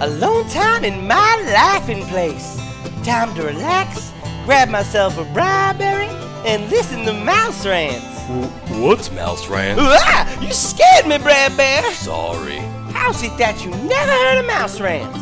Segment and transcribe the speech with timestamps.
[0.00, 2.56] Alone time in my laughing place.
[3.02, 4.12] Time to relax,
[4.44, 6.06] grab myself a bribeberry,
[6.46, 8.06] and listen to mouse rants.
[8.78, 9.82] What's Mouse rants?
[9.82, 11.82] Ah, you scared me, Br'er Bear.
[11.94, 12.58] Sorry.
[12.92, 15.18] How's it that you never heard of mouse rants?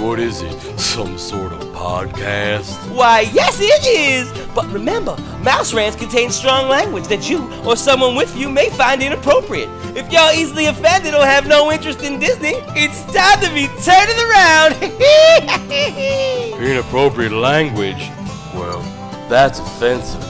[0.00, 0.58] What is it?
[0.80, 2.72] Some sort of podcast?
[2.94, 4.32] Why, yes, it is.
[4.54, 9.02] But remember, mouse rants contain strong language that you or someone with you may find
[9.02, 9.68] inappropriate.
[9.96, 14.18] If y'all easily offended or have no interest in Disney, it's time to be turning
[14.18, 14.74] around.
[16.62, 18.08] Inappropriate language?
[18.54, 18.80] Well,
[19.28, 20.22] that's offensive.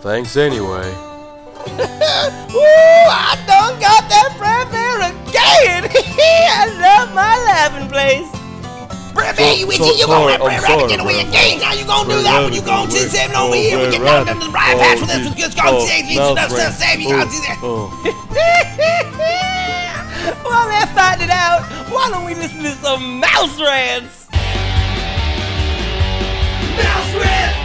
[0.00, 0.90] Thanks anyway.
[1.72, 5.84] Ooh, I done got that Br'er Bear again.
[6.50, 8.41] I love my laughing place.
[9.12, 11.58] Br'er Bear, you itchy, you gonna let sorry, Brad I'm Rabbit get away again.
[11.60, 13.78] Now you gonna do that when you Brad sit seven over here.
[13.78, 15.34] We get Brad down to the right patch with this.
[15.34, 16.14] Just go save me.
[16.16, 17.06] Just save me.
[17.12, 17.58] Oh, Go see that.
[17.62, 17.90] oh.
[20.44, 24.28] While they're finding out, why don't we listen to some mouse rants?
[26.76, 27.61] Mouse rant!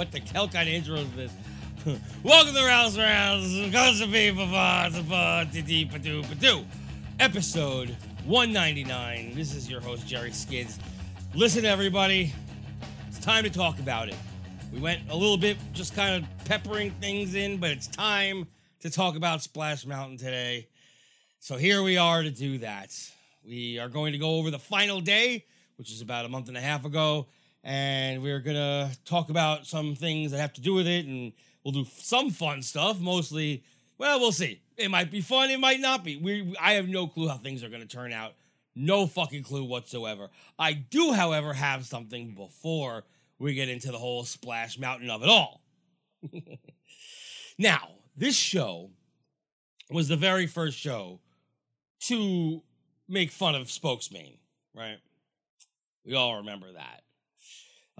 [0.00, 1.30] What the hell kind of intro is this?
[2.22, 3.52] Welcome to Mouse Rants.
[7.20, 9.34] Episode 199.
[9.34, 10.78] This is your host, Jerry Skids.
[11.34, 12.32] Listen, everybody.
[13.08, 14.14] It's time to talk about it.
[14.72, 18.46] We went a little bit just kind of peppering things in, but it's time
[18.80, 20.68] to talk about Splash Mountain today.
[21.40, 22.90] So here we are to do that.
[23.46, 25.44] We are going to go over the final day,
[25.76, 27.26] which is about a month and a half ago,
[27.62, 31.32] and we're to talk about some things that have to do with it, and
[31.64, 33.00] we'll do some fun stuff.
[33.00, 33.62] Mostly,
[33.98, 34.60] well, we'll see.
[34.76, 36.16] It might be fun, it might not be.
[36.16, 38.34] We, I have no clue how things are to turn out.
[38.74, 40.30] No fucking clue whatsoever.
[40.58, 43.04] I do, however, have something before
[43.38, 45.60] we get into the whole Splash Mountain of it all.
[47.58, 48.90] now, this show
[49.90, 51.20] was the very first show
[52.00, 52.62] to
[53.08, 54.38] make fun of Spokesman,
[54.74, 54.98] right?
[56.06, 57.02] We all remember that.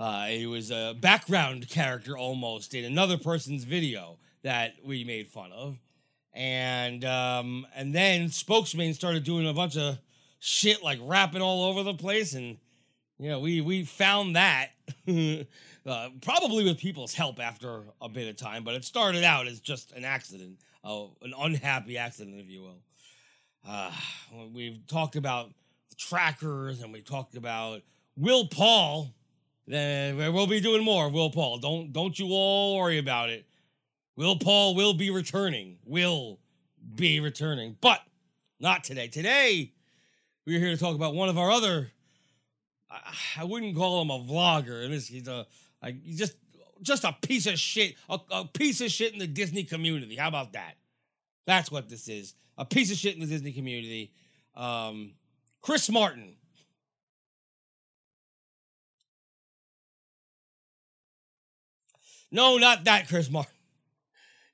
[0.01, 5.53] Uh, it was a background character almost in another person's video that we made fun
[5.53, 5.79] of.
[6.33, 9.99] And um, and then Spokesman started doing a bunch of
[10.39, 12.57] shit like rapping all over the place and
[13.19, 14.71] yeah, we we found that
[15.87, 19.61] uh, probably with people's help after a bit of time, but it started out as
[19.61, 22.81] just an accident, uh, an unhappy accident, if you will.
[23.69, 23.93] Uh,
[24.55, 25.51] we've talked about
[25.99, 27.83] trackers and we talked about
[28.17, 29.13] Will Paul.
[29.67, 31.09] Then we'll be doing more.
[31.09, 33.47] Will Paul, don't don't you all worry about it.
[34.17, 35.79] Will Paul will be returning.
[35.85, 36.41] Will
[36.95, 38.01] be returning, but
[38.59, 39.09] not today.
[39.09, 39.73] Today
[40.47, 41.93] we're here to talk about one of our other
[42.91, 44.89] I, I wouldn't call him a vlogger.
[44.89, 45.47] This he's a
[46.03, 46.35] he's just
[46.83, 50.17] just a piece of shit, a, a piece of shit in the Disney community.
[50.17, 50.75] How about that?
[51.47, 52.35] That's what this is.
[52.59, 54.13] A piece of shit in the Disney community.
[54.55, 55.13] Um,
[55.61, 56.37] Chris Martin.
[62.31, 63.53] No, not that Chris Martin.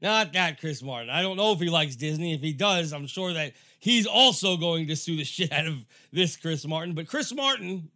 [0.00, 1.10] Not that Chris Martin.
[1.10, 2.34] I don't know if he likes Disney.
[2.34, 5.84] If he does, I'm sure that he's also going to sue the shit out of
[6.12, 6.94] this Chris Martin.
[6.94, 7.90] But Chris Martin,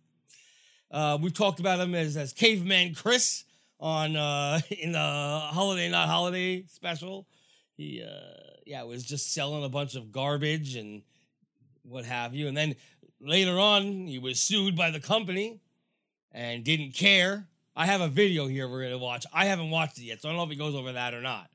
[0.91, 3.45] uh, we've talked about him as, as Caveman Chris
[3.79, 7.27] on uh, in the Holiday Not Holiday special.
[7.77, 11.03] He uh, yeah was just selling a bunch of garbage and
[11.83, 12.49] what have you.
[12.49, 12.77] And then
[13.21, 15.61] later on, he was sued by the company
[16.33, 17.47] and didn't care.
[17.81, 19.25] I have a video here we're gonna watch.
[19.33, 21.23] I haven't watched it yet, so I don't know if he goes over that or
[21.23, 21.49] not.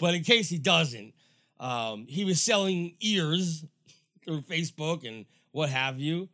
[0.00, 1.14] But in case he doesn't,
[1.60, 3.64] um, he was selling ears
[4.24, 6.30] through Facebook and what have you.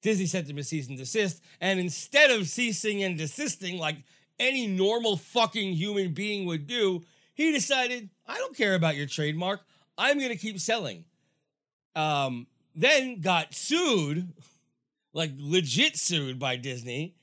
[0.00, 3.98] Disney sent him a cease and desist, and instead of ceasing and desisting like
[4.38, 7.04] any normal fucking human being would do,
[7.34, 9.60] he decided, I don't care about your trademark.
[9.98, 11.04] I'm gonna keep selling.
[11.94, 14.32] Um, then got sued,
[15.12, 17.14] like legit sued by Disney,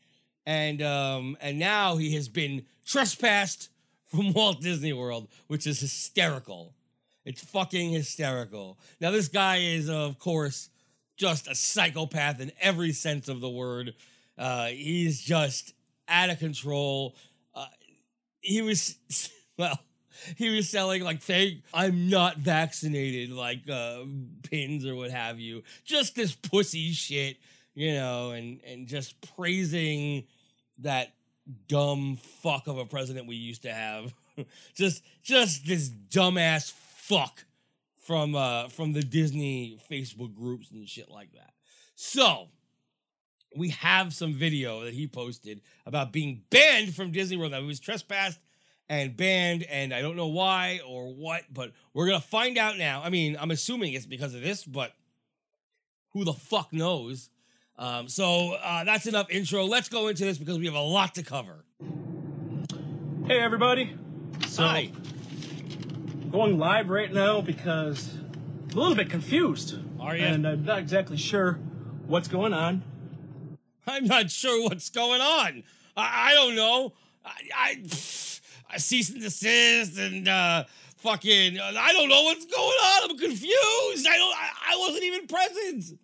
[0.45, 3.69] and um, and now he has been trespassed
[4.07, 6.73] from Walt Disney World, which is hysterical.
[7.25, 8.77] It's fucking hysterical.
[8.99, 10.69] Now this guy is, of course,
[11.15, 13.93] just a psychopath in every sense of the word.
[14.37, 15.73] Uh, he's just
[16.07, 17.15] out of control.
[17.55, 17.67] Uh,
[18.41, 18.97] he was
[19.57, 19.79] well
[20.37, 24.03] he was selling like fake i'm not vaccinated like uh
[24.43, 27.37] pins or what have you just this pussy shit
[27.73, 30.23] you know and and just praising
[30.83, 31.13] that
[31.67, 34.13] dumb fuck of a president we used to have
[34.73, 37.45] just just this dumbass fuck
[37.97, 41.53] from uh from the disney facebook groups and shit like that
[41.95, 42.47] so
[43.55, 47.53] we have some video that he posted about being banned from Disney World.
[47.53, 48.39] That he was trespassed
[48.89, 53.01] and banned, and I don't know why or what, but we're gonna find out now.
[53.03, 54.93] I mean, I'm assuming it's because of this, but
[56.11, 57.29] who the fuck knows?
[57.77, 59.65] Um, so uh, that's enough intro.
[59.65, 61.65] Let's go into this because we have a lot to cover.
[63.25, 63.95] Hey everybody.
[64.47, 64.91] So Hi.
[66.31, 69.77] going live right now because I'm a little bit confused.
[69.99, 70.25] Are ya?
[70.25, 71.53] And I'm not exactly sure
[72.05, 72.83] what's going on.
[73.87, 75.63] I'm not sure what's going on.
[75.97, 76.93] I, I don't know.
[77.25, 77.83] I, I,
[78.69, 80.65] I cease and desist and uh,
[80.97, 81.59] fucking.
[81.59, 83.09] I don't know what's going on.
[83.09, 84.07] I'm confused.
[84.07, 84.35] I don't.
[84.35, 85.99] I, I wasn't even present.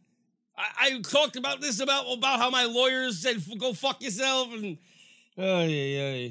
[0.59, 0.65] I,
[0.95, 4.77] I talked about this about about how my lawyers said "F- go fuck yourself and.
[5.37, 6.29] Oh yeah, yeah.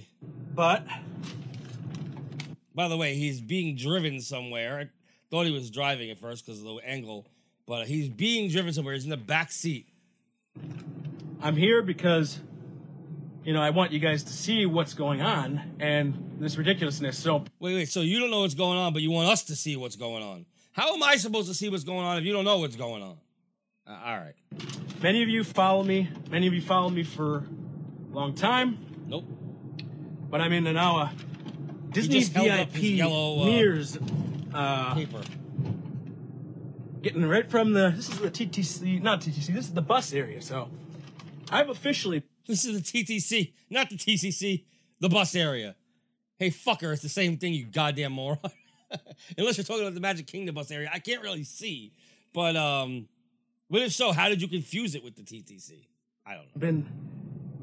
[0.55, 0.85] But
[2.75, 4.81] By the way, he's being driven somewhere.
[4.81, 4.89] I
[5.31, 7.27] thought he was driving at first because of the angle,
[7.67, 8.95] but he's being driven somewhere.
[8.95, 9.87] He's in the back seat.
[11.41, 12.39] I'm here because
[13.45, 17.19] you know, I want you guys to see what's going on and this ridiculousness.
[17.19, 17.89] So Wait, wait.
[17.89, 20.23] So you don't know what's going on, but you want us to see what's going
[20.23, 20.45] on.
[20.73, 23.03] How am I supposed to see what's going on if you don't know what's going
[23.03, 23.17] on?
[23.89, 24.35] Uh, all right.
[25.03, 26.09] many of you follow me.
[26.31, 28.79] Many of you follow me for a long time.
[29.07, 29.25] Nope.
[30.31, 31.13] But I'm in now a
[31.91, 33.99] Disney VIP yellow, uh, mirrors
[34.53, 35.23] uh, Paper.
[37.01, 40.43] getting right from the this is the TTC not TTC this is the bus area
[40.43, 40.69] so
[41.51, 44.65] I've officially This is the TTC, not the TCC,
[45.01, 45.77] the bus area.
[46.39, 48.39] Hey, fucker, it's the same thing, you goddamn moron.
[49.39, 51.93] Unless you're talking about the Magic Kingdom bus area, I can't really see.
[52.33, 53.09] But um,
[53.71, 55.87] but if so, how did you confuse it with the TTC?
[56.27, 56.59] I don't know.
[56.59, 56.87] been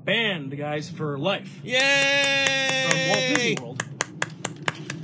[0.03, 2.87] banned guys for life Yay!
[2.89, 3.83] from Walt Disney World.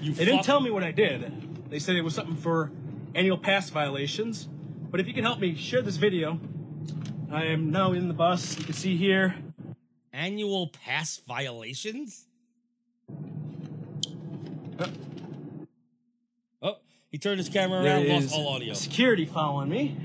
[0.02, 1.70] You They didn't tell me what I did.
[1.70, 2.72] They said it was something for
[3.14, 4.48] annual pass violations.
[4.90, 6.40] But if you can help me share this video,
[7.32, 8.58] I am now in the bus.
[8.58, 9.36] You can see here.
[10.12, 12.28] annual pass violations.
[16.62, 16.78] Oh,
[17.10, 18.74] he turned his camera around, lost all audio.
[18.74, 19.98] security following me.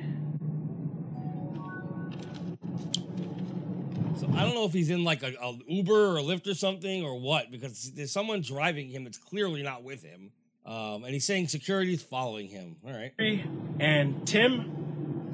[4.37, 7.03] I don't know if he's in like a, a Uber or a Lyft or something
[7.03, 10.31] or what, because there's someone driving him that's clearly not with him.
[10.65, 12.77] Um, and he's saying security's following him.
[12.85, 13.13] All right,
[13.81, 14.87] And Tim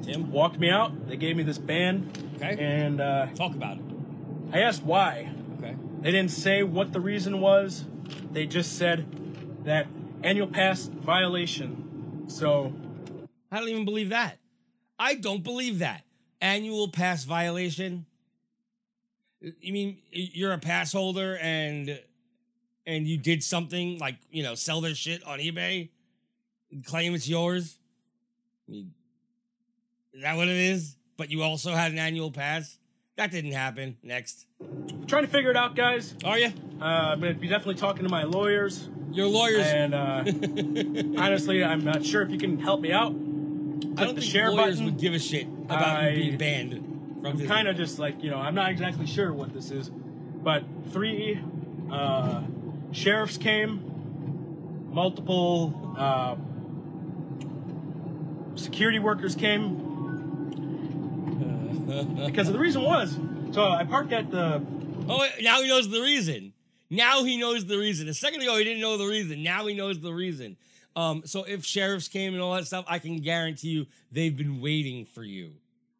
[0.03, 1.07] Tim, walked me out.
[1.07, 2.11] They gave me this ban.
[2.35, 2.57] Okay.
[2.59, 3.83] And uh, talk about it.
[4.51, 5.31] I asked why.
[5.57, 5.75] Okay.
[6.01, 7.85] They didn't say what the reason was.
[8.31, 9.05] They just said
[9.63, 9.87] that
[10.21, 12.25] annual pass violation.
[12.27, 12.73] So
[13.49, 14.39] I don't even believe that.
[14.99, 16.03] I don't believe that.
[16.41, 18.05] Annual pass violation.
[19.59, 21.99] You mean you're a pass holder and
[22.85, 25.89] and you did something like, you know, sell their shit on eBay,
[26.85, 27.77] claim it's yours?
[28.67, 28.93] I mean,
[30.13, 30.95] is that what it is?
[31.17, 32.77] But you also had an annual pass?
[33.17, 33.97] That didn't happen.
[34.01, 34.47] Next.
[35.07, 36.15] trying to figure it out, guys.
[36.25, 36.51] Are you?
[36.81, 38.89] Uh, I'm gonna be definitely talking to my lawyers.
[39.11, 39.65] Your lawyers.
[39.67, 40.23] And uh,
[41.21, 43.11] honestly, I'm not sure if you can help me out.
[43.11, 44.85] I don't the think share lawyers button.
[44.85, 46.92] would give a shit about I- you being banned
[47.25, 50.63] I'm kind of just like you know, I'm not exactly sure what this is, but
[50.91, 51.39] three
[51.91, 52.43] uh,
[52.91, 56.35] sheriffs came, multiple uh,
[58.55, 59.79] security workers came
[62.25, 63.17] because the reason was
[63.51, 64.61] so I parked at the
[65.07, 66.53] Oh, wait, now he knows the reason.
[66.89, 68.07] Now he knows the reason.
[68.07, 69.43] A second ago, he didn't know the reason.
[69.43, 70.57] Now he knows the reason.
[70.95, 74.61] Um, so if sheriffs came and all that stuff, I can guarantee you they've been
[74.61, 75.53] waiting for you.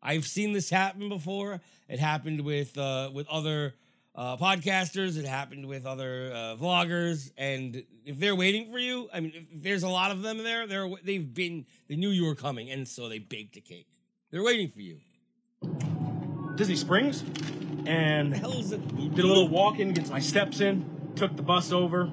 [0.03, 1.61] I've seen this happen before.
[1.87, 3.73] It happened with uh, with other
[4.15, 5.17] uh, podcasters.
[5.17, 7.31] It happened with other uh, vloggers.
[7.37, 10.67] And if they're waiting for you, I mean, if there's a lot of them there.
[10.67, 13.87] They're they've been they knew you were coming, and so they baked a cake.
[14.29, 14.97] They're waiting for you.
[16.55, 17.23] Disney Springs
[17.87, 18.87] and The hell is it?
[19.15, 22.09] did a little walk in, get my steps in, took the bus over,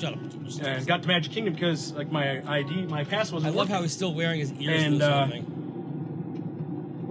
[0.00, 0.18] Shut up.
[0.62, 3.76] and got to Magic Kingdom because like my ID, my pass wasn't I love working.
[3.76, 5.44] how he's still wearing his ears And, this whole uh, thing.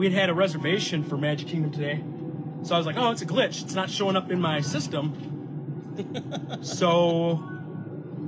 [0.01, 2.03] We had had a reservation for Magic Kingdom today,
[2.63, 3.62] So I was like, oh, it's a glitch.
[3.62, 5.13] It's not showing up in my system.
[6.63, 7.39] so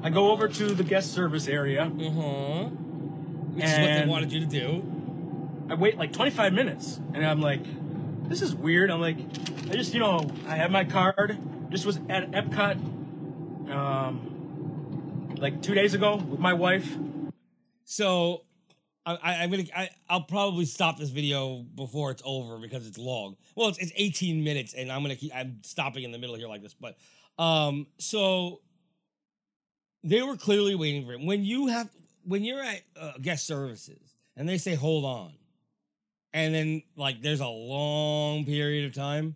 [0.03, 1.85] I go over to the guest service area.
[1.85, 2.65] Uh-huh.
[2.65, 4.83] Which is what they wanted you to do.
[5.67, 7.63] I wait like 25 minutes, and I'm like,
[8.29, 8.91] this is weird.
[8.91, 11.39] I'm like, I just, you know, I have my card.
[11.71, 12.75] This was at Epcot,
[13.71, 16.95] um, like two days ago with my wife.
[17.83, 18.43] So
[19.05, 23.35] I, I'm gonna I, I'll probably stop this video before it's over because it's long.
[23.55, 26.47] Well, it's, it's 18 minutes, and I'm gonna keep I'm stopping in the middle here
[26.47, 26.73] like this.
[26.73, 26.95] But
[27.37, 28.61] um, so
[30.03, 31.25] they were clearly waiting for him.
[31.25, 31.89] When you have
[32.23, 35.33] when you're at uh, guest services and they say hold on,
[36.33, 39.35] and then like there's a long period of time,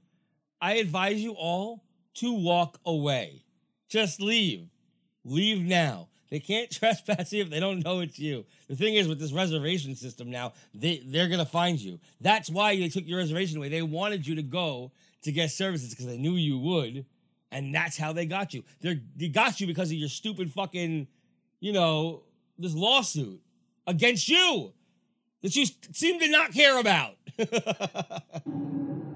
[0.61, 1.83] I advise you all
[2.15, 3.43] to walk away.
[3.89, 4.69] Just leave.
[5.25, 6.07] Leave now.
[6.29, 8.45] They can't trespass you if they don't know it's you.
[8.67, 11.99] The thing is, with this reservation system now, they they're gonna find you.
[12.21, 13.69] That's why they took your reservation away.
[13.69, 14.91] They wanted you to go
[15.23, 17.05] to get services because they knew you would,
[17.51, 18.63] and that's how they got you.
[18.81, 21.07] They they got you because of your stupid fucking,
[21.59, 22.23] you know,
[22.57, 23.41] this lawsuit
[23.85, 24.73] against you
[25.41, 27.15] that you seem to not care about.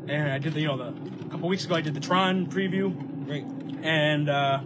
[0.08, 0.88] And I did the, you know, the
[1.26, 2.94] a couple weeks ago I did the Tron preview,
[3.26, 3.46] Great.
[3.82, 4.60] and uh,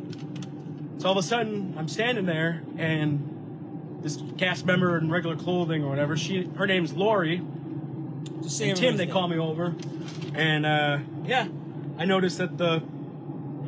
[1.06, 5.84] so all of a sudden I'm standing there, and this cast member in regular clothing
[5.84, 7.44] or whatever, she her name's Lori,
[8.42, 9.76] Just say and Tim, they call me over,
[10.34, 11.48] and uh, yeah,
[12.00, 12.82] I noticed that the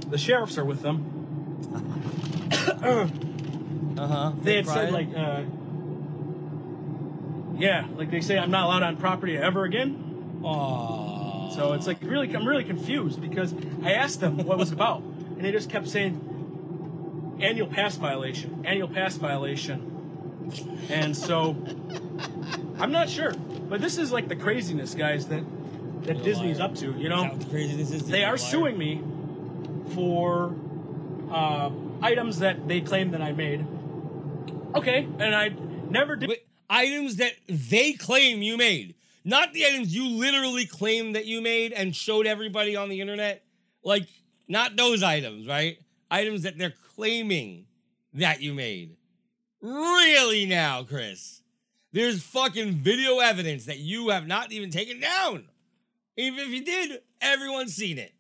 [0.10, 1.14] the sheriffs are with them.
[3.98, 4.32] Uh-huh.
[4.44, 5.42] They had said like, uh,
[7.58, 10.40] yeah, like they say I'm not allowed on property ever again.
[10.44, 11.50] Aw.
[11.50, 15.02] So it's like really, I'm really confused because I asked them what it was about,
[15.02, 16.27] and they just kept saying
[17.40, 19.98] annual pass violation, annual pass violation,
[20.90, 21.56] and so
[22.80, 23.34] I'm not sure.
[23.34, 25.44] But this is like the craziness, guys, that
[26.04, 26.94] that Disney's up to.
[26.98, 28.08] You know, the craziness is?
[28.08, 29.02] they are suing me
[29.94, 30.56] for
[31.32, 31.70] uh,
[32.02, 33.66] items that they claim that I made.
[34.76, 35.50] Okay, and I
[35.90, 36.30] never did.
[36.30, 41.42] Wait, items that they claim you made, not the items you literally claim that you
[41.42, 43.44] made and showed everybody on the internet.
[43.84, 44.08] Like,
[44.48, 45.80] not those items, right?
[46.10, 47.66] Items that they're claiming
[48.14, 48.96] that you made.
[49.62, 51.42] Really now, Chris?
[51.92, 55.46] There's fucking video evidence that you have not even taken down.
[56.16, 58.14] Even if you did, everyone's seen it.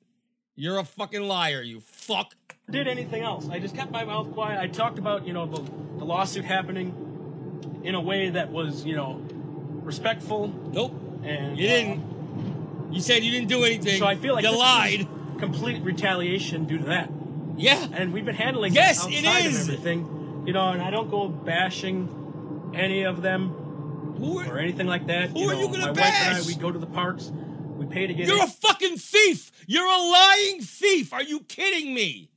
[0.56, 2.34] You're a fucking liar, you fuck.
[2.70, 3.48] did anything else.
[3.50, 4.60] I just kept my mouth quiet.
[4.60, 5.62] I talked about, you know, the,
[6.00, 9.22] the lawsuit happening in a way that was, you know,
[9.84, 10.48] respectful.
[10.72, 10.94] Nope.
[11.24, 12.94] And You uh, didn't.
[12.94, 14.00] You said you didn't do anything.
[14.00, 15.08] So I feel like you lied.
[15.40, 17.12] complete retaliation due to that.
[17.58, 17.88] Yeah.
[17.92, 19.62] And we've been handling Yes, it it outside is.
[19.68, 20.44] of everything.
[20.46, 23.50] You know, and I don't go bashing any of them
[24.18, 25.30] Who or anything like that.
[25.32, 26.46] Who are know, you gonna my wife and I, bash?
[26.48, 27.32] we go to the parks.
[27.76, 28.44] We pay to get you're in.
[28.44, 29.52] a fucking thief.
[29.68, 31.14] You're a lying thief.
[31.14, 32.30] Are you kidding me?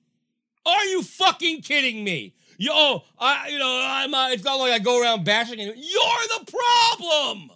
[0.66, 2.34] Are you fucking kidding me?
[2.58, 4.12] You, oh, I, you know, I'm.
[4.12, 5.60] Uh, it's not like I go around bashing.
[5.60, 7.50] And, you're the problem.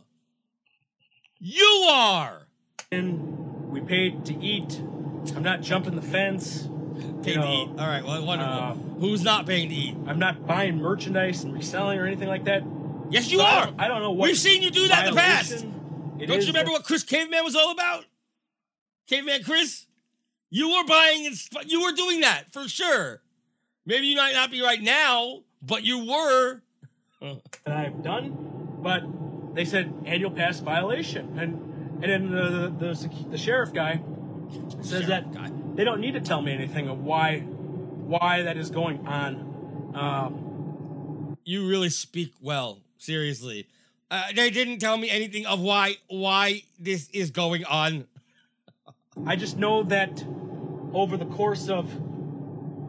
[1.38, 2.47] You are.
[2.90, 3.71] in.
[3.71, 4.80] We paid to eat.
[5.37, 6.68] I'm not jumping the fence.
[7.25, 7.81] Paid know, to eat.
[7.81, 8.04] All right.
[8.04, 8.52] Well, wonderful.
[8.54, 9.97] uh, Who's not paying to eat?
[10.07, 12.62] I'm not buying merchandise and reselling or anything like that.
[13.11, 13.64] Yes, you So I are.
[13.66, 15.64] don't- I don't know what We've seen you do that in the past.
[16.19, 18.04] Don't you remember what Chris Caveman was all about?
[19.09, 19.87] Caveman Chris?
[20.50, 23.23] You were buying and sp- you were doing that for sure.
[23.85, 26.61] Maybe you might not be right now, but you were.
[27.21, 29.02] that I've done, but
[29.54, 34.00] they said annual pass violation, and and then the the, the, the sheriff guy
[34.81, 35.50] says Sheriff that guy.
[35.75, 39.93] They don't need to tell me anything of why why that is going on.
[39.95, 43.66] Um, You really speak well, seriously.
[44.11, 48.07] Uh, they didn't tell me anything of why why this is going on.
[49.26, 50.25] I just know that
[50.93, 51.88] over the course of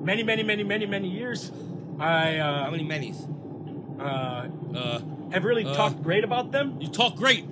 [0.02, 1.52] many many many many many years,
[2.00, 3.28] I How uh, many many's?
[4.00, 5.00] uh, Uh,
[5.32, 5.74] have really Uh.
[5.74, 7.46] talked great about them, you talk great.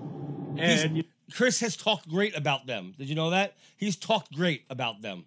[0.57, 1.03] and you
[1.35, 2.93] Chris has talked great about them.
[2.97, 3.55] Did you know that?
[3.75, 5.25] He's talked great about them.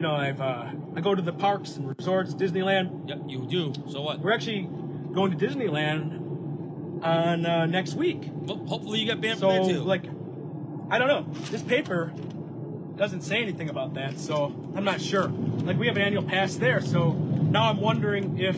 [0.00, 3.08] You know I've uh, I go to the parks and resorts, Disneyland.
[3.08, 3.72] Yep, you do.
[3.90, 4.20] So what?
[4.20, 4.68] We're actually
[5.12, 8.22] going to Disneyland on uh, next week.
[8.26, 9.80] Well, hopefully you get banned So, from there too.
[9.82, 10.04] like,
[10.90, 11.26] I don't know.
[11.50, 12.12] This paper
[12.96, 15.28] doesn't say anything about that, so I'm not sure.
[15.28, 18.56] Like, we have an annual pass there, so now I'm wondering if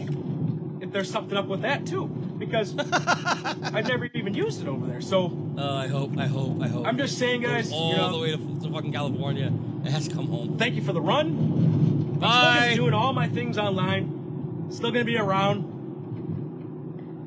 [0.82, 2.06] if there's something up with that too,
[2.38, 5.00] because I've never even used it over there.
[5.00, 6.86] So Uh, I hope, I hope, I hope.
[6.86, 9.52] I'm just saying, guys, all you know- the way to, to fucking California.
[9.84, 10.56] It has to come home.
[10.58, 11.28] thank you for the run.
[11.28, 12.72] I'm still Bye.
[12.74, 14.68] doing all my things online.
[14.70, 15.74] Still gonna be around.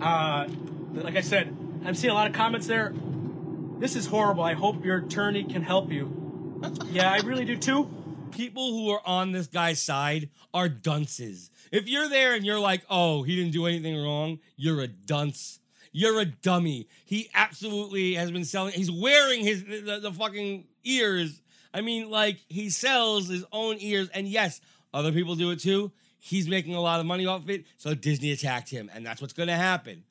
[0.01, 0.47] Uh,
[0.93, 2.93] like I said, I'm seeing a lot of comments there.
[3.79, 4.43] This is horrible.
[4.43, 6.15] I hope your attorney can help you.
[6.91, 7.87] Yeah, I really do too.
[8.31, 11.49] People who are on this guy's side are dunces.
[11.71, 15.59] If you're there and you're like, oh, he didn't do anything wrong, you're a dunce.
[15.91, 16.87] You're a dummy.
[17.05, 18.73] He absolutely has been selling.
[18.73, 21.41] He's wearing his the, the fucking ears.
[21.73, 24.61] I mean, like he sells his own ears, and yes,
[24.93, 25.91] other people do it too.
[26.19, 29.33] He's making a lot of money off it, so Disney attacked him, and that's what's
[29.33, 30.03] gonna happen.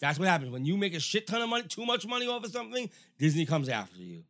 [0.00, 2.42] That's what happens when you make a shit ton of money, too much money off
[2.44, 2.90] of something.
[3.18, 4.24] Disney comes after you.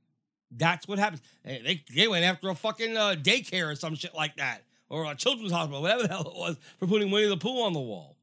[0.51, 1.23] That's what happens.
[1.45, 5.15] They, they went after a fucking uh, daycare or some shit like that, or a
[5.15, 8.17] children's hospital, whatever the hell it was, for putting Winnie the Pooh on the wall.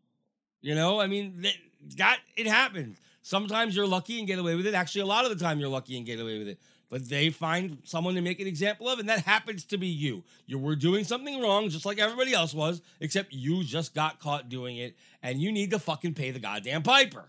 [0.62, 1.54] You know, I mean, that,
[1.96, 3.00] that it happens.
[3.22, 4.74] Sometimes you're lucky and get away with it.
[4.74, 6.60] Actually, a lot of the time you're lucky and get away with it.
[6.90, 10.24] But they find someone to make an example of, and that happens to be you.
[10.46, 14.48] You were doing something wrong, just like everybody else was, except you just got caught
[14.48, 17.26] doing it, and you need to fucking pay the goddamn piper.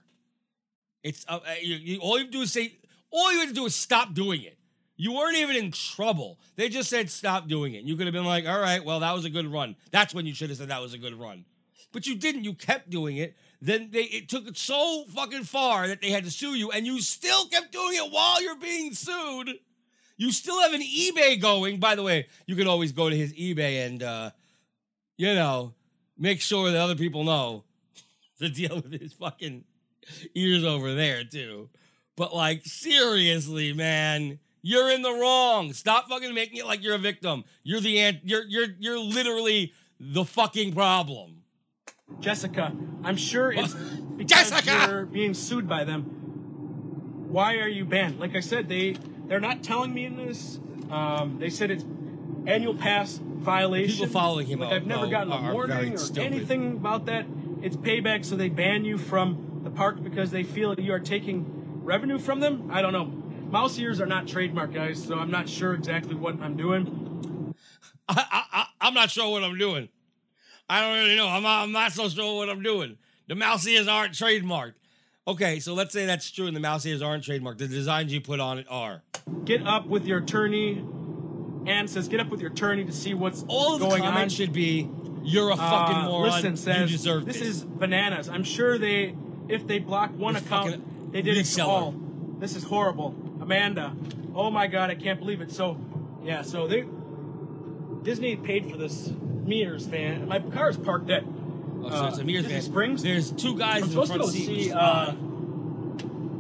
[1.03, 2.77] It's uh, uh, you, you, all you have to do is say,
[3.11, 4.58] all you have to do is stop doing it.
[5.01, 6.41] You weren't even in trouble.
[6.57, 7.85] They just said stop doing it.
[7.85, 9.77] You could have been like, all right, well, that was a good run.
[9.93, 11.45] That's when you should have said that was a good run.
[11.93, 12.45] But you didn't.
[12.45, 13.37] You kept doing it.
[13.63, 16.85] Then they it took it so fucking far that they had to sue you, and
[16.85, 19.51] you still kept doing it while you're being sued.
[20.17, 21.79] You still have an eBay going.
[21.79, 24.31] By the way, you can always go to his eBay and uh,
[25.17, 25.75] you know,
[26.19, 27.65] make sure that other people know
[28.39, 29.65] the deal with his fucking
[30.35, 31.69] ears over there too.
[32.17, 35.73] But like seriously, man, you're in the wrong.
[35.73, 37.45] Stop fucking making it like you're a victim.
[37.63, 38.19] You're the ant.
[38.23, 41.43] You're you're you're literally the fucking problem.
[42.21, 42.73] Jessica,
[43.03, 44.87] I'm sure it's because Jessica!
[44.91, 46.03] you're being sued by them.
[47.29, 48.21] Why are you banned?
[48.21, 48.97] Like I said, they
[49.27, 50.61] they're not telling me in this.
[50.91, 51.85] Um, they said it's
[52.47, 53.97] annual pass violation.
[54.07, 56.25] People following him Like I've never gotten a warning or stupid.
[56.25, 57.25] anything about that.
[57.63, 61.47] It's payback, so they ban you from the park because they feel you are taking
[61.83, 62.71] revenue from them.
[62.71, 63.28] I don't know.
[63.51, 67.55] Mouse ears are not trademark, guys, so I'm not sure exactly what I'm doing.
[68.09, 69.89] I, I, I I'm not sure what I'm doing.
[70.69, 71.29] I don't really know.
[71.29, 72.99] I'm not, I'm not so sure what I'm doing.
[73.27, 74.75] The mouse ears aren't trademarked.
[75.27, 77.59] Okay, so let's say that's true and the mouse ears aren't trademarked.
[77.59, 79.03] The designs you put on it are.
[79.45, 80.85] Get up with your attorney.
[81.67, 84.35] Ann says, get up with your attorney to see what's All of the going comments
[84.35, 84.37] on.
[84.39, 84.89] should be,
[85.23, 86.31] you're a fucking Uh, moron.
[86.31, 87.49] Listen, says you deserve this this.
[87.49, 88.29] is bananas.
[88.31, 89.15] I'm sure they,
[89.49, 91.95] if they block one account, they did it to all.
[92.39, 93.11] This is horrible,
[93.49, 93.97] Amanda.
[94.35, 95.51] Oh my God, I can't believe it.
[95.51, 95.81] So,
[96.23, 96.85] yeah, so they
[98.03, 99.11] Disney paid for this
[99.47, 100.29] Mears fan.
[100.29, 101.25] My car is parked at.
[101.83, 102.63] Oh, so it's a uh, Mears Disney van.
[102.63, 103.03] Springs.
[103.03, 105.13] There's two guys I'm in the supposed to front which see uh,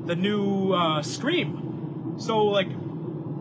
[0.05, 2.16] the new uh, Scream.
[2.18, 2.68] So like,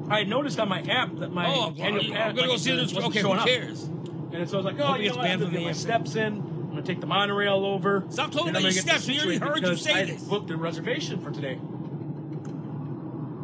[0.10, 2.96] I noticed on my app that my oh, I'm, annual I'm gonna go see this.
[2.96, 3.46] Okay, who up.
[3.46, 3.84] cares?
[4.32, 5.18] And so I was like, oh, Hope you know?
[5.18, 6.36] I'm gonna from get my steps in.
[6.38, 8.06] I'm gonna take the monorail over.
[8.12, 9.08] Stop me I'm your gonna get steps.
[9.08, 10.24] We already heard you say I this.
[10.24, 11.60] booked a reservation for today.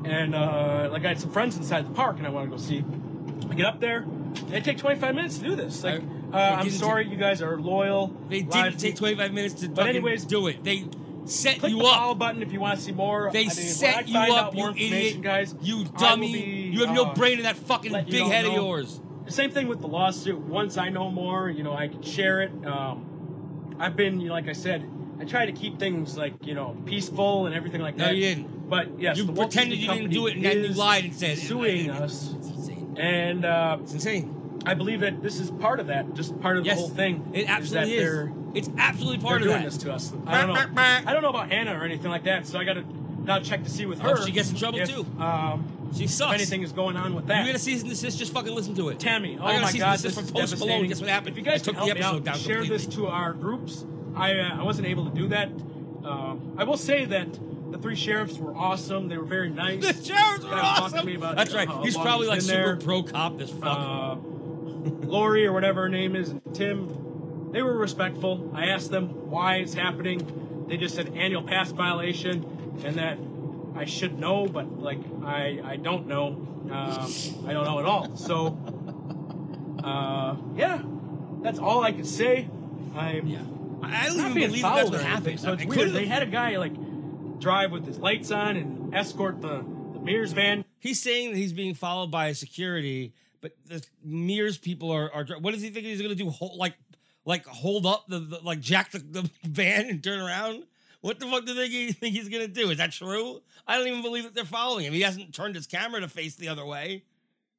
[0.05, 2.61] And uh, like I had some friends inside the park, and I want to go
[2.61, 2.83] see.
[3.49, 4.05] I get up there.
[4.51, 5.83] It take 25 minutes to do this.
[5.83, 8.07] Like, uh, they I'm sorry, you guys are loyal.
[8.27, 10.63] They didn't take 25 minutes to But anyways, do it.
[10.63, 10.85] They
[11.25, 11.93] set Click you the up.
[11.95, 13.29] follow button if you want to see more.
[13.31, 15.21] They I mean, set you up, you idiot.
[15.21, 15.55] guys.
[15.61, 16.33] you dummy.
[16.33, 16.39] be,
[16.73, 18.99] you have no uh, brain in that fucking you big head of yours.
[19.25, 20.39] The same thing with the lawsuit.
[20.39, 22.51] Once I know more, you know, I can share it.
[22.65, 24.89] Um, I've been, you know, like I said,
[25.19, 28.15] I try to keep things like you know peaceful and everything like No, that.
[28.15, 28.62] you didn't.
[28.73, 31.37] But yes, You the pretended you didn't do it, and then you lied and said
[31.37, 32.95] suing it's us, insane.
[32.99, 34.61] and uh, It's insane.
[34.65, 36.13] I believe that this is part of that.
[36.15, 37.29] Just part of Yes, the whole thing.
[37.33, 38.03] It absolutely is.
[38.03, 38.09] is.
[38.09, 39.65] That they're, It's absolutely part of doing that.
[39.65, 40.11] this to us.
[40.25, 40.81] I don't know.
[40.81, 42.47] I don't know about Hannah or anything like that.
[42.47, 42.83] So I got to
[43.23, 44.25] now check to see with her.
[44.25, 45.05] she gets in trouble, if, too.
[45.19, 46.33] Um, She if sucks.
[46.33, 47.41] anything is going on with that.
[47.41, 48.99] You get a cease and desist, just fucking listen to it.
[48.99, 50.87] Tammy, oh I got a my cease and God, this from is Post Malone.
[50.87, 51.33] Guess what happened?
[51.33, 53.33] If you guys I took the help me episode out, down share this to our
[53.33, 53.85] groups.
[54.15, 55.49] I uh, I wasn't able to do that.
[56.03, 57.27] Um, I will say that
[57.73, 59.07] the three sheriffs were awesome.
[59.07, 59.81] They were very nice.
[59.81, 61.19] The sheriffs were awesome.
[61.35, 61.67] That's right.
[61.81, 62.75] He's probably like super there.
[62.77, 63.37] pro cop.
[63.37, 63.63] This fuck.
[63.63, 64.15] Uh,
[65.07, 68.51] Lori or whatever her name is, and Tim, they were respectful.
[68.53, 70.65] I asked them why it's happening.
[70.67, 73.17] They just said annual pass violation, and that
[73.75, 76.27] I should know, but like I I don't know.
[76.71, 77.11] Um,
[77.47, 78.15] I don't know at all.
[78.15, 78.57] So,
[79.83, 80.81] uh, yeah,
[81.41, 82.47] that's all I could say.
[82.95, 83.41] I'm yeah.
[83.81, 85.39] I don't even believe that's what happened.
[85.39, 85.91] So it's It weird.
[85.91, 86.73] They had a guy like
[87.43, 90.65] drive with his lights on and escort the the Mears van.
[90.79, 95.25] He's saying that he's being followed by a security, but the Mears people are, are
[95.39, 96.29] what does he think he's gonna do?
[96.29, 96.73] Hold, like,
[97.25, 100.63] like hold up the, the like jack the, the van and turn around?
[101.01, 102.71] What the fuck do they think, think he's gonna do?
[102.71, 103.41] Is that true?
[103.67, 104.93] I don't even believe that they're following him.
[104.93, 107.03] He hasn't turned his camera to face the other way.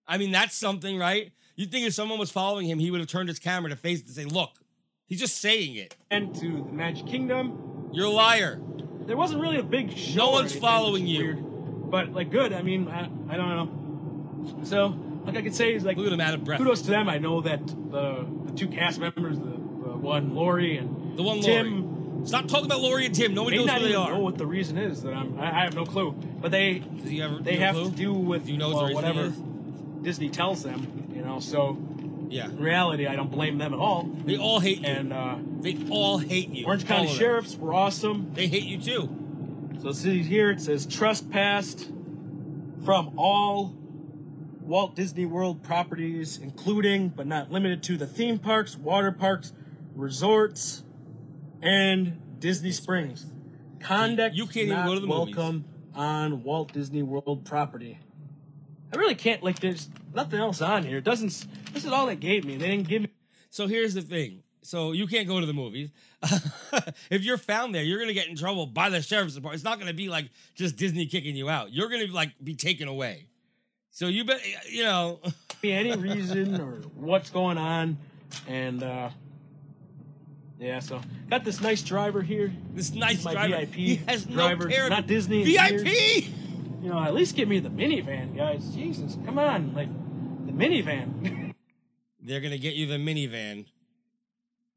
[0.09, 1.33] I mean, that's something, right?
[1.57, 4.03] You'd think if someone was following him, he would have turned his camera to face
[4.03, 4.59] to say, "Look."
[5.07, 5.95] He's just saying it.
[6.11, 7.91] and to the Magic Kingdom.
[7.93, 8.59] You're a liar.
[9.07, 10.27] There wasn't really a big show.
[10.27, 11.25] No one's following you.
[11.25, 11.91] Weird.
[11.91, 12.53] But like good.
[12.53, 14.65] I mean, I, I don't know.
[14.65, 16.59] So like I could say is like Look at him out of breath.
[16.59, 17.09] kudos to them.
[17.09, 21.41] I know that the, the two cast members, the, the one Lori and The one
[21.41, 22.27] Tim, Lori.
[22.27, 23.35] Stop talking about Lori and Tim.
[23.35, 24.13] Nobody knows who they are.
[24.13, 25.03] know what the reason is.
[25.03, 26.13] That I'm, I, I have no clue.
[26.13, 26.83] But they
[27.21, 27.91] ever, they have clue?
[27.91, 29.33] to do with Do you know well, whatever?
[30.03, 31.11] Disney tells them.
[31.15, 31.79] You know, so
[32.35, 32.47] Yeah.
[32.47, 34.11] in reality, I don't blame them at all.
[34.25, 34.87] They all hate you.
[34.89, 36.67] And uh, they all hate you.
[36.67, 38.33] Orange County sheriffs were awesome.
[38.35, 39.79] They hate you too.
[39.81, 41.91] So see here it says trespassed
[42.85, 43.77] from all
[44.63, 49.53] Walt Disney World properties, including but not limited to the theme parks, water parks,
[49.95, 50.83] resorts,
[51.63, 53.27] and Disney Springs.
[53.79, 55.37] Conduct You can't even not go to the movies.
[55.37, 58.01] welcome on Walt Disney World property.
[58.95, 59.59] I really can't like.
[59.59, 60.99] There's nothing else on here.
[60.99, 61.47] It doesn't.
[61.73, 62.57] This is all they gave me.
[62.57, 63.09] They didn't give me.
[63.51, 64.43] So here's the thing.
[64.63, 65.91] So you can't go to the movies.
[67.11, 69.57] if you're found there, you're gonna get in trouble by the sheriff's department.
[69.57, 71.73] It's not gonna be like just Disney kicking you out.
[71.73, 73.27] You're gonna like be taken away.
[73.91, 75.21] So you bet you know.
[75.63, 77.99] me any reason or what's going on.
[78.47, 79.11] And uh
[80.59, 82.53] yeah, so got this nice driver here.
[82.73, 83.57] This nice driver.
[83.57, 84.89] VIP he has driver, no care.
[84.89, 86.33] not Disney VIP.
[86.85, 88.63] You know, at least give me the minivan, guys.
[88.75, 89.89] Jesus, come on, like
[90.47, 91.55] the minivan.
[92.21, 93.65] They're gonna get you the minivan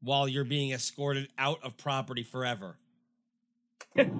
[0.00, 2.78] while you're being escorted out of property forever.
[3.94, 4.06] You're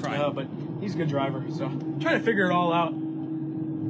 [0.00, 0.22] crying.
[0.22, 0.46] uh, but
[0.80, 1.68] he's a good driver, so
[2.00, 2.94] trying to figure it all out.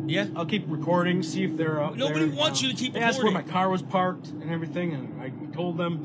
[0.09, 0.27] yeah.
[0.35, 3.23] I'll keep recording, see if they're up Nobody there, wants you to keep They asked
[3.23, 6.05] where my car was parked and everything, and I told them.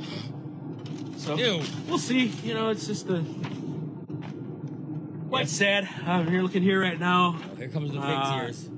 [1.17, 1.63] So Ew.
[1.87, 2.27] we'll see.
[2.43, 3.25] You know, it's just the.
[5.31, 5.87] Quite sad.
[6.05, 7.39] I'm here looking here right now.
[7.57, 8.69] Here comes the fake Uh, tears.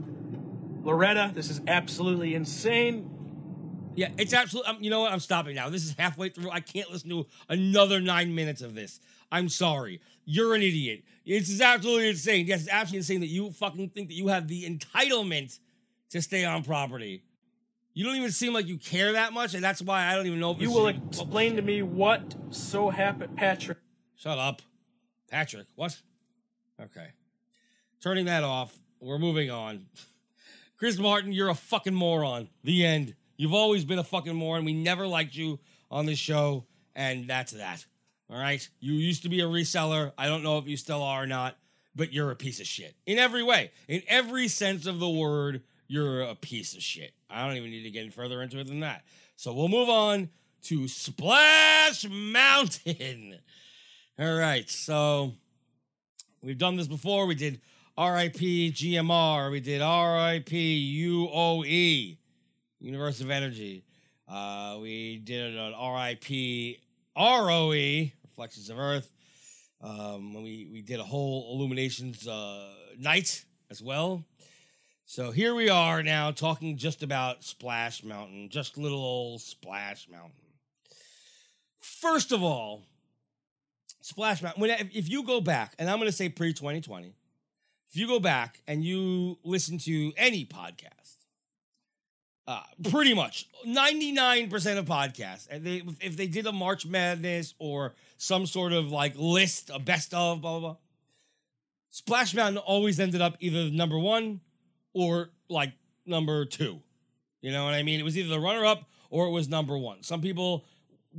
[0.84, 3.10] Loretta, this is absolutely insane.
[3.96, 4.70] Yeah, it's absolutely.
[4.70, 5.12] Um, you know what?
[5.12, 5.70] I'm stopping now.
[5.70, 6.52] This is halfway through.
[6.52, 9.00] I can't listen to another nine minutes of this.
[9.32, 10.00] I'm sorry.
[10.26, 11.02] You're an idiot.
[11.26, 12.46] This is absolutely insane.
[12.46, 15.58] Yes, it's absolutely insane that you fucking think that you have the entitlement
[16.12, 17.24] to stay on property.
[17.96, 20.39] You don't even seem like you care that much, and that's why I don't even
[20.39, 23.80] know if You will explain to me what so happened, Patrick.
[24.16, 24.62] Shut up,
[25.32, 25.66] Patrick.
[25.74, 26.00] What?
[26.82, 27.08] Okay.
[28.02, 28.78] Turning that off.
[29.00, 29.86] We're moving on.
[30.78, 32.50] Chris Martin, you're a fucking moron.
[32.64, 33.16] The end.
[33.38, 34.66] You've always been a fucking moron.
[34.66, 35.60] We never liked you
[35.90, 37.86] on this show, and that's that.
[38.30, 38.68] All right?
[38.80, 40.12] You used to be a reseller.
[40.18, 41.58] I don't know if you still are or not,
[41.96, 42.96] but you're a piece of shit.
[43.06, 43.72] In every way.
[43.88, 47.14] In every sense of the word, you're a piece of shit.
[47.30, 49.04] I don't even need to get any further into it than that.
[49.36, 50.30] So we'll move on
[50.64, 53.40] to Splash Mountain.
[54.18, 55.34] All right, so
[56.44, 57.26] we've done this before.
[57.26, 57.62] We did
[57.98, 58.36] RIP
[58.74, 59.52] GMR.
[59.52, 62.18] We did RIP UOE,
[62.80, 63.84] Universe of Energy.
[64.28, 66.80] Uh, we did an RIP
[67.18, 69.12] ROE, Reflections of Earth.
[69.82, 74.24] Um, we we did a whole Illuminations uh, night as well.
[75.06, 80.32] So here we are now talking just about Splash Mountain, just little old Splash Mountain.
[81.78, 82.84] First of all,
[84.04, 84.60] Splash Mountain.
[84.60, 87.16] When if, you go back, and I'm going to say pre 2020,
[87.89, 91.16] if you go back and you listen to any podcast,
[92.46, 97.94] uh, pretty much 99% of podcasts, and they if they did a March Madness or
[98.18, 100.78] some sort of like list, a best of, blah blah blah,
[101.89, 104.42] Splash Mountain always ended up either number one
[104.94, 105.72] or like
[106.06, 106.82] number two.
[107.39, 108.02] You know what I mean?
[108.02, 110.04] It was either the runner up or it was number one.
[110.04, 110.66] Some people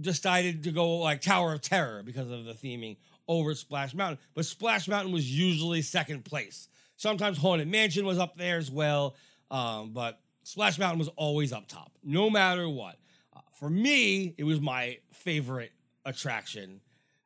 [0.00, 2.96] decided to go like Tower of Terror because of the theming
[3.28, 6.68] over Splash Mountain, but Splash Mountain was usually second place.
[6.96, 9.16] Sometimes Haunted Mansion was up there as well,
[9.50, 12.96] um, but Splash Mountain was always up top, no matter what.
[13.34, 15.72] Uh, for me, it was my favorite
[16.04, 16.80] attraction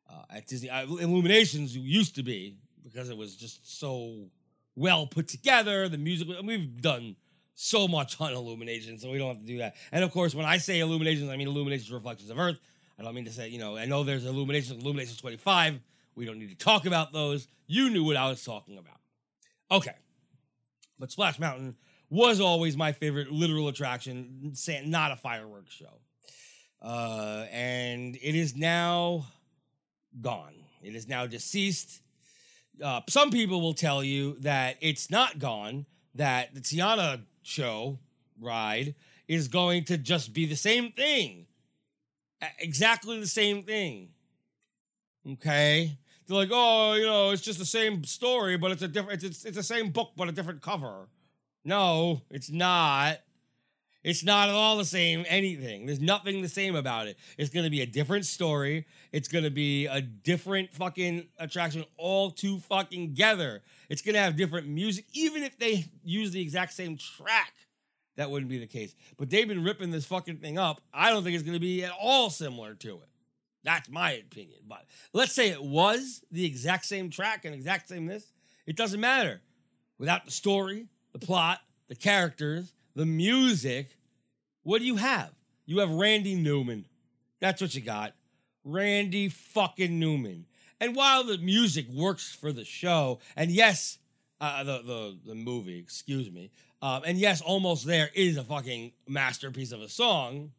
[0.09, 0.70] uh, at Disney.
[0.70, 4.28] Uh, Illuminations used to be because it was just so
[4.76, 5.88] well put together.
[5.88, 7.16] The music, we've done
[7.61, 9.75] so much on Illuminations, so we don't have to do that.
[9.90, 12.61] And of course, when I say Illuminations, I mean Illuminations Reflections of Earth.
[12.97, 15.81] I don't mean to say, you know, I know there's Illuminations, Illuminations 25.
[16.14, 17.49] We don't need to talk about those.
[17.66, 18.99] You knew what I was talking about.
[19.73, 19.94] Okay.
[21.01, 21.75] But Splash Mountain
[22.11, 24.53] was always my favorite literal attraction,
[24.85, 25.99] not a fireworks show.
[26.81, 29.27] Uh, and it is now
[30.21, 30.55] gone.
[30.81, 32.03] It is now deceased.
[32.81, 37.99] Uh, some people will tell you that it's not gone, that the Tiana show
[38.41, 38.95] ride
[39.27, 41.47] is going to just be the same thing.
[42.59, 44.11] Exactly the same thing.
[45.33, 45.99] Okay?
[46.27, 49.25] They're like, oh, you know, it's just the same story, but it's a different, it's
[49.25, 51.09] it's, it's the same book, but a different cover.
[51.65, 53.19] No, it's not.
[54.05, 55.87] It's not at all the same anything.
[55.87, 57.19] There's nothing the same about it.
[57.37, 58.87] It's going to be a different story.
[59.13, 63.63] It's going to be a different fucking attraction all too fucking together.
[63.89, 67.53] It's going to have different music even if they use the exact same track.
[68.17, 68.95] That wouldn't be the case.
[69.17, 70.81] But they've been ripping this fucking thing up.
[70.93, 73.09] I don't think it's going to be at all similar to it.
[73.65, 74.61] That's my opinion.
[74.67, 78.33] But let's say it was the exact same track and exact same this.
[78.67, 79.41] It doesn't matter.
[79.99, 83.97] Without the story, the plot, the characters, the music,
[84.65, 85.31] what do you have?
[85.67, 86.85] You have Randy Newman.
[87.39, 88.15] That's what you got.
[88.65, 90.47] Randy fucking Newman.
[90.81, 93.99] And while the music works for the show, and yes,
[94.41, 96.51] uh, the, the the movie, excuse me,
[96.83, 100.51] um, and yes, almost there is a fucking masterpiece of a song.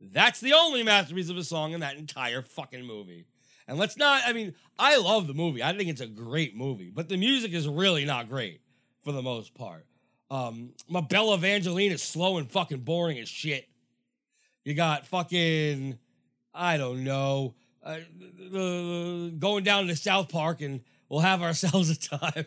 [0.00, 3.26] That's the only masterpiece of a song in that entire fucking movie.
[3.66, 5.60] And let's not, I mean, I love the movie.
[5.60, 8.60] I think it's a great movie, but the music is really not great
[9.02, 9.86] for the most part.
[10.34, 13.68] Um, Ma Belle Evangeline is slow and fucking boring as shit.
[14.64, 15.96] You got fucking,
[16.52, 17.98] I don't know, uh,
[19.38, 22.46] going down to South Park and we'll have ourselves a time.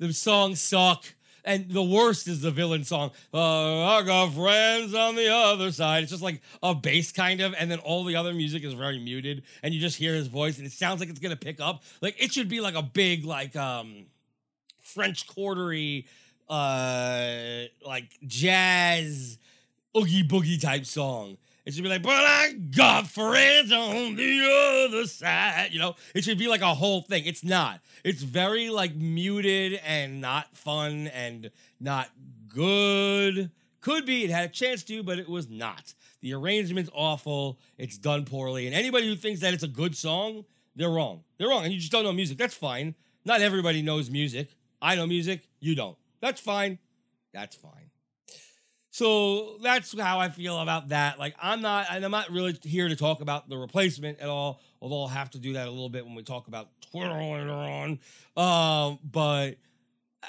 [0.00, 1.04] the songs suck.
[1.44, 3.12] And the worst is the villain song.
[3.32, 6.02] Uh, I got friends on the other side.
[6.02, 8.98] It's just like a bass kind of, and then all the other music is very
[8.98, 11.84] muted, and you just hear his voice, and it sounds like it's gonna pick up.
[12.02, 14.06] Like it should be like a big, like um
[14.82, 16.06] French quartery,
[16.48, 19.38] uh, like jazz
[19.96, 21.38] oogie boogie type song.
[21.64, 25.70] It should be like, but I got friends on the other side.
[25.72, 27.24] You know, it should be like a whole thing.
[27.26, 27.80] It's not.
[28.04, 32.10] It's very like muted and not fun and not
[32.46, 33.50] good.
[33.80, 34.22] Could be.
[34.22, 35.94] It had a chance to, but it was not.
[36.20, 37.58] The arrangement's awful.
[37.78, 38.66] It's done poorly.
[38.66, 40.44] And anybody who thinks that it's a good song,
[40.76, 41.24] they're wrong.
[41.38, 41.64] They're wrong.
[41.64, 42.38] And you just don't know music.
[42.38, 42.94] That's fine.
[43.24, 44.50] Not everybody knows music.
[44.80, 45.48] I know music.
[45.58, 45.96] You don't.
[46.26, 46.78] That's fine.
[47.32, 47.90] That's fine.
[48.90, 51.20] So that's how I feel about that.
[51.20, 54.60] Like I'm not, and I'm not really here to talk about the replacement at all.
[54.82, 57.50] Although I'll have to do that a little bit when we talk about Twitter later
[57.50, 58.00] on.
[58.36, 59.52] Um, but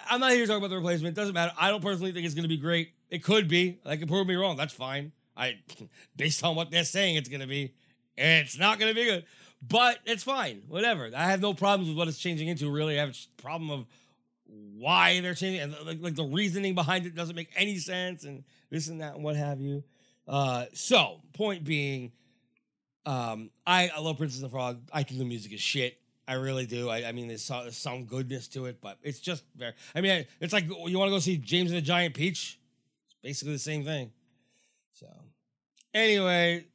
[0.07, 1.17] I'm not here to talk about the replacement.
[1.17, 1.51] It doesn't matter.
[1.59, 2.91] I don't personally think it's going to be great.
[3.09, 3.79] It could be.
[3.83, 4.55] They could prove me wrong.
[4.55, 5.13] That's fine.
[5.35, 5.55] I,
[6.15, 7.73] based on what they're saying, it's going to be.
[8.15, 9.25] It's not going to be good,
[9.67, 10.61] but it's fine.
[10.67, 11.09] Whatever.
[11.15, 12.69] I have no problems with what it's changing into.
[12.69, 13.87] Really, I have a problem of
[14.77, 18.43] why they're changing and like, like the reasoning behind it doesn't make any sense and
[18.69, 19.83] this and that and what have you.
[20.27, 22.11] Uh, so point being,
[23.05, 24.81] um, I, I love Princess the Frog.
[24.91, 25.97] I think the music is shit.
[26.27, 26.89] I really do.
[26.89, 29.73] I, I mean, there's some, there's some goodness to it, but it's just very.
[29.95, 32.59] I mean, it's like you want to go see James and the Giant Peach.
[33.07, 34.11] It's basically the same thing.
[34.91, 35.07] So,
[35.93, 36.65] anyway,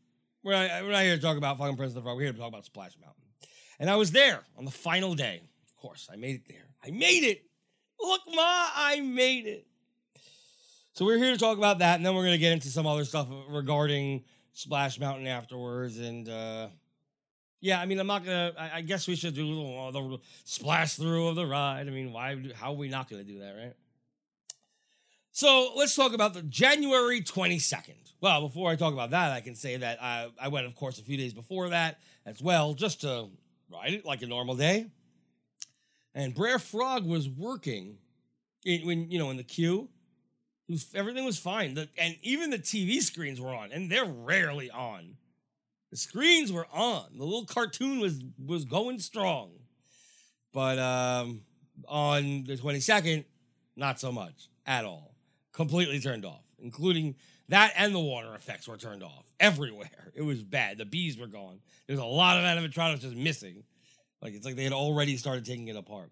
[0.43, 2.17] we're not, we're not here to talk about fucking Princess and the Frog.
[2.17, 3.25] We're here to talk about Splash Mountain.
[3.79, 5.43] And I was there on the final day.
[5.69, 6.69] Of course, I made it there.
[6.83, 7.43] I made it.
[8.03, 9.67] Look, Ma, I made it.
[10.95, 13.05] So we're here to talk about that, and then we're gonna get into some other
[13.05, 15.99] stuff regarding Splash Mountain afterwards.
[15.99, 16.69] And uh
[17.63, 18.53] yeah, I mean, I'm not gonna.
[18.59, 21.87] I, I guess we should do a little uh, the splash through of the ride.
[21.87, 22.37] I mean, why?
[22.57, 23.75] How are we not gonna do that, right?
[25.31, 27.95] So let's talk about the January 22nd.
[28.21, 30.99] Well, before I talk about that, I can say that I, I went, of course,
[30.99, 33.29] a few days before that as well, just to
[33.73, 34.87] ride it like a normal day.
[36.15, 37.99] And Brer Frog was working
[38.65, 39.89] in, when you know in the queue.
[40.69, 44.71] Was, everything was fine, the, and even the TV screens were on, and they're rarely
[44.71, 45.17] on.
[45.91, 47.05] The screens were on.
[47.17, 49.51] The little cartoon was was going strong,
[50.53, 51.43] but um,
[51.89, 53.25] on the twenty second,
[53.77, 55.15] not so much at all.
[55.53, 57.17] Completely turned off, including
[57.49, 59.89] that and the water effects were turned off everywhere.
[60.15, 60.77] It was bad.
[60.77, 61.61] The bees were gone.
[61.87, 63.65] There's a lot of animatronics just missing.
[64.23, 66.11] Like it's like they had already started taking it apart.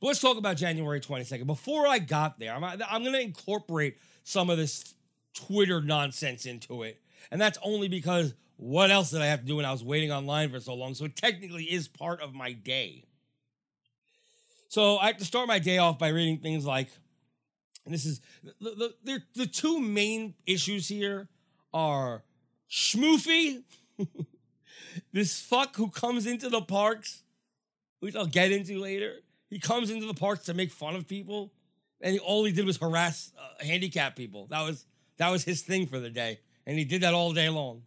[0.00, 1.46] But let's talk about January 22nd.
[1.46, 4.94] Before I got there, I'm, I'm going to incorporate some of this
[5.34, 7.00] Twitter nonsense into it.
[7.30, 10.12] And that's only because what else did I have to do when I was waiting
[10.12, 10.94] online for so long?
[10.94, 13.04] So it technically is part of my day.
[14.68, 16.88] So I have to start my day off by reading things like,
[17.84, 18.20] and this is
[18.60, 21.28] the, the, the two main issues here
[21.74, 22.22] are
[22.70, 23.64] Schmoofy,
[25.12, 27.21] this fuck who comes into the parks,
[28.02, 29.20] which I'll get into later.
[29.48, 31.52] He comes into the parks to make fun of people,
[32.00, 34.48] and he, all he did was harass uh, handicapped people.
[34.50, 34.86] That was
[35.18, 37.82] that was his thing for the day, and he did that all day long.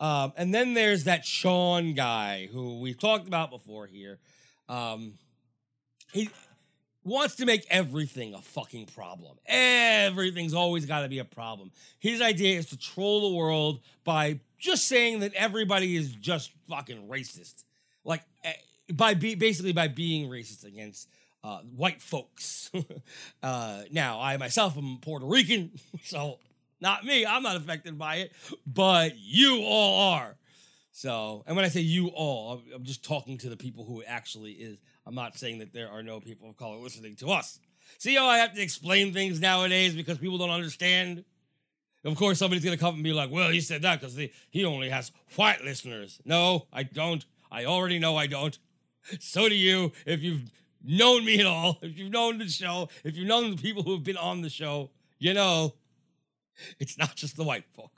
[0.00, 4.18] Um, and then there's that Sean guy who we talked about before here.
[4.66, 5.18] Um,
[6.12, 6.30] he
[7.04, 9.36] wants to make everything a fucking problem.
[9.44, 11.70] Everything's always got to be a problem.
[11.98, 17.08] His idea is to troll the world by just saying that everybody is just fucking
[17.08, 17.64] racist.
[18.04, 18.52] Like eh,
[18.92, 21.08] by be, basically by being racist against
[21.42, 22.70] uh, white folks.
[23.42, 25.72] uh, now, I myself am Puerto Rican,
[26.04, 26.38] so
[26.80, 27.24] Not me.
[27.24, 28.32] I'm not affected by it,
[28.66, 30.36] but you all are.
[30.92, 34.02] So, and when I say you all, I'm- I'm just talking to the people who
[34.04, 34.78] actually is.
[35.06, 37.58] I'm not saying that there are no people of color listening to us.
[37.98, 41.24] See how I have to explain things nowadays because people don't understand?
[42.04, 44.18] Of course, somebody's going to come and be like, well, he said that because
[44.50, 46.20] he only has white listeners.
[46.24, 47.24] No, I don't.
[47.50, 48.58] I already know I don't.
[49.20, 49.92] So do you.
[50.06, 50.42] If you've
[50.82, 53.92] known me at all, if you've known the show, if you've known the people who
[53.92, 55.74] have been on the show, you know
[56.78, 57.90] it's not just the white folk.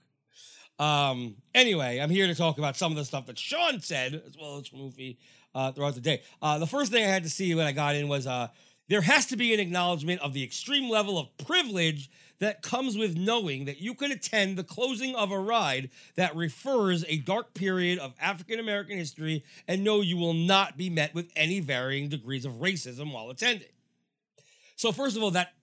[0.78, 4.36] Um, anyway, I'm here to talk about some of the stuff that Sean said, as
[4.38, 5.16] well as Schmoofy,
[5.54, 6.22] uh, throughout the day.
[6.42, 8.48] Uh, the first thing I had to see when I got in was uh,
[8.88, 13.16] there has to be an acknowledgement of the extreme level of privilege that comes with
[13.16, 17.98] knowing that you could attend the closing of a ride that refers a dark period
[17.98, 22.44] of African American history and know you will not be met with any varying degrees
[22.44, 23.68] of racism while attending.
[24.76, 25.54] So, first of all, that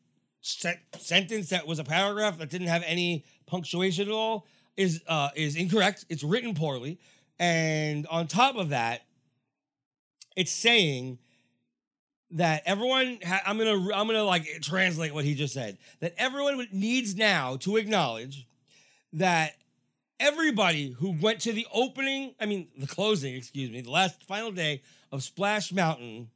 [0.42, 5.30] sen- sentence that was a paragraph that didn't have any punctuation at all is uh,
[5.36, 6.06] is incorrect.
[6.10, 7.00] It's written poorly,
[7.40, 9.02] and on top of that,
[10.36, 11.20] it's saying
[12.34, 13.20] that everyone.
[13.26, 15.78] Ha- I'm gonna I'm gonna like translate what he just said.
[16.00, 18.48] That everyone needs now to acknowledge
[19.14, 19.56] that
[20.20, 24.52] everybody who went to the opening, I mean the closing, excuse me, the last final
[24.52, 26.30] day of Splash Mountain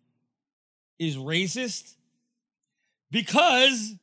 [1.00, 1.96] is racist
[3.12, 3.96] because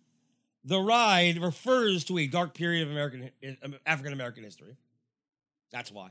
[0.65, 3.31] the ride refers to a dark period of American
[3.63, 4.77] um, African American history.
[5.71, 6.11] That's why.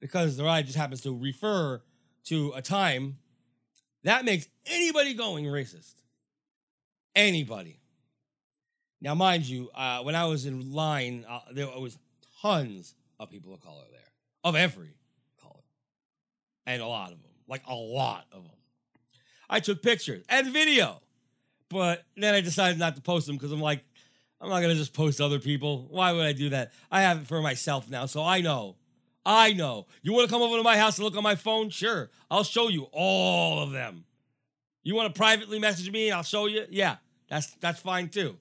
[0.00, 1.82] Because the ride just happens to refer
[2.24, 3.18] to a time
[4.04, 5.94] that makes anybody going racist.
[7.14, 7.80] Anybody.
[9.00, 11.98] Now, mind you, uh, when I was in line, uh, there was
[12.42, 14.00] tons of people of color there,
[14.44, 14.94] of every
[15.40, 15.62] color,
[16.66, 18.52] and a lot of them, like a lot of them.
[19.48, 21.00] I took pictures and video,
[21.68, 23.82] but then I decided not to post them because I'm like,
[24.40, 25.86] I'm not gonna just post other people.
[25.90, 26.72] Why would I do that?
[26.90, 28.76] I have it for myself now, so I know.
[29.24, 29.86] I know.
[30.02, 31.70] You want to come over to my house and look on my phone?
[31.70, 34.04] Sure, I'll show you all of them.
[34.82, 36.10] You want to privately message me?
[36.10, 36.64] I'll show you.
[36.70, 36.96] Yeah,
[37.28, 38.38] that's that's fine too.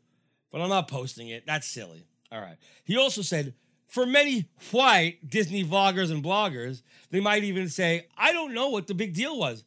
[0.52, 1.46] But I'm not posting it.
[1.46, 2.08] That's silly.
[2.32, 2.58] All right.
[2.84, 3.54] He also said,
[3.88, 8.88] for many white Disney vloggers and bloggers, they might even say, I don't know what
[8.88, 9.64] the big deal was.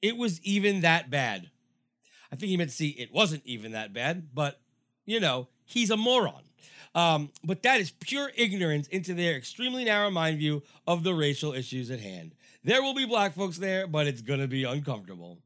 [0.00, 1.50] It was even that bad.
[2.32, 4.60] I think he meant to see it wasn't even that bad, but
[5.04, 6.42] you know, he's a moron.
[6.94, 11.54] Um, but that is pure ignorance into their extremely narrow mind view of the racial
[11.54, 12.34] issues at hand.
[12.64, 15.38] There will be black folks there, but it's going to be uncomfortable.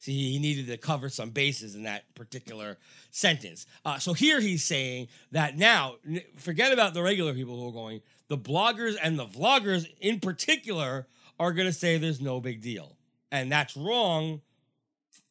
[0.00, 2.78] See, he needed to cover some bases in that particular
[3.10, 3.66] sentence.
[3.84, 5.96] Uh, so here he's saying that now,
[6.36, 11.06] forget about the regular people who are going, the bloggers and the vloggers in particular
[11.38, 12.96] are going to say there's no big deal.
[13.30, 14.40] And that's wrong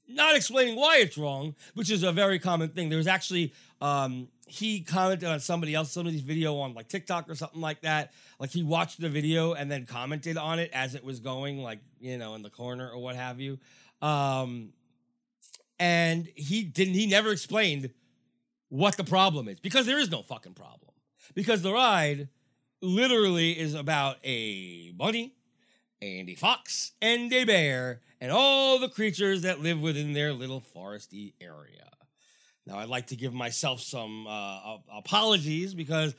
[0.08, 2.90] not explaining why it's wrong, which is a very common thing.
[2.90, 7.36] There was actually um, he commented on somebody else, somebody's video on like TikTok or
[7.36, 8.12] something like that.
[8.40, 11.80] Like he watched the video and then commented on it as it was going, like
[12.00, 13.60] you know, in the corner or what have you.
[14.02, 14.74] Um,
[15.80, 16.94] and he didn't.
[16.94, 17.92] He never explained
[18.70, 20.92] what the problem is because there is no fucking problem.
[21.34, 22.28] Because the ride
[22.82, 25.34] literally is about a bunny
[26.02, 30.62] and a fox and a bear and all the creatures that live within their little
[30.76, 31.93] foresty area.
[32.66, 36.16] Now, I'd like to give myself some uh, apologies because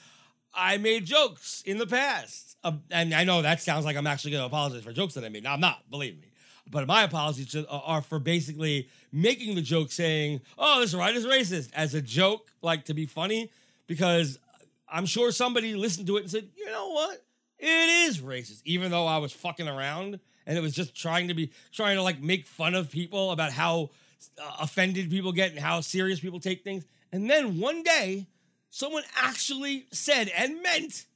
[0.52, 2.56] I made jokes in the past.
[2.62, 5.24] Uh, and I know that sounds like I'm actually going to apologize for jokes that
[5.24, 5.42] I made.
[5.44, 6.30] Now, I'm not, believe me.
[6.70, 11.70] But my apologies are for basically making the joke saying, oh, this ride is racist
[11.74, 13.50] as a joke, like to be funny,
[13.86, 14.38] because
[14.88, 17.22] I'm sure somebody listened to it and said, you know what?
[17.58, 21.34] It is racist, even though I was fucking around and it was just trying to
[21.34, 23.86] be trying to like make fun of people about how uh,
[24.40, 26.84] Uh, offended people get and how serious people take things.
[27.12, 28.26] And then one day,
[28.70, 31.06] someone actually said and meant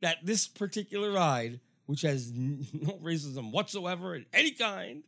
[0.00, 5.02] that this particular ride, which has no racism whatsoever in any kind,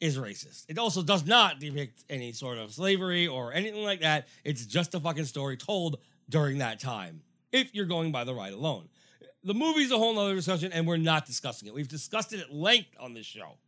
[0.00, 0.64] is racist.
[0.68, 4.26] It also does not depict any sort of slavery or anything like that.
[4.44, 8.52] It's just a fucking story told during that time, if you're going by the ride
[8.52, 8.88] alone.
[9.44, 11.74] The movie's a whole nother discussion, and we're not discussing it.
[11.74, 13.58] We've discussed it at length on this show.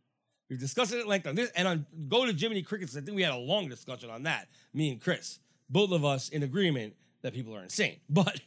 [0.49, 3.15] We've discussed it at length on this, and on Go to Jiminy Crickets, I think
[3.15, 5.39] we had a long discussion on that, me and Chris.
[5.69, 7.97] Both of us in agreement that people are insane.
[8.09, 8.41] But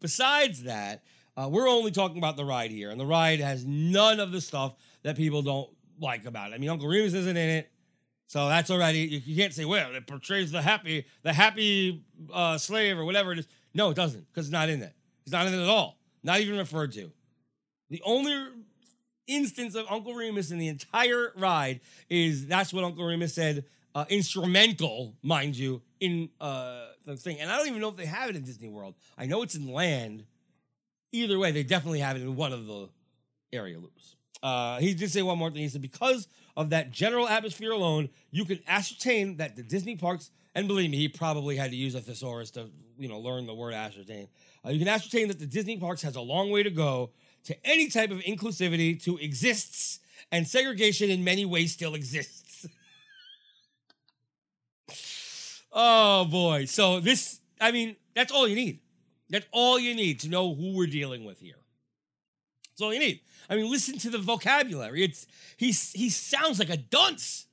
[0.00, 1.02] besides that,
[1.36, 4.40] uh, we're only talking about the ride here, and the ride has none of the
[4.40, 5.70] stuff that people don't
[6.00, 6.54] like about it.
[6.54, 7.70] I mean, Uncle Remus isn't in it,
[8.26, 12.58] so that's already you, you can't say, well, it portrays the happy, the happy uh,
[12.58, 13.48] slave or whatever it is.
[13.72, 14.94] No, it doesn't, because it's not in it.
[15.22, 15.98] It's not in it at all.
[16.24, 17.12] Not even referred to.
[17.90, 18.34] The only
[19.26, 23.64] instance of Uncle Remus in the entire ride is that's what Uncle Remus said
[23.94, 27.40] uh, instrumental, mind you, in uh, the thing.
[27.40, 28.94] And I don't even know if they have it in Disney World.
[29.16, 30.24] I know it's in land.
[31.12, 32.90] Either way, they definitely have it in one of the
[33.52, 34.16] area loops.
[34.42, 35.62] Uh, he did say one more thing.
[35.62, 40.30] He said, because of that general atmosphere alone, you can ascertain that the Disney parks,
[40.54, 42.68] and believe me, he probably had to use a thesaurus to,
[42.98, 44.28] you know, learn the word ascertain.
[44.64, 47.12] Uh, you can ascertain that the Disney parks has a long way to go
[47.46, 52.66] to any type of inclusivity to exists, and segregation in many ways still exists.
[55.72, 56.64] oh boy.
[56.66, 58.80] So this, I mean, that's all you need.
[59.30, 61.58] That's all you need to know who we're dealing with here.
[62.70, 63.20] That's all you need.
[63.48, 65.02] I mean, listen to the vocabulary.
[65.04, 65.26] It's
[65.56, 67.46] he's he sounds like a dunce.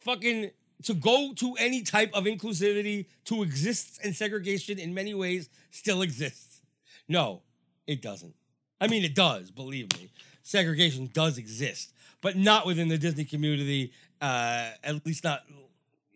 [0.00, 0.50] Fucking
[0.84, 6.02] to go to any type of inclusivity to exist and segregation in many ways still
[6.02, 6.62] exists.
[7.08, 7.42] No,
[7.86, 8.34] it doesn't.
[8.80, 9.50] I mean, it does.
[9.50, 10.10] Believe me,
[10.42, 13.92] segregation does exist, but not within the Disney community.
[14.20, 15.42] Uh, at least not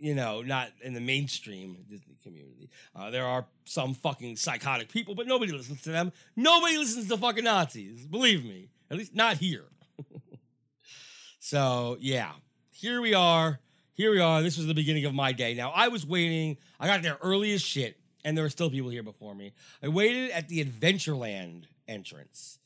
[0.03, 2.69] you know, not in the mainstream Disney community.
[2.95, 6.13] Uh, there are some fucking psychotic people, but nobody listens to them.
[6.35, 8.05] Nobody listens to fucking Nazis.
[8.05, 8.69] Believe me.
[8.91, 9.63] At least not here.
[11.39, 12.33] so, yeah.
[12.73, 13.61] Here we are.
[13.95, 14.43] Here we are.
[14.43, 15.55] This was the beginning of my day.
[15.55, 16.57] Now, I was waiting.
[16.81, 19.53] I got there early as shit, and there were still people here before me.
[19.85, 22.59] I waited at the Adventureland entrance.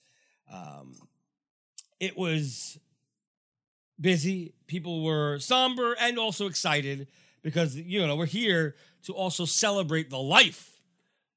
[0.53, 0.95] Um,
[2.01, 2.79] it was
[4.01, 4.55] busy.
[4.67, 7.09] People were somber and also excited
[7.43, 10.81] because you know we're here to also celebrate the life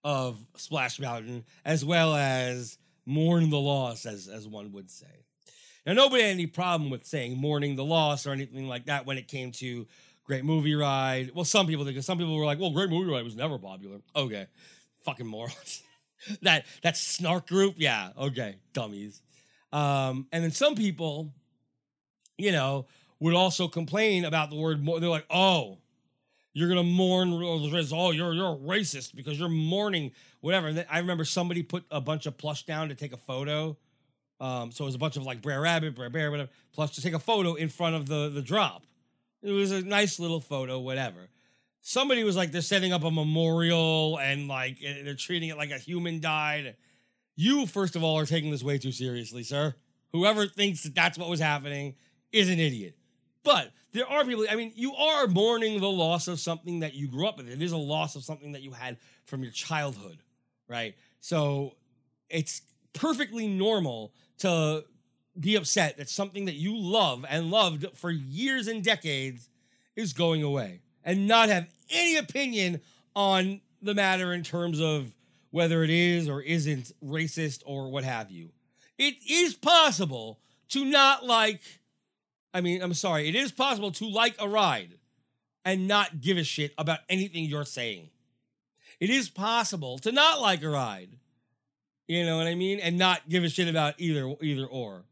[0.03, 5.25] of Splash Mountain as well as mourn the loss, as as one would say.
[5.85, 9.17] Now, nobody had any problem with saying mourning the loss or anything like that when
[9.17, 9.87] it came to
[10.23, 11.31] Great Movie Ride.
[11.33, 13.57] Well, some people did, because some people were like, "Well, Great Movie Ride was never
[13.57, 14.47] popular." Okay,
[15.03, 15.83] fucking morons.
[16.41, 19.21] that that snark group, yeah, okay, dummies.
[19.71, 21.33] Um, and then some people,
[22.37, 22.87] you know,
[23.19, 24.85] would also complain about the word.
[24.85, 25.77] They're like, "Oh,
[26.53, 30.11] you're gonna mourn oh you're you're a racist because you're mourning
[30.41, 33.77] whatever and i remember somebody put a bunch of plush down to take a photo
[34.41, 37.01] um, so it was a bunch of like Br'er Rabbit, Br'er Bear, whatever, plus to
[37.01, 38.85] take a photo in front of the the drop.
[39.41, 41.29] It was a nice little photo, whatever.
[41.81, 45.77] Somebody was like, they're setting up a memorial and like they're treating it like a
[45.77, 46.75] human died.
[47.35, 49.75] You, first of all, are taking this way too seriously, sir.
[50.11, 51.95] Whoever thinks that that's what was happening
[52.31, 52.95] is an idiot.
[53.43, 57.07] But there are people, I mean, you are mourning the loss of something that you
[57.07, 57.49] grew up with.
[57.49, 60.19] It is a loss of something that you had from your childhood,
[60.67, 60.95] right?
[61.21, 61.75] So
[62.29, 62.61] it's
[62.93, 64.83] perfectly normal to
[65.39, 69.49] be upset that something that you love and loved for years and decades
[69.95, 72.81] is going away and not have any opinion
[73.15, 75.13] on the matter in terms of
[75.51, 78.49] whether it is or isn't racist or what have you.
[78.97, 80.39] It is possible
[80.69, 81.61] to not like
[82.53, 84.95] I mean, I'm sorry, it is possible to like a ride
[85.63, 88.09] and not give a shit about anything you're saying.
[88.99, 91.09] It is possible to not like a ride.
[92.07, 92.79] You know what I mean?
[92.79, 95.03] And not give a shit about either either or.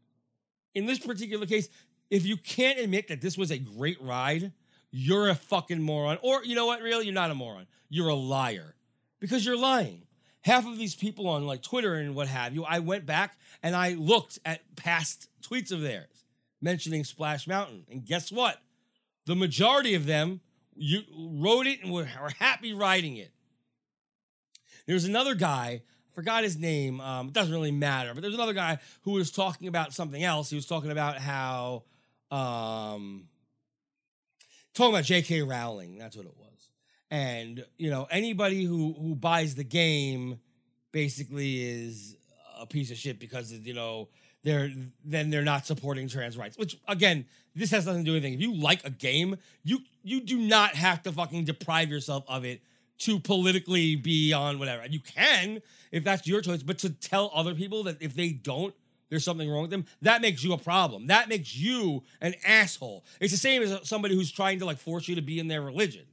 [0.74, 1.68] In this particular case,
[2.10, 4.52] if you can't admit that this was a great ride,
[4.90, 6.18] you're a fucking moron.
[6.22, 7.04] Or you know what, really?
[7.04, 7.66] You're not a moron.
[7.88, 8.74] You're a liar.
[9.20, 10.02] Because you're lying.
[10.42, 13.74] Half of these people on like Twitter and what have you, I went back and
[13.74, 16.24] I looked at past tweets of theirs
[16.60, 17.84] mentioning Splash Mountain.
[17.90, 18.58] And guess what?
[19.26, 20.40] The majority of them
[20.78, 23.32] you wrote it and were, were happy writing it.
[24.86, 25.82] There's another guy,
[26.14, 27.00] forgot his name.
[27.00, 30.48] Um, it doesn't really matter, but there's another guy who was talking about something else.
[30.50, 31.82] He was talking about how,
[32.30, 33.24] um,
[34.78, 35.42] talking about J.K.
[35.42, 35.98] Rowling.
[35.98, 36.70] That's what it was.
[37.10, 40.40] And you know, anybody who who buys the game
[40.92, 42.16] basically is
[42.58, 44.08] a piece of shit because you know
[44.42, 44.70] they're
[45.04, 46.56] then they're not supporting trans rights.
[46.56, 48.40] Which again, this has nothing to do with anything.
[48.40, 52.44] If you like a game, you you do not have to fucking deprive yourself of
[52.44, 52.62] it
[52.98, 54.86] to politically be on whatever.
[54.86, 58.74] You can if that's your choice, but to tell other people that if they don't,
[59.10, 61.06] there's something wrong with them, that makes you a problem.
[61.06, 63.04] That makes you an asshole.
[63.20, 65.62] It's the same as somebody who's trying to like force you to be in their
[65.62, 66.04] religion.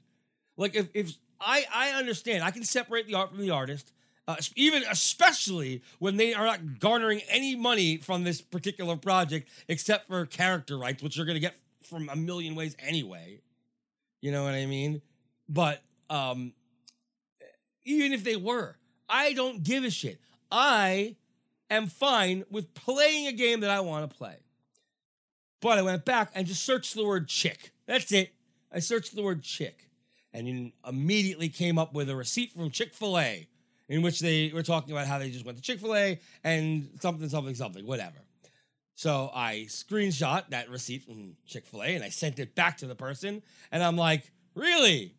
[0.57, 3.91] Like if if I I understand, I can separate the art from the artist
[4.27, 10.07] uh, even especially when they are not garnering any money from this particular project except
[10.07, 13.39] for character rights, which you're going to get from a million ways anyway.
[14.21, 15.01] You know what I mean?
[15.47, 16.53] But um,
[17.83, 18.75] even if they were,
[19.07, 20.19] I don't give a shit.
[20.51, 21.15] I
[21.75, 24.37] am fine with playing a game that I want to play.
[25.61, 27.71] But I went back and just searched the word chick.
[27.85, 28.33] That's it.
[28.71, 29.89] I searched the word chick
[30.35, 33.47] and immediately came up with a receipt from Chick fil A
[33.87, 36.89] in which they were talking about how they just went to Chick fil A and
[36.99, 38.17] something, something, something, whatever.
[38.95, 42.87] So I screenshot that receipt from Chick fil A and I sent it back to
[42.87, 43.43] the person.
[43.71, 45.15] And I'm like, really?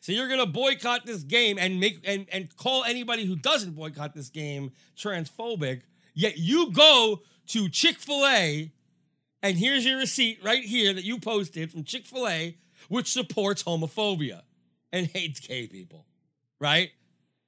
[0.00, 4.14] So you're gonna boycott this game and make and, and call anybody who doesn't boycott
[4.14, 5.82] this game transphobic,
[6.14, 8.72] yet you go to Chick-fil-A
[9.42, 12.56] and here's your receipt right here that you posted from Chick-fil-A,
[12.88, 14.42] which supports homophobia
[14.92, 16.06] and hates gay people.
[16.60, 16.92] Right?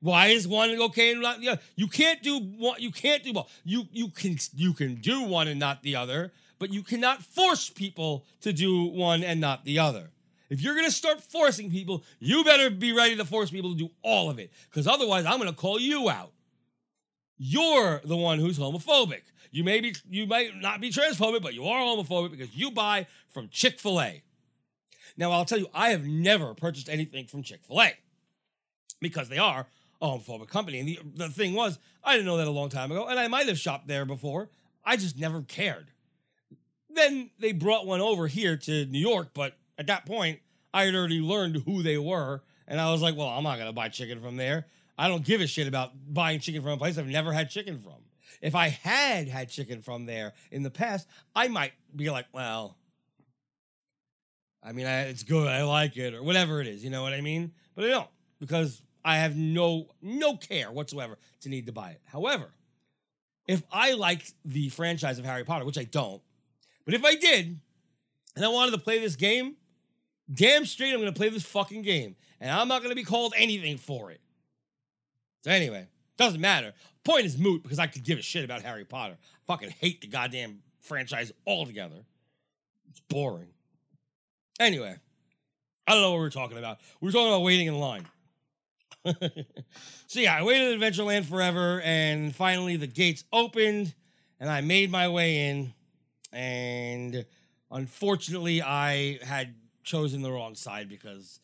[0.01, 1.63] Why is one okay and not the other?
[1.77, 2.77] You can't do one.
[2.79, 3.51] You can't do both.
[3.65, 7.71] You you can you can do one and not the other, but you cannot force
[7.71, 10.11] people to do one and not the other.
[10.51, 13.91] If you're gonna start forcing people, you better be ready to force people to do
[14.03, 16.33] all of it, because otherwise, I'm gonna call you out.
[17.37, 19.23] You're the one who's homophobic.
[19.51, 23.07] You may be you might not be transphobic, but you are homophobic because you buy
[23.29, 24.23] from Chick Fil A.
[25.17, 27.93] Now, I'll tell you, I have never purchased anything from Chick Fil A
[29.01, 29.69] because they are
[30.03, 30.81] a homophobic company.
[30.81, 33.29] And the, the thing was, I didn't know that a long time ago, and I
[33.29, 34.51] might have shopped there before.
[34.85, 35.89] I just never cared.
[36.91, 40.41] Then they brought one over here to New York, but at that point,
[40.73, 43.73] I had already learned who they were, and I was like, well, I'm not gonna
[43.73, 44.67] buy chicken from there.
[44.97, 47.79] I don't give a shit about buying chicken from a place I've never had chicken
[47.79, 47.95] from.
[48.41, 52.77] If I had had chicken from there in the past, I might be like, well,
[54.63, 57.13] I mean, I, it's good, I like it, or whatever it is, you know what
[57.13, 57.53] I mean?
[57.75, 58.09] But I don't
[58.41, 62.01] because I have no no care whatsoever to need to buy it.
[62.05, 62.51] However,
[63.47, 66.23] if I liked the franchise of Harry Potter, which I don't,
[66.85, 67.61] but if I did,
[68.37, 69.57] and I wanted to play this game,
[70.33, 73.05] damn straight I'm going to play this fucking game, and I'm not going to be
[73.05, 74.21] called anything for it.
[75.43, 76.73] So anyway, doesn't matter.
[77.05, 79.17] Point is moot because I could give a shit about Harry Potter.
[79.21, 82.05] I fucking hate the goddamn franchise altogether.
[82.89, 83.49] It's boring.
[84.59, 84.97] Anyway,
[85.87, 86.79] I don't know what we we're talking about.
[87.01, 88.07] We were talking about waiting in line.
[90.07, 93.95] so yeah, I waited at Adventureland forever, and finally the gates opened,
[94.41, 95.75] and I made my way in.
[96.33, 97.27] And
[97.71, 99.55] unfortunately, I had
[99.85, 101.41] chosen the wrong side because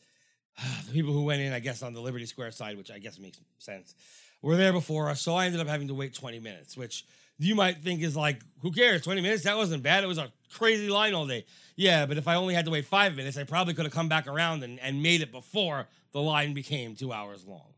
[0.86, 3.18] the people who went in, I guess, on the Liberty Square side, which I guess
[3.18, 3.94] makes sense,
[4.42, 5.20] were there before us.
[5.20, 7.04] So I ended up having to wait 20 minutes, which
[7.38, 9.02] you might think is like, who cares?
[9.02, 9.44] 20 minutes?
[9.44, 10.04] That wasn't bad.
[10.04, 11.46] It was a crazy line all day.
[11.76, 14.08] Yeah, but if I only had to wait five minutes, I probably could have come
[14.08, 17.74] back around and, and made it before the line became two hours long.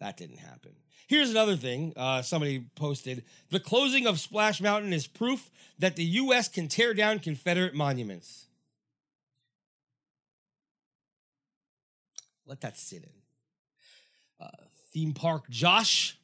[0.00, 0.72] That didn't happen.
[1.08, 6.04] Here's another thing uh, somebody posted The closing of Splash Mountain is proof that the
[6.04, 6.48] U.S.
[6.48, 8.47] can tear down Confederate monuments.
[12.48, 13.10] Let that sit in.
[14.40, 14.48] Uh,
[14.92, 16.18] theme park Josh,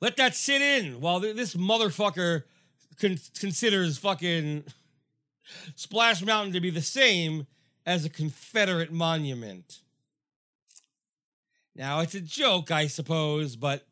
[0.00, 2.42] let that sit in while th- this motherfucker
[3.00, 4.64] con- considers fucking
[5.76, 7.46] Splash Mountain to be the same
[7.86, 9.80] as a Confederate monument.
[11.76, 13.86] Now it's a joke, I suppose, but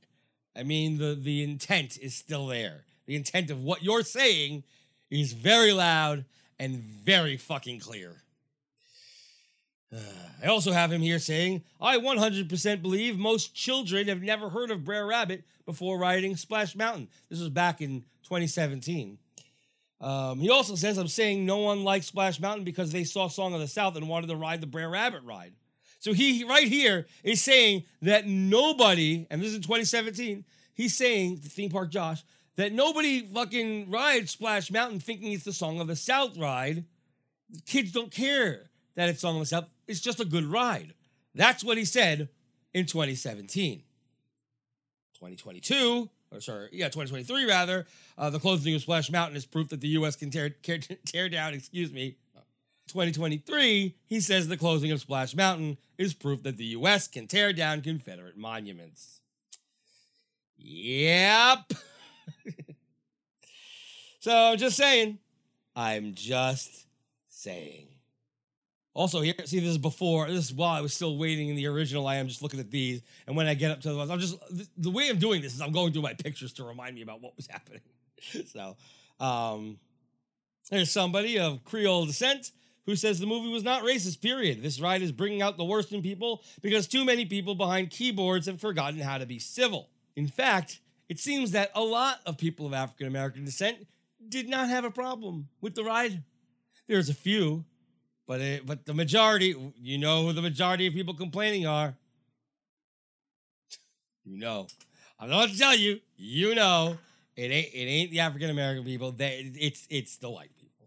[0.57, 2.85] I mean the the intent is still there.
[3.07, 4.64] The intent of what you're saying
[5.09, 6.25] is very loud
[6.59, 8.23] and very fucking clear.
[10.43, 14.80] I also have him here saying, I 100% believe most children have never heard of
[14.80, 17.09] Br'er Rabbit before riding Splash Mountain.
[17.28, 19.18] This was back in 2017.
[20.01, 23.53] Um, he also says, I'm saying no one likes Splash Mountain because they saw Song
[23.53, 25.53] of the South and wanted to ride the Br'er Rabbit ride.
[25.99, 31.41] So he, right here, is saying that nobody, and this is in 2017, he's saying,
[31.43, 32.24] the theme park Josh,
[32.57, 36.84] that nobody fucking rides Splash Mountain thinking it's the Song of the South ride.
[37.66, 39.68] Kids don't care that it's Song of the South.
[39.91, 40.95] It's just a good ride.
[41.34, 42.28] That's what he said
[42.72, 43.82] in 2017.
[45.14, 47.86] 2022, or sorry, yeah, 2023 rather,
[48.16, 50.14] uh, the closing of Splash Mountain is proof that the U.S.
[50.14, 52.16] can tear, tear, tear down, excuse me.
[52.86, 57.09] 2023, he says the closing of Splash Mountain is proof that the U.S.
[57.09, 59.20] can tear down Confederate monuments.
[60.57, 61.72] Yep.
[64.20, 65.18] so I'm just saying.
[65.74, 66.86] I'm just
[67.28, 67.89] saying.
[69.01, 71.66] Also, here, see, this is before, this is while I was still waiting in the
[71.68, 72.07] original.
[72.07, 73.01] I am just looking at these.
[73.26, 74.36] And when I get up to the ones, I'm just,
[74.76, 77.22] the way I'm doing this is I'm going through my pictures to remind me about
[77.22, 77.80] what was happening.
[78.53, 78.76] so,
[79.18, 79.78] um,
[80.70, 82.51] there's somebody of Creole descent
[82.84, 84.62] who says the movie was not racist, period.
[84.62, 88.44] This ride is bringing out the worst in people because too many people behind keyboards
[88.48, 89.88] have forgotten how to be civil.
[90.14, 90.78] In fact,
[91.09, 93.86] it seems that a lot of people of African American descent
[94.28, 96.22] did not have a problem with the ride.
[96.86, 97.64] There's a few
[98.31, 101.97] but it, but the majority, you know who the majority of people complaining are.
[104.24, 104.68] You know.
[105.18, 105.99] I'm not to tell you.
[106.16, 106.97] You know.
[107.35, 109.11] It ain't it ain't the African American people.
[109.11, 110.87] They, it's it's the white people.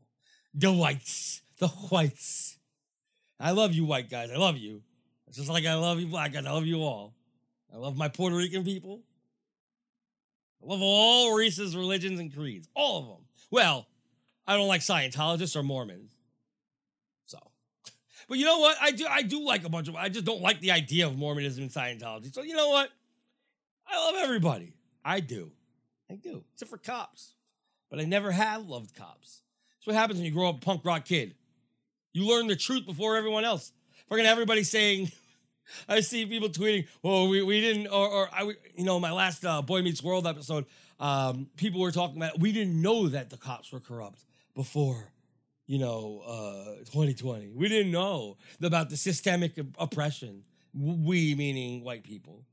[0.54, 1.42] The whites.
[1.60, 2.58] The whites.
[3.42, 4.32] I love you white guys.
[4.32, 4.82] I love you.
[5.28, 6.46] It's just like I love you black guys.
[6.46, 7.14] I love you all.
[7.74, 9.02] I love my Puerto Rican people.
[10.64, 12.70] I love all races, religions, and creeds.
[12.74, 13.26] All of them.
[13.52, 13.86] Well,
[14.48, 16.13] I don't like Scientologists or Mormons.
[18.28, 18.78] But you know what?
[18.82, 19.06] I do.
[19.10, 19.96] I do like a bunch of.
[19.96, 22.34] I just don't like the idea of Mormonism and Scientology.
[22.34, 22.90] So you know what?
[23.88, 24.74] I love everybody.
[25.04, 25.52] I do.
[26.10, 26.44] I do.
[26.54, 27.34] Except for cops.
[27.90, 29.42] But I never have loved cops.
[29.78, 31.36] That's what happens when you grow up a punk rock kid.
[32.14, 33.72] You learn the truth before everyone else.
[34.08, 35.12] Fucking everybody saying,
[35.90, 38.44] I see people tweeting, "Well, we, we didn't," or, or I,
[38.76, 40.66] you know, my last uh, Boy Meets World episode,
[41.00, 44.24] um, people were talking about we didn't know that the cops were corrupt
[44.56, 45.12] before,
[45.68, 47.52] you know, uh, 2020.
[47.54, 50.44] We didn't know about the systemic oppression.
[50.74, 52.44] We meaning white people.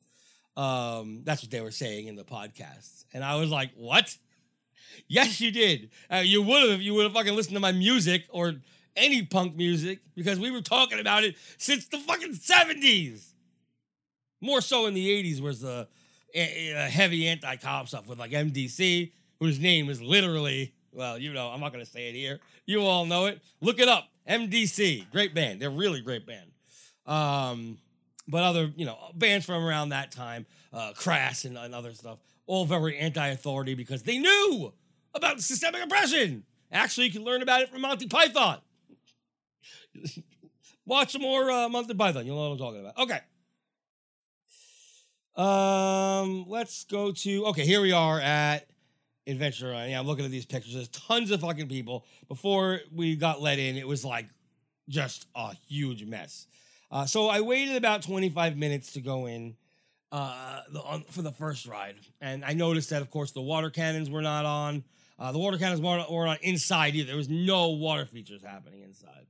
[0.57, 4.17] Um, that's what they were saying in the podcast, and I was like, "What?"
[5.09, 5.91] Yes, you did.
[6.13, 8.55] Uh, you would have you would have fucking listened to my music or
[8.97, 13.33] any punk music because we were talking about it since the fucking 70s.
[14.41, 15.87] More so in the 80s was the
[16.35, 21.61] uh, heavy anti-cop stuff with like MDC, whose name is literally, well, you know, I'm
[21.61, 22.41] not going to say it here.
[22.67, 23.41] You all know it.
[23.61, 24.09] Look it up.
[24.29, 25.61] MDC, great band.
[25.61, 26.51] They're really great band.
[27.07, 27.79] Um,
[28.29, 32.19] but other, you know, bands from around that time, uh, Crass and, and other stuff,
[32.47, 34.73] all very anti-authority because they knew
[35.15, 36.45] about systemic oppression.
[36.71, 38.59] Actually, you can learn about it from Monty Python.
[40.87, 42.25] Watch some more uh, Monty Python.
[42.27, 42.99] You'll know what I'm talking about.
[42.99, 43.21] Okay.
[45.37, 47.65] Um, let's go to okay.
[47.65, 48.70] Here we are at
[49.31, 49.73] Adventure.
[49.73, 50.75] Yeah, I'm looking at these pictures.
[50.75, 52.05] There's tons of fucking people.
[52.29, 54.27] Before we got let in, it was like
[54.89, 56.47] just a huge mess.
[56.91, 59.57] Uh, so I waited about 25 minutes to go in
[60.11, 63.71] uh, the, on, for the first ride, and I noticed that, of course, the water
[63.71, 64.83] cannons were not on.
[65.19, 67.09] Uh, the water cannons weren't, weren't on inside either.
[67.09, 69.27] There was no water features happening inside.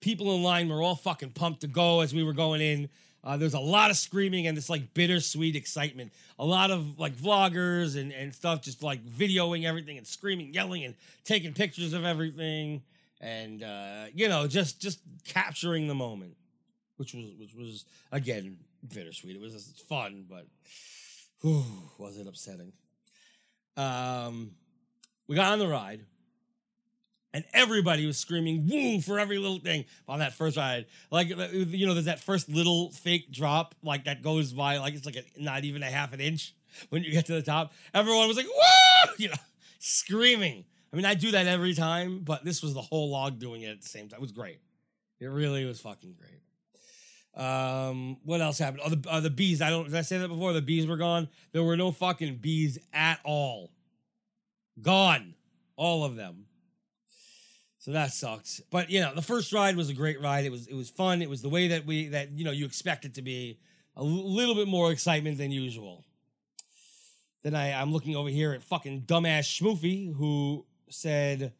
[0.00, 2.88] People in line were all fucking pumped to go as we were going in.
[3.24, 6.12] Uh, there's a lot of screaming and this like bittersweet excitement.
[6.38, 10.84] A lot of like vloggers and, and stuff just like videoing everything and screaming, yelling,
[10.84, 10.94] and
[11.24, 12.82] taking pictures of everything.
[13.20, 16.36] And uh, you know, just just capturing the moment.
[16.96, 18.58] Which was which was again
[18.88, 19.36] bittersweet.
[19.36, 20.46] It was fun, but
[21.40, 21.64] whew,
[21.98, 22.72] was it upsetting.
[23.76, 24.52] Um
[25.28, 26.04] we got on the ride
[27.34, 30.86] and everybody was screaming woo for every little thing on that first ride.
[31.10, 35.06] Like you know, there's that first little fake drop like that goes by like it's
[35.06, 36.54] like a, not even a half an inch
[36.90, 37.72] when you get to the top.
[37.94, 39.34] Everyone was like woo, you know,
[39.78, 40.64] screaming.
[40.92, 43.70] I mean, I do that every time, but this was the whole log doing it
[43.70, 44.18] at the same time.
[44.18, 44.60] It was great.
[45.20, 46.42] It really was fucking great.
[47.34, 48.82] Um, what else happened?
[48.84, 49.62] Oh, the, uh, the bees.
[49.62, 49.84] I don't.
[49.84, 50.52] Did I say that before?
[50.52, 51.28] The bees were gone.
[51.52, 53.70] There were no fucking bees at all.
[54.82, 55.34] Gone,
[55.76, 56.46] all of them.
[57.82, 58.60] So that sucks.
[58.70, 60.44] But you know, the first ride was a great ride.
[60.44, 61.20] It was it was fun.
[61.20, 63.58] It was the way that we that you know you expect it to be.
[63.96, 66.04] A little bit more excitement than usual.
[67.42, 71.54] Then I I'm looking over here at fucking dumbass Schmoofy who said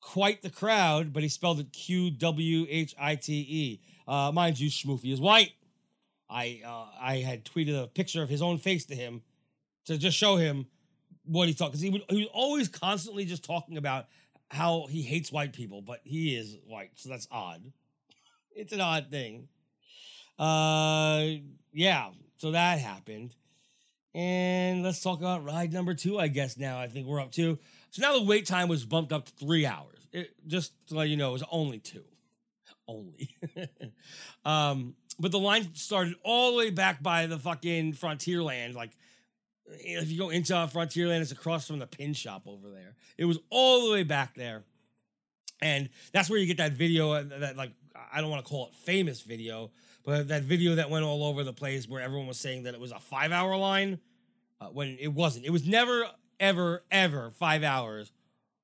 [0.00, 3.80] quite the crowd, but he spelled it Q W H I T E.
[4.06, 5.50] Uh, mind you, Schmoofy is white.
[6.30, 9.22] I uh, I had tweeted a picture of his own face to him
[9.86, 10.66] to just show him
[11.24, 14.06] what he thought because he would he was always constantly just talking about
[14.50, 17.62] how he hates white people, but he is white, so that's odd.
[18.52, 19.46] It's an odd thing.
[20.36, 21.24] Uh,
[21.72, 23.32] yeah, so that happened.
[24.12, 26.78] And let's talk about ride number two, I guess now.
[26.78, 27.58] I think we're up to.
[27.90, 30.08] So now the wait time was bumped up to three hours.
[30.12, 32.02] It, just to let you know, it was only two.
[32.88, 33.36] Only.
[34.44, 38.90] um, but the line started all the way back by the fucking Frontierland, like
[39.72, 42.94] if you go into Frontierland, it's across from the pin shop over there.
[43.16, 44.64] It was all the way back there.
[45.62, 47.72] And that's where you get that video uh, that, like,
[48.12, 49.70] I don't want to call it famous video,
[50.04, 52.80] but that video that went all over the place where everyone was saying that it
[52.80, 53.98] was a five hour line
[54.60, 55.44] uh, when it wasn't.
[55.44, 56.06] It was never,
[56.38, 58.10] ever, ever five hours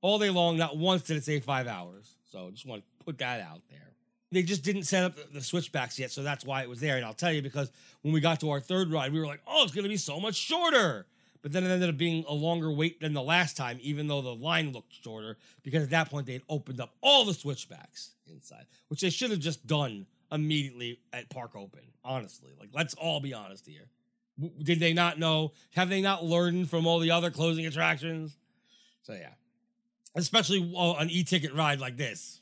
[0.00, 0.56] all day long.
[0.56, 2.14] Not once did it say five hours.
[2.30, 3.85] So just want to put that out there.
[4.32, 6.96] They just didn't set up the, switchbacks yet, so that's why it was there.
[6.96, 7.70] And I'll tell you because
[8.02, 9.96] when we got to our third ride, we were like, "Oh, it's going to be
[9.96, 11.06] so much shorter."
[11.42, 14.20] But then it ended up being a longer wait than the last time, even though
[14.20, 18.14] the line looked shorter, because at that point they had opened up all the switchbacks
[18.26, 21.82] inside, which they should have just done immediately at Park Open.
[22.04, 23.88] Honestly, like let's all be honest here.
[24.62, 25.52] Did they not know?
[25.76, 28.36] Have they not learned from all the other closing attractions?
[29.02, 29.34] So yeah,
[30.16, 32.40] especially uh, an e-ticket ride like this.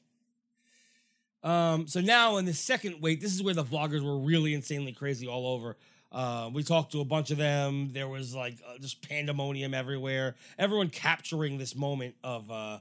[1.45, 4.93] Um, so now in the second wait, this is where the vloggers were really insanely
[4.93, 5.77] crazy all over.
[6.11, 7.91] Uh, we talked to a bunch of them.
[7.93, 10.37] There was like uh, just pandemonium everywhere.
[10.59, 12.79] Everyone capturing this moment of, uh,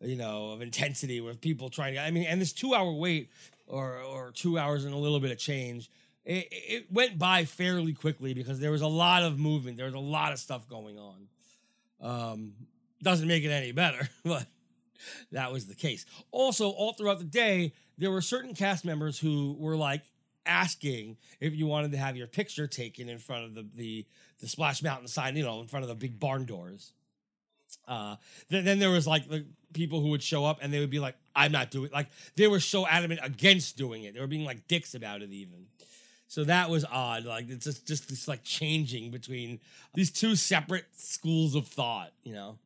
[0.00, 2.00] you know, of intensity with people trying to.
[2.00, 3.30] I mean, and this two-hour wait,
[3.66, 5.90] or or two hours and a little bit of change,
[6.24, 9.76] it, it went by fairly quickly because there was a lot of movement.
[9.76, 11.28] There was a lot of stuff going on.
[12.00, 12.52] Um,
[13.02, 14.46] Doesn't make it any better, but
[15.32, 16.06] that was the case.
[16.30, 20.02] Also, all throughout the day, there were certain cast members who were like
[20.46, 24.06] asking if you wanted to have your picture taken in front of the the,
[24.40, 26.92] the Splash Mountain sign, you know, in front of the big barn doors.
[27.86, 28.16] Uh,
[28.48, 30.98] then, then there was like the people who would show up and they would be
[30.98, 34.14] like, "I'm not doing." Like they were so adamant against doing it.
[34.14, 35.66] They were being like dicks about it, even.
[36.26, 37.24] So that was odd.
[37.24, 39.60] Like it's just just this like changing between
[39.94, 42.12] these two separate schools of thought.
[42.22, 42.58] You know,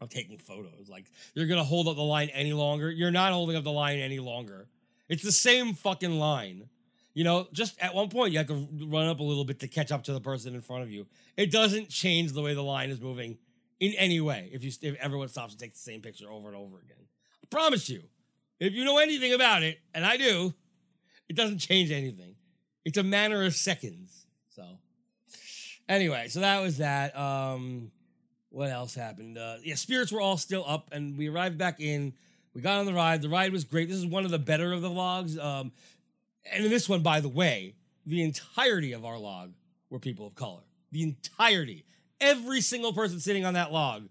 [0.00, 0.88] of taking photos.
[0.88, 2.90] Like you're gonna hold up the line any longer.
[2.90, 4.68] You're not holding up the line any longer.
[5.08, 6.68] It's the same fucking line.
[7.14, 9.68] You know, just at one point you have to run up a little bit to
[9.68, 11.06] catch up to the person in front of you.
[11.36, 13.38] It doesn't change the way the line is moving
[13.80, 16.56] in any way if you if everyone stops and takes the same picture over and
[16.56, 16.96] over again.
[17.42, 18.02] I promise you,
[18.60, 20.54] if you know anything about it, and I do,
[21.28, 22.34] it doesn't change anything.
[22.84, 24.26] It's a matter of seconds.
[24.48, 24.64] So
[25.88, 27.16] anyway, so that was that.
[27.18, 27.90] Um
[28.50, 29.38] what else happened?
[29.38, 32.14] Uh yeah, spirits were all still up and we arrived back in.
[32.54, 33.22] We got on the ride.
[33.22, 33.88] The ride was great.
[33.88, 35.38] This is one of the better of the logs.
[35.38, 35.72] Um
[36.50, 37.74] and in this one, by the way,
[38.06, 39.52] the entirety of our log
[39.90, 40.62] were people of color.
[40.92, 41.84] The entirety.
[42.20, 44.08] Every single person sitting on that log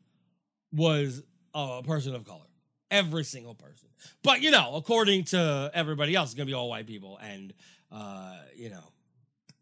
[0.71, 1.23] was
[1.53, 2.45] a person of color.
[2.89, 3.89] Every single person.
[4.23, 7.17] But, you know, according to everybody else, it's to be all white people.
[7.21, 7.53] And,
[7.91, 8.83] uh, you know,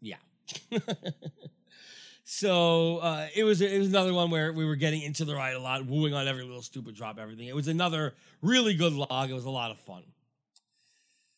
[0.00, 0.16] yeah.
[2.28, 5.54] so uh, it was it was another one where we were getting into the ride
[5.54, 7.46] a lot, wooing on every little stupid drop, everything.
[7.46, 9.30] It was another really good log.
[9.30, 10.02] It was a lot of fun.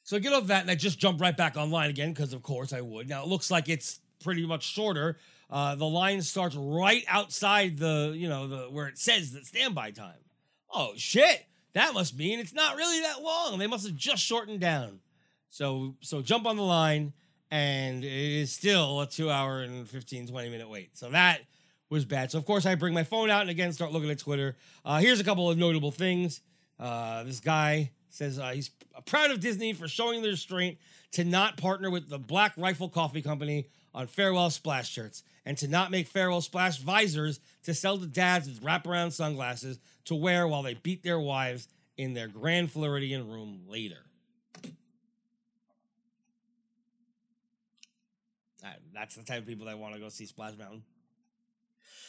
[0.02, 2.42] So I get off that and I just jump right back online again because, of
[2.42, 3.06] course, I would.
[3.06, 5.18] Now it looks like it's pretty much shorter.
[5.50, 9.90] Uh, the line starts right outside the, you know, the where it says the standby
[9.90, 10.24] time.
[10.72, 11.44] Oh shit!
[11.74, 13.58] That must mean it's not really that long.
[13.58, 15.00] They must have just shortened down.
[15.50, 17.12] So so jump on the line,
[17.50, 20.96] and it is still a two hour and 15, 20 minute wait.
[20.96, 21.40] So that
[21.90, 22.30] was bad.
[22.30, 24.56] So of course I bring my phone out and again start looking at Twitter.
[24.84, 26.40] Uh, here's a couple of notable things.
[26.78, 28.70] Uh, this guy says uh, he's
[29.06, 30.78] proud of Disney for showing the restraint
[31.12, 35.68] to not partner with the Black Rifle Coffee Company on Farewell Splash shirts and to
[35.68, 40.62] not make Farewell Splash visors to sell to dads with wraparound sunglasses to wear while
[40.62, 44.04] they beat their wives in their Grand Floridian room later.
[48.62, 50.82] That- That's the type of people that want to go see Splash Mountain.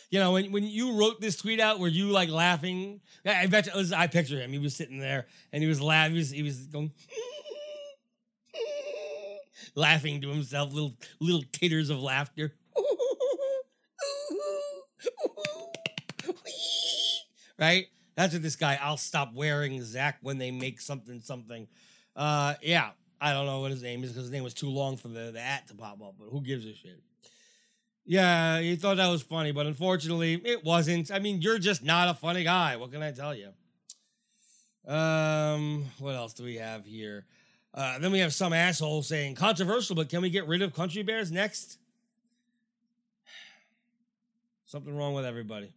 [0.09, 3.01] You know, when, when you wrote this tweet out, were you like laughing?
[3.23, 4.51] I bet you, I picture him.
[4.51, 6.13] He was sitting there and he was laughing.
[6.13, 6.91] He was, he was going,
[9.75, 12.53] laughing to himself, little little titters of laughter.
[17.59, 17.85] right?
[18.15, 21.67] That's what this guy, I'll stop wearing Zach when they make something something.
[22.15, 22.89] Uh yeah,
[23.21, 25.31] I don't know what his name is because his name was too long for the,
[25.31, 27.01] the at to pop up, but who gives a shit?
[28.05, 31.11] Yeah, he thought that was funny, but unfortunately, it wasn't.
[31.11, 32.75] I mean, you're just not a funny guy.
[32.77, 33.51] What can I tell you?
[34.91, 37.25] Um, what else do we have here?
[37.73, 41.03] Uh, then we have some asshole saying controversial, but can we get rid of country
[41.03, 41.77] bears next?
[44.65, 45.71] Something wrong with everybody.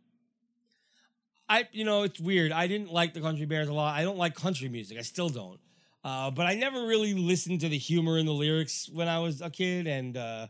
[1.48, 2.50] I, you know, it's weird.
[2.50, 3.94] I didn't like the country bears a lot.
[3.94, 4.96] I don't like country music.
[4.96, 5.60] I still don't.
[6.04, 9.40] Uh, but I never really listened to the humor in the lyrics when I was
[9.40, 10.48] a kid, and uh,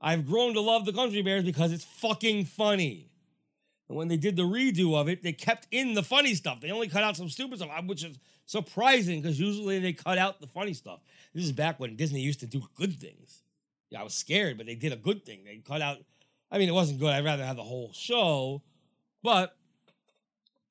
[0.00, 3.10] I've grown to love the country bears because it's fucking funny.
[3.88, 6.60] And when they did the redo of it, they kept in the funny stuff.
[6.60, 10.40] They only cut out some stupid stuff, which is surprising because usually they cut out
[10.40, 11.00] the funny stuff.
[11.34, 13.42] This is back when Disney used to do good things.
[13.90, 15.44] Yeah, I was scared, but they did a good thing.
[15.44, 15.98] They cut out.
[16.50, 17.10] I mean, it wasn't good.
[17.10, 18.62] I'd rather have the whole show,
[19.22, 19.56] but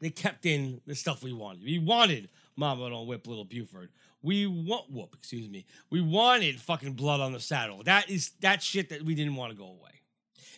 [0.02, 1.64] they kept in the stuff we wanted.
[1.64, 3.90] We wanted Mama Don't Whip Little Buford.
[4.26, 5.66] We want whoop, excuse me.
[5.92, 7.84] We wanted fucking blood on the saddle.
[7.84, 10.02] That is that shit that we didn't want to go away,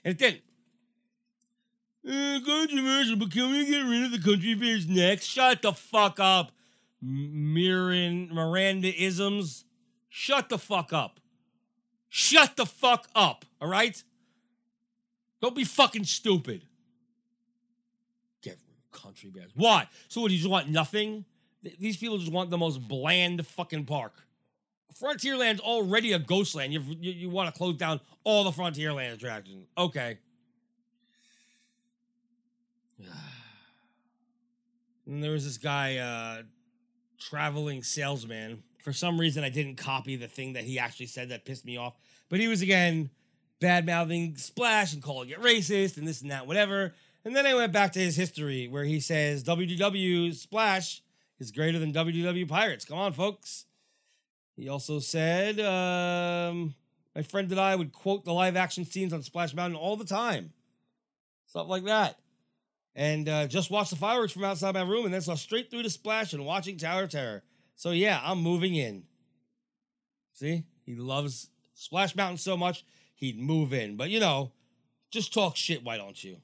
[0.05, 0.41] and it didn't.
[2.09, 5.25] Uh, controversial, but can we get rid of the country bears next?
[5.25, 6.53] Shut the fuck up,
[7.03, 9.65] M- Miran Miranda isms.
[10.07, 11.19] Shut the fuck up.
[12.07, 13.43] Shut the fuck up.
[13.59, 14.01] All right.
[15.41, 16.61] Don't be fucking stupid.
[18.41, 19.51] Get rid of country bears.
[19.55, 19.89] Why?
[20.07, 20.29] So what?
[20.29, 21.25] do You just want nothing?
[21.63, 24.13] Th- These people just want the most bland fucking park.
[24.99, 26.73] Frontierland's already a ghost land.
[26.73, 29.67] You, you, you want to close down all the Frontierland attractions.
[29.77, 30.17] Okay.
[35.05, 36.41] And there was this guy, uh,
[37.17, 38.63] traveling salesman.
[38.83, 41.77] For some reason, I didn't copy the thing that he actually said that pissed me
[41.77, 41.93] off.
[42.29, 43.09] But he was again
[43.59, 46.93] bad mouthing Splash and calling it racist and this and that, whatever.
[47.25, 51.01] And then I went back to his history where he says WDW Splash
[51.39, 52.85] is greater than WW Pirates.
[52.85, 53.65] Come on, folks.
[54.55, 56.73] He also said, um,
[57.15, 60.05] my friend and I would quote the live action scenes on Splash Mountain all the
[60.05, 60.51] time.
[61.45, 62.17] Stuff like that.
[62.95, 65.83] and uh, just watched the fireworks from outside my room and then saw straight through
[65.83, 67.43] to splash and watching Tower Terror.
[67.75, 69.03] So yeah, I'm moving in.
[70.33, 72.83] See, he loves Splash Mountain so much
[73.15, 73.95] he'd move in.
[73.97, 74.51] But you know,
[75.11, 75.83] just talk shit.
[75.83, 76.37] Why don't you?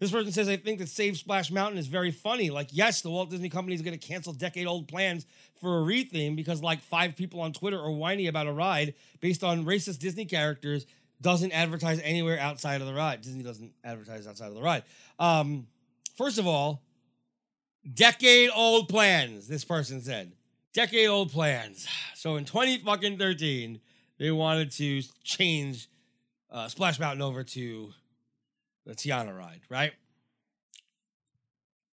[0.00, 2.48] This person says, I think that Save Splash Mountain is very funny.
[2.48, 5.26] Like, yes, the Walt Disney Company is going to cancel decade old plans
[5.60, 9.44] for a retheme because, like, five people on Twitter are whiny about a ride based
[9.44, 10.86] on racist Disney characters
[11.20, 13.20] doesn't advertise anywhere outside of the ride.
[13.20, 14.84] Disney doesn't advertise outside of the ride.
[15.18, 15.66] Um,
[16.16, 16.80] first of all,
[17.92, 20.32] decade old plans, this person said.
[20.72, 21.86] Decade old plans.
[22.14, 23.80] So in 20 fucking 13,
[24.18, 25.90] they wanted to change
[26.50, 27.92] uh, Splash Mountain over to
[28.90, 29.92] the Tiana ride, right?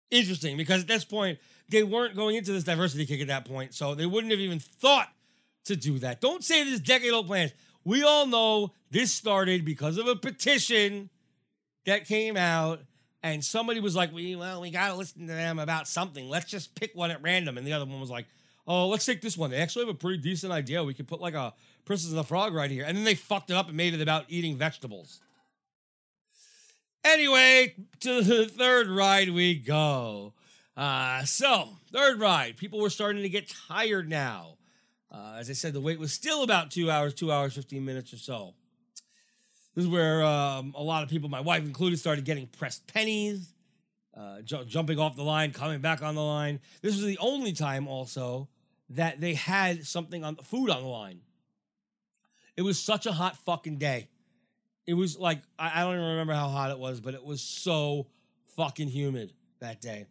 [0.10, 1.38] Interesting because at this point,
[1.70, 4.60] they weren't going into this diversity kick at that point, so they wouldn't have even
[4.60, 5.10] thought
[5.66, 6.22] to do that.
[6.22, 7.52] Don't say this decade old plans.
[7.84, 11.10] We all know this started because of a petition
[11.86, 12.82] that came out,
[13.22, 16.28] and somebody was like, "We well, we gotta listen to them about something.
[16.28, 18.26] Let's just pick one at random." And the other one was like,
[18.66, 19.52] "Oh, let's take this one.
[19.52, 20.84] They actually have a pretty decent idea.
[20.84, 21.54] We could put like a
[21.86, 24.02] Princess and the Frog right here." And then they fucked it up and made it
[24.02, 25.20] about eating vegetables.
[27.04, 30.34] Anyway, to the third ride we go.
[30.76, 32.58] Uh, so, third ride.
[32.58, 34.58] People were starting to get tired now.
[35.12, 38.14] Uh, as I said, the wait was still about two hours, two hours, 15 minutes
[38.14, 38.54] or so.
[39.74, 43.54] This is where um, a lot of people, my wife included, started getting pressed pennies,
[44.16, 46.60] uh, ju- jumping off the line, coming back on the line.
[46.82, 48.50] This was the only time also
[48.90, 51.22] that they had something on the food on the line.
[52.56, 54.10] It was such a hot fucking day.
[54.88, 57.42] It was like I, I don't even remember how hot it was, but it was
[57.42, 58.08] so
[58.56, 60.08] fucking humid that day.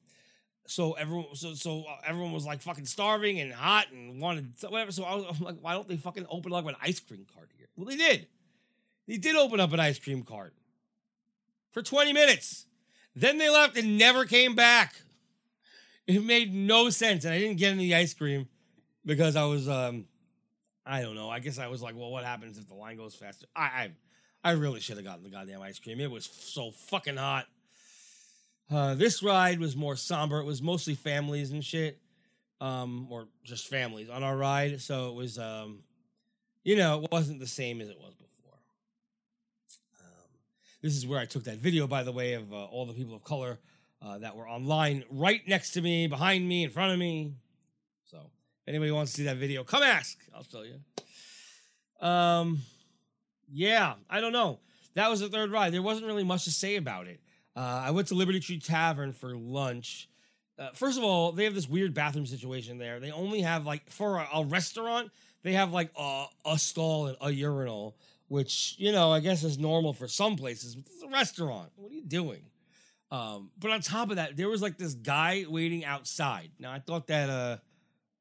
[0.68, 4.92] So everyone, so so uh, everyone was like fucking starving and hot and wanted whatever.
[4.92, 7.48] So I was I'm like, why don't they fucking open up an ice cream cart
[7.56, 7.68] here?
[7.76, 8.26] Well, they did.
[9.08, 10.52] They did open up an ice cream cart
[11.70, 12.66] for 20 minutes.
[13.14, 14.94] Then they left and never came back.
[16.06, 18.48] It made no sense, and I didn't get any ice cream
[19.04, 20.04] because I was um
[20.84, 21.30] I don't know.
[21.30, 23.46] I guess I was like, well, what happens if the line goes faster?
[23.56, 23.90] I I,
[24.46, 25.98] I really should have gotten the goddamn ice cream.
[25.98, 27.46] It was so fucking hot.
[28.70, 30.38] Uh, this ride was more somber.
[30.38, 31.98] It was mostly families and shit,
[32.60, 34.80] um, or just families on our ride.
[34.80, 35.80] So it was, um,
[36.62, 38.58] you know, it wasn't the same as it was before.
[39.98, 40.30] Um,
[40.80, 43.16] this is where I took that video, by the way, of uh, all the people
[43.16, 43.58] of color
[44.00, 47.34] uh, that were online, right next to me, behind me, in front of me.
[48.04, 50.16] So, if anybody wants to see that video, come ask.
[50.32, 52.06] I'll show you.
[52.06, 52.60] Um,
[53.50, 54.60] yeah, I don't know.
[54.94, 55.72] That was the third ride.
[55.72, 57.20] There wasn't really much to say about it.
[57.54, 60.08] Uh, I went to Liberty Tree Tavern for lunch.
[60.58, 62.98] Uh, first of all, they have this weird bathroom situation there.
[63.00, 65.10] They only have like for a, a restaurant,
[65.42, 67.96] they have like a, a stall and a urinal,
[68.28, 70.74] which you know I guess is normal for some places.
[70.74, 71.70] But it's a restaurant.
[71.76, 72.42] What are you doing?
[73.10, 76.50] Um, but on top of that, there was like this guy waiting outside.
[76.58, 77.58] Now I thought that uh,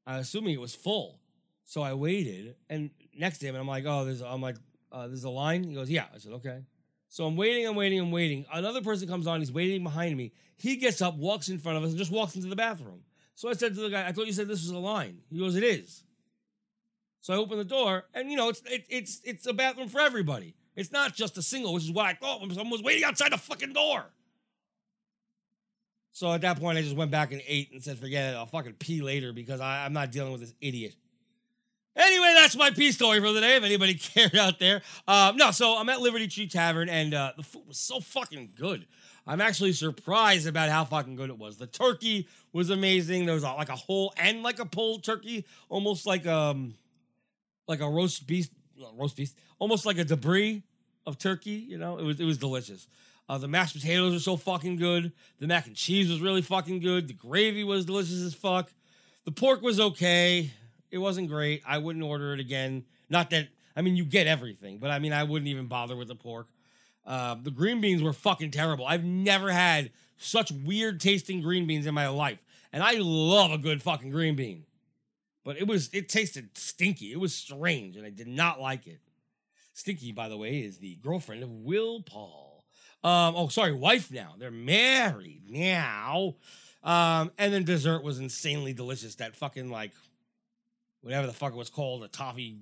[0.05, 1.19] I assuming it was full,
[1.65, 2.55] so I waited.
[2.69, 4.57] And next to him, and I'm like, oh, there's I'm like,
[4.95, 5.63] uh, there's a line.
[5.63, 6.05] He goes, yeah.
[6.13, 6.61] I said, okay.
[7.09, 8.45] So I'm waiting, I'm waiting, I'm waiting.
[8.51, 10.31] Another person comes on, he's waiting behind me.
[10.57, 13.01] He gets up, walks in front of us, and just walks into the bathroom.
[13.35, 15.19] So I said to the guy, I thought you said this was a line.
[15.29, 16.03] He goes, It is.
[17.19, 19.99] So I open the door, and you know, it's it, it's it's a bathroom for
[19.99, 20.55] everybody.
[20.75, 23.31] It's not just a single, which is what I thought when someone was waiting outside
[23.31, 24.05] the fucking door.
[26.11, 28.45] So at that point, I just went back and ate and said, forget it, I'll
[28.45, 30.95] fucking pee later because I, I'm not dealing with this idiot.
[31.95, 33.55] Anyway, that's my pee story for the day.
[33.55, 35.51] If anybody cared out there, um, no.
[35.51, 38.85] So I'm at Liberty Tree Tavern, and uh, the food was so fucking good.
[39.27, 41.57] I'm actually surprised about how fucking good it was.
[41.57, 43.25] The turkey was amazing.
[43.25, 46.75] There was a, like a whole and like a pulled turkey, almost like um
[47.67, 48.49] like a roast beef,
[48.95, 50.63] roast beef, almost like a debris
[51.07, 51.51] of turkey.
[51.51, 52.87] You know, it was it was delicious.
[53.27, 55.11] Uh, the mashed potatoes were so fucking good.
[55.39, 57.07] The mac and cheese was really fucking good.
[57.07, 58.71] The gravy was delicious as fuck.
[59.23, 60.51] The pork was okay.
[60.95, 61.61] It wasn't great.
[61.67, 62.85] I wouldn't order it again.
[63.09, 66.07] Not that I mean you get everything, but I mean I wouldn't even bother with
[66.07, 66.47] the pork.
[67.05, 68.85] Uh, the green beans were fucking terrible.
[68.85, 72.41] I've never had such weird tasting green beans in my life,
[72.71, 74.63] and I love a good fucking green bean.
[75.43, 77.11] But it was it tasted stinky.
[77.11, 79.01] It was strange, and I did not like it.
[79.73, 82.63] Stinky, by the way, is the girlfriend of Will Paul.
[83.03, 84.35] Um, oh, sorry, wife now.
[84.39, 86.35] They're married now.
[86.85, 89.15] Um, and then dessert was insanely delicious.
[89.15, 89.91] That fucking like
[91.05, 92.57] whatever the fuck it was called, a toffee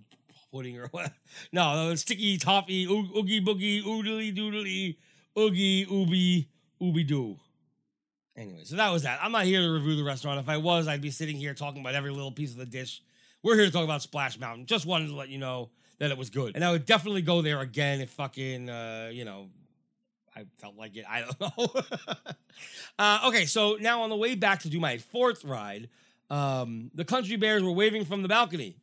[0.52, 1.14] pudding or what.
[1.54, 4.98] No, the sticky toffee, oogie boogie, oodly doodly,
[5.40, 6.48] oogie ooby,
[6.82, 7.40] ooby doo.
[8.36, 9.20] Anyway, so that was that.
[9.22, 10.42] I'm not here to review the restaurant.
[10.42, 13.02] If I was, I'd be sitting here talking about every little piece of the dish.
[13.44, 14.66] We're here to talk about Splash Mountain.
[14.66, 15.70] Just wanted to let you know
[16.00, 16.56] that it was good.
[16.56, 19.50] And I would definitely go there again if fucking, uh, you know,
[20.36, 21.06] I felt like it.
[21.08, 21.82] I don't know.
[23.00, 25.90] uh, okay, so now on the way back to do my fourth ride,
[26.30, 28.76] um, the country bears were waving from the balcony.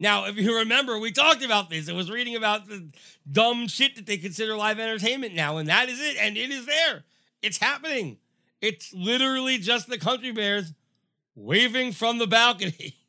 [0.00, 1.88] Now, if you remember, we talked about this.
[1.88, 2.88] I was reading about the
[3.30, 6.16] dumb shit that they consider live entertainment now, and that is it.
[6.20, 7.04] And it is there.
[7.42, 8.18] It's happening.
[8.60, 10.72] It's literally just the country bears
[11.34, 12.94] waving from the balcony.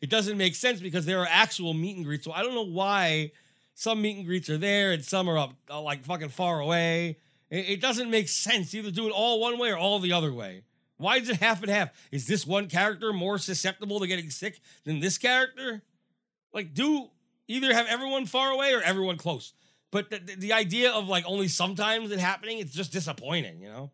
[0.00, 2.24] It doesn't make sense because there are actual meet and greets.
[2.24, 3.30] So I don't know why
[3.74, 7.18] some meet and greets are there and some are up uh, like fucking far away.
[7.50, 8.74] It, doesn't make sense.
[8.74, 10.64] Either do it all one way or all the other way.
[11.02, 11.90] Why is it half and half?
[12.10, 15.82] Is this one character more susceptible to getting sick than this character?
[16.52, 17.10] Like, do
[17.48, 19.52] either have everyone far away or everyone close.
[19.90, 23.68] But the, the, the idea of like only sometimes it happening, it's just disappointing, you
[23.68, 23.90] know?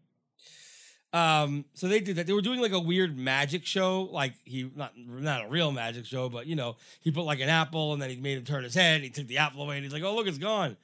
[1.13, 2.27] Um, so they did that.
[2.27, 6.05] They were doing like a weird magic show, like he not not a real magic
[6.05, 8.63] show, but you know, he put like an apple and then he made him turn
[8.63, 9.01] his head.
[9.01, 10.77] He took the apple away and he's like, "Oh, look, it's gone."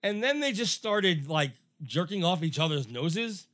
[0.00, 1.50] And then they just started like
[1.82, 3.48] jerking off each other's noses,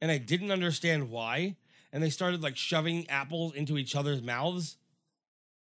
[0.00, 1.56] and I didn't understand why.
[1.92, 4.76] And they started like shoving apples into each other's mouths,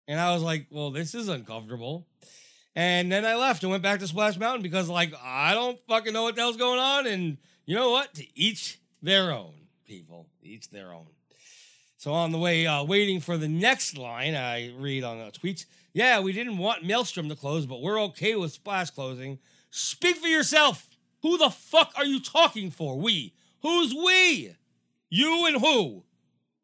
[0.08, 2.06] and I was like, "Well, this is uncomfortable."
[2.76, 6.12] And then I left and went back to Splash Mountain because like I don't fucking
[6.12, 8.14] know what the hell's going on, and you know what?
[8.14, 9.52] To each their own
[9.86, 11.06] people, each their own.
[11.98, 15.66] So on the way, uh, waiting for the next line, I read on the tweets.
[15.92, 19.38] Yeah, we didn't want Maelstrom to close, but we're okay with Splash closing.
[19.70, 20.88] Speak for yourself.
[21.22, 22.98] Who the fuck are you talking for?
[22.98, 23.32] We.
[23.64, 24.54] Who's we?
[25.08, 26.04] You and who?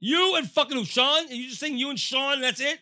[0.01, 0.85] You and fucking who?
[0.85, 1.27] Sean?
[1.29, 2.79] Are you just saying you and Sean and that's it?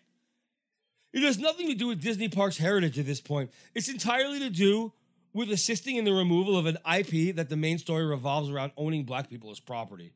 [1.12, 3.52] It has nothing to do with Disney Parks heritage at this point.
[3.76, 4.92] It's entirely to do
[5.32, 9.04] with assisting in the removal of an IP that the main story revolves around owning
[9.04, 10.12] black people as property.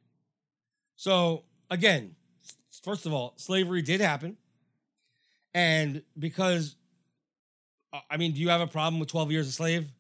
[0.97, 2.17] So, again,
[2.83, 4.37] first of all, slavery did happen.
[5.55, 6.75] And because,
[7.93, 9.93] uh, I mean, do you have a problem with 12 years a slave?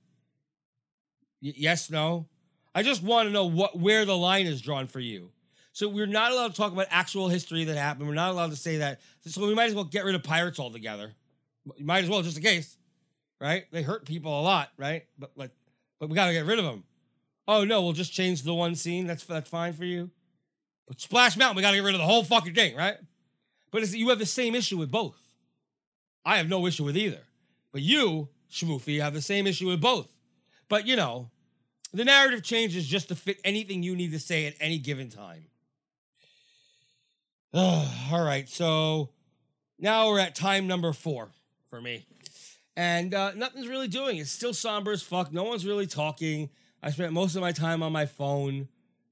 [1.40, 2.26] Y- yes, no?
[2.75, 5.31] I just want to know what where the line is drawn for you.
[5.73, 8.07] So we're not allowed to talk about actual history that happened.
[8.07, 9.01] We're not allowed to say that.
[9.27, 11.12] So we might as well get rid of pirates altogether.
[11.77, 12.77] You might as well, just in case,
[13.41, 13.64] right?
[13.73, 15.05] They hurt people a lot, right?
[15.18, 15.51] But like,
[15.99, 16.85] but we got to get rid of them.
[17.49, 19.07] Oh no, we'll just change the one scene.
[19.07, 20.11] That's that's fine for you.
[20.87, 22.97] But Splash Mountain, we got to get rid of the whole fucking thing, right?
[23.70, 25.18] But you have the same issue with both.
[26.25, 27.23] I have no issue with either.
[27.73, 30.12] But you, Schmoofy, have the same issue with both.
[30.68, 31.31] But you know,
[31.93, 35.45] the narrative changes just to fit anything you need to say at any given time.
[37.55, 39.11] all right, so
[39.78, 41.28] now we're at time number four
[41.68, 42.07] for me.
[42.76, 44.16] And uh, nothing's really doing.
[44.16, 45.32] It's still somber as fuck.
[45.32, 46.49] No one's really talking.
[46.82, 48.68] I spent most of my time on my phone.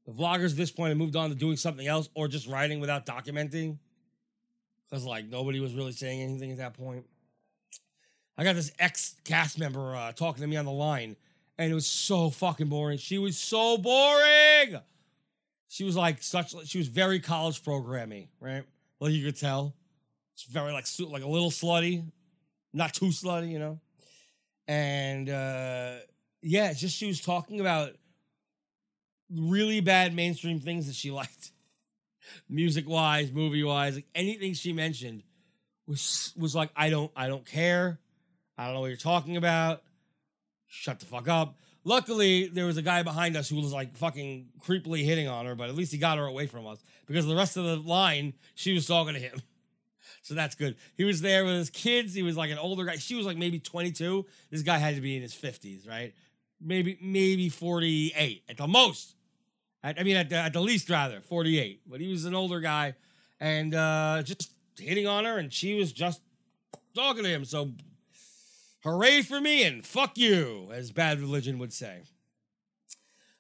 [0.07, 2.81] The vloggers at this point have moved on to doing something else or just writing
[2.81, 3.79] without documenting.
[4.89, 7.05] Because, like, nobody was really saying anything at that point.
[8.39, 11.17] I got this ex cast member uh, talking to me on the line,
[11.61, 12.97] and it was so fucking boring.
[12.97, 14.81] She was so boring.
[15.69, 16.55] She was like such.
[16.67, 18.65] She was very college programming, right?
[18.99, 19.75] Well, you could tell.
[20.33, 22.03] It's very like like a little slutty,
[22.73, 23.79] not too slutty, you know.
[24.69, 25.97] And uh
[26.41, 27.93] yeah, just she was talking about
[29.31, 31.53] really bad mainstream things that she liked,
[32.49, 35.25] music wise, movie wise, like anything she mentioned
[35.87, 38.01] was was like I don't I don't care.
[38.57, 39.83] I don't know what you're talking about.
[40.73, 41.59] Shut the fuck up.
[41.83, 45.57] Luckily, there was a guy behind us who was like fucking creepily hitting on her,
[45.57, 48.35] but at least he got her away from us because the rest of the line,
[48.55, 49.43] she was talking to him.
[50.23, 50.77] So that's good.
[50.97, 52.13] He was there with his kids.
[52.13, 52.97] He was like an older guy.
[52.97, 54.27] She was like maybe 22.
[54.51, 56.13] This guy had to be in his 50s, right?
[56.61, 59.15] Maybe maybe 48 at the most.
[59.83, 61.83] At, I mean, at the, at the least, rather 48.
[61.87, 62.97] But he was an older guy,
[63.39, 66.21] and uh, just hitting on her, and she was just
[66.95, 67.47] talking to him.
[67.47, 67.71] So
[68.83, 72.03] hooray for me and fuck you, as bad religion would say.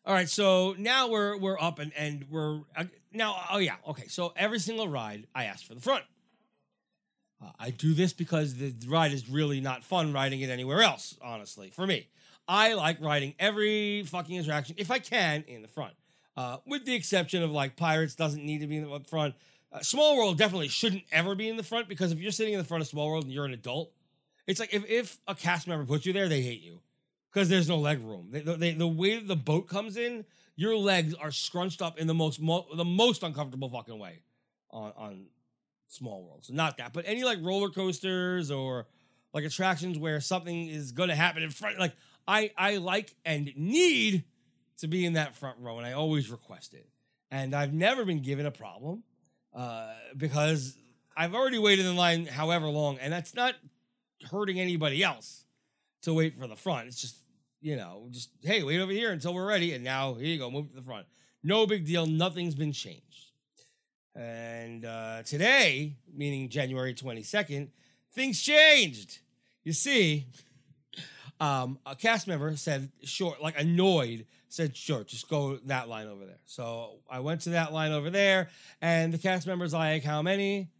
[0.05, 3.37] All right, so now we're we're up and and we're uh, now.
[3.51, 4.07] Oh yeah, okay.
[4.09, 6.05] So every single ride, I ask for the front.
[7.43, 11.17] Uh, I do this because the ride is really not fun riding it anywhere else.
[11.23, 12.09] Honestly, for me,
[12.49, 15.95] I like riding every fucking attraction if I can in the front.
[16.37, 19.35] Uh, with the exception of like Pirates doesn't need to be in the front.
[19.73, 22.59] Uh, Small World definitely shouldn't ever be in the front because if you're sitting in
[22.59, 23.93] the front of Small World and you're an adult,
[24.47, 26.81] it's like if, if a cast member puts you there, they hate you
[27.33, 28.29] because there's no leg room.
[28.31, 30.25] They, they, the way the boat comes in,
[30.57, 34.23] your legs are scrunched up in the most mo- the most uncomfortable fucking way
[34.71, 35.27] on on
[35.89, 36.45] Small World.
[36.45, 38.87] So not that, but any like roller coasters or
[39.33, 41.79] like attractions where something is going to happen in front.
[41.79, 41.95] Like
[42.27, 44.25] I I like and need
[44.79, 46.89] to be in that front row, and I always request it.
[47.31, 49.05] And I've never been given a problem
[49.55, 50.77] uh, because
[51.17, 53.55] I've already waited in line however long, and that's not
[54.31, 55.45] hurting anybody else
[56.03, 56.89] to wait for the front.
[56.89, 57.17] It's just
[57.61, 60.51] you know, just hey, wait over here until we're ready, and now here you go,
[60.51, 61.07] move to the front.
[61.43, 62.07] No big deal.
[62.07, 63.33] Nothing's been changed.
[64.15, 67.71] And uh, today, meaning January twenty second,
[68.13, 69.19] things changed.
[69.63, 70.27] You see,
[71.39, 76.25] um, a cast member said, "Short," like annoyed, said, "Sure, just go that line over
[76.27, 78.49] there." So I went to that line over there,
[78.81, 80.71] and the cast member's like, "How many?"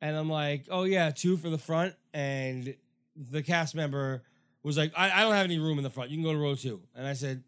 [0.00, 2.74] And I'm like, "Oh yeah, two for the front." And
[3.16, 4.22] the cast member
[4.62, 6.10] was like, I, I don't have any room in the front.
[6.10, 6.82] You can go to row two.
[6.94, 7.42] And I said,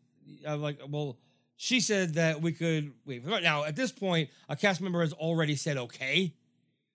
[0.47, 1.19] I'm like, well,
[1.57, 3.25] she said that we could wait.
[3.25, 6.35] Now, at this point, a cast member has already said okay.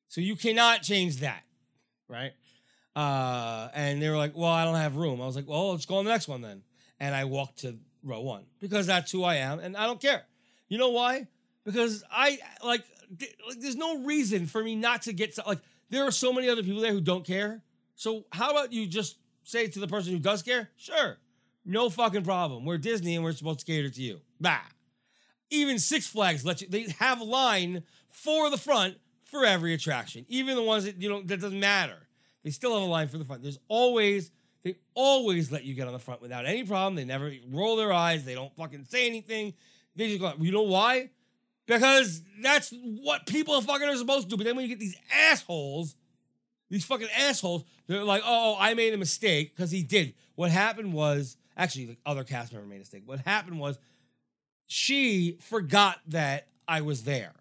[0.08, 1.44] So you cannot change that,
[2.08, 2.32] right?
[2.96, 5.22] Uh, and they were like, well, I don't have room.
[5.22, 6.64] I was like, well, let's go on the next one then.
[7.00, 10.24] And I walked to row one because that's who I am and I don't care.
[10.68, 11.28] You know why?
[11.64, 12.84] Because I like,
[13.20, 15.60] th- like there's no reason for me not to get, like,
[15.90, 17.62] there are so many other people there who don't care.
[17.98, 21.18] So how about you just say to the person who does care, sure,
[21.66, 22.64] no fucking problem.
[22.64, 24.22] We're Disney and we're supposed to cater to you.
[24.40, 24.62] Bah.
[25.50, 26.68] Even Six Flags let you.
[26.70, 31.10] They have a line for the front for every attraction, even the ones that you
[31.10, 32.08] know that doesn't matter.
[32.44, 33.42] They still have a line for the front.
[33.42, 34.32] There's always
[34.62, 36.96] they always let you get on the front without any problem.
[36.96, 38.26] They never roll their eyes.
[38.26, 39.54] They don't fucking say anything.
[39.96, 40.34] They just go.
[40.40, 41.10] You know why?
[41.66, 44.38] Because that's what people fucking are supposed to do.
[44.38, 45.96] But then when you get these assholes
[46.70, 50.14] these fucking assholes, they're like, oh, I made a mistake because he did.
[50.36, 53.04] What happened was, actually, the other cast member made a mistake.
[53.06, 53.80] What happened was,
[54.68, 57.34] she forgot that I was there.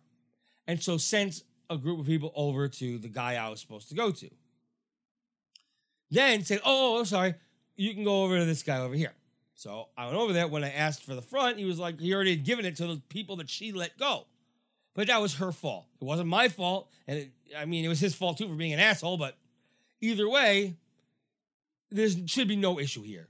[0.67, 3.95] And so sent a group of people over to the guy I was supposed to
[3.95, 4.31] go to.
[6.11, 7.35] Then said, oh, I'm sorry,
[7.75, 9.13] you can go over to this guy over here.
[9.57, 10.47] So I went over there.
[10.47, 12.87] When I asked for the front, he was like, he already had given it to
[12.87, 14.27] the people that she let go.
[14.97, 15.85] But that was her fault.
[16.01, 16.91] It wasn't my fault.
[17.07, 19.19] And it, I mean, it was his fault too for being an asshole.
[19.19, 19.37] But
[20.01, 20.75] either way,
[21.91, 23.29] there should be no issue here.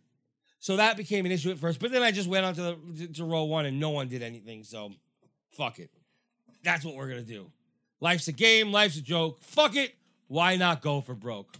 [0.60, 1.80] So that became an issue at first.
[1.80, 4.22] But then I just went on to, the, to, row one and no one did
[4.22, 4.62] anything.
[4.62, 4.92] So
[5.50, 5.90] fuck it.
[6.62, 7.50] That's what we're going to do.
[8.00, 8.72] Life's a game.
[8.72, 9.42] Life's a joke.
[9.42, 9.94] Fuck it.
[10.28, 11.56] Why not go for broke?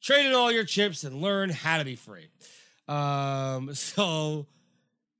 [0.00, 2.28] Trade in all your chips and learn how to be free.
[2.88, 4.46] Um, so,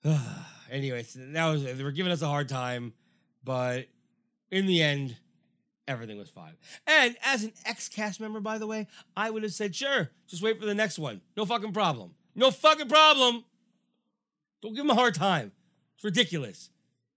[0.71, 2.95] anyways, that was they were giving us a hard time,
[3.45, 3.87] but
[4.53, 5.17] in the end,
[5.89, 6.53] everything was fine.
[6.87, 8.87] And as an ex cast member, by the way,
[9.17, 11.21] I would have said, sure, just wait for the next one.
[11.37, 12.13] No fucking problem.
[12.37, 13.45] No fucking problem.
[14.63, 15.51] Don't give them a hard time.
[15.97, 16.71] It's ridiculous.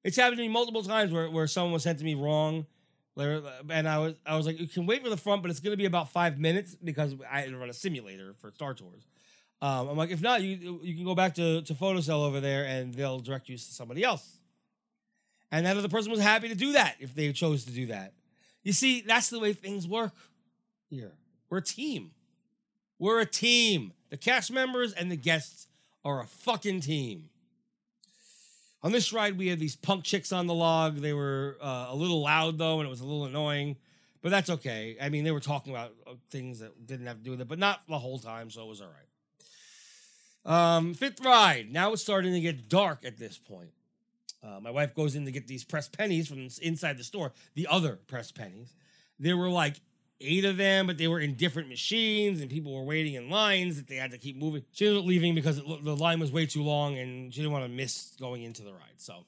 [0.03, 2.65] It's happened to me multiple times where, where someone was sent to me wrong.
[3.13, 5.59] Where- And I was I was like, you can wait for the front, but it's
[5.59, 9.05] gonna be about five minutes because I had to run a simulator for Star Tours.
[9.61, 12.65] Um, I'm like, if not, you you can go back to, to PhotoCell over there
[12.65, 14.37] and they'll direct you to somebody else.
[15.55, 18.11] And that other person was happy to do that if they chose to do that.
[18.63, 20.11] You see, that's the way things work
[20.89, 21.13] here.
[21.49, 22.11] We're a team.
[22.99, 23.93] We're a team.
[24.09, 25.67] The cast members and the guests
[26.03, 27.29] are a fucking team.
[28.83, 30.97] On this ride, we had these punk chicks on the log.
[30.97, 33.77] They were uh, a little loud, though, and it was a little annoying,
[34.21, 34.97] but that's okay.
[35.01, 37.47] I mean, they were talking about uh, things that didn't have to do with it,
[37.47, 38.89] but not the whole time, so it was all
[40.47, 40.75] right.
[40.75, 41.71] Um, fifth ride.
[41.71, 43.69] Now it's starting to get dark at this point.
[44.45, 47.67] Uh, my wife goes in to get these pressed pennies from inside the store, the
[47.67, 48.73] other pressed pennies.
[49.17, 49.81] There were like
[50.21, 53.77] eight of them, but they were in different machines, and people were waiting in lines
[53.77, 54.63] that they had to keep moving.
[54.71, 57.53] She ended up leaving because it, the line was way too long, and she didn't
[57.53, 58.97] want to miss going into the ride.
[58.97, 59.25] So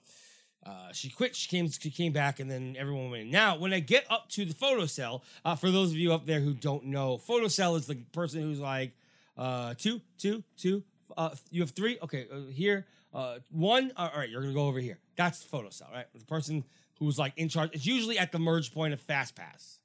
[0.65, 1.35] uh, she quit.
[1.35, 1.69] She came.
[1.69, 3.31] She came back, and then everyone went in.
[3.31, 6.25] Now, when I get up to the photo cell, uh, for those of you up
[6.25, 8.91] there who don't know, photo cell is the person who's like
[9.37, 10.83] uh, two, two, two.
[11.15, 11.97] Uh, you have three.
[12.03, 12.85] Okay, uh, here.
[13.17, 13.91] Uh, one.
[13.97, 14.99] all right, you're gonna go over here.
[15.15, 16.05] That's the photo cell, right?
[16.13, 16.63] The person
[16.99, 17.71] who's like in charge.
[17.73, 19.79] It's usually at the merge point of Fast Pass.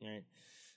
[0.00, 0.22] Right.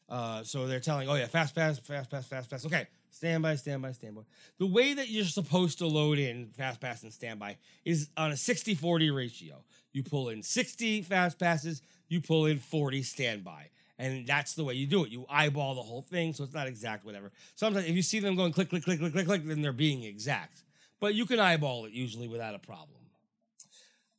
[0.09, 2.65] Uh, so they're telling, oh yeah, fast pass, fast pass, fast pass.
[2.65, 4.23] Okay, standby, standby, standby.
[4.59, 8.37] The way that you're supposed to load in fast pass and standby is on a
[8.37, 9.63] 60 40 ratio.
[9.93, 13.69] You pull in 60 fast passes, you pull in 40 standby.
[13.97, 15.11] And that's the way you do it.
[15.11, 17.31] You eyeball the whole thing, so it's not exact, whatever.
[17.55, 20.03] Sometimes if you see them going click, click, click, click, click, click, then they're being
[20.03, 20.63] exact.
[21.03, 23.01] But you can eyeball it usually without a problem.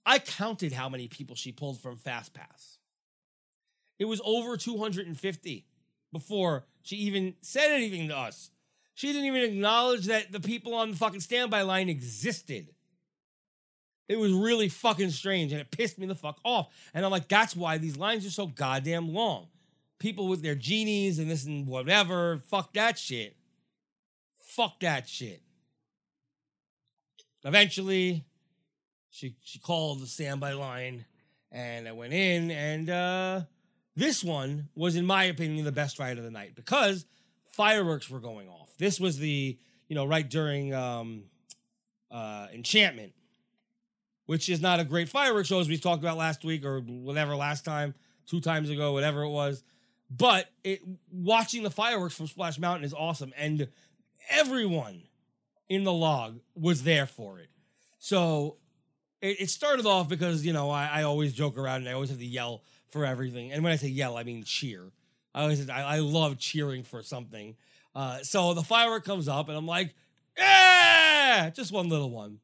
[0.04, 2.76] I counted how many people she pulled from Fast Pass.
[3.98, 5.64] It was over 250
[6.12, 8.50] before she even said anything to us.
[8.92, 12.68] She didn't even acknowledge that the people on the fucking standby line existed.
[14.06, 16.68] It was really fucking strange and it pissed me the fuck off.
[16.92, 19.46] And I'm like, that's why these lines are so goddamn long.
[19.98, 23.38] People with their genies and this and whatever, fuck that shit.
[24.38, 25.43] Fuck that shit.
[27.44, 28.24] Eventually,
[29.10, 31.04] she she called the standby line
[31.52, 33.42] and I went in and uh
[33.94, 37.06] this one was in my opinion the best ride of the night because
[37.44, 38.76] fireworks were going off.
[38.76, 39.56] This was the,
[39.86, 41.24] you know, right during um
[42.10, 43.12] uh, Enchantment,
[44.26, 47.34] which is not a great fireworks show as we talked about last week or whatever
[47.34, 47.94] last time,
[48.26, 49.64] two times ago, whatever it was.
[50.10, 50.80] But it
[51.10, 53.68] watching the fireworks from Splash Mountain is awesome, and
[54.30, 55.02] everyone
[55.68, 57.48] in the log was there for it.
[57.98, 58.56] So
[59.20, 62.10] it, it started off because you know I, I always joke around and I always
[62.10, 64.92] have to yell for everything, and when I say yell, I mean cheer.
[65.34, 67.56] I always I, I love cheering for something.
[67.94, 69.94] Uh, so the firework comes up, and I'm like,
[70.36, 72.38] yeah, just one little one.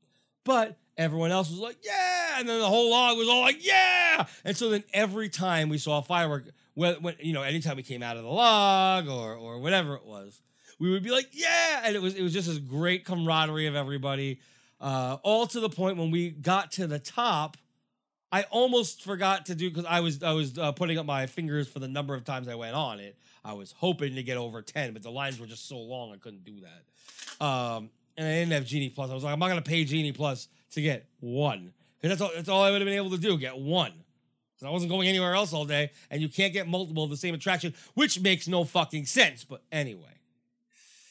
[0.44, 4.26] But everyone else was like, yeah, and then the whole log was all like, yeah.
[4.44, 7.82] And so then every time we saw a firework, when, when you know, anytime we
[7.82, 10.40] came out of the log or or whatever it was,
[10.80, 13.76] we would be like, yeah, and it was it was just this great camaraderie of
[13.76, 14.40] everybody.
[14.80, 17.58] Uh, all to the point when we got to the top,
[18.32, 21.68] I almost forgot to do because I was I was uh, putting up my fingers
[21.68, 23.16] for the number of times I went on it.
[23.44, 26.16] I was hoping to get over ten, but the lines were just so long I
[26.16, 27.44] couldn't do that.
[27.44, 29.10] Um, and I didn't have Genie Plus.
[29.10, 32.34] I was like, I'm not gonna pay Genie Plus to get one because that's all
[32.34, 33.92] that's all I would have been able to do, get one.
[34.54, 37.16] Because I wasn't going anywhere else all day, and you can't get multiple of the
[37.16, 39.44] same attraction, which makes no fucking sense.
[39.44, 40.09] But anyway,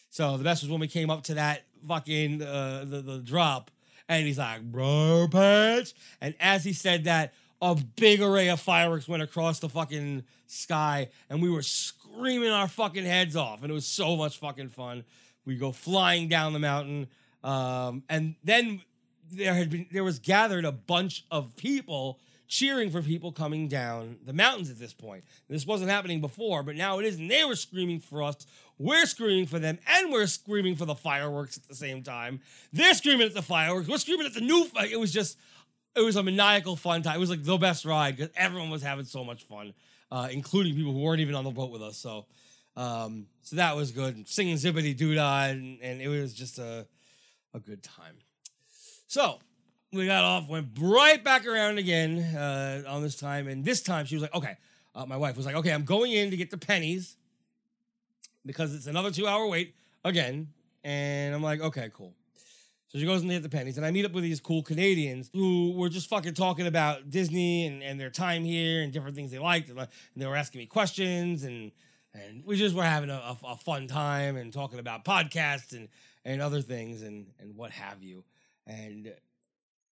[0.09, 3.71] so the best was when we came up to that fucking uh, the the drop,
[4.07, 9.07] and he's like, "Briar Patch," and as he said that, a big array of fireworks
[9.07, 13.73] went across the fucking sky, and we were screaming our fucking heads off, and it
[13.73, 15.03] was so much fucking fun.
[15.45, 17.07] We go flying down the mountain,
[17.43, 18.81] um, and then
[19.31, 22.19] there had been there was gathered a bunch of people
[22.49, 25.23] cheering for people coming down the mountains at this point.
[25.47, 28.35] This wasn't happening before, but now it is, and they were screaming for us.
[28.79, 32.41] We're screaming for them, and we're screaming for the fireworks at the same time.
[32.73, 33.87] They're screaming at the fireworks.
[33.87, 34.65] We're screaming at the new.
[34.65, 35.37] Fi- it was just,
[35.95, 37.17] it was a maniacal fun time.
[37.17, 39.73] It was like the best ride because everyone was having so much fun,
[40.11, 41.97] uh, including people who weren't even on the boat with us.
[41.97, 42.25] So,
[42.75, 44.27] um, so that was good.
[44.27, 46.87] Singing Zippity Doo Dah, and, and it was just a,
[47.53, 48.15] a good time.
[49.05, 49.39] So
[49.91, 54.05] we got off, went right back around again uh, on this time, and this time
[54.05, 54.57] she was like, "Okay."
[54.95, 57.15] Uh, my wife was like, "Okay, I'm going in to get the pennies
[58.45, 60.49] because it's another two hour wait again."
[60.83, 62.13] And I'm like, "Okay, cool."
[62.87, 65.29] So she goes and get the pennies, and I meet up with these cool Canadians
[65.33, 69.31] who were just fucking talking about Disney and, and their time here and different things
[69.31, 71.71] they liked, and they were asking me questions, and
[72.13, 75.87] and we just were having a, a, a fun time and talking about podcasts and
[76.25, 78.23] and other things and and what have you,
[78.67, 79.13] and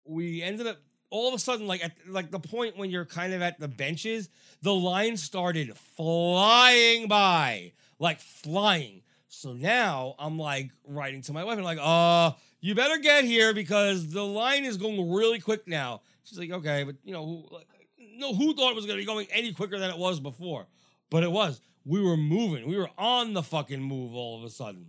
[0.08, 0.78] we ended up
[1.10, 3.68] all of a sudden like at like the point when you're kind of at the
[3.68, 4.30] benches
[4.62, 9.02] the line started flying by like flying.
[9.28, 13.54] So now i'm like writing to my wife and like uh you better get here
[13.54, 16.02] because the line is going really quick now.
[16.24, 17.68] She's like okay but you know who, like,
[18.18, 20.66] no who thought it was going to be going any quicker than it was before?
[21.10, 21.62] But it was.
[21.86, 22.68] We were moving.
[22.68, 24.88] We were on the fucking move all of a sudden.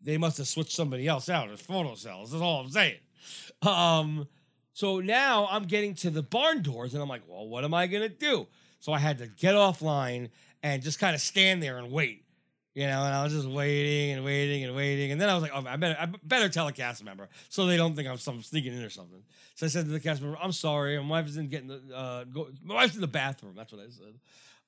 [0.00, 2.98] They must have switched somebody else out as photo cells that's all i'm saying.
[3.62, 4.28] Um
[4.72, 7.86] so now I'm getting to the barn doors and I'm like, well, what am I
[7.86, 8.46] going to do?
[8.80, 10.30] So I had to get offline
[10.62, 12.24] and just kind of stand there and wait.
[12.74, 15.12] You know, and I was just waiting and waiting and waiting.
[15.12, 17.66] And then I was like, oh, I better, I better tell a cast member so
[17.66, 19.22] they don't think I'm some sneaking in or something.
[19.56, 20.98] So I said to the cast member, I'm sorry.
[21.02, 23.52] My wife's in getting the, uh, go, my wife's in the bathroom.
[23.54, 24.14] That's what I said.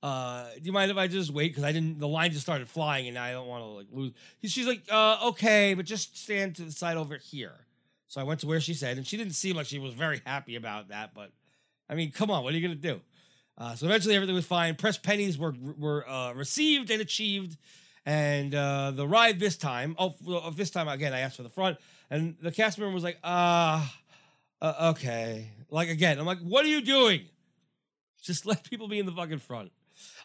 [0.02, 1.48] Uh, do you mind if I just wait?
[1.48, 4.12] Because I didn't, the line just started flying and I don't want to like lose.
[4.44, 7.54] She's like, uh, okay, but just stand to the side over here.
[8.08, 10.20] So I went to where she said, and she didn't seem like she was very
[10.24, 11.14] happy about that.
[11.14, 11.32] But
[11.88, 13.00] I mean, come on, what are you gonna do?
[13.56, 14.74] Uh, so eventually, everything was fine.
[14.74, 17.56] Press pennies were were uh, received and achieved,
[18.04, 19.94] and uh, the ride this time.
[19.98, 20.14] Oh,
[20.50, 21.78] this time again, I asked for the front,
[22.10, 23.94] and the cast member was like, "Ah,
[24.60, 27.22] uh, okay." Like again, I'm like, "What are you doing?
[28.22, 29.70] Just let people be in the fucking front."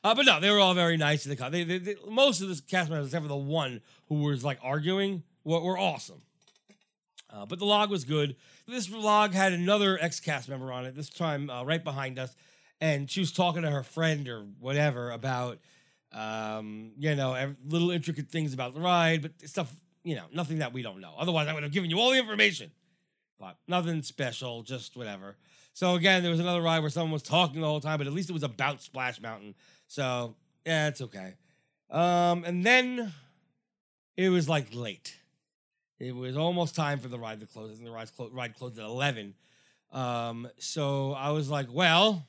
[0.03, 1.49] Uh, but no, they were all very nice in the car.
[1.49, 4.57] They, they, they, most of the cast members, except for the one who was like
[4.63, 6.21] arguing, were, were awesome.
[7.31, 8.35] Uh, but the log was good.
[8.67, 12.35] This log had another ex cast member on it, this time uh, right behind us.
[12.81, 15.59] And she was talking to her friend or whatever about,
[16.13, 19.73] um, you know, little intricate things about the ride, but stuff,
[20.03, 21.13] you know, nothing that we don't know.
[21.17, 22.71] Otherwise, I would have given you all the information.
[23.39, 25.37] But nothing special, just whatever.
[25.73, 28.13] So again, there was another ride where someone was talking the whole time, but at
[28.13, 29.55] least it was about Splash Mountain.
[29.87, 30.35] So
[30.65, 31.35] yeah, it's okay.
[31.89, 33.13] Um, and then
[34.17, 35.15] it was like late.
[35.99, 37.77] It was almost time for the ride to close.
[37.77, 39.33] and the ride, clo- ride closed at 11.
[39.91, 42.25] Um, so I was like, well,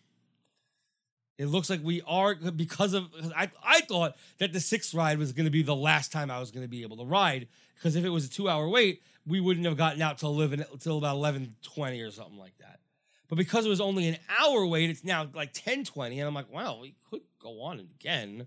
[1.39, 5.33] it looks like we are because of I, I thought that the sixth ride was
[5.33, 7.97] going to be the last time I was going to be able to ride because
[7.97, 10.99] if it was a two hour wait, we wouldn't have gotten out till 11 till
[10.99, 12.81] about 11:20 or something like that.
[13.29, 16.53] But because it was only an hour wait, it's now like 10:20 and I'm like,
[16.53, 18.47] wow, we could go on again.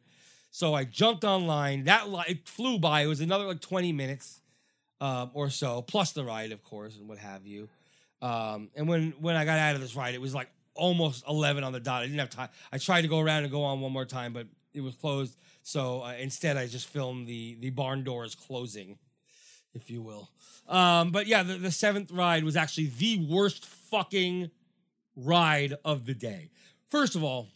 [0.52, 1.86] So I jumped online.
[1.86, 3.02] That it flew by.
[3.02, 4.40] It was another like 20 minutes.
[5.04, 7.68] Um, or so, plus the ride, of course, and what have you.
[8.22, 11.66] Um, and when when I got out of this ride, it was like almost eleven
[11.66, 12.04] on the dot.
[12.04, 12.48] I didn't have time.
[12.72, 15.36] I tried to go around and go on one more time, but it was closed.
[15.62, 18.98] So uh, instead, I just filmed the the barn doors closing,
[19.74, 20.30] if you will.
[20.70, 24.52] Um, but yeah, the, the seventh ride was actually the worst fucking
[25.18, 26.50] ride of the day.
[26.88, 27.50] First of all,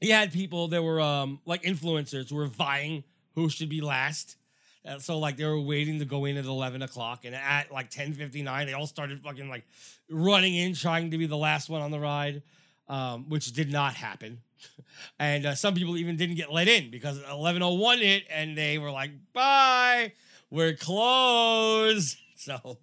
[0.00, 3.04] he had people that were um like influencers who were vying
[3.36, 4.36] who should be last.
[4.86, 7.90] Uh, so like they were waiting to go in at eleven o'clock, and at like
[7.90, 9.64] ten fifty nine, they all started fucking like
[10.10, 12.42] running in, trying to be the last one on the ride,
[12.88, 14.40] um, which did not happen.
[15.18, 18.56] and uh, some people even didn't get let in because eleven oh one hit, and
[18.56, 20.12] they were like, "Bye,
[20.50, 22.78] we're closed." So,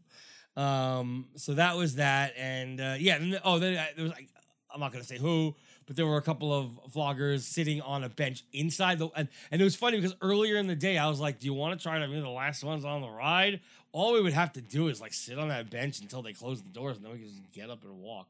[0.56, 3.18] um, so that was that, and uh, yeah.
[3.44, 4.30] Oh, then uh, there was like
[4.72, 5.56] I'm not gonna say who,
[5.88, 9.62] but there were a couple of vloggers sitting on a bench inside the and, and
[9.62, 11.84] it was funny because earlier in the day I was like, Do you want to
[11.84, 13.62] try to be the last ones on the ride?
[13.94, 16.62] All we would have to do is like sit on that bench until they close
[16.62, 18.28] the doors and then we can just get up and walk.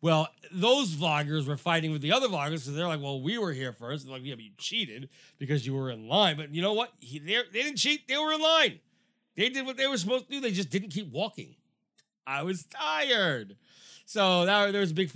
[0.00, 3.52] Well, those vloggers were fighting with the other vloggers because they're like, "Well, we were
[3.52, 4.04] here first.
[4.04, 5.08] They're like, "Yeah, but you cheated
[5.38, 6.92] because you were in line." But you know what?
[7.00, 8.06] He, they didn't cheat.
[8.06, 8.80] They were in line.
[9.34, 10.40] They did what they were supposed to do.
[10.40, 11.54] They just didn't keep walking.
[12.26, 13.56] I was tired.
[14.06, 15.10] So that, there was a big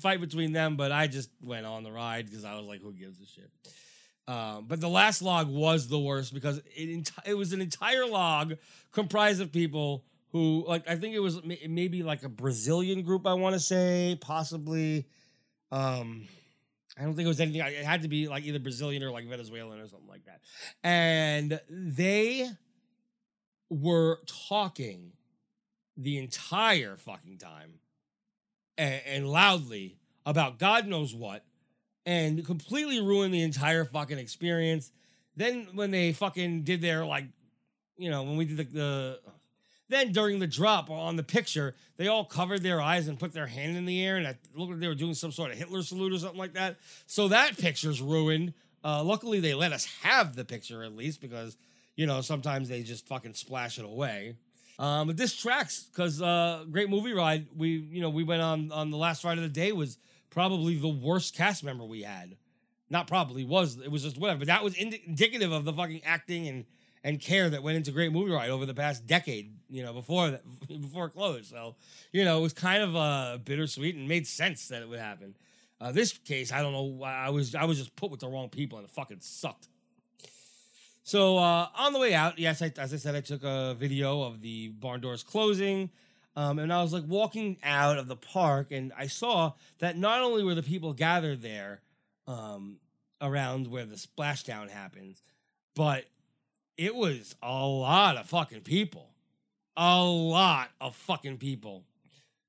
[0.00, 2.92] fight between them, but I just went on the ride because I was like, who
[2.92, 3.50] gives a shit?
[4.26, 8.54] Um, but the last log was the worst because it, it was an entire log
[8.92, 13.34] comprised of people who, like, I think it was maybe like a Brazilian group, I
[13.34, 15.06] want to say, possibly.
[15.72, 16.28] Um,
[16.98, 17.60] I don't think it was anything.
[17.60, 20.40] It had to be like either Brazilian or like Venezuelan or something like that.
[20.82, 22.50] And they
[23.70, 24.18] were
[24.48, 25.12] talking
[25.96, 27.74] the entire fucking time
[28.78, 31.44] and, and loudly about God knows what
[32.06, 34.90] and completely ruined the entire fucking experience.
[35.36, 37.26] Then when they fucking did their like,
[37.98, 39.20] you know, when we did the, the
[39.88, 43.46] then during the drop on the picture, they all covered their eyes and put their
[43.46, 45.82] hand in the air, and it looked like they were doing some sort of Hitler
[45.82, 46.76] salute or something like that.
[47.06, 48.52] So that picture's ruined.
[48.84, 51.56] Uh, luckily, they let us have the picture at least because
[51.96, 54.36] you know sometimes they just fucking splash it away.
[54.78, 57.48] Um, but this tracks because uh, great movie ride.
[57.56, 59.98] We you know we went on on the last ride of the day was
[60.30, 62.36] probably the worst cast member we had.
[62.90, 64.40] Not probably was it was just whatever.
[64.40, 66.64] But that was indi- indicative of the fucking acting and
[67.02, 69.52] and care that went into great movie ride over the past decade.
[69.68, 71.46] You know before that before it closed.
[71.46, 71.74] So
[72.12, 75.34] you know it was kind of uh, bittersweet and made sense that it would happen.
[75.80, 76.82] Uh, this case, I don't know.
[76.82, 79.68] Why I was I was just put with the wrong people and it fucking sucked.
[81.08, 84.20] So uh, on the way out, yes, I, as I said, I took a video
[84.20, 85.88] of the barn doors closing.
[86.36, 90.20] Um, and I was like walking out of the park, and I saw that not
[90.20, 91.80] only were the people gathered there
[92.26, 92.76] um,
[93.22, 95.22] around where the splashdown happens,
[95.74, 96.04] but
[96.76, 99.08] it was a lot of fucking people.
[99.78, 101.84] A lot of fucking people.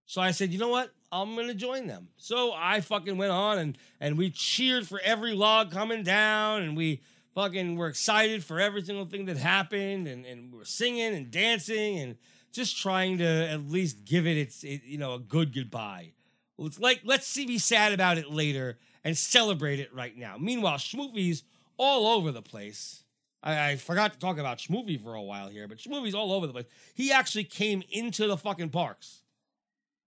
[0.06, 0.91] So I said, you know what?
[1.14, 2.10] I'm gonna join them.
[2.18, 6.76] So I fucking went on and and we cheered for every log coming down, and
[6.76, 6.99] we
[7.35, 11.31] fucking were excited for every single thing that happened and, and we were singing and
[11.31, 12.18] dancing and
[12.51, 16.11] just trying to at least give it its it, you know a good goodbye.
[16.57, 20.35] It's like let's see be sad about it later and celebrate it right now.
[20.38, 21.43] Meanwhile, Schmoofy's
[21.77, 23.03] all over the place.
[23.41, 26.45] I, I, forgot to talk about Schmoofy for a while here, but Schmoofy's all over
[26.45, 26.65] the place.
[26.93, 29.22] He actually came into the fucking parks.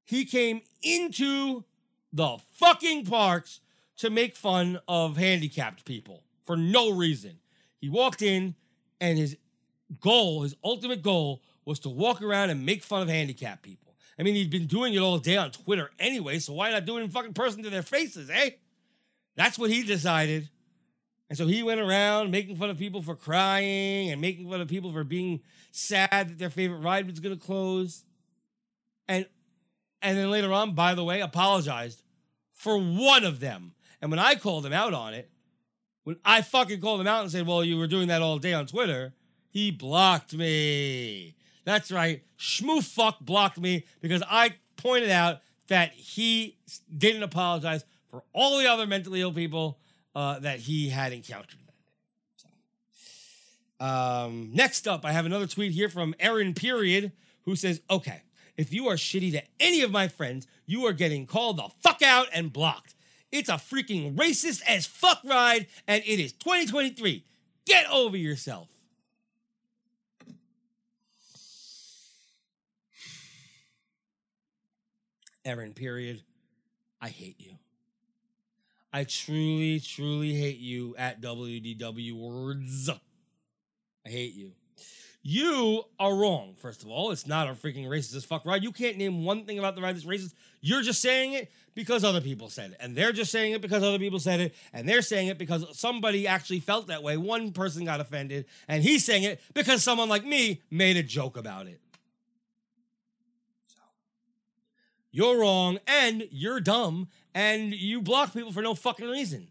[0.05, 1.65] He came into
[2.13, 3.61] the fucking parks
[3.97, 7.39] to make fun of handicapped people for no reason.
[7.81, 8.55] He walked in
[9.01, 9.37] and his
[10.01, 13.95] goal, his ultimate goal, was to walk around and make fun of handicapped people.
[14.19, 16.99] I mean, he'd been doing it all day on Twitter anyway, so why not do
[16.99, 18.51] it in fucking person to their faces, eh?
[19.37, 20.51] That's what he decided.
[21.29, 24.69] And so he went around making fun of people for crying and making fun of
[24.69, 25.41] people for being
[25.71, 28.05] sad that their favorite ride was going to close.
[29.09, 29.27] And
[30.03, 32.03] and then later on, by the way, apologized
[32.53, 33.73] for one of them.
[34.03, 35.31] And when I called him out on it,
[36.05, 38.53] when I fucking called him out and said, well, you were doing that all day
[38.53, 39.13] on Twitter,
[39.51, 41.35] he blocked me.
[41.65, 42.23] That's right.
[42.39, 46.57] Schmoofuck blocked me because I pointed out that he
[46.97, 49.79] didn't apologize for all the other mentally ill people
[50.15, 51.61] uh, that he had encountered.
[52.37, 52.49] So,
[53.85, 57.13] um, next up, I have another tweet here from Aaron Period
[57.43, 58.23] who says, okay,
[58.57, 62.03] if you are shitty to any of my friends, you are getting called the fuck
[62.03, 62.95] out and blocked.
[63.33, 67.25] It's a freaking racist as fuck ride, and it is 2023.
[67.65, 68.69] Get over yourself.
[75.45, 76.23] Erin, period.
[77.01, 77.53] I hate you.
[78.93, 82.91] I truly, truly hate you at WDW words.
[82.91, 84.53] I hate you.
[85.25, 87.13] You are wrong, first of all.
[87.13, 88.65] It's not a freaking racist fuck ride.
[88.65, 90.35] You can't name one thing about the ride that's racist.
[90.61, 92.77] You're just saying it because other people said it.
[92.81, 94.55] And they're just saying it because other people said it.
[94.73, 97.17] And they're saying it because somebody actually felt that way.
[97.17, 98.47] One person got offended.
[98.67, 101.81] And he's saying it because someone like me made a joke about it.
[105.13, 109.49] You're wrong and you're dumb and you block people for no fucking reason.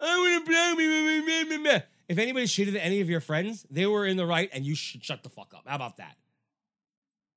[0.00, 1.82] I want to block me.
[2.08, 4.74] If anybody shitted at any of your friends, they were in the right and you
[4.74, 5.64] should shut the fuck up.
[5.66, 6.16] How about that?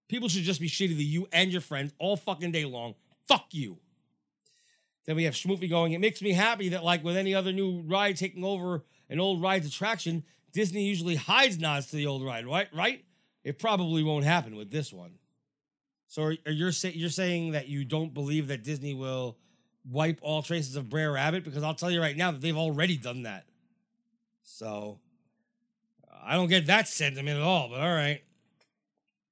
[0.08, 2.96] People should just be shitty to you and your friends all fucking day long.
[3.28, 3.78] Fuck you.
[5.06, 5.94] Then we have Schmoofy going.
[5.94, 9.42] It makes me happy that, like with any other new ride taking over an old
[9.42, 10.24] ride's attraction,
[10.54, 12.68] Disney usually hides nods to the old ride, right?
[12.74, 13.04] Right?
[13.44, 15.14] It probably won't happen with this one.
[16.08, 19.38] So are, are you're say, you're saying that you don't believe that Disney will
[19.90, 21.44] wipe all traces of Br'er Rabbit?
[21.44, 23.46] Because I'll tell you right now that they've already done that.
[24.52, 25.00] So
[26.24, 28.22] I don't get that sentiment at all, but all right.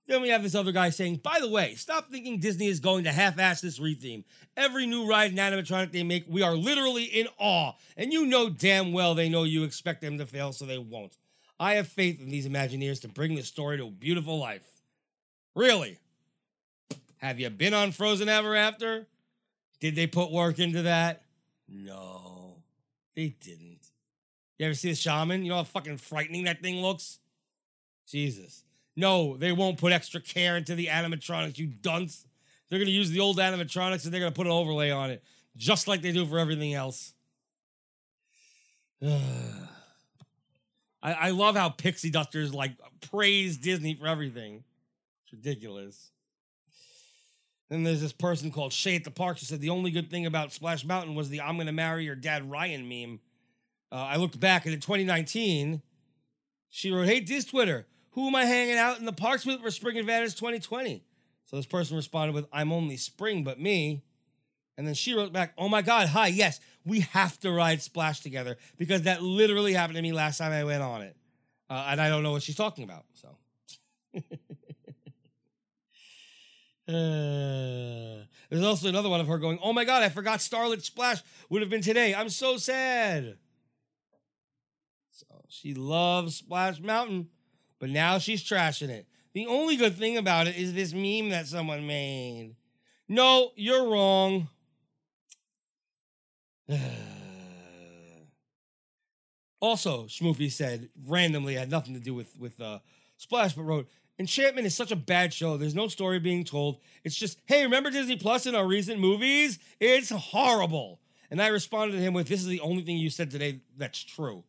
[0.08, 3.04] Then we have this other guy saying, by the way, stop thinking Disney is going
[3.04, 4.24] to half ass this retheme.
[4.58, 7.74] Every new ride and animatronic they make, we are literally in awe.
[7.96, 11.16] And you know damn well they know you expect them to fail, so they won't.
[11.60, 14.68] I have faith in these Imagineers to bring the story to a beautiful life.
[15.54, 16.00] Really?
[17.18, 19.06] Have you been on Frozen Ever After?
[19.80, 21.24] Did they put work into that?
[21.68, 22.64] No,
[23.16, 23.69] they didn't.
[24.60, 25.44] You ever see the shaman?
[25.44, 27.20] You know how fucking frightening that thing looks?
[28.06, 28.66] Jesus.
[28.96, 32.28] No, they won't put extra care into the animatronics, you dunce.
[32.70, 35.24] They're gonna use the old animatronics and they're gonna put an overlay on it,
[35.56, 37.14] just like they do for everything else.
[39.02, 39.08] I,
[41.02, 42.74] I love how pixie dusters like
[43.10, 44.66] praise Disney for everything.
[45.24, 46.12] It's ridiculous.
[47.70, 50.26] Then there's this person called Shay at the park who said the only good thing
[50.26, 53.22] about Splash Mountain was the I'm gonna marry your dad Ryan meme.
[53.92, 55.82] Uh, I looked back and in 2019,
[56.70, 59.72] she wrote, Hey, Diz Twitter, who am I hanging out in the parks with for
[59.72, 61.04] Spring Advantage 2020?
[61.46, 64.04] So this person responded with, I'm only spring, but me.
[64.78, 68.22] And then she wrote back, Oh my God, hi, yes, we have to ride Splash
[68.22, 71.16] together because that literally happened to me last time I went on it.
[71.70, 73.06] Uh, and I don't know what she's talking about.
[73.14, 73.36] So.
[76.90, 81.22] Uh, there's also another one of her going, Oh my God, I forgot Starlit Splash
[81.48, 82.16] would have been today.
[82.16, 83.38] I'm so sad.
[85.50, 87.28] She loves Splash Mountain,
[87.80, 89.08] but now she's trashing it.
[89.34, 92.56] The only good thing about it is this meme that someone made.
[93.08, 94.48] No, you're wrong.
[99.60, 102.80] also, Schmoofy said randomly had nothing to do with with uh,
[103.18, 103.90] Splash, but wrote
[104.20, 105.58] Enchantment is such a bad show.
[105.58, 106.82] There's no story being told.
[107.06, 109.60] It's just, hey, remember Disney Plus in our recent movies?
[109.80, 111.00] It's horrible.
[111.32, 114.04] And I responded to him with, this is the only thing you said today that's
[114.04, 114.44] true.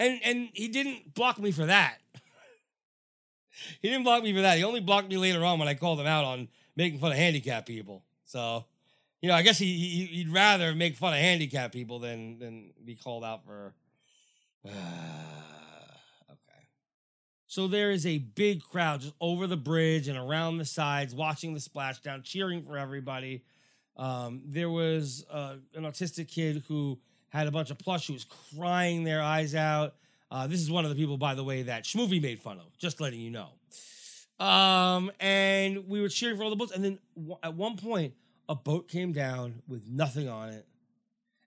[0.00, 1.98] And and he didn't block me for that.
[3.82, 4.56] he didn't block me for that.
[4.56, 7.18] He only blocked me later on when I called him out on making fun of
[7.18, 8.02] handicapped people.
[8.24, 8.64] So,
[9.20, 12.72] you know, I guess he, he he'd rather make fun of handicapped people than than
[12.82, 13.74] be called out for.
[14.66, 14.76] okay.
[17.46, 21.52] So there is a big crowd just over the bridge and around the sides, watching
[21.52, 23.44] the splashdown, cheering for everybody.
[23.98, 26.98] Um, there was uh, an autistic kid who
[27.30, 28.26] had a bunch of plush who was
[28.56, 29.94] crying their eyes out.
[30.30, 32.76] Uh, this is one of the people, by the way, that Schmoofy made fun of.
[32.78, 33.48] Just letting you know.
[34.44, 38.14] Um, and we were cheering for all the boats, and then w- at one point,
[38.48, 40.66] a boat came down with nothing on it,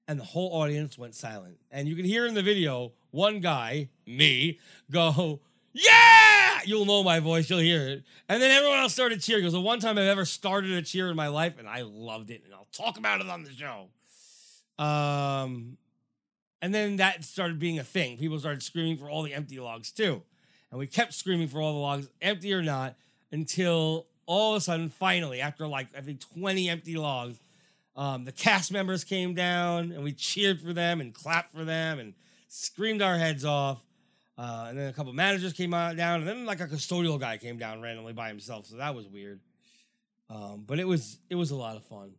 [0.07, 1.57] and the whole audience went silent.
[1.72, 4.60] And you can hear in the video one guy, me,
[4.91, 5.39] go,
[5.73, 9.43] "Yeah!" You'll know my voice, you'll hear it, and then everyone else started cheering.
[9.43, 11.81] It was the one time I've ever started a cheer in my life, and I
[11.81, 13.88] loved it, and I'll talk about it on the show.
[14.77, 15.77] Um,
[16.61, 18.17] and then that started being a thing.
[18.17, 20.21] People started screaming for all the empty logs too.
[20.71, 22.95] And we kept screaming for all the logs, empty or not,
[23.31, 27.39] until all of a sudden, finally, after like I think 20 empty logs,
[27.95, 31.99] um, the cast members came down and we cheered for them and clapped for them
[31.99, 32.13] and
[32.47, 33.83] screamed our heads off.
[34.37, 37.37] Uh, and then a couple managers came out down, and then like a custodial guy
[37.37, 39.39] came down randomly by himself, so that was weird.
[40.27, 42.13] Um, but it was it was a lot of fun,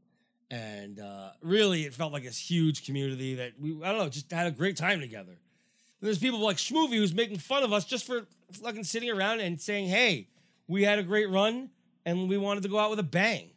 [0.51, 4.31] and uh, really it felt like this huge community that we I don't know just
[4.31, 5.33] had a great time together.
[5.33, 9.41] And there's people like Schmoofy who's making fun of us just for fucking sitting around
[9.41, 10.29] and saying, "Hey,
[10.69, 11.71] we had a great run
[12.05, 13.51] and we wanted to go out with a bang."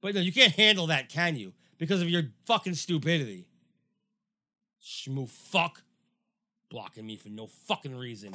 [0.00, 1.52] But no, you can't handle that, can you?
[1.78, 3.46] Because of your fucking stupidity.
[4.84, 5.82] Schmoo fuck.
[6.68, 8.34] Blocking me for no fucking reason.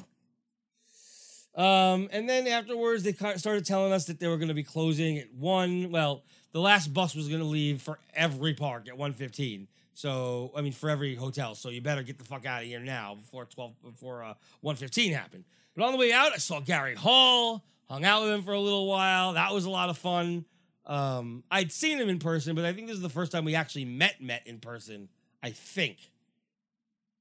[1.55, 5.17] Um, and then afterwards, they started telling us that they were going to be closing
[5.17, 5.91] at one.
[5.91, 9.67] Well, the last bus was going to leave for every park at 1:15.
[9.93, 11.55] So, I mean, for every hotel.
[11.55, 14.33] So you better get the fuck out of here now before 12 before uh,
[14.63, 15.43] 1:15 happened.
[15.75, 18.59] But on the way out, I saw Gary Hall, hung out with him for a
[18.59, 19.33] little while.
[19.33, 20.45] That was a lot of fun.
[20.85, 23.55] Um, I'd seen him in person, but I think this is the first time we
[23.55, 25.09] actually met met in person.
[25.43, 25.97] I think.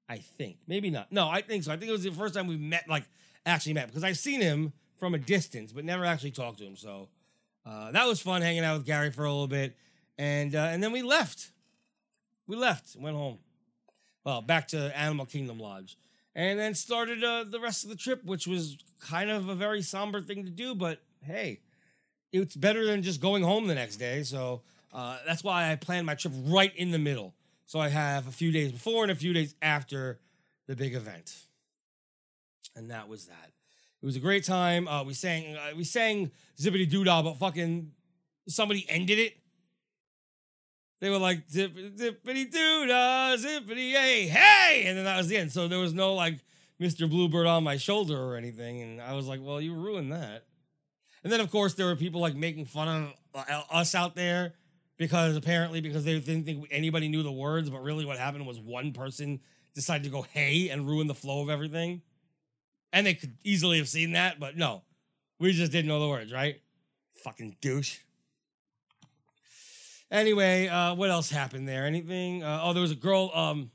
[0.09, 0.59] I think.
[0.67, 1.11] Maybe not.
[1.11, 1.73] No, I think so.
[1.73, 3.05] I think it was the first time we met, like
[3.45, 6.77] actually met, because I've seen him from a distance, but never actually talked to him.
[6.77, 7.09] So
[7.67, 9.77] uh, that was fun hanging out with Gary for a little bit,
[10.17, 11.51] and uh, and then we left.
[12.47, 13.39] We left, went home.
[14.25, 15.99] Well, back to Animal Kingdom Lodge,
[16.35, 19.83] and then started uh, the rest of the trip, which was kind of a very
[19.83, 21.61] somber thing to do, but hey,
[22.33, 24.23] it's better than just going home the next day.
[24.23, 24.63] So
[24.93, 27.35] uh, that's why I planned my trip right in the middle.
[27.67, 30.21] So I have a few days before and a few days after
[30.69, 31.35] the big event,
[32.77, 33.56] and that was that.
[34.03, 34.87] It was a great time.
[34.87, 37.93] Uh, we sang, uh, we sang Zippity Doo Dah, but fucking
[38.49, 39.37] somebody ended it.
[41.01, 45.37] They were like zip, zippity doo dah, zippity hey hey, and then that was the
[45.37, 45.53] end.
[45.53, 46.41] So there was no like
[46.81, 47.09] Mr.
[47.09, 50.45] Bluebird on my shoulder or anything, and I was like, well, you ruined that.
[51.23, 54.55] And then of course there were people like making fun of uh, us out there
[54.97, 58.59] because apparently because they didn't think anybody knew the words, but really what happened was
[58.59, 59.41] one person
[59.75, 62.01] decided to go hey and ruin the flow of everything.
[62.97, 64.83] And they could easily have seen that, but no,
[65.39, 66.63] we just didn't know the words, right?
[67.25, 67.99] Fucking douche.
[70.11, 71.85] Anyway, uh, what else happened there?
[71.85, 72.43] Anything?
[72.43, 73.31] Uh, oh, there was a girl.
[73.35, 73.71] Um,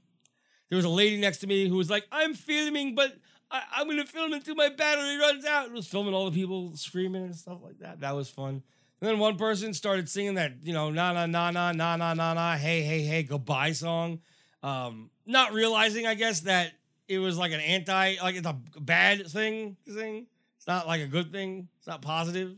[0.70, 3.16] there was a lady next to me who was like, "I'm filming, but
[3.52, 6.76] I, I'm gonna film until my battery runs out." It was filming all the people
[6.76, 8.00] screaming and stuff like that.
[8.00, 8.64] That was fun.
[9.02, 12.16] And then one person started singing that, you know, na na na na na na
[12.16, 14.22] na na, hey hey hey, goodbye song.
[14.64, 16.72] Um, not realizing, I guess, that
[17.12, 20.28] it was like an anti, like it's a bad thing Thing.
[20.58, 21.68] It's not like a good thing.
[21.80, 22.56] It's not positive.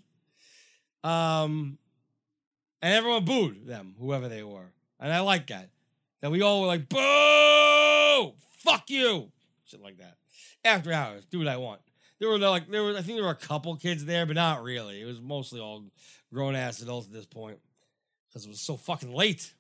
[1.03, 1.77] Um,
[2.81, 5.69] and everyone booed them, whoever they were, and I like that.
[6.21, 8.34] That we all were like, "Boo!
[8.59, 9.31] Fuck you!"
[9.65, 10.17] Shit like that.
[10.63, 11.81] After hours, do what I want.
[12.19, 14.63] There were like there was I think there were a couple kids there, but not
[14.63, 15.01] really.
[15.01, 15.84] It was mostly all
[16.31, 17.59] grown ass adults at this point
[18.30, 19.53] because it was so fucking late.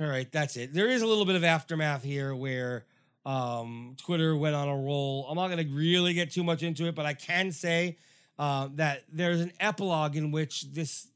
[0.00, 0.72] All right, that's it.
[0.72, 2.84] There is a little bit of aftermath here where
[3.26, 5.26] um, Twitter went on a roll.
[5.28, 7.98] I'm not going to really get too much into it, but I can say
[8.38, 11.08] uh, that there's an epilogue in which this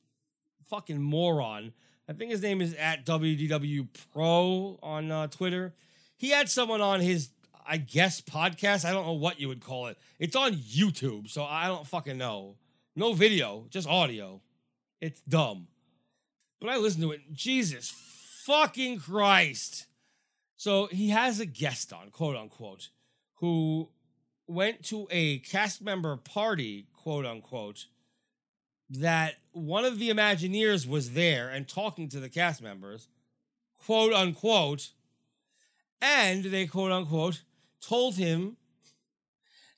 [0.68, 1.72] fucking moron,
[2.08, 5.74] I think his name is at WDW Pro on uh, Twitter,
[6.16, 7.30] he had someone on his,
[7.64, 8.84] I guess, podcast.
[8.84, 9.98] I don't know what you would call it.
[10.18, 12.56] It's on YouTube, so I don't fucking know.
[12.96, 14.40] No video, just audio.
[15.00, 15.68] It's dumb.
[16.60, 17.20] But I listened to it.
[17.32, 18.11] Jesus
[18.46, 19.86] fucking Christ.
[20.56, 22.88] So he has a guest on, quote unquote,
[23.36, 23.88] who
[24.46, 27.86] went to a cast member party, quote unquote,
[28.90, 33.08] that one of the Imagineers was there and talking to the cast members,
[33.84, 34.90] quote unquote,
[36.00, 37.42] and they, quote unquote,
[37.80, 38.56] told him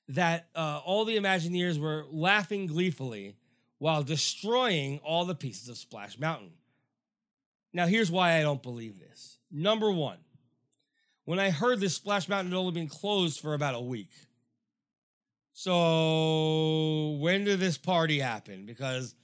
[0.09, 3.37] that uh, all the Imagineers were laughing gleefully
[3.79, 6.53] while destroying all the pieces of Splash Mountain.
[7.75, 9.39] Now, here's why I don't believe this.
[9.51, 10.19] Number one,
[11.25, 14.11] when I heard this Splash Mountain had only been closed for about a week.
[15.53, 18.65] So, when did this party happen?
[18.65, 19.15] Because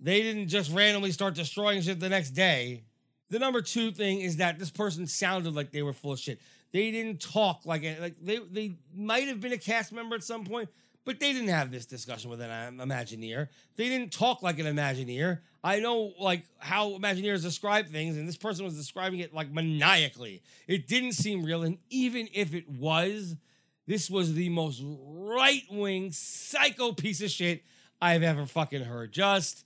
[0.00, 2.84] they didn't just randomly start destroying shit the next day.
[3.30, 6.40] The number two thing is that this person sounded like they were full of shit.
[6.72, 10.44] They didn't talk like like they they might have been a cast member at some
[10.44, 10.68] point,
[11.04, 13.48] but they didn't have this discussion with an uh, Imagineer.
[13.76, 15.40] They didn't talk like an Imagineer.
[15.64, 20.42] I know like how Imagineers describe things, and this person was describing it like maniacally.
[20.66, 23.36] It didn't seem real, and even if it was,
[23.86, 27.62] this was the most right wing psycho piece of shit
[28.00, 29.12] I've ever fucking heard.
[29.12, 29.64] Just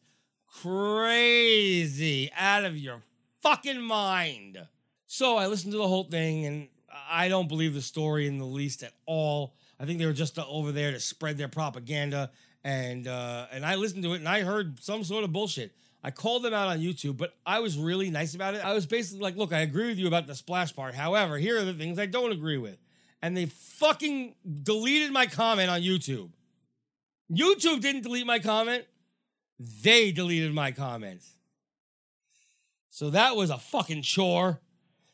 [0.63, 3.01] crazy, out of your
[3.43, 4.59] fucking mind.
[5.07, 6.69] So I listened to the whole thing, and
[7.09, 9.55] I don't believe the story in the least at all.
[9.79, 12.31] I think they were just over there to spread their propaganda,
[12.65, 15.73] and uh, and I listened to it, and I heard some sort of bullshit.
[16.07, 18.65] I called them out on YouTube, but I was really nice about it.
[18.65, 20.95] I was basically like, "Look, I agree with you about the splash part.
[20.95, 22.79] However, here are the things I don't agree with."
[23.21, 26.31] And they fucking deleted my comment on YouTube.
[27.31, 28.85] YouTube didn't delete my comment;
[29.59, 31.33] they deleted my comments.
[32.97, 34.61] So that was a fucking chore.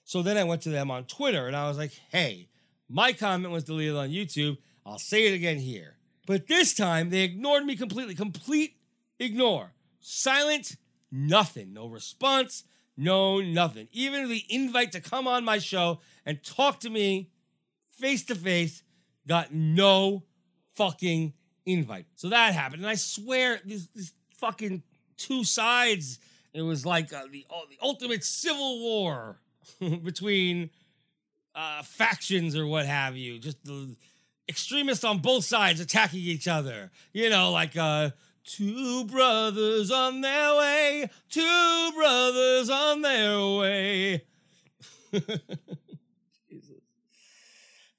[0.05, 2.49] So then I went to them on Twitter and I was like, hey,
[2.89, 4.59] my comment was deleted on YouTube.
[4.85, 5.97] I'll say it again here.
[6.27, 8.15] But this time they ignored me completely.
[8.15, 8.77] Complete
[9.19, 9.73] ignore.
[10.01, 10.77] Silent,
[11.13, 11.73] nothing.
[11.73, 12.65] No response,
[12.97, 13.89] no nothing.
[13.93, 17.31] Even the invite to come on my show and talk to me
[17.91, 18.83] face to face
[19.29, 20.25] got no
[20.75, 21.35] fucking
[21.67, 22.07] invite.
[22.17, 22.83] So that happened.
[22.83, 24.83] And I swear, this, this fucking
[25.17, 26.19] two sides,
[26.53, 29.41] it was like uh, the, uh, the ultimate civil war
[30.03, 30.71] between
[31.55, 33.39] uh, factions or what have you.
[33.39, 33.95] Just the
[34.49, 36.91] extremists on both sides attacking each other.
[37.13, 38.11] You know, like uh
[38.45, 44.25] two brothers on their way, two brothers on their way.
[46.51, 46.81] Jesus.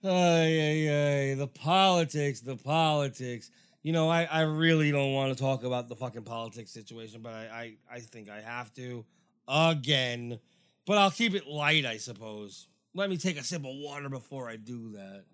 [0.03, 1.33] Ay, ay, ay.
[1.35, 3.51] The politics, the politics.
[3.83, 7.33] You know, I, I really don't want to talk about the fucking politics situation, but
[7.33, 9.05] I, I, I think I have to
[9.47, 10.39] again.
[10.85, 12.67] But I'll keep it light, I suppose.
[12.93, 15.25] Let me take a sip of water before I do that.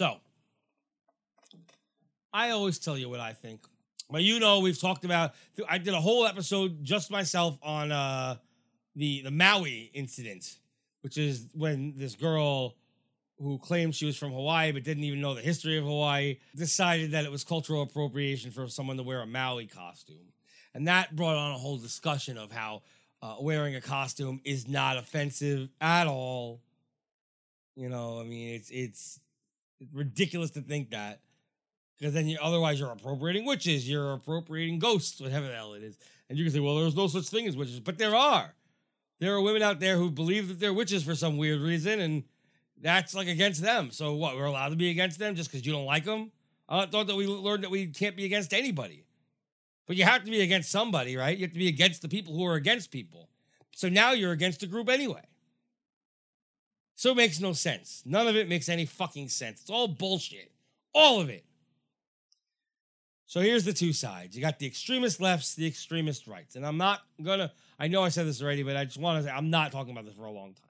[0.00, 0.16] So,
[2.32, 3.60] I always tell you what I think.
[4.08, 5.34] But you know, we've talked about.
[5.68, 8.36] I did a whole episode just myself on uh,
[8.96, 10.56] the the Maui incident,
[11.02, 12.76] which is when this girl
[13.38, 17.10] who claimed she was from Hawaii but didn't even know the history of Hawaii decided
[17.10, 20.32] that it was cultural appropriation for someone to wear a Maui costume,
[20.72, 22.80] and that brought on a whole discussion of how
[23.20, 26.62] uh, wearing a costume is not offensive at all.
[27.76, 29.20] You know, I mean, it's it's
[29.92, 31.20] ridiculous to think that
[31.98, 35.98] because then you otherwise you're appropriating witches, you're appropriating ghosts, whatever the hell it is.
[36.28, 38.54] And you can say, well, there's no such thing as witches, but there are.
[39.18, 42.24] There are women out there who believe that they're witches for some weird reason, and
[42.80, 43.90] that's like against them.
[43.90, 44.34] So what?
[44.34, 46.32] We're allowed to be against them just because you don't like them?
[46.68, 49.04] I thought that we learned that we can't be against anybody.
[49.86, 51.36] But you have to be against somebody, right?
[51.36, 53.28] You have to be against the people who are against people.
[53.74, 55.22] So now you're against a group anyway.
[57.00, 58.02] So it makes no sense.
[58.04, 59.62] None of it makes any fucking sense.
[59.62, 60.52] It's all bullshit.
[60.92, 61.46] All of it.
[63.24, 64.36] So here's the two sides.
[64.36, 66.56] You got the extremist lefts, the extremist rights.
[66.56, 69.24] And I'm not gonna, I know I said this already, but I just want to
[69.24, 70.68] say I'm not talking about this for a long time.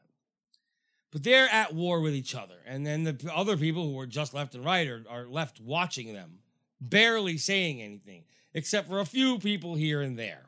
[1.11, 2.59] But they're at war with each other.
[2.65, 6.15] And then the other people who are just left and right are, are left watching
[6.15, 6.39] them,
[6.81, 8.23] barely saying anything,
[8.55, 10.47] except for a few people here and there.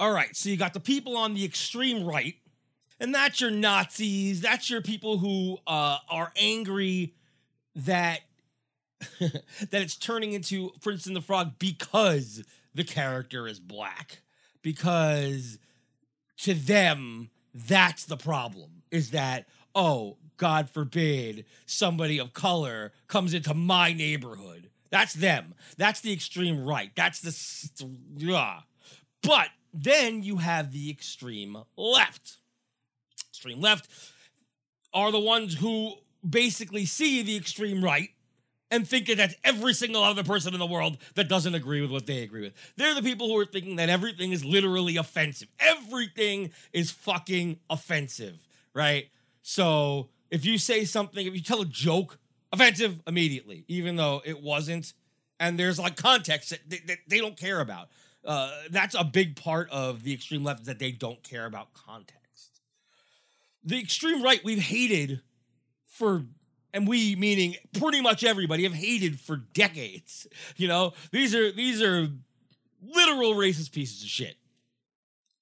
[0.00, 2.34] All right, so you got the people on the extreme right,
[2.98, 4.40] and that's your Nazis.
[4.40, 7.14] That's your people who uh, are angry
[7.74, 8.20] that
[9.20, 9.42] that
[9.72, 12.42] it's turning into Princess and the Frog because
[12.74, 14.20] the character is black.
[14.62, 15.58] Because
[16.38, 18.82] to them, that's the problem.
[18.90, 24.70] Is that, oh, God forbid somebody of color comes into my neighborhood.
[24.90, 25.54] That's them.
[25.76, 26.90] That's the extreme right.
[26.94, 27.96] That's the.
[28.16, 28.60] Yeah.
[29.22, 32.38] But then you have the extreme left.
[33.46, 33.88] Extreme left
[34.92, 35.94] are the ones who
[36.28, 38.10] basically see the extreme right
[38.70, 41.90] and think that that's every single other person in the world that doesn't agree with
[41.90, 42.54] what they agree with.
[42.76, 45.48] They're the people who are thinking that everything is literally offensive.
[45.60, 49.08] Everything is fucking offensive, right?
[49.42, 52.18] So if you say something, if you tell a joke,
[52.52, 54.92] offensive immediately, even though it wasn't,
[55.38, 57.88] and there's like context that they, that they don't care about.
[58.24, 62.25] Uh, that's a big part of the extreme left that they don't care about context.
[63.66, 65.20] The extreme right we've hated
[65.86, 66.24] for
[66.72, 70.26] and we meaning pretty much everybody have hated for decades.
[70.56, 72.08] You know, these are these are
[72.82, 74.36] literal racist pieces of shit.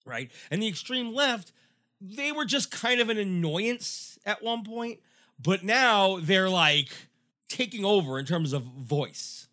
[0.06, 0.30] Right?
[0.50, 1.52] And the extreme left,
[2.00, 5.00] they were just kind of an annoyance at one point,
[5.42, 6.90] but now they're like
[7.48, 9.48] taking over in terms of voice.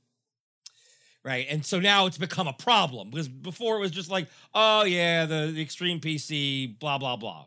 [1.23, 1.45] Right.
[1.49, 5.25] And so now it's become a problem because before it was just like, oh, yeah,
[5.25, 7.45] the, the extreme PC, blah, blah, blah.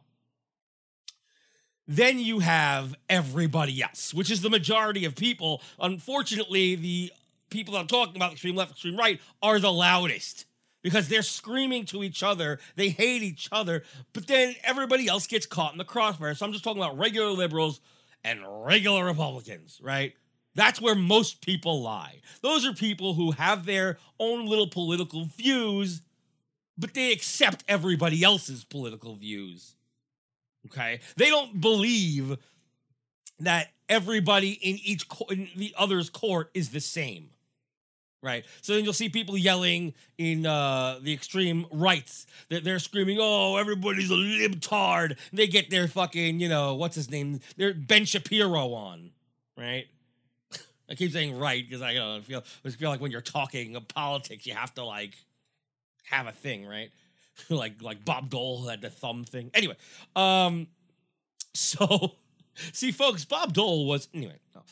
[1.86, 5.60] Then you have everybody else, which is the majority of people.
[5.78, 7.12] Unfortunately, the
[7.50, 10.46] people that I'm talking about, extreme left, extreme right, are the loudest
[10.82, 12.58] because they're screaming to each other.
[12.76, 13.82] They hate each other,
[14.12, 16.34] but then everybody else gets caught in the crossfire.
[16.34, 17.80] So I'm just talking about regular liberals
[18.22, 20.14] and regular Republicans, right?
[20.54, 22.20] That's where most people lie.
[22.42, 26.02] Those are people who have their own little political views,
[26.78, 29.74] but they accept everybody else's political views.
[30.66, 32.36] Okay, they don't believe
[33.40, 37.30] that everybody in each co- in the other's court is the same.
[38.22, 38.46] Right.
[38.62, 43.56] So then you'll see people yelling in uh, the extreme rights that they're screaming, "Oh,
[43.56, 47.40] everybody's a libtard!" They get their fucking, you know, what's his name?
[47.58, 49.10] They're Ben Shapiro on,
[49.58, 49.84] right?
[50.88, 53.76] I keep saying right because I, you know, feel I feel like when you're talking
[53.76, 55.12] of politics, you have to like
[56.04, 56.90] have a thing, right?
[57.48, 59.50] like like Bob Dole had the thumb thing.
[59.54, 59.76] Anyway,
[60.16, 60.68] um,
[61.54, 62.12] so
[62.72, 64.38] see, folks, Bob Dole was anyway.
[64.54, 64.62] No,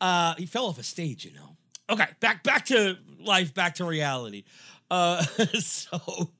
[0.00, 1.56] uh, he fell off a stage, you know.
[1.88, 4.44] Okay, back back to life, back to reality.
[4.90, 5.22] Uh,
[5.60, 6.30] so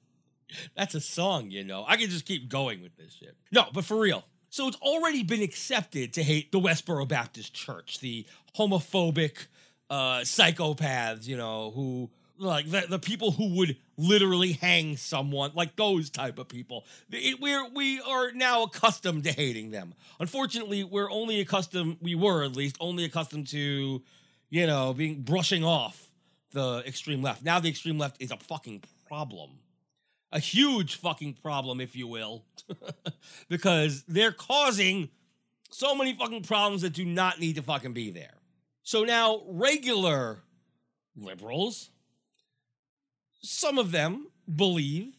[0.77, 1.85] that's a song, you know.
[1.87, 3.37] I can just keep going with this shit.
[3.53, 4.25] No, but for real.
[4.49, 8.25] So it's already been accepted to hate the Westboro Baptist Church, the
[8.57, 9.49] homophobic
[9.91, 15.77] uh, psychopaths, you know, who like the, the people who would literally hang someone, like
[15.77, 16.85] those type of people.
[17.11, 19.95] It, we're we are now accustomed to hating them.
[20.21, 21.99] Unfortunately, we're only accustomed.
[22.01, 24.03] We were at least only accustomed to,
[24.51, 26.09] you know, being brushing off
[26.53, 27.45] the extreme left.
[27.45, 29.51] Now the extreme left is a fucking problem.
[30.33, 32.45] A huge fucking problem, if you will,
[33.49, 35.09] because they're causing
[35.71, 38.35] so many fucking problems that do not need to fucking be there.
[38.83, 40.39] So now, regular
[41.17, 41.91] liberals,
[43.41, 45.13] some of them believe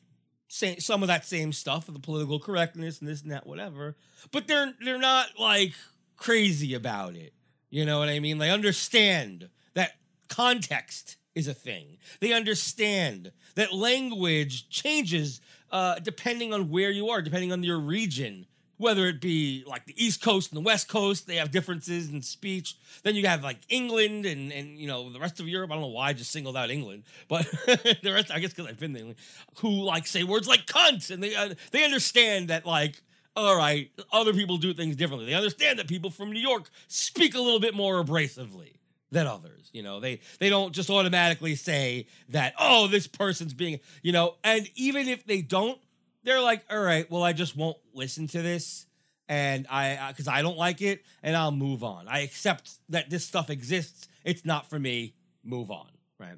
[0.47, 3.95] some of that same stuff, of the political correctness and this and that, whatever,
[4.31, 5.73] but they're they're not like
[6.15, 7.33] crazy about it.
[7.69, 8.37] You know what I mean?
[8.37, 9.91] They understand that
[10.29, 11.97] context is a thing.
[12.19, 15.41] They understand that language changes
[15.71, 18.47] uh, depending on where you are, depending on your region.
[18.77, 22.21] Whether it be like the East Coast and the West Coast, they have differences in
[22.21, 22.77] speech.
[23.03, 25.71] Then you have like England and and you know the rest of Europe.
[25.71, 28.69] I don't know why I just singled out England, but the rest I guess because
[28.69, 29.15] I've been there,
[29.57, 33.01] who like say words like cunt, and they uh, they understand that like
[33.37, 35.27] all right, other people do things differently.
[35.27, 38.77] They understand that people from New York speak a little bit more abrasively
[39.11, 39.69] than others.
[39.73, 44.35] You know, they they don't just automatically say that, oh, this person's being, you know,
[44.43, 45.79] and even if they don't,
[46.27, 48.85] they're like, all right, well, I just won't listen to this.
[49.29, 52.07] And I, because I don't like it, and I'll move on.
[52.09, 54.09] I accept that this stuff exists.
[54.25, 55.15] It's not for me.
[55.43, 55.87] Move on,
[56.19, 56.37] right?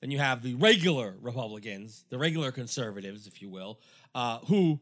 [0.00, 3.80] Then you have the regular Republicans, the regular conservatives, if you will,
[4.14, 4.78] uh, who,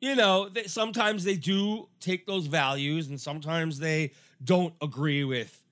[0.00, 5.62] you know, they, sometimes they do take those values, and sometimes they don't agree with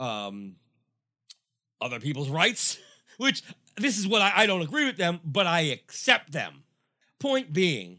[0.00, 0.56] um,
[1.80, 2.78] other people's rights,
[3.18, 3.44] which
[3.76, 6.64] this is what I, I don't agree with them, but I accept them.
[7.18, 7.98] Point being,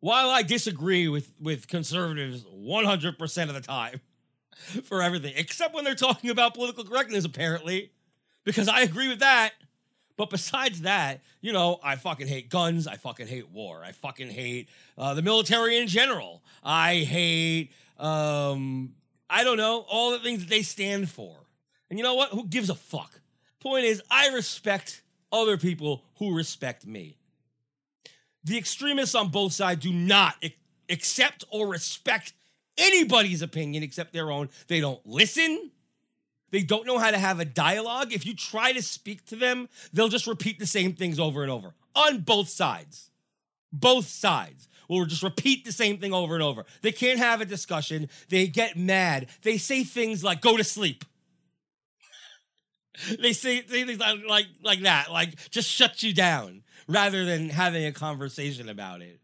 [0.00, 4.00] while I disagree with, with conservatives 100% of the time
[4.84, 7.92] for everything, except when they're talking about political correctness, apparently,
[8.44, 9.52] because I agree with that.
[10.16, 12.86] But besides that, you know, I fucking hate guns.
[12.86, 13.82] I fucking hate war.
[13.84, 16.42] I fucking hate uh, the military in general.
[16.64, 18.94] I hate, um,
[19.28, 21.36] I don't know, all the things that they stand for.
[21.90, 22.30] And you know what?
[22.30, 23.20] Who gives a fuck?
[23.60, 27.18] Point is, I respect other people who respect me.
[28.46, 30.36] The extremists on both sides do not
[30.88, 32.32] accept or respect
[32.78, 34.50] anybody's opinion except their own.
[34.68, 35.72] They don't listen.
[36.50, 38.12] They don't know how to have a dialogue.
[38.12, 41.50] If you try to speak to them, they'll just repeat the same things over and
[41.50, 43.10] over on both sides.
[43.72, 46.66] Both sides will just repeat the same thing over and over.
[46.82, 48.08] They can't have a discussion.
[48.28, 49.26] They get mad.
[49.42, 51.04] They say things like, go to sleep.
[53.20, 57.84] they say, things like, like, like that, like just shut you down rather than having
[57.86, 59.20] a conversation about it.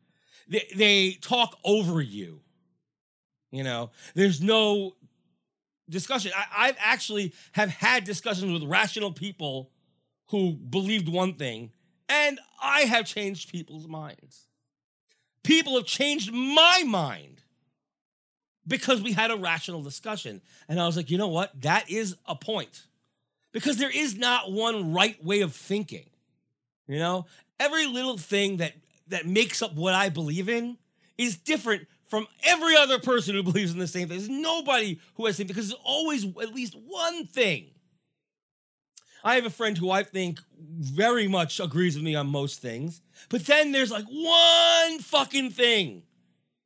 [0.49, 2.41] They, they talk over you.
[3.51, 4.95] You know, there's no
[5.89, 6.33] discussion.
[6.35, 9.71] I, I've actually have had discussions with rational people
[10.29, 11.71] who believed one thing,
[12.09, 14.47] and I have changed people's minds.
[15.45, 17.43] People have changed my mind
[18.67, 20.41] because we had a rational discussion.
[20.69, 21.61] And I was like, you know what?
[21.63, 22.87] That is a point.
[23.53, 26.07] Because there is not one right way of thinking.
[26.87, 27.27] You know,
[27.63, 28.75] every little thing that
[29.09, 30.79] that makes up what I believe in
[31.19, 34.19] is different from every other person who believes in the same thing.
[34.19, 37.71] There's nobody who has the same because there's always at least one thing.
[39.25, 43.01] I have a friend who I think very much agrees with me on most things,
[43.29, 46.03] but then there's like one fucking thing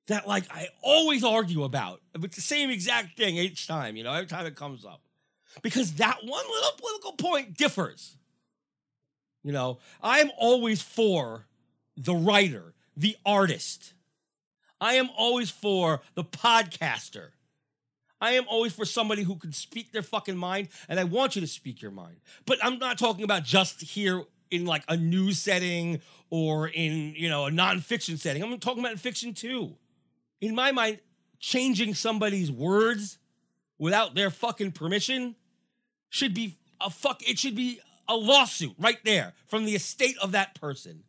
[0.06, 2.00] that like I always argue about.
[2.14, 5.02] It's the same exact thing each time, you know, every time it comes up.
[5.62, 8.16] Because that one little political point differs.
[9.46, 11.46] You know, I'm always for
[11.96, 13.94] the writer, the artist,
[14.80, 17.28] I am always for the podcaster.
[18.20, 21.40] I am always for somebody who can speak their fucking mind, and I want you
[21.42, 22.16] to speak your mind.
[22.44, 27.28] But I'm not talking about just here in like a news setting or in, you
[27.28, 28.42] know, a nonfiction setting.
[28.42, 29.76] I'm talking about in fiction too.
[30.40, 30.98] In my mind,
[31.38, 33.18] changing somebody's words
[33.78, 35.36] without their fucking permission
[36.08, 40.32] should be a fuck, it should be a lawsuit right there from the estate of
[40.32, 41.04] that person.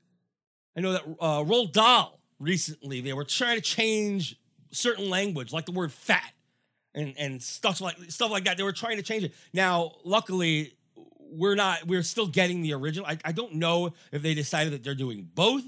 [0.76, 4.36] I know that uh, Roald Dahl recently they were trying to change
[4.72, 6.34] certain language, like the word fat
[6.94, 8.58] and and stuff like stuff like that.
[8.58, 9.34] They were trying to change it.
[9.54, 10.74] Now, luckily,
[11.20, 11.88] we're not.
[11.88, 13.06] We're still getting the original.
[13.06, 15.64] I, I don't know if they decided that they're doing both,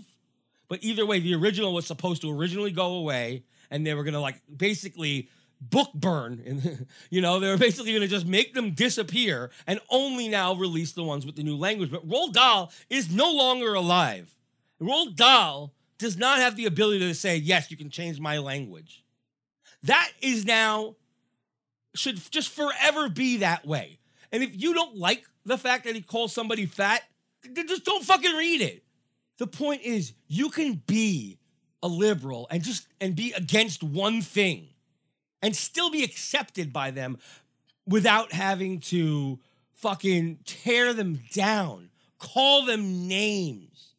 [0.67, 4.21] but either way, the original was supposed to originally go away, and they were gonna
[4.21, 5.29] like basically
[5.61, 9.79] book burn and you know they were basically going to just make them disappear and
[9.89, 13.73] only now release the ones with the new language but Roald Dahl is no longer
[13.73, 14.33] alive
[14.81, 19.03] Roald Dahl does not have the ability to say, yes, you can change my language.
[19.83, 20.95] That is now,
[21.93, 23.99] should just forever be that way.
[24.31, 27.03] And if you don't like the fact that he calls somebody fat,
[27.67, 28.83] just don't fucking read it.
[29.37, 31.37] The point is, you can be
[31.81, 34.67] a liberal and just and be against one thing
[35.41, 37.17] and still be accepted by them
[37.87, 39.39] without having to
[39.73, 43.95] fucking tear them down, call them names,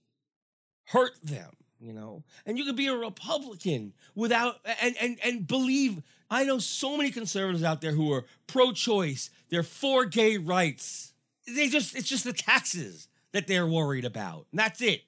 [0.86, 1.50] hurt them,
[1.80, 2.22] you know?
[2.46, 7.10] And you could be a Republican without and and and believe I know so many
[7.10, 11.12] conservatives out there who are pro-choice, they're for gay rights.
[11.46, 14.46] They just it's just the taxes that they're worried about.
[14.52, 15.02] And that's it.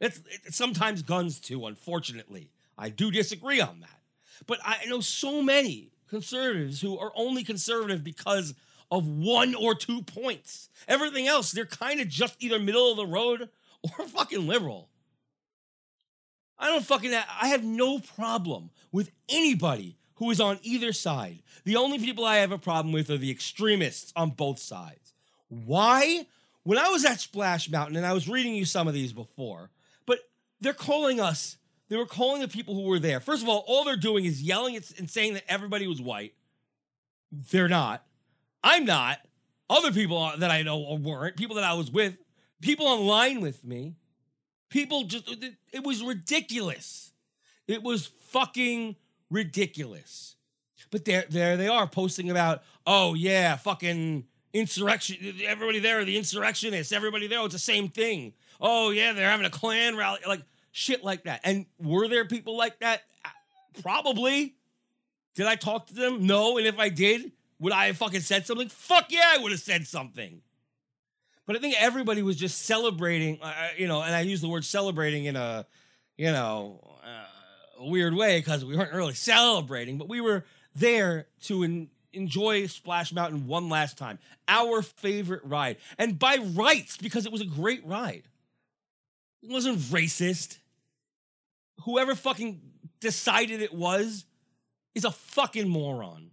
[0.00, 0.20] It's
[0.50, 2.50] sometimes guns too, unfortunately.
[2.76, 4.01] I do disagree on that.
[4.46, 8.54] But I know so many conservatives who are only conservative because
[8.90, 10.68] of one or two points.
[10.86, 13.48] Everything else, they're kind of just either middle of the road
[13.82, 14.90] or fucking liberal.
[16.58, 21.42] I don't fucking, I have no problem with anybody who is on either side.
[21.64, 25.14] The only people I have a problem with are the extremists on both sides.
[25.48, 26.26] Why?
[26.62, 29.70] When I was at Splash Mountain, and I was reading you some of these before,
[30.06, 30.20] but
[30.60, 31.56] they're calling us
[31.92, 33.20] they were calling the people who were there.
[33.20, 36.32] First of all, all they're doing is yelling and saying that everybody was white.
[37.30, 38.02] They're not.
[38.64, 39.18] I'm not.
[39.68, 41.36] Other people that I know weren't.
[41.36, 42.16] People that I was with.
[42.62, 43.96] People online with me.
[44.70, 45.30] People just,
[45.70, 47.12] it was ridiculous.
[47.68, 48.96] It was fucking
[49.30, 50.36] ridiculous.
[50.90, 54.24] But there, there they are posting about, oh yeah, fucking
[54.54, 55.34] insurrection.
[55.46, 56.90] Everybody there the insurrectionists.
[56.90, 58.32] Everybody there, it's the same thing.
[58.62, 60.20] Oh yeah, they're having a Klan rally.
[60.26, 60.42] Like,
[60.72, 61.40] shit like that.
[61.44, 63.02] And were there people like that?
[63.82, 64.56] Probably.
[65.34, 66.26] Did I talk to them?
[66.26, 66.58] No.
[66.58, 68.68] And if I did, would I have fucking said something?
[68.68, 70.42] Fuck yeah, I would have said something.
[71.46, 74.48] But I think everybody was just celebrating, uh, uh you know, and I use the
[74.48, 75.66] word celebrating in a,
[76.16, 80.44] you know, uh, weird way because we weren't really celebrating, but we were
[80.74, 84.18] there to en- enjoy Splash Mountain one last time.
[84.48, 85.78] Our favorite ride.
[85.98, 88.22] And by rights, because it was a great ride.
[89.42, 90.58] It wasn't racist
[91.80, 92.60] whoever fucking
[93.00, 94.24] decided it was
[94.94, 96.30] is a fucking moron.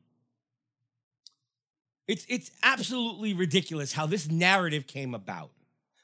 [2.08, 5.52] It's it's absolutely ridiculous how this narrative came about.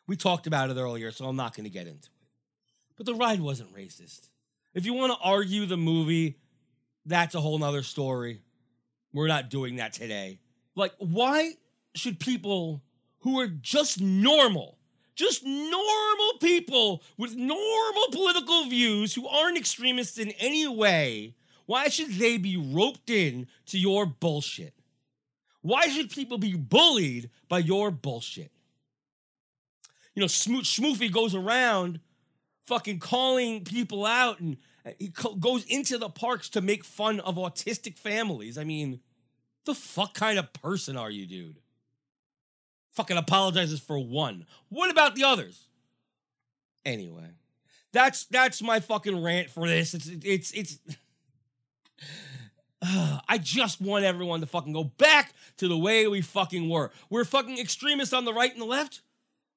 [0.07, 2.27] We talked about it earlier, so I'm not going to get into it.
[2.95, 4.29] But the ride wasn't racist.
[4.73, 6.37] If you want to argue the movie,
[7.05, 8.41] that's a whole nother story.
[9.13, 10.39] We're not doing that today.
[10.75, 11.53] Like, why
[11.95, 12.83] should people
[13.19, 14.77] who are just normal
[15.15, 21.33] just normal people with normal political views who aren't extremists in any way,
[21.65, 24.73] why should they be roped in to your bullshit?
[25.61, 28.51] Why should people be bullied by your bullshit?
[30.13, 31.99] You know, Smooch Schmoofy goes around
[32.65, 37.35] fucking calling people out and uh, he goes into the parks to make fun of
[37.35, 38.57] autistic families.
[38.57, 38.99] I mean,
[39.65, 41.57] the fuck kind of person are you, dude?
[42.95, 44.45] Fucking apologizes for one.
[44.69, 45.67] What about the others?
[46.83, 47.29] Anyway,
[47.91, 49.93] that's that's my fucking rant for this.
[49.93, 50.79] It's it's it's.
[53.27, 56.91] I just want everyone to fucking go back to the way we fucking were.
[57.09, 59.01] We're fucking extremists on the right and the left.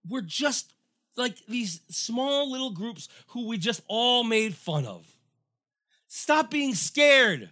[0.09, 0.73] We're just
[1.17, 5.07] like these small little groups who we just all made fun of.
[6.07, 7.51] Stop being scared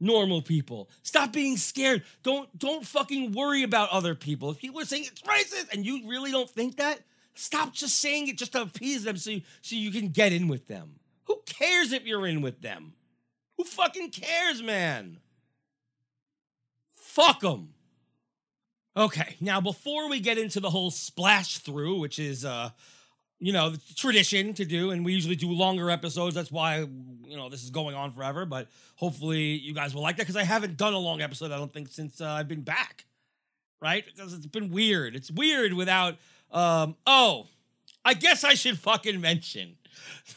[0.00, 0.88] normal people.
[1.02, 2.02] Stop being scared.
[2.22, 4.50] Don't don't fucking worry about other people.
[4.50, 7.00] If people are saying it's racist and you really don't think that,
[7.34, 10.48] stop just saying it just to appease them so you, so you can get in
[10.48, 10.96] with them.
[11.24, 12.94] Who cares if you're in with them?
[13.56, 15.18] Who fucking cares, man?
[16.94, 17.70] Fuck them.
[18.96, 22.70] Okay, now before we get into the whole splash through, which is uh
[23.38, 26.34] you know, tradition to do, and we usually do longer episodes.
[26.34, 28.46] That's why, you know, this is going on forever.
[28.46, 31.52] But hopefully, you guys will like that because I haven't done a long episode.
[31.52, 33.04] I don't think since uh, I've been back,
[33.80, 34.04] right?
[34.06, 35.14] Because it's been weird.
[35.14, 36.16] It's weird without.
[36.50, 37.46] Um, oh,
[38.04, 39.76] I guess I should fucking mention.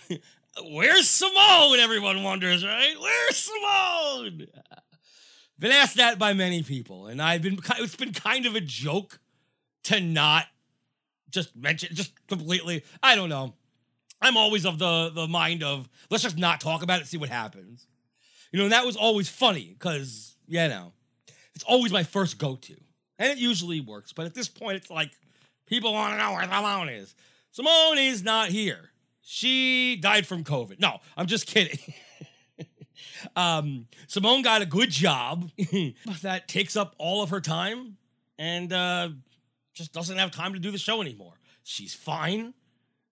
[0.63, 1.79] Where's Simone?
[1.79, 2.95] Everyone wonders, right?
[2.99, 4.47] Where's Simone?
[5.57, 7.59] Been asked that by many people, and I've been.
[7.77, 9.19] It's been kind of a joke
[9.83, 10.45] to not
[11.31, 12.83] just mention just completely.
[13.01, 13.53] I don't know.
[14.21, 17.29] I'm always of the the mind of let's just not talk about it, see what
[17.29, 17.87] happens.
[18.51, 20.93] You know, and that was always funny because you know
[21.55, 22.75] it's always my first go to,
[23.17, 24.13] and it usually works.
[24.13, 25.11] But at this point, it's like
[25.65, 27.15] people want to know where Simone is.
[27.51, 28.91] Simone is not here.
[29.21, 30.79] She died from COVID.
[30.79, 31.79] No, I'm just kidding.
[33.35, 35.51] um, Simone got a good job
[36.21, 37.97] that takes up all of her time,
[38.37, 39.09] and uh,
[39.79, 41.33] just doesn't have time to do the show anymore.
[41.63, 42.53] She's fine.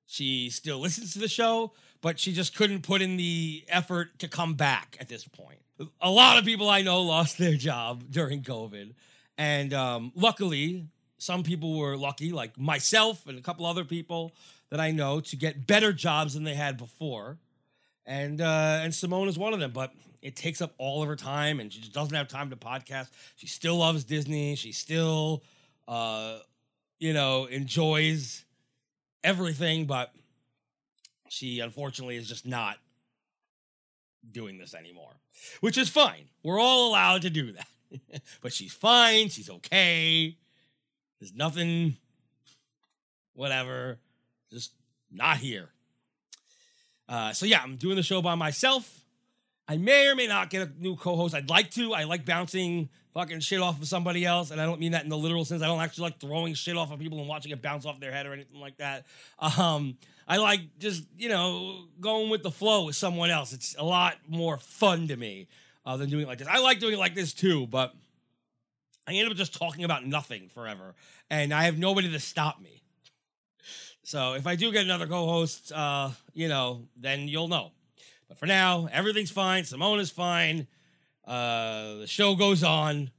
[0.06, 4.28] She still listens to the show, but she just couldn't put in the effort to
[4.28, 5.60] come back at this point.
[6.02, 8.94] A lot of people I know lost their job during COVID.
[9.38, 10.88] And um, luckily,
[11.18, 14.34] some people were lucky, like myself and a couple other people
[14.70, 17.38] that I know, to get better jobs than they had before.
[18.06, 19.92] And uh, and Simone is one of them, but
[20.22, 23.10] it takes up all of her time, and she just doesn't have time to podcast.
[23.36, 24.56] She still loves Disney.
[24.56, 25.44] She still,
[25.88, 26.40] uh,
[27.00, 28.46] you know, enjoys
[29.24, 30.14] everything, but
[31.30, 32.78] she unfortunately is just not
[34.30, 35.16] doing this anymore,
[35.62, 36.30] which is fine.
[36.44, 38.22] We're all allowed to do that.
[38.42, 39.30] but she's fine.
[39.30, 40.38] She's okay.
[41.20, 41.98] There's nothing,
[43.34, 44.00] whatever,
[44.52, 44.74] just
[45.12, 45.70] not here.
[47.10, 49.02] Uh, so yeah, I'm doing the show by myself.
[49.68, 51.36] I may or may not get a new co-host.
[51.36, 51.94] I'd like to.
[51.94, 55.10] I like bouncing fucking shit off of somebody else, and I don't mean that in
[55.10, 55.64] the literal sense.
[55.64, 58.12] I don't actually like throwing shit off of people and watching it bounce off their
[58.12, 59.06] head or anything like that.
[59.40, 63.54] Um, I like just you know going with the flow with someone else.
[63.54, 65.48] It's a lot more fun to me
[65.84, 66.48] uh, than doing it like this.
[66.48, 67.96] I like doing it like this too, but
[69.08, 70.94] I end up just talking about nothing forever,
[71.32, 72.84] and I have nobody to stop me.
[74.04, 77.72] So if I do get another co-host, uh, you know, then you'll know.
[78.28, 79.64] But for now, everything's fine.
[79.64, 80.68] Simone is fine.
[81.28, 83.12] Uh, the show goes on.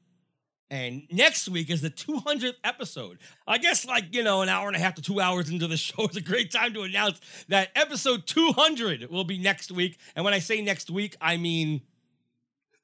[0.70, 3.18] And next week is the 200th episode.
[3.46, 5.76] I guess, like, you know, an hour and a half to two hours into the
[5.78, 9.98] show is a great time to announce that episode 200 will be next week.
[10.14, 11.82] And when I say next week, I mean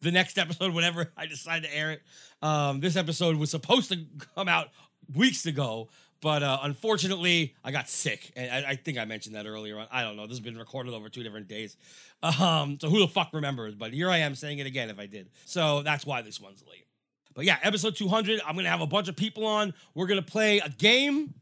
[0.01, 2.03] the next episode, whenever I decide to air it.
[2.43, 4.69] Um, this episode was supposed to come out
[5.15, 5.89] weeks ago,
[6.21, 9.87] but uh, unfortunately, I got sick, and I, I, think I mentioned that earlier on.
[9.91, 10.23] I don't know.
[10.23, 11.77] This has been recorded over two different days,
[12.23, 13.75] um, so who the fuck remembers?
[13.75, 15.29] But here I am saying it again if I did.
[15.45, 16.87] So that's why this one's late.
[17.35, 18.41] But yeah, episode 200.
[18.47, 19.75] I'm gonna have a bunch of people on.
[19.95, 21.35] We're gonna play a game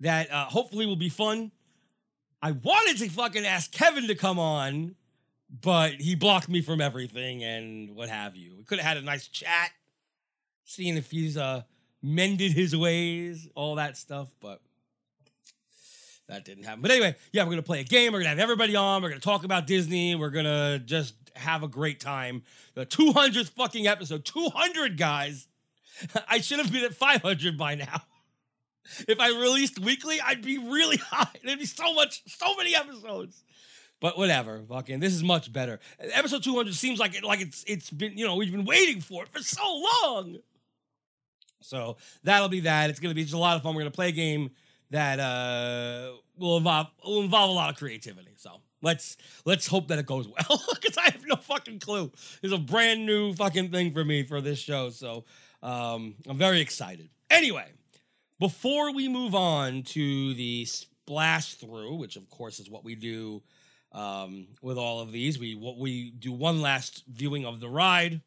[0.00, 1.50] that uh, hopefully will be fun.
[2.42, 4.94] I wanted to fucking ask Kevin to come on,
[5.62, 8.54] but he blocked me from everything and what have you.
[8.56, 9.72] We could have had a nice chat,
[10.64, 11.62] seeing if he's uh
[12.06, 14.60] mended his ways, all that stuff, but
[16.28, 16.82] that didn't happen.
[16.82, 18.12] But anyway, yeah, we're gonna play a game.
[18.12, 19.02] We're gonna have everybody on.
[19.02, 20.14] We're gonna talk about Disney.
[20.14, 22.42] We're gonna just have a great time.
[22.74, 25.48] The 200th fucking episode, 200 guys.
[26.28, 28.02] I should have been at 500 by now.
[29.08, 31.26] If I released weekly, I'd be really high.
[31.42, 33.42] There'd be so much, so many episodes.
[33.98, 35.80] But whatever, fucking, this is much better.
[35.98, 39.24] Episode 200 seems like it, like it's it's been, you know, we've been waiting for
[39.24, 39.64] it for so
[40.04, 40.38] long.
[41.66, 42.90] So that'll be that.
[42.90, 43.74] It's going to be just a lot of fun.
[43.74, 44.50] We're going to play a game
[44.90, 48.34] that uh, will involve will involve a lot of creativity.
[48.36, 52.12] So let's let's hope that it goes well because I have no fucking clue.
[52.42, 54.90] It's a brand new fucking thing for me for this show.
[54.90, 55.24] So
[55.62, 57.08] um, I'm very excited.
[57.30, 57.66] Anyway,
[58.38, 63.42] before we move on to the splash through, which of course is what we do
[63.92, 68.20] um, with all of these, we what we do one last viewing of the ride.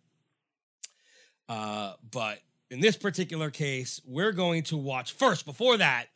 [1.47, 2.39] Uh, but
[2.69, 5.45] in this particular case, we're going to watch first.
[5.45, 6.07] Before that,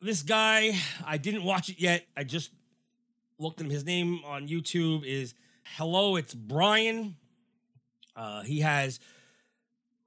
[0.00, 0.74] this guy,
[1.06, 2.06] I didn't watch it yet.
[2.16, 2.50] I just
[3.38, 3.70] looked at him.
[3.70, 5.34] His name on YouTube is
[5.76, 7.16] Hello, it's Brian.
[8.16, 9.00] Uh, he has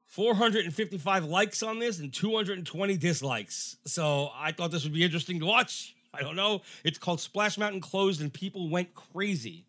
[0.05, 3.77] 455 likes on this and 220 dislikes.
[3.85, 5.95] So I thought this would be interesting to watch.
[6.13, 6.61] I don't know.
[6.83, 9.65] It's called Splash Mountain Closed and People Went Crazy.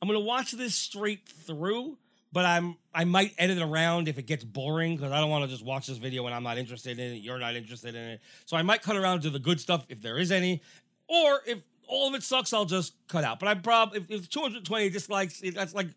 [0.00, 1.98] I'm going to watch this straight through
[2.32, 5.50] but I'm I might edit around if it gets boring because I don't want to
[5.50, 7.16] just watch this video when I'm not interested in it.
[7.16, 10.02] You're not interested in it, so I might cut around to the good stuff if
[10.02, 10.62] there is any,
[11.08, 13.38] or if all of it sucks, I'll just cut out.
[13.40, 15.88] But I probably if, if 220 dislikes, that's like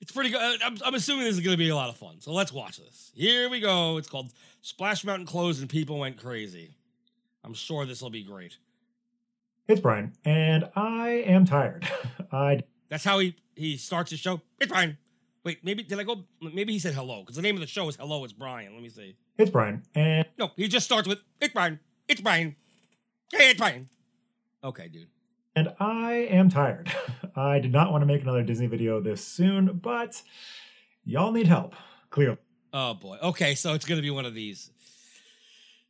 [0.00, 0.62] it's pretty good.
[0.62, 2.20] I'm, I'm assuming this is going to be a lot of fun.
[2.20, 3.10] So let's watch this.
[3.14, 3.96] Here we go.
[3.96, 4.32] It's called
[4.62, 6.74] Splash Mountain Closed and People Went Crazy.
[7.44, 8.58] I'm sure this will be great.
[9.66, 11.86] It's Brian, and I am tired.
[12.32, 12.62] I.
[12.88, 14.40] That's how he he starts his show.
[14.58, 14.96] It's Brian.
[15.48, 16.26] Wait, maybe did I go?
[16.42, 18.22] Maybe he said hello because the name of the show is Hello.
[18.22, 18.74] It's Brian.
[18.74, 19.16] Let me see.
[19.38, 21.80] It's Brian, and no, he just starts with it's Brian.
[22.06, 22.54] It's Brian.
[23.32, 23.88] Hey, it's Brian.
[24.62, 25.08] Okay, dude.
[25.56, 26.92] And I am tired.
[27.34, 30.20] I did not want to make another Disney video this soon, but
[31.02, 31.74] y'all need help.
[32.10, 32.36] Clearly.
[32.74, 33.16] Oh boy.
[33.22, 34.70] Okay, so it's gonna be one of these.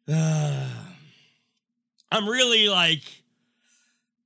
[0.06, 0.68] Uh,
[2.12, 3.02] I'm really like,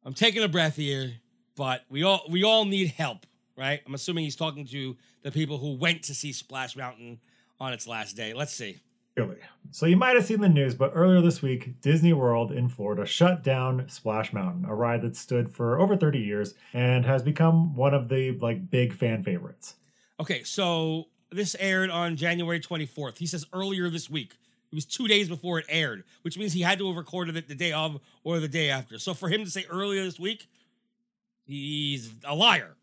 [0.05, 1.11] I'm taking a breath here,
[1.57, 3.25] but we all we all need help
[3.57, 3.81] right?
[3.87, 7.20] I'm assuming he's talking to the people who went to see Splash Mountain
[7.61, 8.32] on its last day.
[8.35, 8.81] Let's see.
[9.16, 9.36] Really.
[9.70, 13.05] So you might have seen the news, but earlier this week, Disney World in Florida
[13.05, 17.77] shut down Splash Mountain, a ride that stood for over 30 years and has become
[17.77, 19.77] one of the like big fan favorites.
[20.19, 23.19] Okay, so this aired on January 24th.
[23.19, 24.35] He says earlier this week.
[24.70, 27.47] It was two days before it aired, which means he had to have recorded it
[27.47, 28.99] the day of or the day after.
[28.99, 30.49] So for him to say earlier this week,
[31.44, 32.77] he's a liar.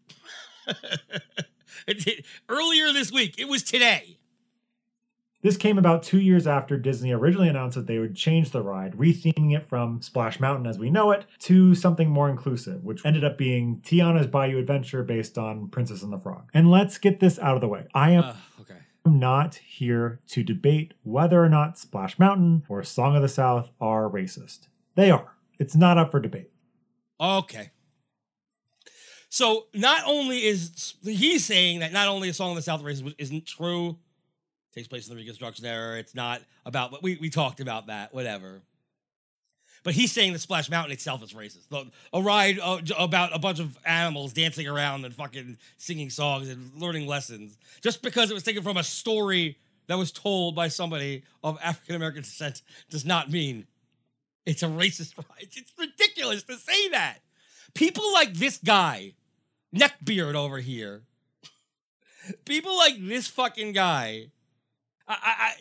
[2.50, 4.18] Earlier this week, it was today.
[5.42, 8.94] This came about two years after Disney originally announced that they would change the ride,
[8.98, 13.24] retheming it from Splash Mountain as we know it to something more inclusive, which ended
[13.24, 16.50] up being Tiana's Bayou Adventure based on Princess and the Frog.
[16.54, 17.86] And let's get this out of the way.
[17.94, 18.80] I am Uh, okay.
[19.06, 24.10] not here to debate whether or not Splash Mountain or Song of the South are
[24.10, 24.68] racist.
[24.96, 25.36] They are.
[25.58, 26.50] It's not up for debate.
[27.22, 27.72] Okay.
[29.30, 33.14] So not only is he's saying that not only a song of the South racist
[33.18, 33.98] isn't true,
[34.74, 36.00] takes place in the Reconstruction era.
[36.00, 38.14] It's not about, but we we talked about that.
[38.14, 38.62] Whatever.
[39.84, 41.92] But he's saying that Splash Mountain itself is racist.
[42.12, 46.72] A ride uh, about a bunch of animals dancing around and fucking singing songs and
[46.76, 49.58] learning lessons, just because it was taken from a story
[49.88, 53.68] that was told by somebody of African American descent, does not mean
[54.46, 55.48] it's a racist ride.
[55.54, 57.20] It's ridiculous to say that.
[57.74, 59.14] People like this guy,
[59.76, 61.04] neckbeard over here,
[62.46, 64.32] people like this fucking guy.
[65.08, 65.54] I, I,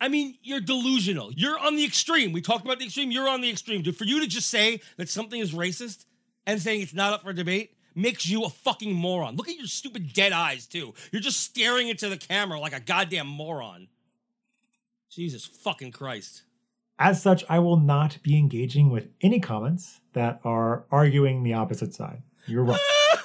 [0.00, 1.32] I mean, you're delusional.
[1.32, 2.32] You're on the extreme.
[2.32, 3.10] We talked about the extreme.
[3.10, 3.82] You're on the extreme.
[3.82, 6.04] Dude, for you to just say that something is racist
[6.46, 9.36] and saying it's not up for debate makes you a fucking moron.
[9.36, 10.94] Look at your stupid dead eyes, too.
[11.12, 13.88] You're just staring into the camera like a goddamn moron.
[15.10, 16.42] Jesus fucking Christ.
[16.98, 21.94] As such, I will not be engaging with any comments that are arguing the opposite
[21.94, 22.22] side.
[22.46, 22.80] You're right.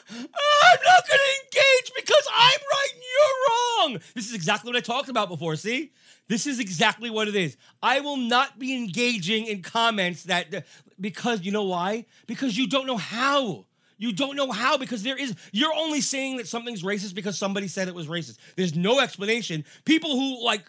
[0.10, 4.02] I'm not going to engage because I'm right and you're wrong.
[4.16, 5.56] This is exactly what I talked about before.
[5.56, 5.92] See,
[6.28, 7.58] this is exactly what it is.
[7.82, 10.66] I will not be engaging in comments that
[11.00, 12.06] because you know why?
[12.28, 13.66] Because you don't know how.
[13.98, 15.36] You don't know how because there is.
[15.52, 18.38] You're only saying that something's racist because somebody said it was racist.
[18.56, 19.66] There's no explanation.
[19.84, 20.64] People who like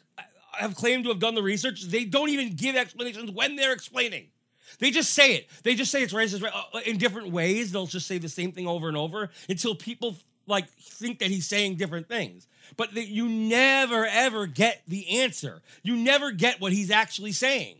[0.58, 4.28] have claimed to have done the research, they don't even give explanations when they're explaining.
[4.78, 5.48] They just say it.
[5.62, 7.72] They just say it's racist uh, in different ways.
[7.72, 10.16] They'll just say the same thing over and over until people
[10.46, 12.46] like think that he's saying different things.
[12.76, 15.62] But you never ever get the answer.
[15.82, 17.76] You never get what he's actually saying.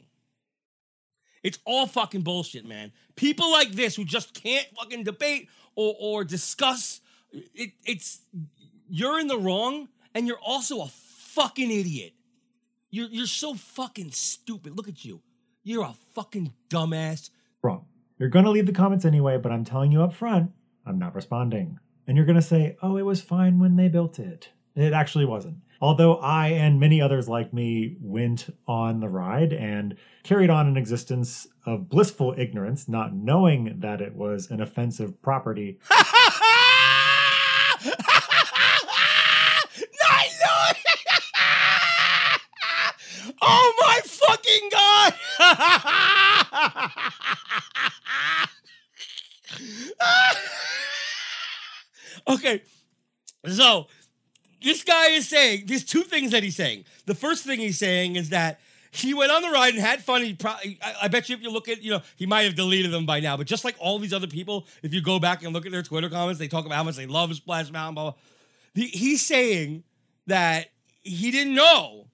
[1.42, 2.92] It's all fucking bullshit, man.
[3.16, 7.00] People like this who just can't fucking debate or or discuss
[7.32, 8.20] it, it's
[8.88, 12.12] you're in the wrong and you're also a fucking idiot.
[12.90, 14.76] You're you're so fucking stupid.
[14.76, 15.20] Look at you.
[15.62, 17.30] You're a fucking dumbass.
[17.62, 17.84] Wrong.
[18.18, 20.52] You're going to leave the comments anyway, but I'm telling you up front,
[20.86, 21.78] I'm not responding.
[22.06, 24.50] And you're going to say, oh, it was fine when they built it.
[24.74, 25.58] It actually wasn't.
[25.82, 30.76] Although I and many others like me went on the ride and carried on an
[30.76, 35.78] existence of blissful ignorance, not knowing that it was an offensive property
[40.12, 40.76] I know it.
[43.40, 45.14] oh my fucking god!
[52.28, 52.62] okay,
[53.48, 53.86] so
[54.62, 56.84] this guy is saying there's two things that he's saying.
[57.06, 58.60] The first thing he's saying is that
[58.92, 60.22] he went on the ride and had fun.
[60.22, 62.56] He probably, I, I bet you, if you look at, you know, he might have
[62.56, 63.36] deleted them by now.
[63.36, 65.82] But just like all these other people, if you go back and look at their
[65.82, 67.94] Twitter comments, they talk about how much they love Splash Mountain.
[67.94, 68.14] Blah, blah.
[68.74, 69.84] The, he's saying
[70.26, 70.70] that
[71.02, 72.06] he didn't know.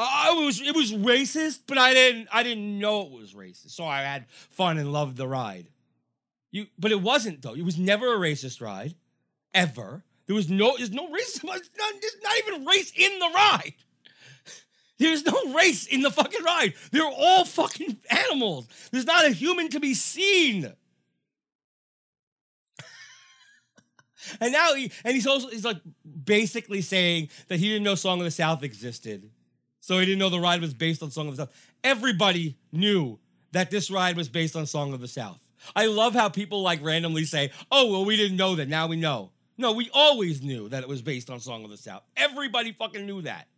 [0.00, 3.70] Uh, it was it was racist, but I didn't I didn't know it was racist.
[3.70, 5.66] So I had fun and loved the ride.
[6.52, 7.54] You, but it wasn't though.
[7.54, 8.94] It was never a racist ride,
[9.52, 10.04] ever.
[10.26, 11.42] There was no there's no racism.
[11.50, 13.74] There's not, there's not even race in the ride.
[14.98, 16.74] There's no race in the fucking ride.
[16.90, 18.66] They're all fucking animals.
[18.90, 20.72] There's not a human to be seen.
[24.40, 25.80] and now he and he's also he's like
[26.24, 29.30] basically saying that he didn't know Song of the South existed.
[29.80, 31.54] So he didn't know the ride was based on Song of the South.
[31.84, 33.18] Everybody knew
[33.52, 35.40] that this ride was based on Song of the South.
[35.74, 38.68] I love how people like randomly say, "Oh, well, we didn't know that.
[38.68, 41.76] Now we know." No, we always knew that it was based on Song of the
[41.76, 42.04] South.
[42.16, 43.48] Everybody fucking knew that.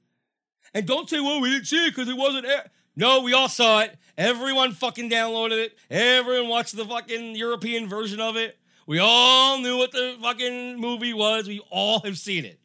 [0.73, 2.71] And don't say, well, we didn't see it because it wasn't air.
[2.97, 3.97] No, we all saw it.
[4.17, 5.79] Everyone fucking downloaded it.
[5.91, 8.59] Everyone watched the fucking European version of it.
[8.87, 11.47] We all knew what the fucking movie was.
[11.47, 12.59] We all have seen it.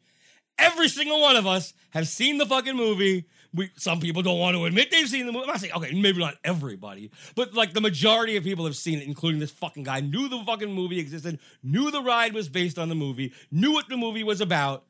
[0.58, 3.26] Every single one of us have seen the fucking movie.
[3.56, 5.44] We, some people don't want to admit they've seen the movie.
[5.44, 8.98] I'm not saying, okay, maybe not everybody, but like the majority of people have seen
[8.98, 12.78] it, including this fucking guy, knew the fucking movie existed, knew the ride was based
[12.78, 14.84] on the movie, knew what the movie was about,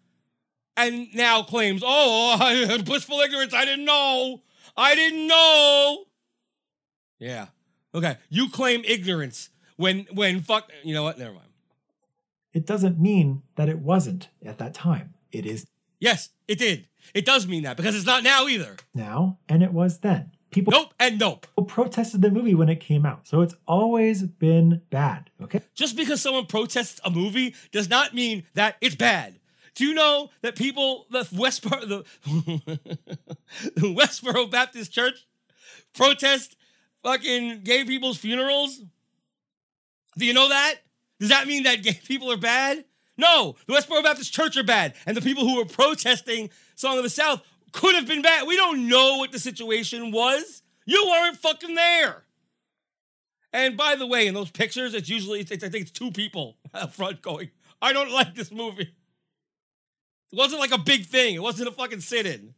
[0.77, 4.43] and now claims, oh, blissful ignorance, I didn't know.
[4.77, 6.05] I didn't know.
[7.19, 7.47] Yeah.
[7.95, 8.17] Okay.
[8.29, 11.19] You claim ignorance when when fuck you know what?
[11.19, 11.47] Never mind.
[12.53, 15.15] It doesn't mean that it wasn't at that time.
[15.33, 15.67] It is
[15.99, 16.89] Yes, it did.
[17.15, 18.77] It does mean that because it's not now either.
[18.95, 20.33] now, and it was then.
[20.51, 21.47] People Nope and nope.
[21.67, 23.27] protested the movie when it came out.
[23.27, 25.31] So it's always been bad.
[25.43, 25.61] Okay.
[25.75, 29.39] Just because someone protests a movie does not mean that it's bad.
[29.75, 32.05] Do you know that people, the Westboro, the,
[33.75, 35.27] the Westboro Baptist Church
[35.95, 36.57] protest
[37.03, 38.81] fucking gay people's funerals?
[40.17, 40.77] Do you know that?
[41.21, 42.85] Does that mean that gay people are bad?
[43.19, 47.03] No, the Westboro Baptist Church are bad, and the people who were protesting Song of
[47.03, 47.43] the South
[47.73, 48.47] could have been bad.
[48.47, 50.63] We don't know what the situation was.
[50.85, 52.25] You weren't fucking there.
[53.53, 56.59] And by the way, in those pictures, it's usually it's, I think it's two people
[56.75, 57.51] up front going,
[57.83, 58.95] "I don't like this movie."
[60.33, 61.35] It wasn't like a big thing.
[61.35, 62.55] It wasn't a fucking sit-in.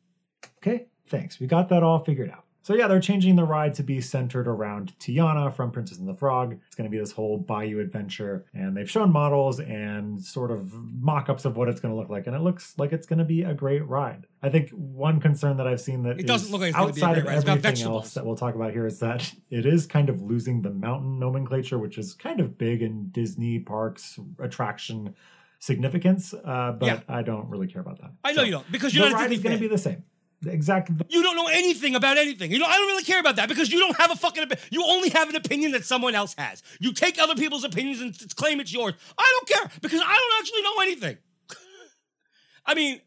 [0.58, 1.38] Okay, thanks.
[1.38, 2.44] We got that all figured out.
[2.62, 6.14] So yeah, they're changing the ride to be centered around Tiana from Princess and the
[6.14, 6.58] Frog.
[6.66, 10.72] It's going to be this whole bayou adventure, and they've shown models and sort of
[10.74, 13.24] mock-ups of what it's going to look like, and it looks like it's going to
[13.24, 14.26] be a great ride.
[14.42, 17.00] I think one concern that I've seen that It doesn't look like it's gonna be
[17.00, 17.58] a outside great of ride.
[17.58, 20.70] Everything else that we'll talk about here is that it is kind of losing the
[20.70, 25.14] mountain nomenclature, which is kind of big in Disney parks attraction
[25.58, 26.34] significance.
[26.34, 27.00] Uh, but Yeah.
[27.08, 28.12] I don't really care about that.
[28.24, 29.78] I know So you don't because you're the not ride is going to be the
[29.78, 30.04] same.
[30.46, 30.94] Exactly.
[31.08, 32.52] You don't know anything about anything.
[32.52, 34.68] You know, I don't really care about that because you don't have a fucking opinion.
[34.70, 36.62] You only have an opinion that someone else has.
[36.78, 38.94] You take other people's opinions and s- claim it's yours.
[39.18, 41.18] I don't care because I don't actually know anything.
[42.66, 43.00] I mean,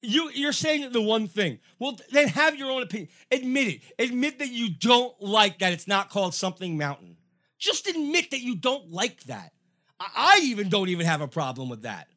[0.00, 1.58] you you're saying the one thing.
[1.78, 3.08] Well, then have your own opinion.
[3.30, 3.80] Admit it.
[3.98, 7.16] Admit that you don't like that it's not called something mountain.
[7.58, 9.52] Just admit that you don't like that.
[10.00, 12.08] I, I even don't even have a problem with that.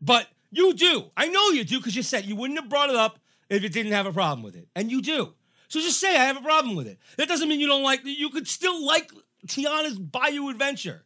[0.00, 1.04] But you do.
[1.16, 3.18] I know you do because you said you wouldn't have brought it up
[3.50, 4.68] if it didn't have a problem with it.
[4.74, 5.34] And you do.
[5.68, 6.98] So just say I have a problem with it.
[7.16, 9.10] That doesn't mean you don't like you could still like
[9.46, 11.04] Tiana's Bayou Adventure.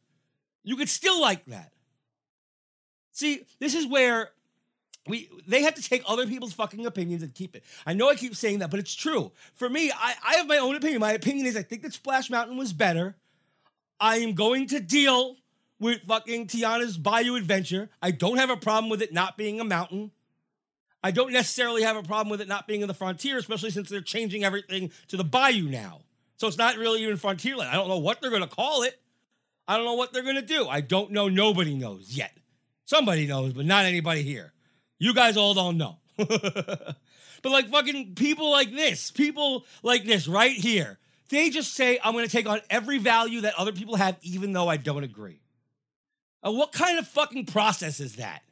[0.63, 1.73] You could still like that.
[3.13, 4.31] See, this is where
[5.07, 7.65] we they have to take other people's fucking opinions and keep it.
[7.87, 9.33] I know I keep saying that, but it's true.
[9.55, 11.01] For me, I, I have my own opinion.
[11.01, 13.17] My opinion is I think that Splash Mountain was better.
[14.01, 15.37] I am going to deal
[15.79, 17.91] with fucking Tiana's Bayou Adventure.
[18.01, 20.11] I don't have a problem with it not being a mountain.
[21.05, 23.91] I don't necessarily have a problem with it not being in the frontier, especially since
[23.91, 26.01] they're changing everything to the bayou now.
[26.37, 27.69] So it's not really even Frontierland.
[27.69, 28.99] I don't know what they're going to call it.
[29.69, 30.67] I don't know what they're going to do.
[30.67, 31.29] I don't know.
[31.29, 32.33] Nobody knows yet.
[32.87, 34.55] Somebody knows, but not anybody here.
[34.99, 35.99] You guys all don't know.
[36.17, 36.97] but
[37.45, 40.99] like fucking people like this, people like this right here,
[41.29, 44.55] they just say, I'm going to take on every value that other people have, even
[44.55, 45.43] though I don't agree.
[46.43, 48.43] Uh, what kind of fucking process is that?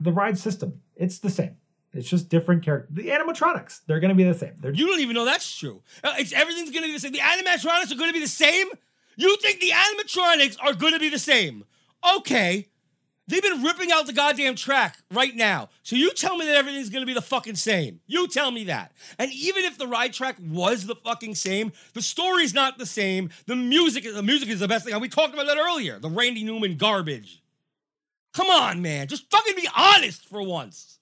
[0.00, 1.56] The ride system, it's the same.
[1.92, 2.94] It's just different characters.
[2.96, 4.54] The animatronics, they're going to be the same.
[4.60, 5.82] They're You don't even know that's true.
[6.04, 7.12] Uh, It's everything's gonna be the same.
[7.12, 8.68] The animatronics are gonna be the same.
[9.16, 11.64] You think the animatronics are gonna be the same?
[12.16, 12.68] Okay.
[13.26, 15.68] They've been ripping out the goddamn track right now.
[15.82, 18.00] So you tell me that everything's gonna be the fucking same.
[18.06, 18.92] You tell me that.
[19.18, 23.30] And even if the ride track was the fucking same, the story's not the same.
[23.46, 24.94] The music, the music is the best thing.
[24.94, 25.98] And we talked about that earlier.
[25.98, 27.39] The Randy Newman garbage.
[28.32, 29.08] Come on, man.
[29.08, 30.98] Just fucking be honest for once.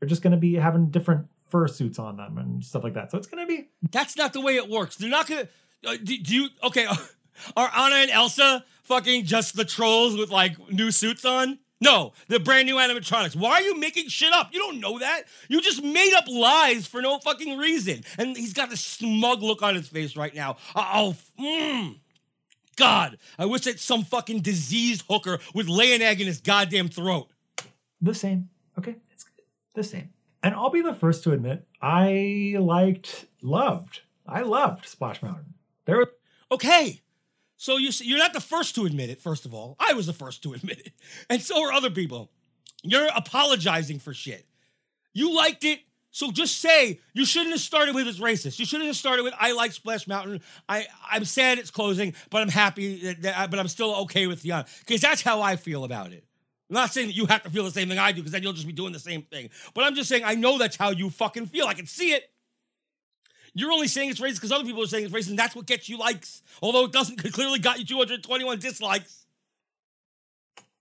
[0.00, 3.10] they're just going to be having different fursuits on them and stuff like that.
[3.10, 4.96] So it's going to be That's not the way it works.
[4.96, 5.48] They're not gonna.
[5.86, 6.48] Uh, do, do you?
[6.62, 6.86] Okay,
[7.56, 11.58] are Anna and Elsa fucking just the trolls with like new suits on?
[11.82, 13.34] No, they're brand new animatronics.
[13.34, 14.50] Why are you making shit up?
[14.52, 15.22] You don't know that.
[15.48, 18.04] You just made up lies for no fucking reason.
[18.18, 20.58] And he's got this smug look on his face right now.
[20.76, 21.96] Oh, mm.
[22.80, 26.88] God, I wish that some fucking diseased hooker would lay an egg in his goddamn
[26.88, 27.28] throat.
[28.00, 28.48] the same.
[28.78, 29.24] Okay, it's
[29.74, 30.10] the same.
[30.42, 35.54] And I'll be the first to admit, I liked, loved, I loved Splash Mountain.
[35.84, 36.12] There, were-
[36.50, 37.00] Okay.
[37.56, 39.20] So you you're not the first to admit it.
[39.20, 40.92] First of all, I was the first to admit it,
[41.28, 42.30] and so are other people.
[42.82, 44.46] You're apologizing for shit.
[45.12, 45.80] You liked it,
[46.10, 48.58] so just say you shouldn't have started with it's racist.
[48.58, 50.40] You shouldn't have started with I like Splash Mountain.
[50.68, 54.42] I I'm sad it's closing, but I'm happy that, that- but I'm still okay with
[54.42, 56.24] the because that's how I feel about it.
[56.68, 58.42] I'm not saying that you have to feel the same thing I do because then
[58.42, 59.50] you'll just be doing the same thing.
[59.74, 61.66] But I'm just saying I know that's how you fucking feel.
[61.66, 62.30] I can see it.
[63.54, 65.66] You're only saying it's racist because other people are saying it's racist, and that's what
[65.66, 66.42] gets you likes.
[66.62, 69.19] Although it doesn't, clearly got you 221 dislikes.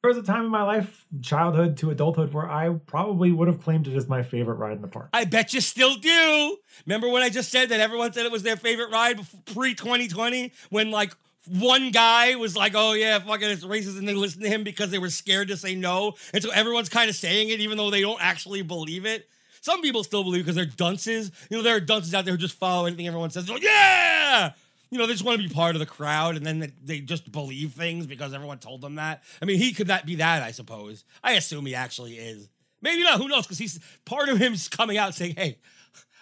[0.01, 3.61] There was a time in my life, childhood to adulthood, where I probably would have
[3.61, 5.09] claimed it as my favorite ride in the park.
[5.11, 6.57] I bet you still do.
[6.85, 9.19] Remember when I just said that everyone said it was their favorite ride
[9.53, 10.53] pre 2020?
[10.69, 11.13] When like
[11.47, 14.89] one guy was like, oh yeah, fucking it's racist, and they listened to him because
[14.89, 16.13] they were scared to say no.
[16.33, 19.27] And so everyone's kind of saying it, even though they don't actually believe it.
[19.61, 21.31] Some people still believe because they're dunces.
[21.49, 23.49] You know, there are dunces out there who just follow anything everyone says.
[23.49, 24.53] Like, yeah!
[24.91, 27.31] You know, they just want to be part of the crowd and then they- just
[27.31, 29.23] believe things because everyone told them that.
[29.41, 31.05] I mean, he could that be that, I suppose.
[31.23, 32.49] I assume he actually is.
[32.81, 33.43] Maybe not, who knows?
[33.43, 35.59] Because he's part of him's coming out saying, hey,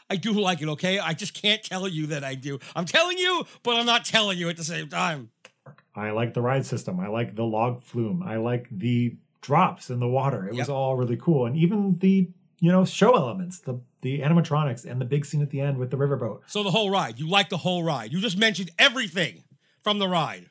[0.09, 0.99] I do like it, okay?
[0.99, 2.59] I just can't tell you that I do.
[2.75, 5.29] I'm telling you, but I'm not telling you at the same time.
[5.95, 6.99] I like the ride system.
[6.99, 8.23] I like the log flume.
[8.23, 10.47] I like the drops in the water.
[10.47, 11.45] It was all really cool.
[11.45, 15.49] And even the, you know, show elements, the the animatronics and the big scene at
[15.49, 16.41] the end with the riverboat.
[16.47, 18.11] So the whole ride, you like the whole ride.
[18.11, 19.43] You just mentioned everything
[19.81, 20.49] from the ride.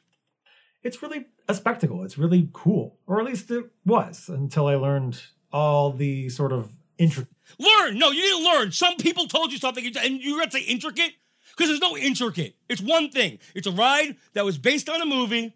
[0.83, 2.05] It's really a spectacle.
[2.05, 2.99] It's really cool.
[3.07, 5.21] Or at least it was until I learned
[5.53, 7.99] all the sort of intricate Learn.
[7.99, 8.73] No, you didn't learn.
[8.73, 11.13] Some people told you something and you got to say intricate
[11.51, 12.57] because there's no intricate.
[12.69, 13.39] It's one thing.
[13.55, 15.55] It's a ride that was based on a movie.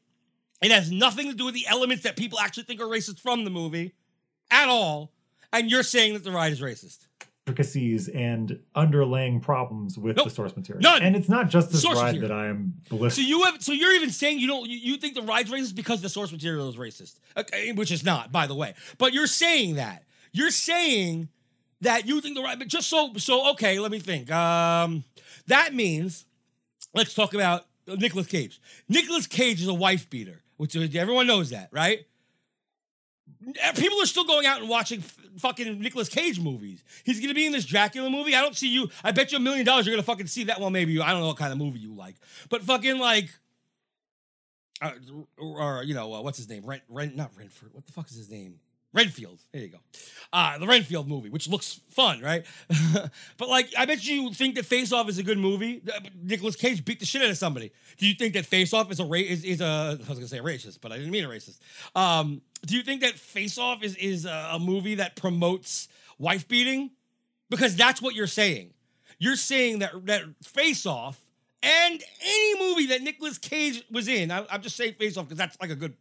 [0.62, 3.44] It has nothing to do with the elements that people actually think are racist from
[3.44, 3.94] the movie
[4.50, 5.12] at all.
[5.52, 7.06] And you're saying that the ride is racist.
[7.46, 10.28] intricacies and underlying problems with Nope.
[10.28, 10.82] the source material.
[10.82, 11.02] None.
[11.02, 12.28] And it's not just this Source ride material.
[12.28, 12.74] that I am
[13.10, 15.74] So you have, so you're even saying you don't, you, you think the ride's racist
[15.74, 18.74] because the source material is racist, okay, which is not, by the way.
[18.98, 20.04] But you're saying that.
[20.32, 21.28] You're saying
[21.80, 23.80] that you think the ride, but just so, so okay.
[23.80, 24.30] Let me think.
[24.30, 25.02] Um,
[25.48, 26.26] that means,
[26.94, 28.60] let's talk about Nicolas Cage.
[28.88, 32.06] Nicolas Cage is a wife beater, which everyone knows that, right?
[33.76, 36.84] People are still going out and watching f- fucking Nicolas Cage movies.
[37.04, 38.34] He's gonna be in this Dracula movie.
[38.34, 38.90] I don't see you.
[39.02, 40.60] I bet you a million dollars you're gonna fucking see that.
[40.60, 40.72] one.
[40.72, 41.02] maybe you.
[41.02, 42.16] I don't know what kind of movie you like,
[42.50, 43.30] but fucking like,
[44.82, 44.92] uh,
[45.38, 46.64] or you know, uh, what's his name?
[46.66, 47.70] Rent, Rent, not Renford.
[47.72, 48.60] What the fuck is his name?
[48.92, 49.40] Renfield.
[49.52, 49.78] There you go.
[50.32, 52.44] Uh, the Renfield movie, which looks fun, right?
[53.38, 55.82] but like, I bet you think that Face Off is a good movie.
[56.22, 57.72] Nicolas Cage beat the shit out of somebody.
[57.98, 60.28] Do you think that Face Off is a ra- is, is a I was gonna
[60.28, 61.58] say racist, but I didn't mean a racist.
[61.94, 65.88] Um, do you think that Face Off is is a, a movie that promotes
[66.18, 66.90] wife beating?
[67.48, 68.72] Because that's what you're saying.
[69.18, 71.20] You're saying that that Face Off
[71.62, 74.30] and any movie that Nicolas Cage was in.
[74.30, 75.94] I, I'm just saying Face Off because that's like a good.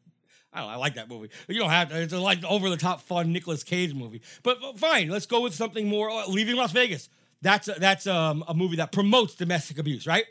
[0.59, 0.71] I don't.
[0.71, 1.29] I like that movie.
[1.47, 2.01] You don't have to.
[2.01, 4.21] It's like over the top fun Nicolas Cage movie.
[4.43, 6.09] But uh, fine, let's go with something more.
[6.09, 7.09] Uh, Leaving Las Vegas.
[7.41, 10.25] That's a, that's um, a movie that promotes domestic abuse, right?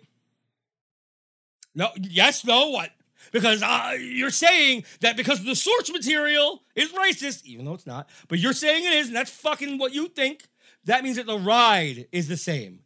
[1.74, 1.88] No.
[1.96, 2.44] Yes.
[2.44, 2.68] No.
[2.68, 2.90] What?
[3.32, 8.08] Because uh, you're saying that because the source material is racist, even though it's not.
[8.28, 10.48] But you're saying it is, and that's fucking what you think.
[10.84, 12.80] That means that the ride is the same.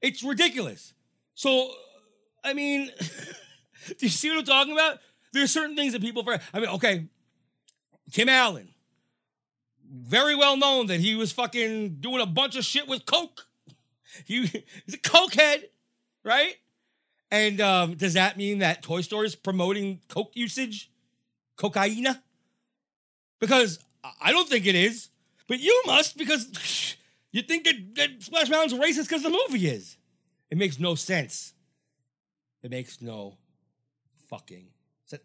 [0.00, 0.94] It's ridiculous.
[1.34, 1.70] So,
[2.42, 2.90] I mean,
[3.86, 4.98] do you see what I'm talking about?
[5.34, 6.42] There's certain things that people forget.
[6.54, 7.06] I mean, okay,
[8.12, 8.68] Tim Allen,
[9.92, 13.46] very well known that he was fucking doing a bunch of shit with coke.
[14.24, 14.46] He,
[14.86, 15.64] he's a cokehead,
[16.22, 16.56] right?
[17.30, 20.90] And um, does that mean that Toy Story is promoting coke usage,
[21.56, 22.06] cocaine?
[23.40, 23.80] Because
[24.20, 25.08] I- don't think it is,
[25.48, 26.96] but you must because
[27.32, 29.96] you think that, that Splash Mountain's racist because the movie is.
[30.50, 31.54] It makes no sense.
[32.62, 33.36] It makes no
[34.30, 34.68] fucking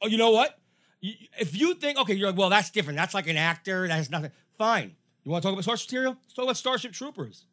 [0.01, 0.57] Oh, you know what?
[1.01, 2.97] If you think, okay, you're like, well, that's different.
[2.97, 3.87] That's like an actor.
[3.87, 4.31] That has nothing.
[4.57, 4.95] Fine.
[5.23, 6.17] You want to talk about source material?
[6.21, 7.45] Let's talk about Starship Troopers.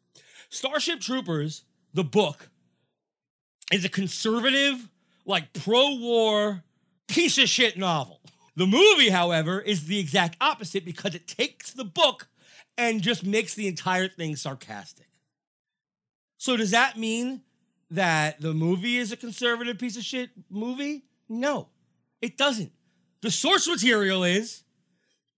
[0.49, 2.49] Starship Troopers, the book,
[3.71, 4.89] is a conservative,
[5.25, 6.63] like pro war
[7.07, 8.21] piece of shit novel.
[8.55, 12.27] The movie, however, is the exact opposite because it takes the book
[12.77, 15.07] and just makes the entire thing sarcastic.
[16.37, 17.41] So, does that mean
[17.91, 21.03] that the movie is a conservative piece of shit movie?
[21.29, 21.69] No,
[22.21, 22.71] it doesn't.
[23.21, 24.63] The source material is,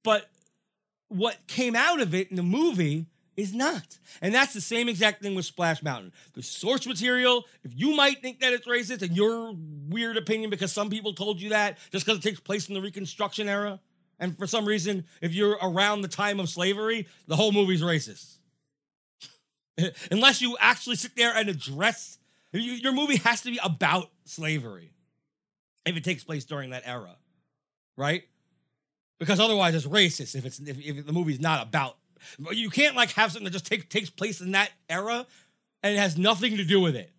[0.03, 0.29] but
[1.07, 3.97] what came out of it in the movie is not.
[4.21, 6.11] And that's the same exact thing with Splash Mountain.
[6.33, 9.55] The source material, if you might think that it's racist and your
[9.87, 12.81] weird opinion because some people told you that just because it takes place in the
[12.81, 13.79] Reconstruction era,
[14.19, 18.35] and for some reason, if you're around the time of slavery, the whole movie's racist.
[20.11, 22.17] Unless you actually sit there and address
[22.51, 24.91] your movie has to be about slavery
[25.85, 27.15] if it takes place during that era,
[27.97, 28.23] right?
[29.19, 31.97] Because otherwise, it's racist if it's if, if the movie's not about.
[32.51, 35.25] You can't like have something that just take, takes place in that era
[35.83, 37.11] and it has nothing to do with it.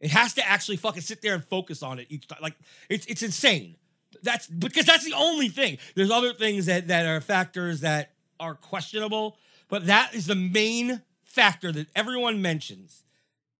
[0.00, 2.38] It has to actually fucking sit there and focus on it each time.
[2.42, 2.56] Like
[2.88, 3.76] it's it's insane.
[4.22, 5.78] That's because that's the only thing.
[5.94, 9.36] There's other things that that are factors that are questionable,
[9.68, 13.04] but that is the main factor that everyone mentions,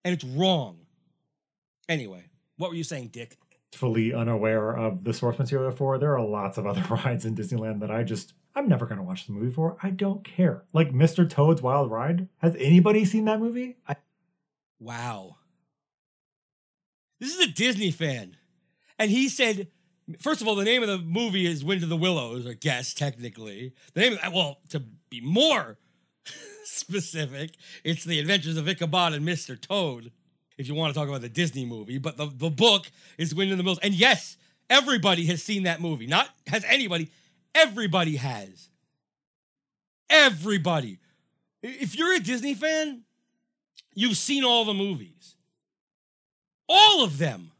[0.04, 0.78] and it's wrong.
[1.88, 2.24] Anyway,
[2.56, 3.36] what were you saying, Dick?
[3.72, 5.98] Fully unaware of the source material for.
[5.98, 9.26] There are lots of other rides in Disneyland that I just I'm never gonna watch
[9.26, 9.76] the movie for.
[9.82, 10.64] I don't care.
[10.72, 11.28] Like Mr.
[11.28, 12.28] Toad's Wild Ride.
[12.38, 13.76] Has anybody seen that movie?
[13.88, 13.96] I,
[14.82, 15.36] Wow.
[17.20, 18.36] This is a Disney fan.
[18.98, 19.68] And he said,
[20.18, 22.92] first of all, the name of the movie is Wind of the Willows, I guess,
[22.92, 23.74] technically.
[23.94, 25.78] The name of well, to be more
[26.64, 27.52] specific,
[27.84, 29.60] it's The Adventures of Ichabod and Mr.
[29.60, 30.10] Toad,
[30.58, 31.98] if you want to talk about the Disney movie.
[31.98, 33.78] But the, the book is Wind in the Mills.
[33.82, 34.36] And yes,
[34.70, 36.06] everybody has seen that movie.
[36.06, 37.10] Not has anybody,
[37.54, 38.68] everybody has.
[40.10, 40.98] Everybody.
[41.62, 43.02] If you're a Disney fan,
[43.94, 45.36] you've seen all the movies.
[46.68, 47.50] All of them.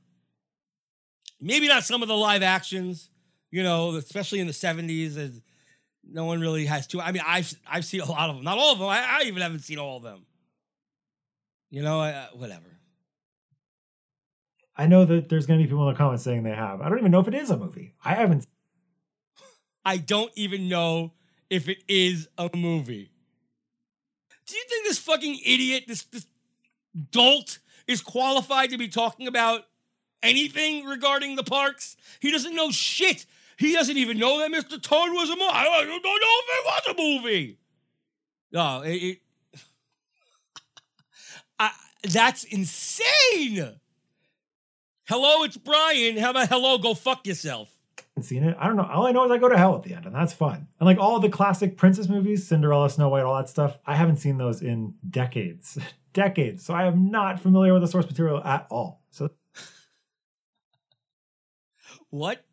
[1.40, 3.10] Maybe not some of the live actions,
[3.50, 5.16] you know, especially in the 70s.
[5.16, 5.40] as-
[6.04, 7.00] No one really has to.
[7.00, 8.88] I mean, I've I've seen a lot of them, not all of them.
[8.88, 10.26] I, I even haven't seen all of them.
[11.70, 12.71] You know, uh, whatever.
[14.76, 16.80] I know that there's going to be people in the comments saying they have.
[16.80, 17.94] I don't even know if it is a movie.
[18.04, 18.46] I haven't.
[19.84, 21.12] I don't even know
[21.50, 23.10] if it is a movie.
[24.46, 26.26] Do you think this fucking idiot, this this
[27.10, 29.62] dolt, is qualified to be talking about
[30.22, 31.96] anything regarding the parks?
[32.20, 33.26] He doesn't know shit.
[33.58, 34.80] He doesn't even know that Mr.
[34.80, 35.50] Toad was a movie.
[35.50, 36.04] I don't know if
[36.48, 37.58] it was a movie.
[38.50, 39.18] No, it, it
[41.58, 41.70] I,
[42.02, 43.80] that's insane.
[45.08, 46.16] Hello, it's Brian.
[46.16, 46.78] How about hello?
[46.78, 47.72] Go fuck yourself.
[48.20, 48.56] seen it.
[48.58, 48.88] I don't know.
[48.88, 50.68] All I know is I go to hell at the end, and that's fun.
[50.78, 54.18] And like all the classic princess movies, Cinderella, Snow White, all that stuff, I haven't
[54.18, 55.78] seen those in decades.
[56.12, 56.64] decades.
[56.64, 59.02] So I am not familiar with the source material at all.
[59.10, 59.30] So
[62.10, 62.44] What?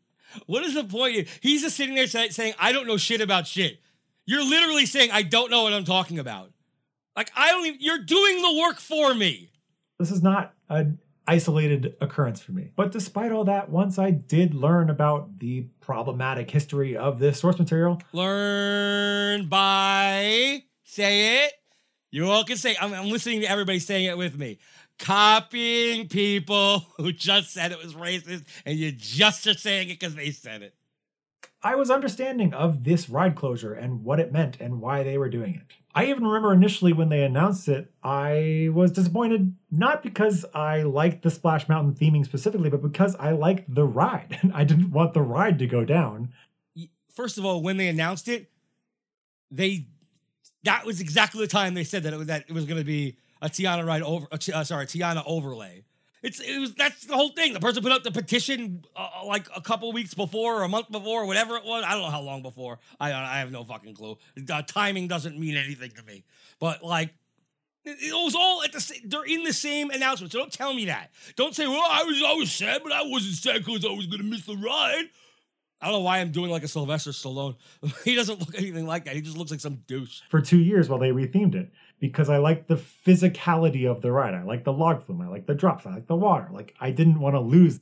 [0.46, 1.28] What is the point?
[1.42, 3.80] He's just sitting there saying, I don't know shit about shit.
[4.26, 6.52] You're literally saying, I don't know what I'm talking about.
[7.16, 9.52] Like, I don't even, you're doing the work for me.
[9.98, 11.00] this is not an
[11.30, 12.72] isolated occurrence for me.
[12.76, 17.60] But despite all that, once I did learn about the problematic history of this source
[17.60, 21.54] material, Learn by, say it.
[22.10, 24.58] You all can say, I'm, I'm listening to everybody saying it with me.
[24.98, 30.16] Copying people who just said it was racist, and you just are saying it because
[30.16, 30.74] they said it.
[31.62, 35.30] I was understanding of this ride closure and what it meant and why they were
[35.30, 35.76] doing it.
[35.94, 41.24] I even remember initially when they announced it, I was disappointed not because I liked
[41.24, 44.38] the Splash Mountain theming specifically, but because I liked the ride.
[44.42, 46.32] And I didn't want the ride to go down.
[47.14, 48.50] first of all, when they announced it,
[49.52, 49.88] they
[50.64, 52.86] that was exactly the time they said that it was that it was going to
[52.86, 54.28] be a Tiana ride over.
[54.32, 55.84] Uh, sorry, Tiana overlay.
[56.22, 57.54] It's it was that's the whole thing.
[57.54, 60.92] The person put up the petition uh, like a couple weeks before or a month
[60.92, 61.84] before, or whatever it was.
[61.88, 62.80] I don't know how long before.
[63.00, 64.18] I I have no fucking clue.
[64.50, 66.24] Uh, timing doesn't mean anything to me.
[66.60, 67.14] But like.
[67.86, 69.00] It it was all at the same.
[69.06, 71.12] They're in the same announcement, so don't tell me that.
[71.38, 74.06] Don't say, "Well, I was, I was sad, but I wasn't sad because I was
[74.06, 75.06] gonna miss the ride."
[75.82, 77.56] I don't know why I'm doing like a Sylvester Stallone.
[78.04, 79.16] he doesn't look anything like that.
[79.16, 80.22] He just looks like some douche.
[80.30, 84.34] for two years while they rethemed it because I like the physicality of the ride.
[84.34, 85.22] I like the log flume.
[85.22, 85.86] I like the drops.
[85.86, 86.48] I like the water.
[86.52, 87.80] Like I didn't want to lose.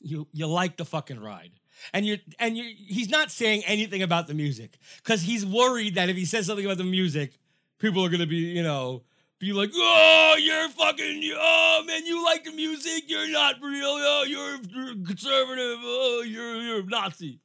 [0.00, 1.52] You you like the fucking ride.
[1.92, 6.08] And you and you he's not saying anything about the music cuz he's worried that
[6.08, 7.38] if he says something about the music,
[7.78, 9.02] people are going to be, you know,
[9.38, 13.04] be like, "Oh, you're fucking oh man, you like the music.
[13.08, 13.96] You're not real.
[13.98, 15.78] Oh, you're, you're conservative.
[15.82, 17.40] Oh, you're you're Nazi."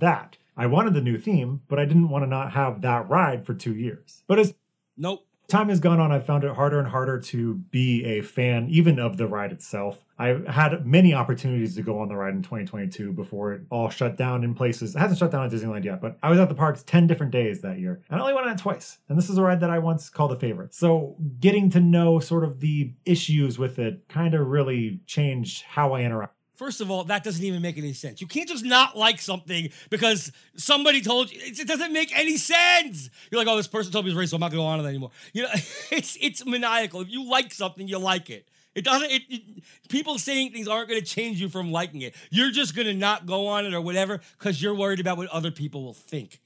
[0.00, 0.36] that.
[0.56, 3.54] I wanted the new theme, but I didn't want to not have that ride for
[3.54, 4.24] two years.
[4.26, 4.54] But as
[4.98, 5.24] Nope.
[5.48, 8.98] time has gone on, I've found it harder and harder to be a fan, even
[8.98, 10.04] of the ride itself.
[10.18, 14.16] I've had many opportunities to go on the ride in 2022 before it all shut
[14.16, 14.94] down in places.
[14.94, 17.32] It hasn't shut down at Disneyland yet, but I was at the parks 10 different
[17.32, 18.98] days that year, and I only went on it twice.
[19.08, 20.74] And this is a ride that I once called a favorite.
[20.74, 25.92] So getting to know sort of the issues with it kind of really changed how
[25.94, 26.34] I interact.
[26.58, 28.20] First of all, that doesn't even make any sense.
[28.20, 31.38] You can't just not like something because somebody told you.
[31.40, 33.10] It, doesn't make any sense.
[33.30, 34.66] You're like, oh, this person told me it's racist, so I'm not going to go
[34.66, 35.12] on with it anymore.
[35.32, 35.50] You know,
[35.92, 37.00] it's it's maniacal.
[37.02, 38.48] If you like something, you like it.
[38.74, 39.08] It doesn't.
[39.08, 39.42] It, it
[39.88, 42.16] people saying things aren't going to change you from liking it.
[42.30, 45.28] You're just going to not go on it or whatever because you're worried about what
[45.28, 46.40] other people will think.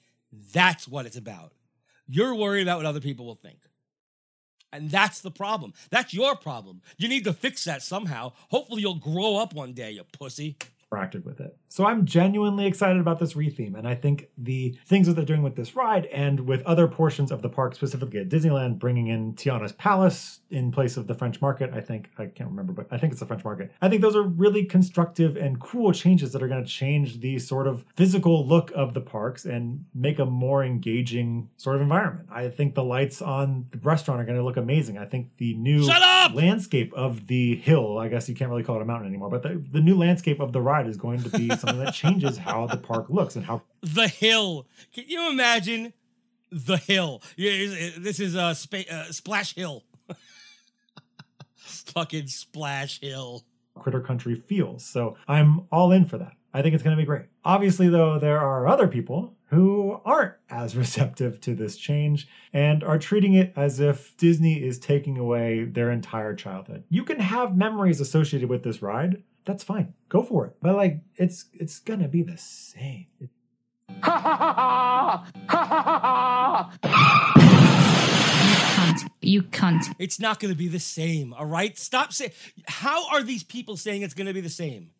[0.52, 1.55] That's what it's about.
[2.06, 3.60] You're worried about what other people will think.
[4.73, 5.74] And that's the problem.
[5.90, 6.81] That's your problem.
[6.97, 8.32] You need to fix that somehow.
[8.51, 10.57] Hopefully, you'll grow up one day, you pussy.
[10.93, 11.56] Interacted with it.
[11.69, 15.43] So I'm genuinely excited about this retheme, and I think the things that they're doing
[15.43, 19.35] with this ride and with other portions of the park, specifically at Disneyland, bringing in
[19.35, 21.73] Tiana's Palace in place of the French Market.
[21.73, 23.73] I think I can't remember, but I think it's the French Market.
[23.81, 27.39] I think those are really constructive and cool changes that are going to change the
[27.39, 32.28] sort of physical look of the parks and make a more engaging sort of environment.
[32.31, 34.98] I think the lights on the restaurant are going to look amazing.
[34.98, 35.86] I think the new
[36.35, 39.43] landscape of the hill, I guess you can't really call it a mountain anymore, but
[39.43, 42.66] the, the new landscape of the ride is going to be something that changes how
[42.66, 44.66] the park looks and how The hill.
[44.94, 45.92] Can you imagine
[46.50, 47.22] the hill?
[47.36, 49.84] Yeah, This is a spa- uh, Splash Hill.
[51.56, 53.44] Fucking Splash Hill.
[53.78, 54.84] Critter Country feels.
[54.84, 56.32] So I'm all in for that.
[56.54, 57.26] I think it's going to be great.
[57.44, 62.98] Obviously, though, there are other people who aren't as receptive to this change and are
[62.98, 66.84] treating it as if Disney is taking away their entire childhood.
[66.90, 69.22] You can have memories associated with this ride.
[69.44, 69.94] That's fine.
[70.09, 70.56] Go for it.
[70.62, 73.06] But like it's it's going to be the same.
[73.20, 73.28] You
[78.73, 79.09] cunt.
[79.20, 79.94] You cunt.
[79.98, 81.77] It's not going to be the same, all right?
[81.78, 82.32] Stop saying.
[82.66, 84.90] How are these people saying it's going to be the same?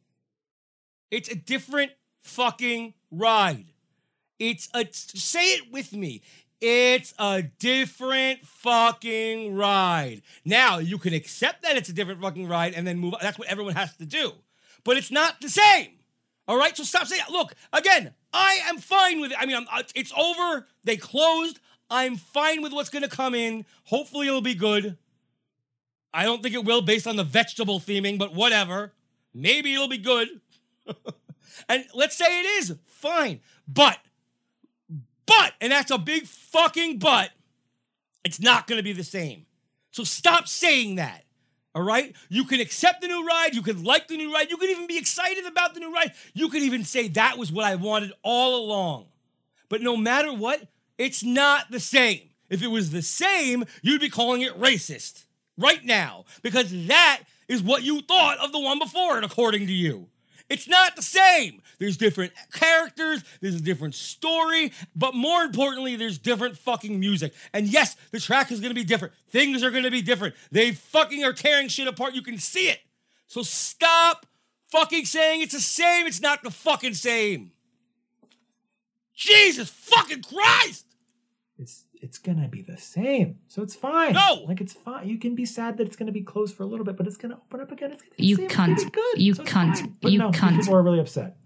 [1.11, 3.67] It's a different fucking ride.
[4.39, 6.23] It's a say it with me.
[6.65, 10.23] It's a different fucking ride.
[10.45, 13.21] Now you can accept that it's a different fucking ride and then move on.
[13.21, 14.31] That's what everyone has to do.
[14.85, 15.89] But it's not the same.
[16.47, 17.23] All right, so stop saying.
[17.33, 19.39] Look, again, I am fine with it.
[19.41, 20.69] I mean, I'm, uh, it's over.
[20.85, 21.59] They closed.
[21.91, 23.67] I'm fine with what's going to come in.
[23.85, 24.97] Hopefully, it'll be good.
[26.15, 28.93] I don't think it will based on the vegetable theming, but whatever.
[29.35, 30.29] Maybe it'll be good.
[31.69, 33.41] and let's say it is fine.
[33.67, 33.99] But,
[35.27, 37.31] but, and that's a big fucking but,
[38.25, 39.47] it's not going to be the same.
[39.91, 41.25] So stop saying that.
[41.75, 42.15] All right?
[42.29, 43.55] You can accept the new ride.
[43.55, 44.51] You can like the new ride.
[44.51, 46.13] You can even be excited about the new ride.
[46.35, 49.07] You can even say that was what I wanted all along.
[49.69, 50.63] But no matter what,
[50.99, 52.21] it's not the same.
[52.51, 55.25] If it was the same, you'd be calling it racist
[55.57, 59.73] right now because that is what you thought of the one before it, according to
[59.73, 60.09] you.
[60.53, 61.63] It's not the same.
[61.79, 67.33] There's different characters, there's a different story, but more importantly, there's different fucking music.
[67.55, 69.15] And yes, the track is gonna be different.
[69.31, 70.35] Things are gonna be different.
[70.51, 72.15] They fucking are tearing shit apart.
[72.15, 72.81] You can see it.
[73.29, 74.27] So stop
[74.69, 76.07] fucking saying it's the same.
[76.07, 77.53] It's not the fucking same.
[79.15, 80.85] Jesus fucking Christ!
[81.59, 84.13] It's it's gonna be the same, so it's fine.
[84.13, 84.45] No!
[84.49, 85.09] like it's fine.
[85.09, 87.17] You can be sad that it's gonna be closed for a little bit, but it's
[87.17, 87.93] gonna open up again.
[87.93, 88.47] It's gonna be You the same.
[88.49, 88.93] It's gonna be cunt.
[88.93, 89.23] good.
[89.23, 89.77] You so it's cunt.
[89.79, 89.97] fine.
[90.03, 90.59] But You no, cunt.
[90.59, 91.37] People are really upset.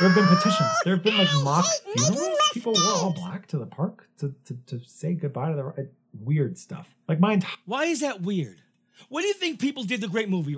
[0.00, 0.68] There have been petitions.
[0.84, 1.64] There have been like mock
[1.96, 2.38] funerals.
[2.52, 5.86] People wore all black to the park to to, to say goodbye to the uh,
[6.20, 6.94] weird stuff.
[7.08, 8.60] Like my entire Why is that weird?
[9.08, 10.56] What do you think people did the great movie?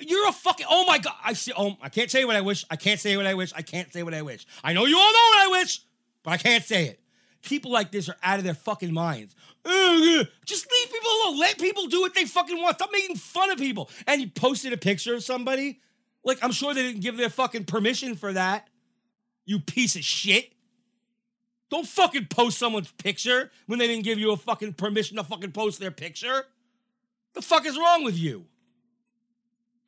[0.00, 1.14] You're a fucking oh my god!
[1.22, 1.52] I see.
[1.56, 2.64] Oh, I can't say what I wish.
[2.70, 3.52] I can't say what I wish.
[3.54, 4.46] I can't say what I wish.
[4.64, 5.80] I know you all know what I wish,
[6.22, 7.00] but I can't say it.
[7.42, 9.34] People like this are out of their fucking minds.
[9.64, 11.38] Just leave people alone.
[11.38, 12.76] Let people do what they fucking want.
[12.76, 13.90] Stop making fun of people.
[14.06, 15.80] And you posted a picture of somebody.
[16.24, 18.68] Like I'm sure they didn't give their fucking permission for that.
[19.46, 20.52] You piece of shit.
[21.70, 25.52] Don't fucking post someone's picture when they didn't give you a fucking permission to fucking
[25.52, 26.44] post their picture.
[27.34, 28.46] The fuck is wrong with you?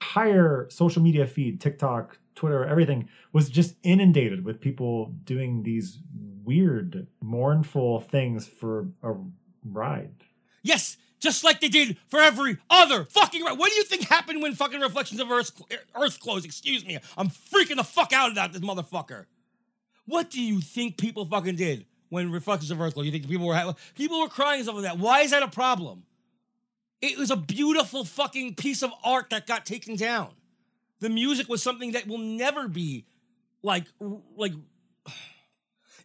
[0.02, 5.98] entire social media feed, TikTok, Twitter, everything was just inundated with people doing these
[6.44, 9.14] weird, mournful things for a
[9.64, 10.24] ride.
[10.62, 13.58] Yes, just like they did for every other fucking ride.
[13.58, 15.52] What do you think happened when fucking Reflections of Earth
[15.94, 16.44] Earth closed?
[16.44, 19.26] Excuse me, I'm freaking the fuck out about this motherfucker.
[20.06, 23.06] What do you think people fucking did when Reflections of Earth closed?
[23.06, 24.98] You think people were people were crying and stuff like that?
[24.98, 26.02] Why is that a problem?
[27.00, 30.30] It was a beautiful fucking piece of art that got taken down.
[31.00, 33.06] The music was something that will never be
[33.62, 33.86] like
[34.36, 34.52] like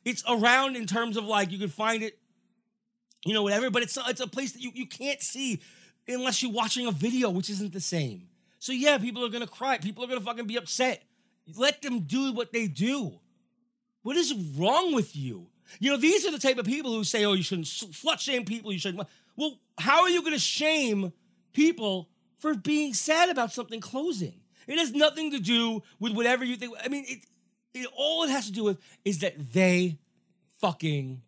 [0.08, 2.18] it's around in terms of like you can find it
[3.26, 5.60] you know whatever but it's it's a place that you, you can't see
[6.08, 8.30] unless you're watching a video which isn't the same.
[8.58, 9.78] So yeah people are gonna cry.
[9.78, 11.04] People are gonna fucking be upset.
[11.58, 13.20] Let them do what they do.
[14.02, 15.48] What is wrong with you?
[15.82, 18.46] You know these are the type of people who say oh you shouldn't slut shame
[18.46, 19.06] people you shouldn't
[19.36, 21.12] well how are you gonna shame
[21.52, 22.08] people
[22.38, 24.40] for being sad about something closing?
[24.68, 27.20] It has nothing to do with whatever you think i mean it,
[27.74, 29.98] it all it has to do with is that they
[30.60, 31.22] fucking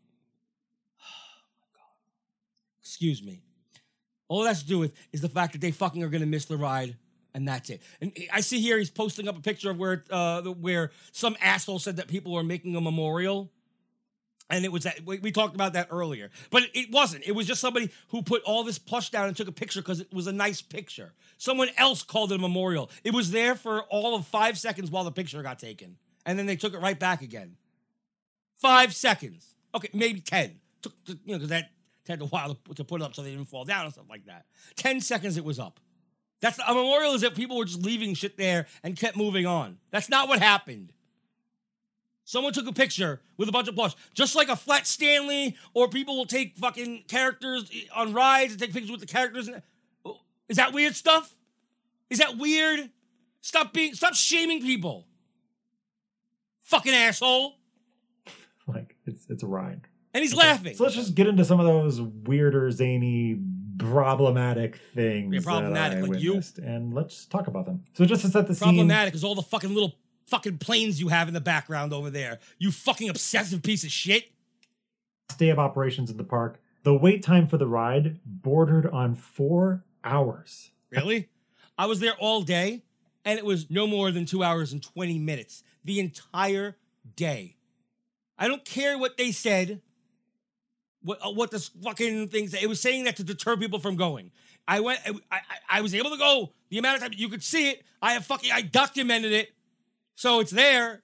[2.81, 3.41] excuse me.
[4.27, 6.45] All it has to do with is the fact that they fucking are gonna miss
[6.45, 6.95] the ride,
[7.33, 7.81] and that's it.
[7.99, 11.79] And I see here he's posting up a picture of where uh where some asshole
[11.79, 13.51] said that people are making a memorial.
[14.51, 17.23] And it was that we talked about that earlier, but it wasn't.
[17.27, 19.99] It was just somebody who put all this plush down and took a picture because
[19.99, 21.13] it was a nice picture.
[21.37, 22.89] Someone else called it a memorial.
[23.03, 26.45] It was there for all of five seconds while the picture got taken, and then
[26.45, 27.55] they took it right back again.
[28.57, 29.55] Five seconds.
[29.75, 30.59] Okay, maybe ten.
[30.81, 31.71] Took you know because that
[32.07, 34.25] had a while to, put it up so they didn't fall down and stuff like
[34.25, 34.45] that.
[34.75, 35.79] Ten seconds it was up.
[36.41, 39.77] That's a memorial is that people were just leaving shit there and kept moving on.
[39.91, 40.93] That's not what happened.
[42.23, 45.87] Someone took a picture with a bunch of plush, just like a flat Stanley, or
[45.87, 49.49] people will take fucking characters on rides and take pictures with the characters.
[50.47, 51.33] Is that weird stuff?
[52.09, 52.89] Is that weird?
[53.41, 55.07] Stop being, stop shaming people.
[56.69, 57.55] Fucking asshole.
[58.67, 59.81] Like it's it's a ride.
[60.13, 60.75] And he's laughing.
[60.75, 63.39] So let's just get into some of those weirder, zany,
[63.79, 66.39] problematic things Yeah, problematic, like you.
[66.63, 67.83] and let's talk about them.
[67.95, 69.95] So just to set the scene, Problematic is all the fucking little
[70.27, 72.37] fucking planes you have in the background over there.
[72.59, 74.25] You fucking obsessive piece of shit.
[75.39, 79.83] day of operations in the park, the wait time for the ride bordered on four
[80.03, 80.69] hours.
[80.91, 81.29] Really?
[81.79, 82.83] I was there all day,
[83.25, 85.63] and it was no more than two hours and 20 minutes.
[85.89, 86.75] The entire
[87.15, 87.55] day.
[88.37, 89.81] I don't care what they said,
[91.01, 92.53] what, uh, what this fucking things.
[92.53, 94.29] It was saying that to deter people from going.
[94.67, 97.41] I went, I, I, I was able to go the amount of time you could
[97.41, 97.81] see it.
[98.03, 99.49] I have fucking, I documented it.
[100.13, 101.01] So it's there.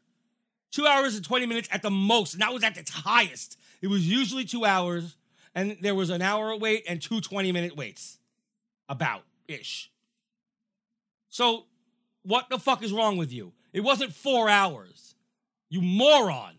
[0.70, 3.58] Two hours and 20 minutes at the most, and that was at its highest.
[3.82, 5.18] It was usually two hours,
[5.56, 8.20] and there was an hour wait and two 20 minute waits.
[8.88, 9.92] About ish.
[11.30, 11.66] So,
[12.22, 13.54] what the fuck is wrong with you?
[13.76, 15.16] It wasn't four hours.
[15.70, 16.54] You moron.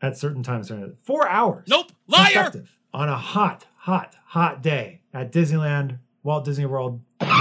[0.00, 0.96] At certain times during it.
[1.02, 1.68] Four hours.
[1.68, 1.92] Nope.
[2.06, 2.50] Liar.
[2.94, 7.02] On a hot, hot, hot day at Disneyland, Walt Disney World.
[7.20, 7.32] on a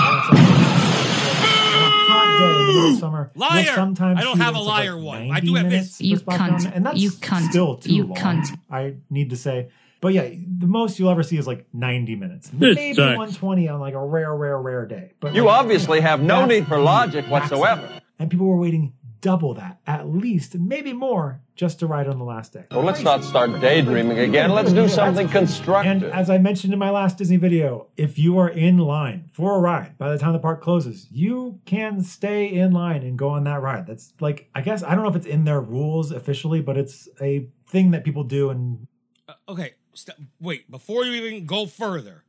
[2.08, 3.32] hot day in the middle of summer.
[3.36, 3.64] Liar!
[3.74, 5.32] Sometimes I don't have a ones of, like, liar one.
[5.32, 6.02] I do have this.
[6.02, 6.50] You Splash cunt.
[6.50, 7.50] Mountain, and that's You cunt.
[7.50, 8.18] still too You long.
[8.18, 8.60] cunt.
[8.70, 9.70] I need to say.
[10.02, 12.52] But yeah, the most you'll ever see is like 90 minutes.
[12.52, 15.14] Maybe 120 on like a rare, rare, rare day.
[15.22, 17.32] But You like, obviously have no need for logic maximum.
[17.62, 18.02] whatsoever.
[18.20, 18.92] And people were waiting
[19.26, 22.66] double that, at least, maybe more, just to ride on the last day.
[22.70, 24.52] Well, let's not start daydreaming again.
[24.52, 25.92] Let's do something constructive.
[25.92, 29.56] And as I mentioned in my last Disney video, if you are in line for
[29.56, 33.30] a ride by the time the park closes, you can stay in line and go
[33.30, 33.88] on that ride.
[33.88, 37.10] That's like, I guess, I don't know if it's in their rules officially, but it's
[37.20, 38.52] a thing that people do.
[38.52, 38.88] And
[39.28, 40.70] Uh, okay, st- wait.
[40.70, 42.26] Before you even go further,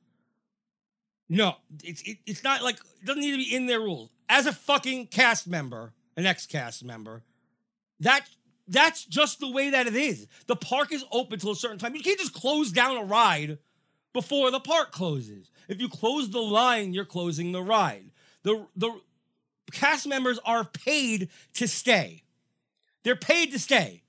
[1.29, 4.09] no, it's it, it's not like it doesn't need to be in their rules.
[4.31, 7.23] As a fucking cast member, an ex-cast member,
[8.01, 8.29] that
[8.69, 10.27] that's just the way that it is.
[10.47, 11.95] The park is open till a certain time.
[11.95, 13.59] You can't just close down a ride
[14.13, 15.51] before the park closes.
[15.69, 18.11] If you close the line, you're closing the ride.
[18.43, 19.01] The the
[19.73, 22.23] cast members are paid to stay.
[23.05, 24.03] They're paid to stay.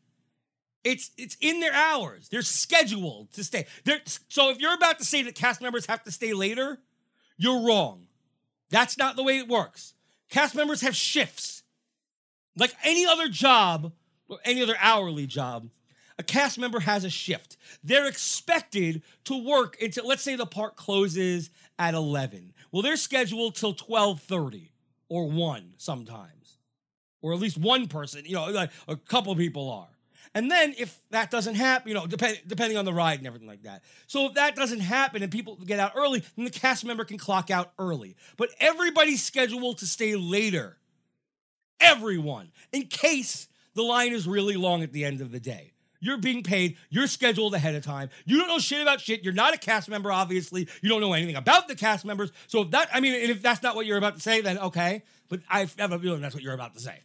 [0.84, 2.30] It's it's in their hours.
[2.30, 3.66] They're scheduled to stay.
[3.84, 6.80] They're, so if you're about to say that cast members have to stay later,
[7.38, 8.08] you're wrong.
[8.70, 9.94] That's not the way it works.
[10.30, 11.64] Cast members have shifts.
[12.58, 13.94] Like any other job
[14.28, 15.70] or any other hourly job,
[16.20, 17.58] a cast member has a shift.
[17.84, 22.54] They're expected to work until let's say the park closes at 11.
[22.72, 24.72] Well, they're scheduled till 12:30
[25.10, 26.58] or 1 sometimes.
[27.22, 29.90] Or at least one person, you know, like a couple people are.
[30.34, 33.48] And then if that doesn't happen, you know, depend, depending on the ride and everything
[33.48, 33.84] like that.
[34.06, 37.18] So if that doesn't happen and people get out early, then the cast member can
[37.18, 38.16] clock out early.
[38.38, 40.78] But everybody's scheduled to stay later.
[41.80, 45.74] Everyone, in case the line is really long at the end of the day.
[45.99, 46.78] You're being paid.
[46.89, 48.10] You're scheduled ahead of time.
[48.26, 49.23] You don't know shit about shit.
[49.23, 50.68] You're not a cast member, obviously.
[50.81, 52.31] You don't know anything about the cast members.
[52.47, 55.04] So if that, I mean, if that's not what you're about to say, then okay.
[55.28, 57.02] But I have a feeling that's what you're about to say.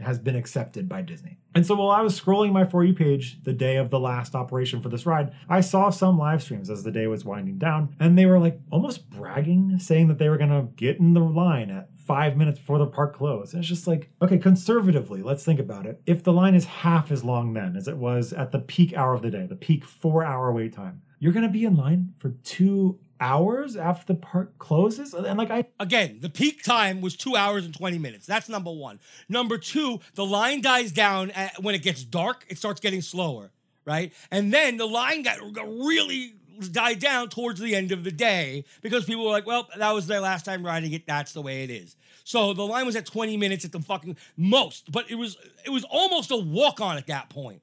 [0.00, 1.38] has been accepted by Disney.
[1.54, 4.34] And so while I was scrolling my For You page the day of the last
[4.34, 7.94] operation for this ride, I saw some live streams as the day was winding down,
[7.98, 11.70] and they were like almost bragging, saying that they were gonna get in the line
[11.70, 13.52] at five minutes before the park closed.
[13.52, 16.00] And it's just like, okay, conservatively, let's think about it.
[16.06, 19.14] If the line is half as long then as it was at the peak hour
[19.14, 22.30] of the day, the peak four hour wait time, you're gonna be in line for
[22.44, 25.14] two hours after the park closes?
[25.14, 28.26] And like I Again, the peak time was two hours and 20 minutes.
[28.26, 29.00] That's number one.
[29.28, 33.50] Number two, the line dies down at, when it gets dark, it starts getting slower,
[33.84, 34.12] right?
[34.30, 38.64] And then the line got, got really died down towards the end of the day
[38.82, 41.06] because people were like, well, that was their last time riding it.
[41.06, 41.96] That's the way it is.
[42.24, 45.70] So the line was at 20 minutes at the fucking most, but it was it
[45.70, 47.62] was almost a walk on at that point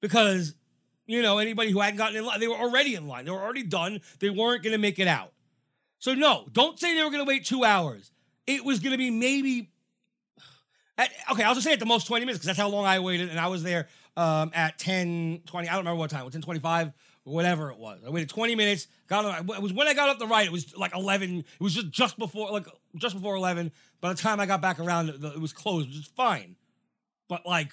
[0.00, 0.54] because
[1.06, 3.24] you know anybody who hadn't gotten in line, they were already in line.
[3.24, 4.00] They were already done.
[4.20, 5.32] They weren't going to make it out.
[5.98, 8.12] So no, don't say they were going to wait two hours.
[8.46, 9.70] It was going to be maybe.
[10.98, 12.98] At, okay, I'll just say at the most 20 minutes because that's how long I
[12.98, 13.30] waited.
[13.30, 15.68] And I was there um, at 10, 20.
[15.68, 16.22] I don't remember what time.
[16.22, 16.92] It was 10, 25,
[17.24, 18.00] whatever it was.
[18.06, 18.88] I waited 20 minutes.
[19.08, 20.46] Got on, it was when I got up the ride.
[20.46, 21.38] It was like 11.
[21.38, 23.72] It was just, just before, like, just before 11.
[24.00, 26.56] By the time I got back around, it, it was closed, which is fine.
[27.28, 27.72] But like,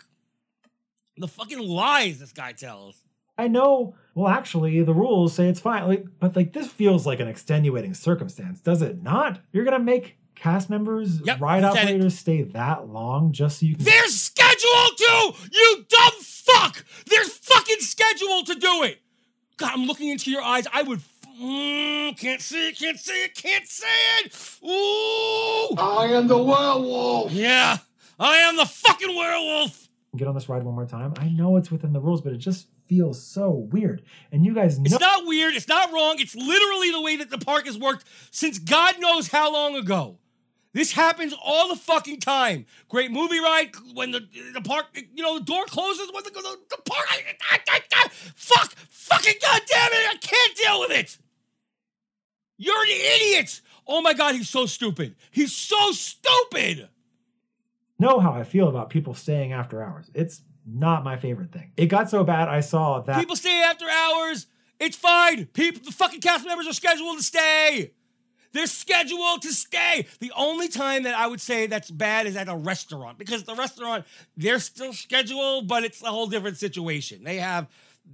[1.18, 3.04] the fucking lies this guy tells.
[3.38, 3.96] I know.
[4.16, 5.88] Well, actually, the rules say it's fine.
[5.88, 9.40] Like, but like this feels like an extenuating circumstance, does it not?
[9.54, 11.88] You're gonna make cast members, Yep, ride he said it.
[11.88, 13.84] operators stay that long just so you can.
[13.86, 15.34] They're scheduled to!
[15.52, 16.86] You dumb fuck!
[17.08, 19.00] They're fucking scheduled to do it!
[19.60, 20.66] God, I'm looking into your eyes.
[20.74, 21.02] I would.
[21.40, 23.86] Mm, can't see it, can't see it, can't see
[24.26, 24.60] it!
[24.62, 25.76] Ooh!
[25.78, 27.32] I am the werewolf.
[27.32, 27.78] Yeah,
[28.20, 29.88] I am the fucking werewolf!
[30.18, 31.14] get on this ride one more time.
[31.18, 34.02] I know it's within the rules, but it just feels so weird.
[34.32, 34.86] And you guys know.
[34.86, 38.06] It's not weird, it's not wrong, it's literally the way that the park has worked
[38.32, 40.18] since God knows how long ago.
[40.74, 42.66] This happens all the fucking time.
[42.90, 46.58] Great movie ride when the the park, you know, the door closes when the, the,
[46.70, 47.06] the park.
[47.10, 50.10] I, I, I, I, fuck, fucking goddamn it!
[50.14, 51.18] I can't deal with it.
[52.58, 53.62] You're an idiot.
[53.88, 55.16] Oh my god, he's so stupid.
[55.32, 56.90] He's so stupid.
[57.98, 60.12] know how I feel about people staying after hours.
[60.14, 61.72] It's not my favorite thing.
[61.78, 64.46] It got so bad I saw that People stay after hours.
[64.80, 65.46] It's fine.
[65.48, 67.94] People, the fucking cast members are scheduled to stay.
[68.52, 70.08] They're scheduled to stay.
[70.20, 73.56] The only time that I would say that's bad is at a restaurant because the
[73.56, 74.06] restaurant,
[74.36, 77.24] they're still scheduled, but it's a whole different situation.
[77.24, 77.68] They have,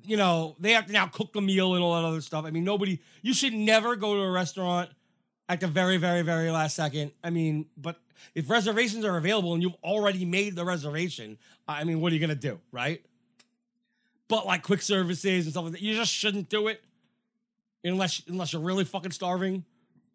[0.04, 2.46] you know, they have to now cook a meal and all that other stuff.
[2.46, 4.90] I mean, nobody, you should never go to a restaurant
[5.48, 7.12] at the very, very, very last second.
[7.24, 8.00] I mean, but
[8.34, 12.20] if reservations are available and you've already made the reservation, I mean, what are you
[12.20, 13.02] going to do, right?
[14.28, 16.84] But like quick services and stuff like that, you just shouldn't do it
[17.84, 19.64] unless unless you're really fucking starving.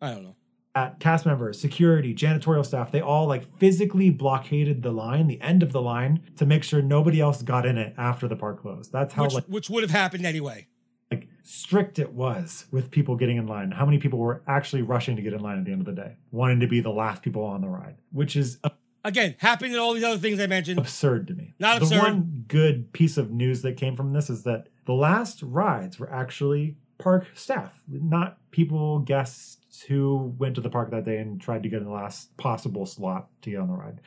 [0.00, 0.36] I don't know.
[0.74, 5.62] At cast members, security, janitorial staff, they all like physically blockaded the line, the end
[5.64, 8.92] of the line, to make sure nobody else got in it after the park closed.
[8.92, 10.68] That's how Which, like which would have happened anyway.
[11.10, 13.72] like strict it was with people getting in line.
[13.72, 16.00] How many people were actually rushing to get in line at the end of the
[16.00, 18.58] day, wanting to be the last people on the ride, which is
[19.02, 20.78] Again, happening in all these other things I mentioned.
[20.78, 21.54] absurd to me.
[21.58, 21.96] Not absurd.
[21.96, 25.98] the one good piece of news that came from this is that the last rides
[25.98, 29.56] were actually park staff, not people, guests
[29.88, 32.86] who went to the park that day and tried to get in the last possible
[32.86, 34.00] slot to get on the ride.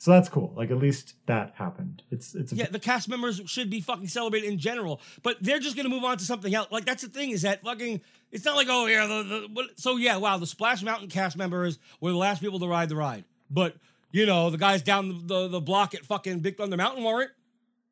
[0.00, 0.52] So that's cool.
[0.56, 2.02] Like at least that happened.
[2.10, 5.58] It's it's a Yeah, the cast members should be fucking celebrated in general, but they're
[5.58, 6.68] just gonna move on to something else.
[6.70, 8.00] Like that's the thing is that fucking.
[8.30, 11.36] It's not like oh yeah, the, the what, so yeah, wow, the Splash Mountain cast
[11.36, 13.74] members were the last people to ride the ride, but
[14.12, 17.30] you know the guys down the the, the block at fucking Big Thunder Mountain weren't.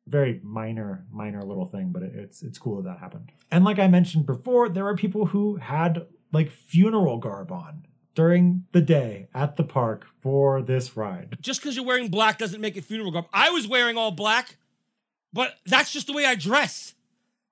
[0.05, 3.77] very minor minor little thing but it, it's it's cool that that happened and like
[3.79, 9.27] i mentioned before there are people who had like funeral garb on during the day
[9.33, 13.11] at the park for this ride Just because you're wearing black doesn't make it funeral
[13.11, 13.25] garb.
[13.33, 14.57] I was wearing all black,
[15.31, 16.95] but that's just the way I dress.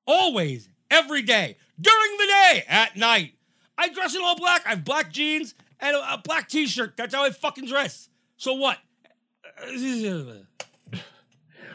[0.08, 3.34] Always, every day, during the day, at night.
[3.78, 4.66] I dress in all black.
[4.66, 6.96] I have black jeans and a, a black t-shirt.
[6.98, 8.10] That's how I fucking dress.
[8.38, 8.78] So what?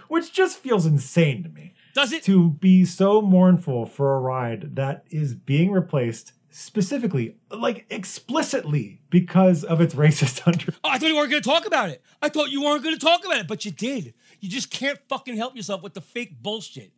[0.08, 2.22] which just feels insane to me Does it?
[2.24, 9.64] to be so mournful for a ride that is being replaced specifically like explicitly because
[9.64, 12.02] of its racist under Oh, I thought you weren't going to talk about it.
[12.20, 14.12] I thought you weren't going to talk about it, but you did.
[14.40, 16.92] You just can't fucking help yourself with the fake bullshit.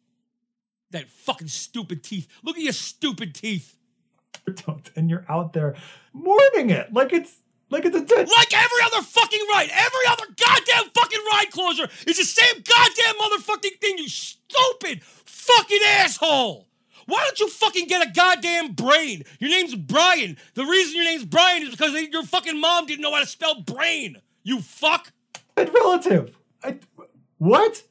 [0.90, 2.26] That fucking stupid teeth.
[2.42, 3.76] Look at your stupid teeth.
[4.96, 5.76] and you're out there
[6.12, 7.36] mourning it like it's
[7.70, 12.18] like it's a Like every other fucking ride, every other goddamn fucking ride closure is
[12.18, 16.68] the same goddamn motherfucking thing, you stupid fucking asshole.
[17.06, 19.24] Why don't you fucking get a goddamn brain?
[19.38, 20.36] Your name's Brian.
[20.54, 23.60] The reason your name's Brian is because your fucking mom didn't know how to spell
[23.62, 24.16] brain.
[24.42, 25.12] You fuck.
[25.56, 26.36] dead relative.
[26.62, 26.78] I,
[27.38, 27.82] what?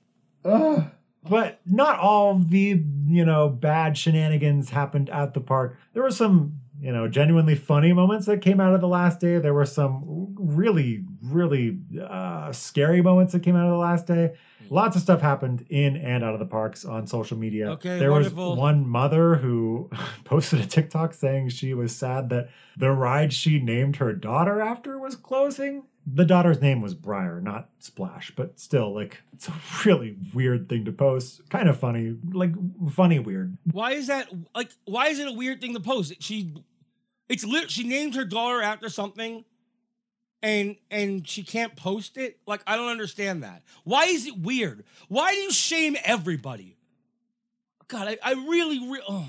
[0.44, 5.78] But not all the, you know, bad shenanigans happened at the park.
[5.94, 9.38] There were some, you know, genuinely funny moments that came out of the last day.
[9.38, 14.34] There were some really, really uh, scary moments that came out of the last day.
[14.72, 17.72] Lots of stuff happened in and out of the parks on social media.
[17.72, 18.52] Okay, there wonderful.
[18.52, 19.90] was one mother who
[20.24, 24.98] posted a TikTok saying she was sad that the ride she named her daughter after
[24.98, 25.84] was closing.
[26.08, 29.54] The daughter's name was Briar, not Splash, but still, like, it's a
[29.86, 31.50] really weird thing to post.
[31.50, 32.54] Kind of funny, like,
[32.92, 33.58] funny weird.
[33.70, 36.14] Why is that like why is it a weird thing to post?
[36.24, 36.56] She
[37.28, 39.44] it's lit she named her daughter after something
[40.44, 42.40] and and she can't post it?
[42.46, 43.64] Like I don't understand that.
[43.84, 44.84] Why is it weird?
[45.08, 46.78] Why do you shame everybody?
[47.88, 49.28] God, I, I really re- oh.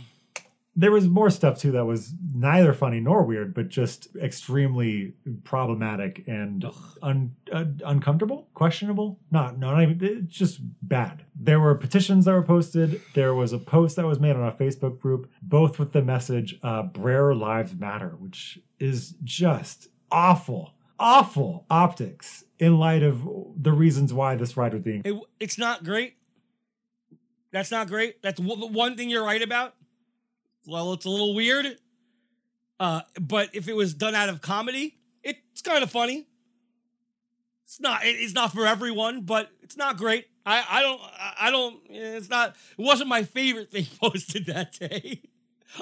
[0.74, 5.12] There was more stuff too that was neither funny nor weird, but just extremely
[5.44, 6.64] problematic and
[7.02, 9.20] un, uh, uncomfortable, questionable.
[9.30, 9.98] Not, no, not even.
[10.00, 11.26] It's just bad.
[11.38, 13.02] There were petitions that were posted.
[13.12, 16.58] There was a post that was made on a Facebook group, both with the message
[16.62, 23.22] uh, "Br'er Lives Matter," which is just awful, awful optics in light of
[23.60, 25.02] the reasons why this ride was being.
[25.04, 26.16] It, it's not great.
[27.50, 28.22] That's not great.
[28.22, 29.74] That's w- one thing you're right about.
[30.66, 31.76] Well, it's a little weird.
[32.80, 36.26] Uh, but if it was done out of comedy, it's kind of funny.
[37.64, 38.04] It's not.
[38.04, 40.26] it- It's not for everyone, but it's not great.
[40.46, 40.64] I.
[40.68, 41.00] I don't.
[41.02, 41.80] I- I don't.
[41.90, 42.56] It's not.
[42.78, 45.22] It wasn't my favorite thing posted that day.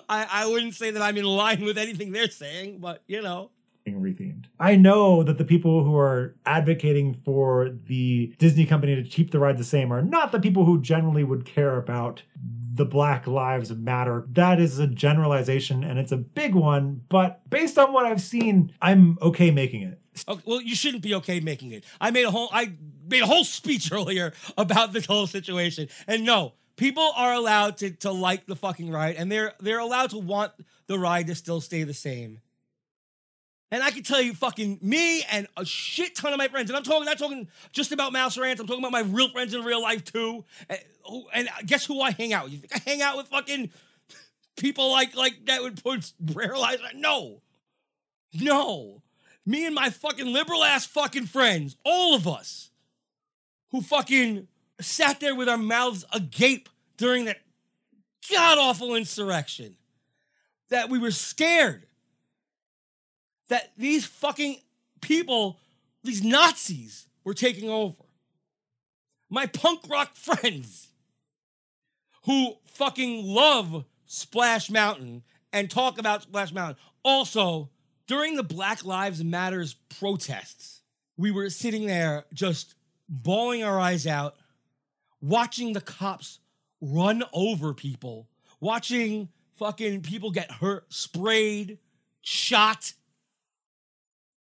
[0.09, 0.27] I.
[0.31, 3.51] I wouldn't say that I'm in line with anything they're saying, but you know.
[3.85, 4.47] Being rethemed.
[4.59, 9.39] I know that the people who are advocating for the Disney company to keep the
[9.39, 12.23] ride the same are not the people who generally would care about
[12.73, 14.25] the Black Lives Matter.
[14.33, 18.73] That is a generalization and it's a big one, but based on what I've seen,
[18.81, 20.01] I'm okay making it.
[20.29, 21.85] Okay, well, you shouldn't be okay making it.
[22.01, 22.75] I made a whole I
[23.09, 25.89] made a whole speech earlier about this whole situation.
[26.07, 30.11] And no, people are allowed to to like the fucking ride and they're they're allowed
[30.11, 30.53] to want
[30.87, 32.41] the ride to still stay the same.
[33.73, 36.77] And I can tell you fucking me and a shit ton of my friends, and
[36.77, 39.63] I'm talking not talking just about Mouse Rants, I'm talking about my real friends in
[39.63, 40.45] real life too.
[40.69, 40.81] And,
[41.33, 42.53] and guess who I hang out with?
[42.53, 43.71] You think I hang out with fucking
[44.57, 46.83] people like like that would put rare lives?
[46.97, 47.43] No.
[48.35, 49.03] No.
[49.47, 52.71] Me and my fucking liberal ass fucking friends, all of us,
[53.71, 54.49] who fucking
[54.81, 57.39] sat there with our mouths agape during that
[58.31, 59.77] god awful insurrection,
[60.71, 61.87] that we were scared
[63.51, 64.57] that these fucking
[65.01, 65.61] people,
[66.03, 68.03] these Nazis, were taking over.
[69.29, 70.89] My punk rock friends
[72.25, 75.23] who fucking love Splash Mountain
[75.53, 76.77] and talk about Splash Mountain.
[77.05, 77.71] Also,
[78.07, 80.83] during the Black Lives Matters protests,
[81.17, 82.75] we were sitting there just
[83.09, 84.37] bawling our eyes out,
[85.21, 86.39] watching the cops
[86.81, 88.29] run over people,
[88.61, 91.79] watching fucking people get hurt, sprayed,
[92.21, 92.93] shot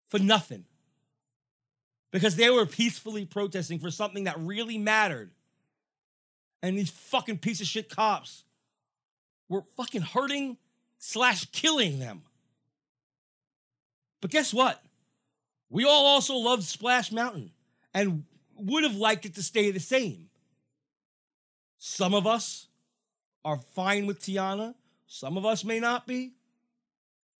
[0.09, 0.65] for nothing.
[2.11, 5.31] Because they were peacefully protesting for something that really mattered.
[6.63, 8.45] And these fucking piece of shit cops
[9.49, 10.57] were fucking hurting
[10.99, 12.23] slash killing them.
[14.21, 14.83] But guess what?
[15.71, 17.53] We all also loved Splash Mountain
[17.95, 18.25] and
[18.57, 20.29] would have liked it to stay the same.
[21.79, 22.67] Some of us
[23.45, 24.75] are fine with Tiana,
[25.07, 26.33] some of us may not be.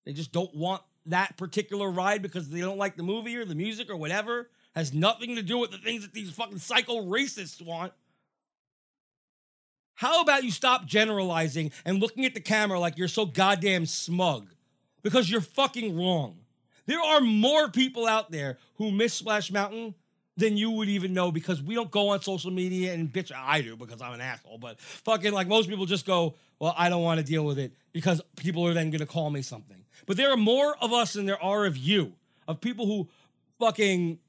[0.05, 3.55] They just don't want that particular ride because they don't like the movie or the
[3.55, 4.49] music or whatever.
[4.75, 7.91] Has nothing to do with the things that these fucking psycho racists want.
[9.95, 14.49] How about you stop generalizing and looking at the camera like you're so goddamn smug?
[15.03, 16.37] Because you're fucking wrong.
[16.85, 19.95] There are more people out there who miss Splash Mountain
[20.39, 23.31] than you would even know because we don't go on social media and bitch.
[23.35, 26.89] I do because I'm an asshole, but fucking like most people just go, well, I
[26.89, 29.85] don't want to deal with it because people are then going to call me something.
[30.05, 32.13] But there are more of us than there are of you,
[32.47, 33.09] of people who
[33.59, 34.19] fucking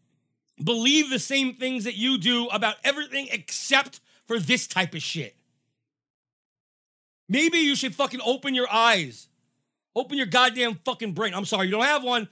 [0.62, 5.36] believe the same things that you do about everything except for this type of shit.
[7.28, 9.28] Maybe you should fucking open your eyes.
[9.94, 11.34] Open your goddamn fucking brain.
[11.34, 12.28] I'm sorry, you don't have one.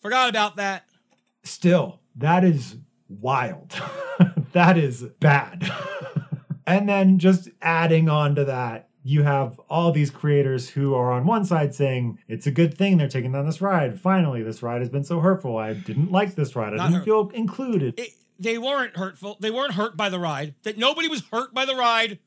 [0.00, 0.84] Forgot about that.
[1.42, 2.76] Still, that is
[3.08, 3.74] wild.
[4.52, 5.70] that is bad.
[6.66, 11.26] and then just adding on to that, you have all these creators who are on
[11.26, 14.00] one side saying it's a good thing they're taking down this ride.
[14.00, 15.58] Finally, this ride has been so hurtful.
[15.58, 16.72] I didn't like this ride.
[16.72, 18.00] I Not didn't hurt- feel included.
[18.00, 19.36] It, they weren't hurtful.
[19.40, 20.54] They weren't hurt by the ride.
[20.62, 22.18] That nobody was hurt by the ride.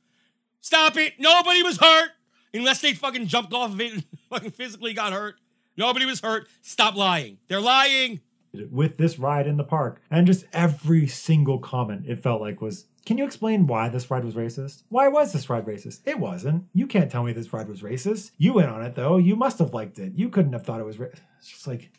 [0.62, 1.14] Stop it.
[1.20, 2.12] Nobody was hurt
[2.54, 5.36] unless they fucking jumped off of it and fucking physically got hurt.
[5.78, 6.48] Nobody was hurt.
[6.62, 7.38] Stop lying.
[7.48, 8.22] They're lying.
[8.72, 10.02] With this ride in the park.
[10.10, 14.26] And just every single comment it felt like was, can you explain why this ride
[14.26, 14.84] was racist?
[14.90, 16.02] Why was this ride racist?
[16.06, 16.66] It wasn't.
[16.74, 18.32] You can't tell me this ride was racist.
[18.38, 19.18] You went on it though.
[19.18, 20.14] You must have liked it.
[20.16, 21.22] You couldn't have thought it was racist.
[21.40, 21.92] It's just like,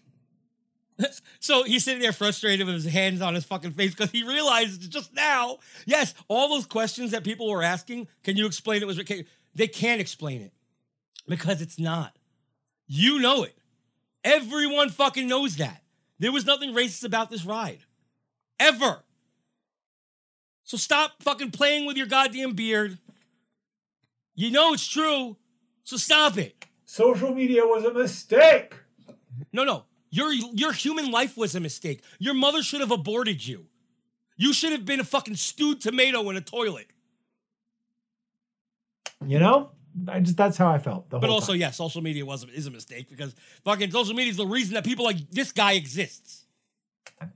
[1.40, 4.90] So he's sitting there frustrated with his hands on his fucking face because he realized
[4.90, 9.00] just now, yes, all those questions that people were asking, can you explain it was
[9.02, 10.52] ca- they can't explain it
[11.26, 12.16] because it's not.
[12.86, 13.56] You know it.
[14.24, 15.82] Everyone fucking knows that.
[16.18, 17.80] There was nothing racist about this ride.
[18.58, 19.04] Ever.
[20.64, 22.98] So stop fucking playing with your goddamn beard.
[24.34, 25.36] You know it's true.
[25.84, 26.66] So stop it.
[26.84, 28.74] social media was a mistake.
[29.52, 29.84] No, no.
[30.10, 32.02] Your your human life was a mistake.
[32.18, 33.66] Your mother should have aborted you.
[34.36, 36.86] You should have been a fucking stewed tomato in a toilet.
[39.26, 39.70] You know?
[40.06, 41.10] I just that's how I felt.
[41.10, 41.60] The But also, time.
[41.60, 44.84] yeah, social media was is a mistake because fucking social media is the reason that
[44.84, 46.44] people like this guy exists.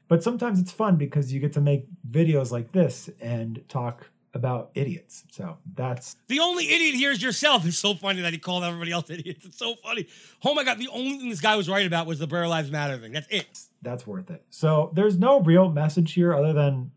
[0.09, 4.71] But sometimes it's fun because you get to make videos like this and talk about
[4.75, 5.25] idiots.
[5.31, 7.67] So that's The only idiot here is yourself.
[7.67, 9.45] It's so funny that he called everybody else idiots.
[9.45, 10.07] It's so funny.
[10.45, 12.71] Oh my god, the only thing this guy was right about was the Br'er Lives
[12.71, 13.13] Matter thing.
[13.13, 13.47] That's it.
[13.83, 14.45] that's worth it.
[14.51, 16.93] So there's no real message here other than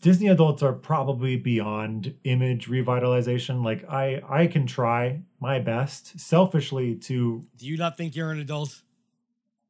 [0.00, 3.64] Disney adults are probably beyond image revitalization.
[3.64, 8.40] Like I I can try my best selfishly to Do you not think you're an
[8.40, 8.82] adult?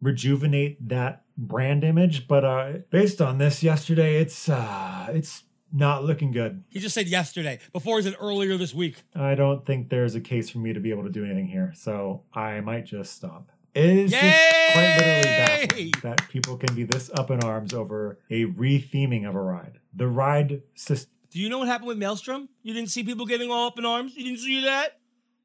[0.02, 6.30] rejuvenate that brand image, but uh based on this yesterday, it's uh it's not looking
[6.30, 6.62] good.
[6.68, 7.58] He just said yesterday.
[7.72, 9.02] Before he said earlier this week.
[9.14, 11.72] I don't think there's a case for me to be able to do anything here,
[11.74, 13.50] so I might just stop.
[13.76, 18.18] It is just quite literally baffling that people can be this up in arms over
[18.30, 19.80] a retheming of a ride.
[19.94, 21.10] The ride system.
[21.30, 22.48] Do you know what happened with Maelstrom?
[22.62, 24.16] You didn't see people getting all up in arms?
[24.16, 24.98] You didn't see that?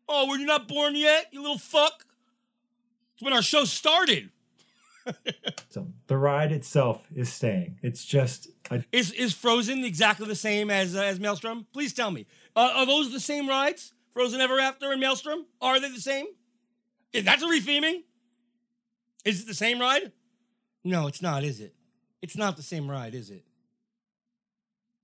[0.08, 2.06] Oh, were you not born yet, you little fuck?
[3.16, 4.30] It's when our show started.
[5.70, 7.80] So the ride itself is staying.
[7.82, 11.66] It's just a Is is Frozen exactly the same as uh, as Maelstrom?
[11.74, 12.28] Please tell me.
[12.56, 13.94] Uh, are those the same rides?
[14.12, 15.46] Frozen Ever After and Maelstrom?
[15.62, 16.28] Are they the same?
[17.14, 18.04] Is that's a retheming?
[19.26, 20.12] Is it the same ride?
[20.84, 21.76] No, it's not, is it?
[22.22, 23.44] It's not the same ride, is it?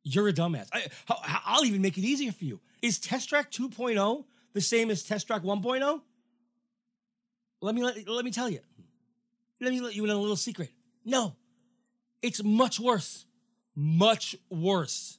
[0.04, 0.68] You're a dumbass.
[0.74, 2.60] I, I- I'll even make it easier for you.
[2.82, 4.24] Is Test Track 2.0
[4.54, 6.02] the same as Test Track 1.0?
[7.62, 8.60] Let me let, let me tell you.
[9.60, 10.70] Let me let you in on a little secret.
[11.04, 11.36] No,
[12.22, 13.26] it's much worse.
[13.76, 15.18] Much worse.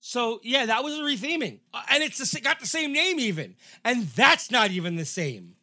[0.00, 4.04] So yeah, that was a retheming, Uh, and it's got the same name even, and
[4.08, 5.56] that's not even the same.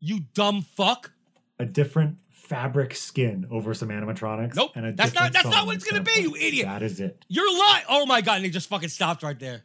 [0.00, 1.12] You dumb fuck.
[1.58, 4.54] A different fabric skin over some animatronics.
[4.54, 6.66] Nope, And a that's not- that's not what it's gonna be, you idiot.
[6.66, 7.24] That is it.
[7.28, 7.84] You're lying.
[7.88, 9.64] Oh my god, and he just fucking stopped right there.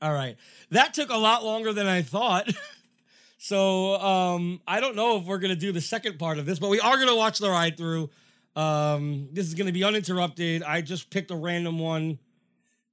[0.00, 0.36] All right.
[0.70, 2.48] That took a lot longer than I thought.
[3.38, 6.70] so um I don't know if we're gonna do the second part of this, but
[6.70, 8.10] we are gonna watch the ride through.
[8.56, 10.62] Um this is gonna be uninterrupted.
[10.62, 12.18] I just picked a random one.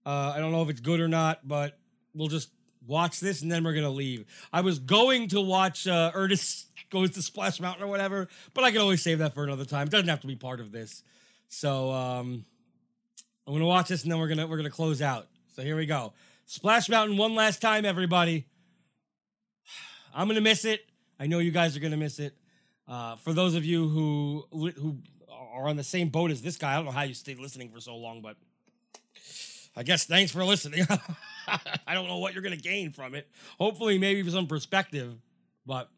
[0.05, 1.79] Uh I don't know if it's good or not, but
[2.13, 2.49] we'll just
[2.89, 4.25] watch this and then we're gonna leave.
[4.51, 8.71] I was going to watch uh Ernest goes to Splash Mountain or whatever, but I
[8.71, 9.87] can always save that for another time.
[9.87, 11.03] It doesn't have to be part of this.
[11.47, 12.45] So um
[13.47, 15.27] I'm gonna watch this and then we're gonna we're gonna close out.
[15.55, 16.13] So here we go.
[16.45, 18.47] Splash Mountain one last time, everybody.
[20.13, 20.81] I'm gonna miss it.
[21.19, 22.33] I know you guys are gonna miss it.
[22.87, 24.97] Uh, for those of you who who
[25.29, 27.69] are on the same boat as this guy, I don't know how you stayed listening
[27.69, 28.35] for so long, but
[29.79, 30.85] I guess thanks for listening.
[31.87, 33.29] I don't know what you're gonna gain from it.
[33.57, 35.15] Hopefully, maybe some perspective,
[35.65, 35.89] but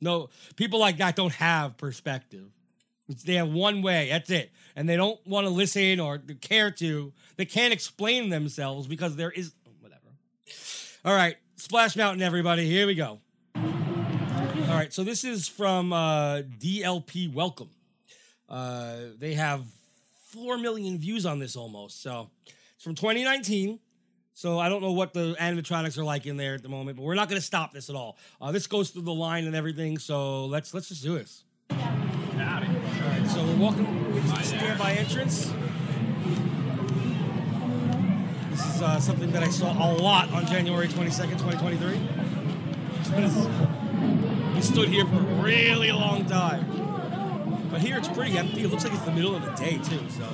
[0.00, 2.46] no, people like that don't have perspective.
[3.24, 4.08] They have one way.
[4.08, 7.12] That's it, and they don't want to listen or care to.
[7.36, 10.00] They can't explain themselves because there is whatever.
[11.04, 12.66] All right, Splash Mountain, everybody.
[12.66, 13.20] Here we go.
[13.54, 17.70] All right, so this is from uh, DLP Welcome.
[18.48, 19.64] Uh, they have
[20.26, 22.02] four million views on this almost.
[22.02, 22.28] So
[22.82, 23.78] from 2019.
[24.34, 27.04] So I don't know what the animatronics are like in there at the moment, but
[27.04, 28.16] we're not going to stop this at all.
[28.40, 29.98] Uh, this goes through the line and everything.
[29.98, 31.44] So let's let's just do this.
[31.70, 31.76] All
[33.08, 35.52] right, so we're walking into the standby entrance.
[38.50, 42.00] This is uh, something that I saw a lot on January 22nd, 2023.
[44.54, 47.68] We stood here for a really long time.
[47.70, 48.64] But here it's pretty empty.
[48.64, 50.08] It looks like it's the middle of the day, too.
[50.10, 50.28] So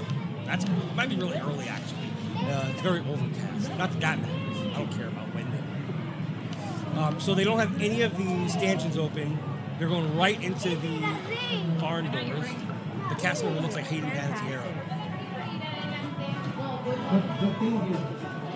[0.44, 2.07] that's it might be really early, actually.
[2.40, 3.70] Uh, it's very overcast.
[3.76, 4.56] Not that that matters.
[4.58, 7.00] I don't care about when they.
[7.00, 9.38] Um, so they don't have any of the stanchions open.
[9.78, 11.00] They're going right into the
[11.78, 12.48] barn doors.
[13.08, 14.62] The castle looks like Hayden Panettiere.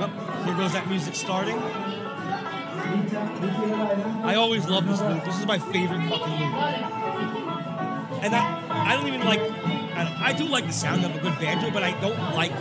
[0.04, 0.08] Oh,
[0.44, 1.58] here goes that music starting.
[4.24, 5.24] I always love this loop.
[5.24, 6.54] This is my favorite fucking loop.
[8.22, 9.40] And I, I don't even like.
[9.40, 12.52] I, I do like the sound of a good banjo, but I don't like,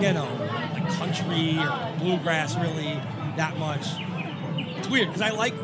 [0.00, 0.28] you know,
[0.72, 3.00] like country or bluegrass really
[3.36, 3.86] that much.
[4.78, 5.54] It's weird because I like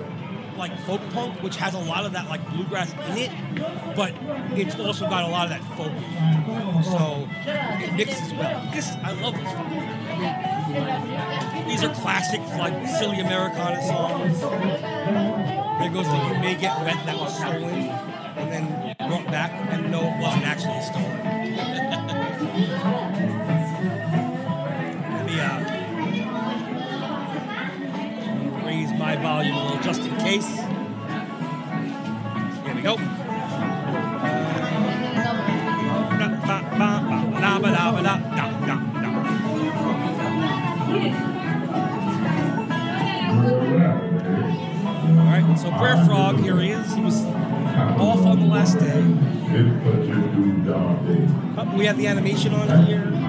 [0.56, 3.30] like folk punk, which has a lot of that like bluegrass in it,
[3.96, 4.12] but
[4.56, 5.92] it's also got a lot of that folk.
[6.84, 7.28] So
[7.84, 8.62] it mixes well.
[8.72, 9.52] This I love this.
[11.54, 14.40] mean, these are classic like silly Americana songs.
[14.40, 17.90] There goes the "You May Get Wet" that was stolen,
[18.38, 21.20] and then brought back, and no, it wasn't actually stolen.
[29.04, 30.48] my volume a little just in case.
[32.64, 32.92] Here we go.
[32.92, 32.98] All
[45.28, 46.94] right, so Br'er Frog, here he is.
[46.94, 49.04] He was off on the last day.
[51.58, 53.23] Oh, we have the animation on here.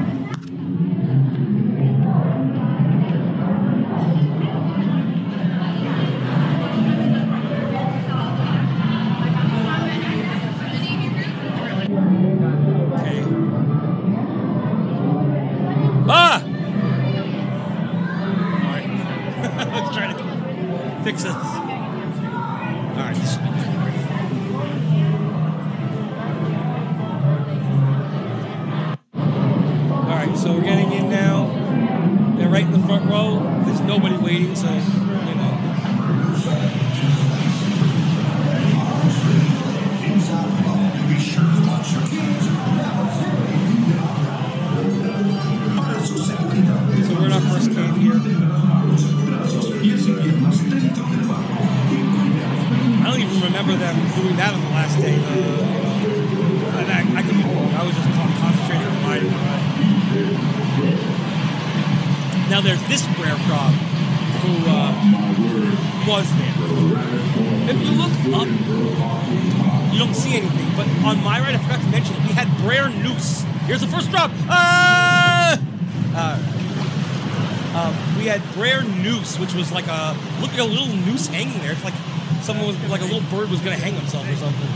[79.55, 81.71] Was like a look at a little noose hanging there.
[81.71, 81.95] It's like
[82.41, 84.69] someone was like a little bird was gonna hang himself or something.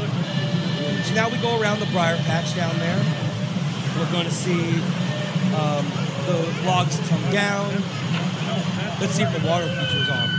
[1.04, 3.02] So now we go around the briar patch down there.
[3.98, 4.80] We're going to see
[5.58, 5.84] um,
[6.28, 7.68] the logs come down.
[9.02, 10.30] Let's see if the water feature's on.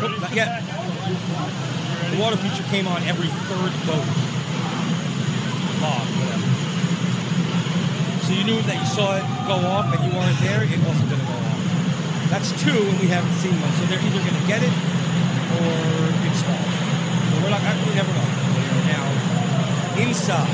[0.00, 0.62] Nope, not yet.
[0.62, 4.06] The water feature came on every third boat.
[5.82, 6.48] Log, whatever.
[8.24, 11.10] So you knew that you saw it go off and you weren't there, it wasn't
[11.10, 11.56] going to go off.
[12.28, 13.72] That's two, and we haven't seen one.
[13.78, 14.74] So they're either going to get it
[15.56, 15.72] or
[16.26, 16.76] it's off.
[17.42, 18.26] We're not, we never know.
[18.58, 19.06] We are now
[20.02, 20.50] inside.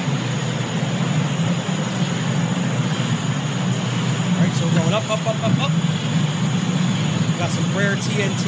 [4.28, 5.72] All right, so we're going up, up, up, up, up.
[7.38, 8.44] Got some Br'er TNT.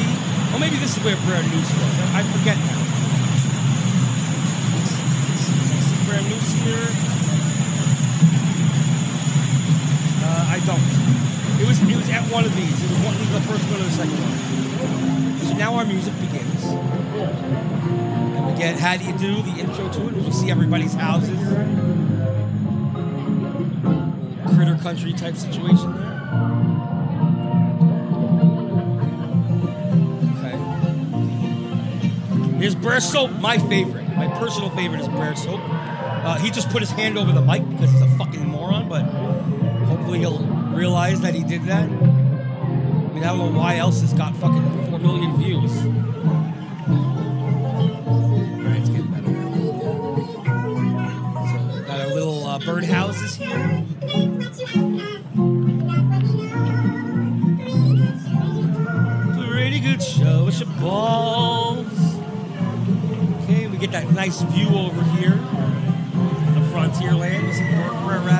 [0.53, 1.99] Oh, maybe this is where Br'er Noose was.
[2.13, 2.79] I, forget now.
[6.05, 6.87] Br'er Noose here?
[10.23, 11.04] Uh, I don't.
[11.81, 12.83] Was it was at one of these.
[12.83, 15.47] It was one, either the first one or the second one.
[15.47, 16.63] So now our music begins.
[18.35, 21.37] And we get How Do You Do, the intro to it, we see everybody's houses.
[24.55, 26.13] Critter country type situation there.
[30.37, 30.57] Okay.
[32.57, 34.07] Here's Br'er Soap, my favorite.
[34.15, 35.59] My personal favorite is Br'er Soap.
[35.61, 39.03] Uh, he just put his hand over the mic because he's a fucking moron, but
[39.85, 41.83] hopefully he'll realize that he did that.
[41.83, 45.71] I mean, I don't know why else it's got fucking 4 million views.
[48.57, 49.25] Alright, it's getting better.
[51.47, 53.85] So, got our little uh, birdhouses here.
[59.47, 61.87] Pretty good show with your balls.
[63.43, 65.39] Okay, we get that nice view over here.
[66.53, 67.47] The frontier land.
[67.47, 68.34] You see Br'er Rabbit's home,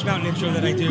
[0.00, 0.89] Splash Mountain intro that I do,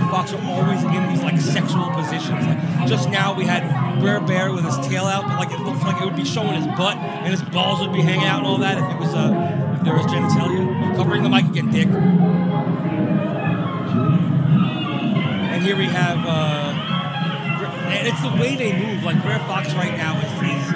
[0.00, 2.46] Fox are always in these like sexual positions.
[2.46, 3.62] Like just now, we had
[4.00, 6.54] Br'er Bear with his tail out, but like it looked like it would be showing
[6.54, 9.14] his butt and his balls would be hanging out and all that if it was
[9.14, 10.96] uh, if there was genitalia.
[10.96, 11.88] Covering the mic again, Dick.
[15.48, 16.72] And here we have, uh,
[17.88, 19.02] and it's the way they move.
[19.04, 20.72] Like Br'er Fox right now is, is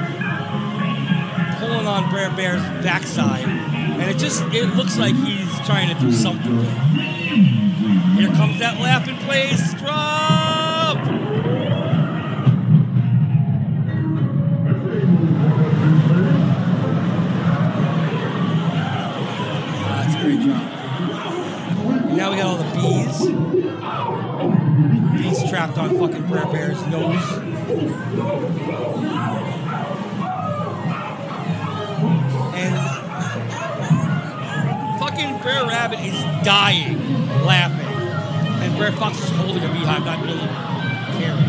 [1.60, 6.10] pulling on Br'er Bear's backside, and it just it looks like he's trying to do
[6.12, 6.58] something.
[8.14, 10.98] Here comes that laughing place drop.
[19.74, 20.62] Ah, that's a great drop.
[22.16, 23.18] Now we got all the bees.
[25.22, 27.26] Bees trapped on fucking Br'er Bear's nose.
[32.54, 32.74] And
[35.00, 36.98] fucking Br'er Rabbit is dying,
[37.44, 37.91] laughing,
[38.86, 40.48] and Fox is holding a beehive, not really
[41.18, 41.44] caring.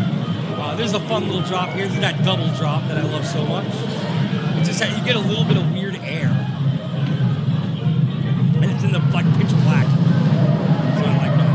[0.60, 1.88] Uh, there's a fun little drop here.
[1.88, 3.66] There's that double drop that I love so much.
[4.58, 6.28] It's just that you get a little bit of weird air,
[8.60, 9.86] and it's in the like pitch black.
[10.98, 11.54] So I like that.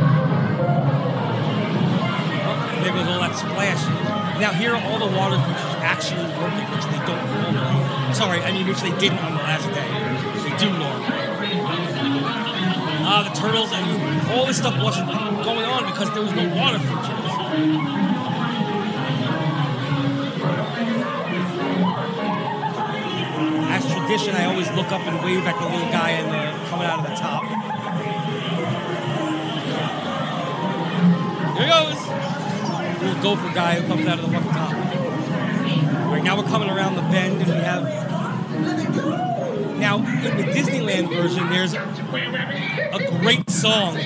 [2.44, 3.96] Oh, and there goes all that splashing.
[4.40, 8.14] Now here are all the water features actually working, which they don't normally.
[8.14, 9.88] Sorry, I mean which they didn't on the last day.
[10.44, 11.08] They do normally.
[13.12, 13.72] Ah, the turtles.
[13.74, 15.10] I mean, all this stuff wasn't
[15.54, 17.10] going on because there was no water features.
[23.72, 26.86] As tradition, I always look up and wave at the little guy in the, coming
[26.86, 27.44] out of the top.
[31.58, 31.98] Here he goes.
[33.02, 34.74] Little gopher guy who comes out of the fucking top.
[36.12, 37.84] Right, now we're coming around the bend and we have.
[39.80, 43.98] Now, in the Disneyland version, there's a great song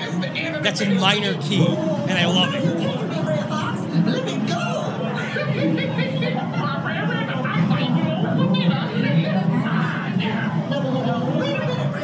[0.64, 2.64] that's in minor key, and I love it.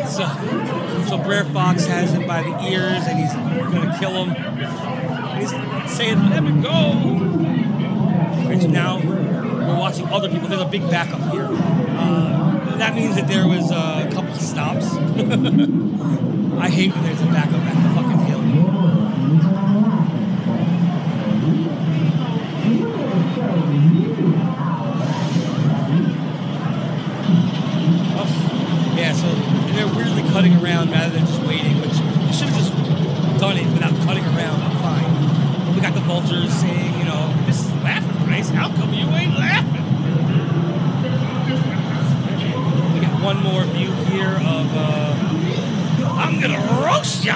[0.09, 0.25] So,
[1.07, 4.35] so Br'er Fox has him by the ears, and he's gonna kill him.
[5.39, 5.51] He's
[5.95, 6.93] saying, "Let me go."
[8.49, 10.49] Which now we're watching other people.
[10.49, 11.47] There's a big backup here.
[11.49, 14.93] Uh, that means that there was a couple stops.
[16.59, 18.08] I hate when there's a backup at the fucking
[30.39, 32.71] cutting around rather than just waiting, which you should have just
[33.41, 34.61] done it without cutting around.
[34.63, 35.65] I'm fine.
[35.65, 38.47] But we got the vultures saying, you know, this is laughing place.
[38.47, 39.83] How come you ain't laughing?
[42.93, 45.13] We got one more view here of, uh,
[46.15, 47.35] I'm gonna roast ya!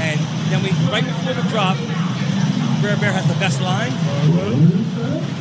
[0.00, 1.76] and then we, right before the drop,
[2.80, 3.92] Br'er Bear has the best line.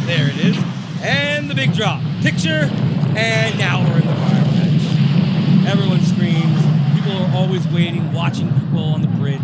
[0.06, 0.58] There it is.
[1.02, 2.02] And the big drop.
[2.22, 2.70] Picture,
[3.16, 5.68] and now we're in the briar patch.
[5.68, 6.62] Everyone screams.
[6.96, 9.42] People are always waiting, watching people on the bridge.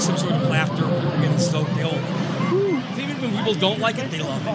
[0.00, 1.74] Some sort of laughter, people getting stoked.
[1.74, 1.98] They all,
[2.98, 4.48] even when people don't like it, they love it.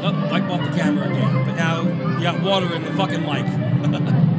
[0.00, 1.44] Oh, wipe off the camera again.
[1.44, 3.46] But now you got water in the fucking mic.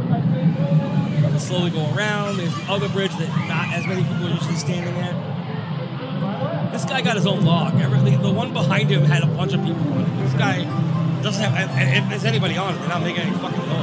[1.35, 2.37] They slowly go around.
[2.37, 6.71] There's the other bridge that not as many people are usually standing at.
[6.71, 7.77] This guy got his own log.
[7.77, 10.23] The one behind him had a bunch of people on it.
[10.23, 10.63] This guy
[11.21, 12.03] doesn't have.
[12.03, 13.74] If there's anybody on it, they're not making any fucking noise.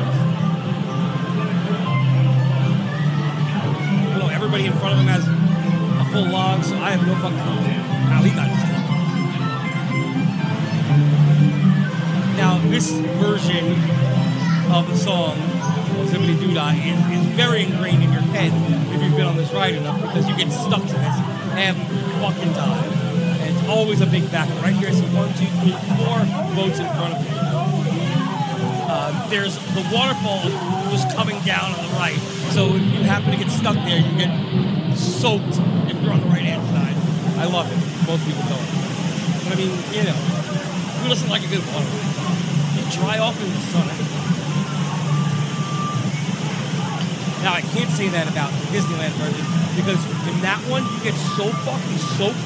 [4.52, 7.72] Everybody in front of him has a full log, so I have no fucking clue
[8.12, 8.84] how he got his log.
[12.36, 13.72] Now, this version
[14.68, 15.40] of the song,
[16.04, 18.52] Zip-a-Dee-Doo-Dah, is, is very ingrained in your head
[18.92, 21.16] if you've been on this ride enough because you get stuck to this
[21.56, 21.88] every
[22.20, 22.92] fucking time.
[23.40, 24.60] And it's always a big backup.
[24.60, 27.40] Right here, I see one, two, three, four boats in front of you.
[28.84, 30.44] Uh, there's the waterfall
[30.92, 32.20] just coming down on the right.
[32.50, 34.34] So if you happen to get stuck there, you get
[34.96, 35.56] soaked
[35.86, 36.96] if you're on the right hand side.
[37.38, 37.78] I love it.
[38.06, 38.68] Most people don't.
[39.46, 40.18] But I mean, you know,
[41.00, 42.34] who doesn't like a good waterfall?
[42.74, 43.88] You dry off in the sun.
[47.42, 49.42] Now I can't say that about the Disneyland version
[49.74, 49.98] because
[50.30, 52.38] in that one you get so fucking soaked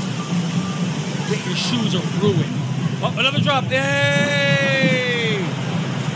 [1.29, 2.55] that your shoes are ruined.
[3.03, 3.65] Oh, another drop!
[3.65, 5.37] Yay!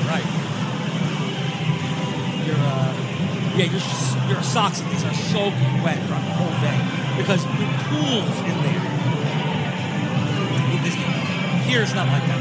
[0.08, 0.24] Right.
[2.46, 2.94] Your uh,
[3.56, 3.82] yeah, your
[4.28, 6.78] your socks and these are soaking wet throughout the whole day
[7.16, 9.00] because the pools in there.
[11.70, 12.40] Here it's not like that.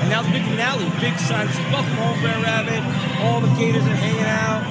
[0.00, 2.80] And now the big finale, big sign says, Welcome home, Br'er Rabbit.
[3.20, 4.64] All the gators are hanging out.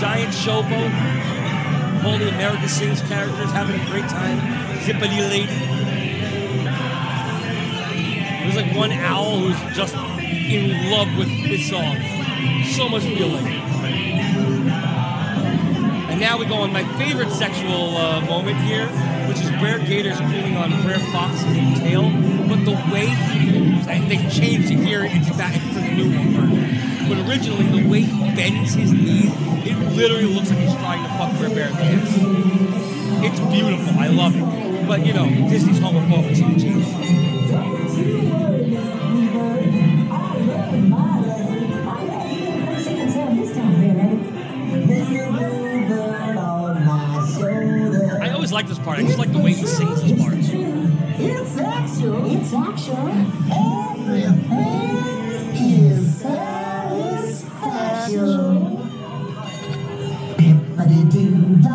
[0.00, 2.04] Giant showboat.
[2.06, 4.38] All the America Sings characters having a great time.
[4.78, 5.52] Zippity lady.
[8.42, 12.21] There's like one owl who's just in love with this song.
[12.72, 13.46] So much feeling.
[16.08, 18.86] And now we go on my favorite sexual uh, moment here,
[19.28, 21.44] which is Br'er Gator's pulling on Br'er Fox's
[21.78, 22.10] tail.
[22.48, 26.16] But the way he moves, and they changed it here, it's back it's the new
[26.16, 27.08] one version.
[27.10, 29.32] But originally, the way he bends his knees,
[29.66, 32.00] it literally looks like he's trying to fuck Br'er Bear in.
[33.22, 34.00] It's beautiful.
[34.00, 34.88] I love it.
[34.88, 37.21] But you know, Disney's homophobic, so they changed.
[48.62, 48.98] Like this part.
[48.98, 50.34] I just like the way he sings this part.
[50.38, 52.14] It's action.
[52.28, 52.52] It's.
[60.78, 61.66] Everything is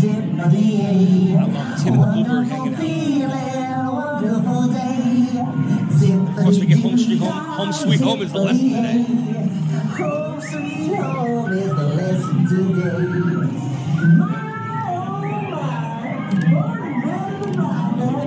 [0.00, 1.36] zippity-yay.
[1.72, 4.24] It's him and the bluebird hanging out.
[6.28, 7.30] Of course, we get home sweet home.
[7.30, 9.02] Home sweet home is the lesson today.
[9.98, 14.35] Home sweet home is the lesson today.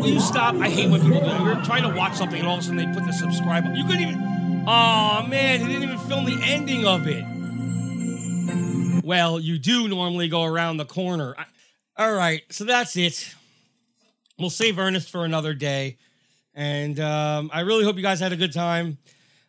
[0.10, 0.56] You stop?
[0.56, 1.42] I hate when people do that.
[1.42, 3.66] You're trying to watch something and all of a sudden they put the subscribe.
[3.76, 4.64] You couldn't even.
[4.68, 7.24] Oh man, he didn't even film the ending of it.
[9.04, 11.36] Well, you do normally go around the corner.
[11.38, 11.46] I-
[11.98, 13.36] all right, so that's it.
[14.38, 15.98] We'll save Ernest for another day.
[16.54, 18.98] And um, I really hope you guys had a good time.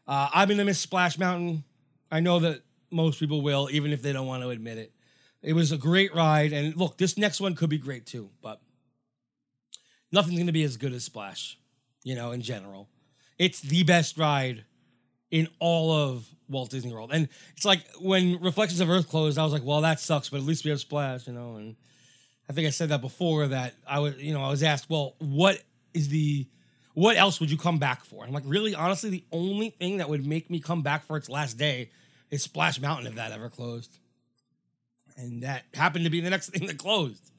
[0.07, 1.63] Uh, I'm going to miss Splash Mountain.
[2.11, 4.93] I know that most people will, even if they don't want to admit it.
[5.43, 6.53] It was a great ride.
[6.53, 8.61] And look, this next one could be great too, but
[10.13, 11.59] nothing's going to be as good as Splash,
[12.03, 12.89] you know, in general.
[13.39, 14.65] It's the best ride
[15.31, 17.11] in all of Walt Disney World.
[17.13, 20.39] And it's like when Reflections of Earth closed, I was like, well, that sucks, but
[20.39, 21.57] at least we have Splash, you know.
[21.57, 21.77] And
[22.49, 25.15] I think I said that before that I was, you know, I was asked, well,
[25.19, 25.63] what
[25.95, 26.49] is the,
[26.95, 28.25] what else would you come back for?
[28.25, 31.17] And I'm like, really, honestly, the only thing that would make me come back for
[31.17, 31.91] its last day
[32.31, 33.99] is Splash Mountain if that ever closed.
[35.17, 37.31] And that happened to be the next thing that closed.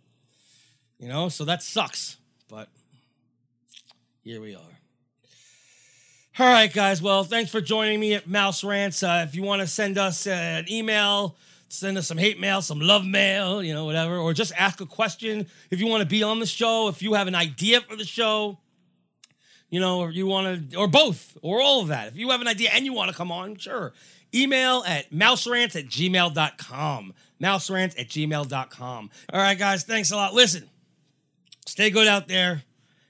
[0.98, 2.18] You know, so that sucks.
[2.52, 2.68] But
[4.26, 4.80] here we are.
[6.38, 7.02] All right, guys.
[7.02, 9.04] Well, thanks for joining me at Mouse Rants.
[9.04, 11.38] Uh, if you want to send us uh, an email,
[11.70, 14.86] send us some hate mail, some love mail, you know, whatever, or just ask a
[14.86, 15.48] question.
[15.70, 18.04] If you want to be on the show, if you have an idea for the
[18.04, 18.60] show,
[19.70, 22.10] you know, or you want to, or both, or all of that.
[22.10, 23.94] If you have an idea and you want to come on, sure.
[24.36, 27.14] Email at mouserants at gmail.com.
[27.42, 29.10] Mouserants at gmail.com.
[29.32, 29.86] All right, guys.
[29.86, 30.34] Thanks a lot.
[30.34, 30.70] Listen,
[31.66, 32.64] stay good out there.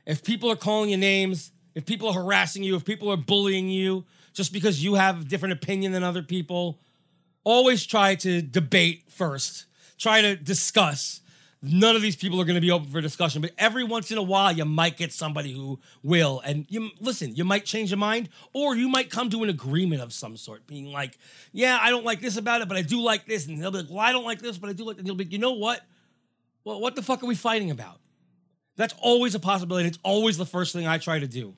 [0.06, 3.70] If people are calling you names, if people are harassing you, if people are bullying
[3.70, 6.80] you just because you have a different opinion than other people,
[7.44, 9.66] always try to debate first.
[9.98, 11.22] Try to discuss.
[11.64, 14.18] None of these people are going to be open for discussion, but every once in
[14.18, 16.42] a while, you might get somebody who will.
[16.44, 20.02] And you listen, you might change your mind, or you might come to an agreement
[20.02, 21.20] of some sort, being like,
[21.52, 23.78] "Yeah, I don't like this about it, but I do like this," and they'll be
[23.78, 25.52] like, "Well, I don't like this, but I do like." And you'll be, "You know
[25.52, 25.86] what?
[26.64, 28.01] Well, what the fuck are we fighting about?"
[28.76, 29.88] That's always a possibility.
[29.88, 31.56] It's always the first thing I try to do.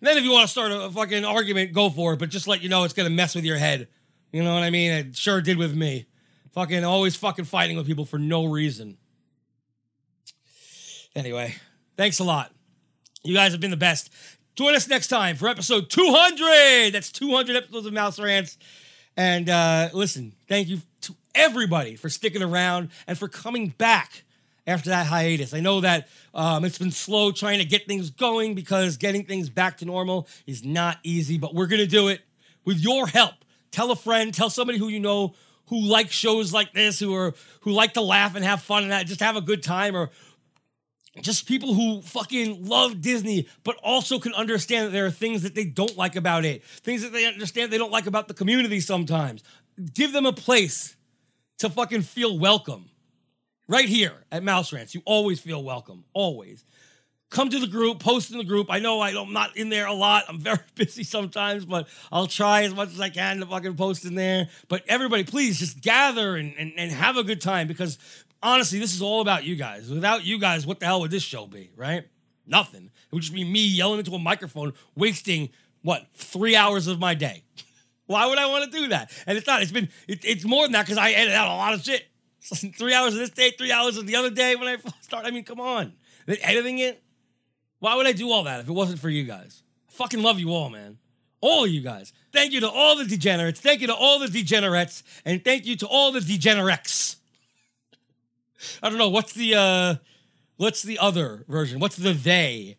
[0.00, 2.18] And then if you want to start a, fucking argument, go for it.
[2.18, 3.88] But just let you know it's gonna mess with your head.
[4.32, 4.92] You know what I mean?
[4.92, 6.06] It sure did with me.
[6.52, 8.96] Fucking always fucking fighting with people for no reason.
[11.14, 11.56] Anyway,
[11.96, 12.52] thanks a lot.
[13.24, 14.10] You guys have been the best.
[14.54, 16.92] Join us next time for episode 200.
[16.92, 18.58] That's 200 episodes of Mouse Rants.
[19.16, 24.24] And uh, listen, thank you to everybody for sticking around and for coming back
[24.68, 25.54] after that hiatus.
[25.54, 29.48] I know that um, it's been slow trying to get things going because getting things
[29.48, 32.20] back to normal is not easy, but we're going to do it
[32.64, 33.34] with your help.
[33.70, 35.34] Tell a friend, tell somebody who you know
[35.66, 39.06] who likes shows like this, who are who like to laugh and have fun and
[39.06, 40.10] just have a good time, or
[41.20, 45.54] just people who fucking love Disney, but also can understand that there are things that
[45.54, 48.80] they don't like about it, things that they understand they don't like about the community
[48.80, 49.42] sometimes.
[49.94, 50.96] Give them a place
[51.58, 52.90] to fucking feel welcome.
[53.68, 56.04] Right here at Mouse Rants, you always feel welcome.
[56.14, 56.64] Always.
[57.28, 58.68] Come to the group, post in the group.
[58.70, 60.24] I know I I'm not in there a lot.
[60.26, 64.06] I'm very busy sometimes, but I'll try as much as I can to fucking post
[64.06, 64.48] in there.
[64.68, 67.98] But everybody, please just gather and, and, and have a good time because
[68.42, 69.90] honestly, this is all about you guys.
[69.90, 72.04] Without you guys, what the hell would this show be, right?
[72.46, 72.86] Nothing.
[72.86, 75.50] It would just be me yelling into a microphone, wasting
[75.82, 77.42] what, three hours of my day.
[78.06, 79.12] Why would I want to do that?
[79.26, 79.60] And it's not.
[79.60, 79.90] It's been.
[80.06, 82.06] It, it's more than that because I edit out a lot of shit.
[82.76, 85.26] three hours of this day, three hours of the other day when I start.
[85.26, 85.92] I mean, come on.
[86.26, 87.02] Then editing it.
[87.80, 89.62] Why would I do all that if it wasn't for you guys?
[89.88, 90.98] I fucking love you all, man.
[91.40, 92.12] All of you guys.
[92.32, 93.60] Thank you to all the degenerates.
[93.60, 97.16] Thank you to all the degenerates, and thank you to all the degenerates.
[98.82, 99.94] I don't know what's the uh,
[100.56, 101.78] what's the other version?
[101.78, 102.76] What's the they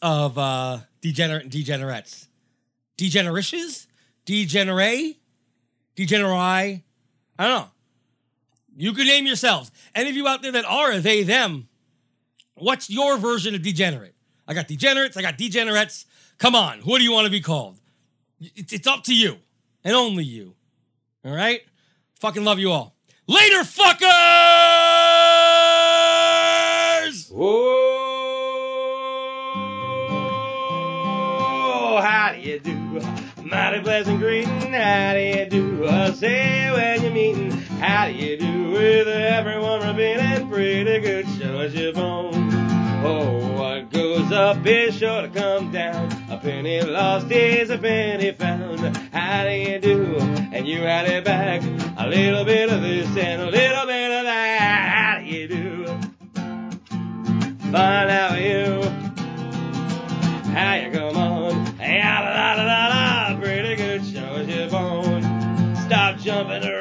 [0.00, 2.28] of uh, degenerate and degenerates?
[2.96, 3.86] Degenerishes?
[4.24, 5.18] Degenerate?
[5.96, 6.82] Degenerate?
[7.38, 7.70] I don't know.
[8.76, 9.70] You can name yourselves.
[9.94, 11.68] Any of you out there that are a they, them,
[12.54, 14.14] what's your version of degenerate?
[14.46, 16.04] I got degenerates, I got degenerates.
[16.38, 17.78] Come on, what do you want to be called?
[18.38, 19.38] It's, up to you
[19.82, 20.54] and only you.
[21.24, 21.62] All right?
[22.20, 22.94] Fucking love you all.
[23.26, 24.06] Later, fuckers!
[31.38, 32.76] Oh, how do you do?
[33.42, 35.86] Mighty pleasant greeting, how do you do?
[36.14, 38.70] Say when you're meeting, how do you do?
[38.70, 42.34] With everyone repeating, pretty good show as you're born.
[43.04, 43.46] Oh,
[44.36, 46.12] up is sure to come down.
[46.30, 48.96] A penny lost is a penny found.
[49.12, 50.16] How do you do?
[50.52, 51.62] And you had it back.
[51.96, 54.92] A little bit of this and a little bit of that.
[54.94, 55.86] How do you do?
[57.72, 58.82] Fine, how you?
[60.52, 61.66] How you come on?
[61.76, 65.22] Hey, la la la la pretty good show as you're born.
[65.86, 66.75] Stop jumping around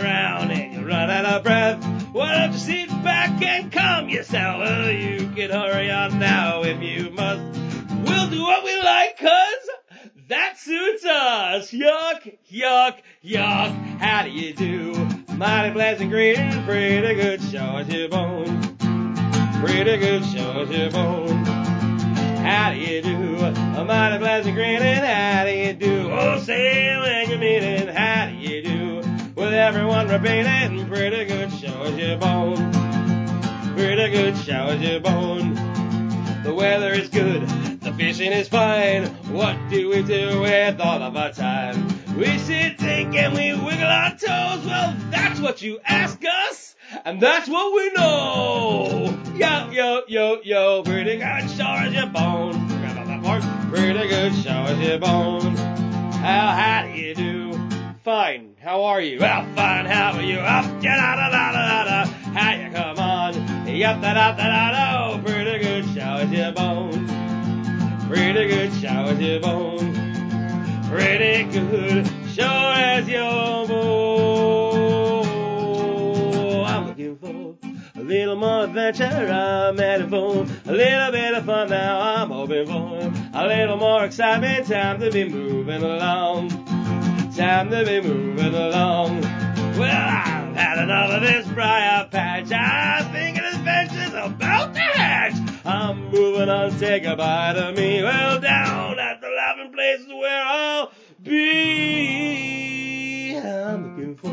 [1.45, 1.83] breath.
[2.11, 4.61] Why don't you sit back and calm yourself?
[4.61, 7.41] Well, you can hurry on now if you must.
[8.03, 9.69] We'll do what we like, cuz
[10.27, 11.71] that suits us.
[11.71, 13.99] Yuck, yuck, yuck.
[13.99, 14.93] How do you do?
[15.35, 18.09] Mighty pleasant greeting, pretty good show as you're.
[19.63, 21.35] Pretty good show as you're.
[22.41, 23.35] How do you do?
[23.45, 26.09] A mighty pleasant grinning, how do you do?
[26.11, 26.84] Oh, say
[29.55, 32.71] everyone repeating, pretty good show as you're born.
[33.75, 35.53] Pretty good show as you're born.
[36.43, 37.47] The weather is good,
[37.79, 39.05] the fishing is fine.
[39.31, 41.87] What do we do with all of our time?
[42.17, 44.65] We sit, think, and we wiggle our toes.
[44.65, 46.75] Well, that's what you ask us,
[47.05, 49.17] and that's what we know.
[49.35, 52.67] Yo, yo, yo, yo, pretty good show as you're born.
[52.67, 55.55] Grab up that fork, pretty good show as you're born.
[55.55, 57.34] How, how do you do?
[58.05, 59.17] Fine, how are you?
[59.19, 60.37] Well, fine, how are you?
[60.37, 62.05] Up, da da da da da.
[62.05, 63.33] How you come on?
[63.67, 65.17] Yup, da da da da da.
[65.23, 67.07] Pretty good show as you're born.
[68.07, 69.95] Pretty good show as you're born.
[70.87, 75.25] Pretty good show as you're born.
[76.67, 77.57] I'm looking for
[77.99, 79.05] a little more adventure.
[79.05, 81.99] I'm heading for a little bit of fun now.
[81.99, 84.67] I'm hoping for a little more excitement.
[84.67, 86.64] Time to be moving along.
[87.35, 89.19] Time to be moving along.
[89.77, 92.49] Well, I've had enough of this briar patch.
[92.49, 95.33] I think an adventure's about to hatch.
[95.65, 98.01] I'm moving on, say bite of me.
[98.03, 103.35] Well, down at the laughing places where I'll be.
[103.35, 104.29] I'm looking for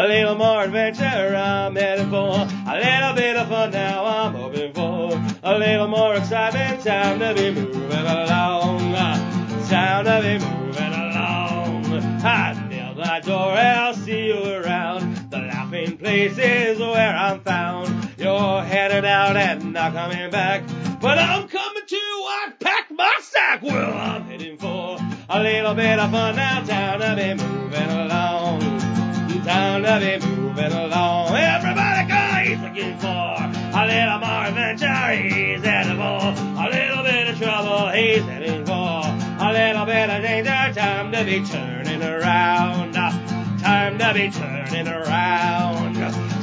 [0.00, 1.04] a little more adventure.
[1.04, 4.06] I'm heading for a little bit of fun now.
[4.06, 5.10] I'm hoping for
[5.42, 6.84] a little more excitement.
[6.84, 8.94] Time to be moving along.
[9.68, 10.38] Time to be
[12.22, 15.30] I nailed my door I'll see you around.
[15.30, 18.10] The laughing place is where I'm found.
[18.18, 20.62] You're headed out and not coming back.
[21.00, 23.62] But I'm coming to, I packed my sack.
[23.62, 26.62] Well, I'm heading for a little bit of fun now.
[26.62, 28.60] Time to be moving along.
[29.44, 31.34] Time to be moving along.
[31.34, 35.10] Everybody go, looking for a little more adventure.
[35.16, 36.20] He's heading for
[36.60, 37.88] a little bit of trouble.
[37.88, 38.89] He's heading for
[39.60, 40.80] little bit of danger.
[40.80, 42.94] Time to be turning around.
[42.94, 45.94] Time to be turning around.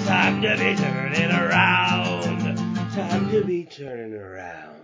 [0.06, 2.58] Time to be turning around.
[2.94, 4.76] Time to be turning around.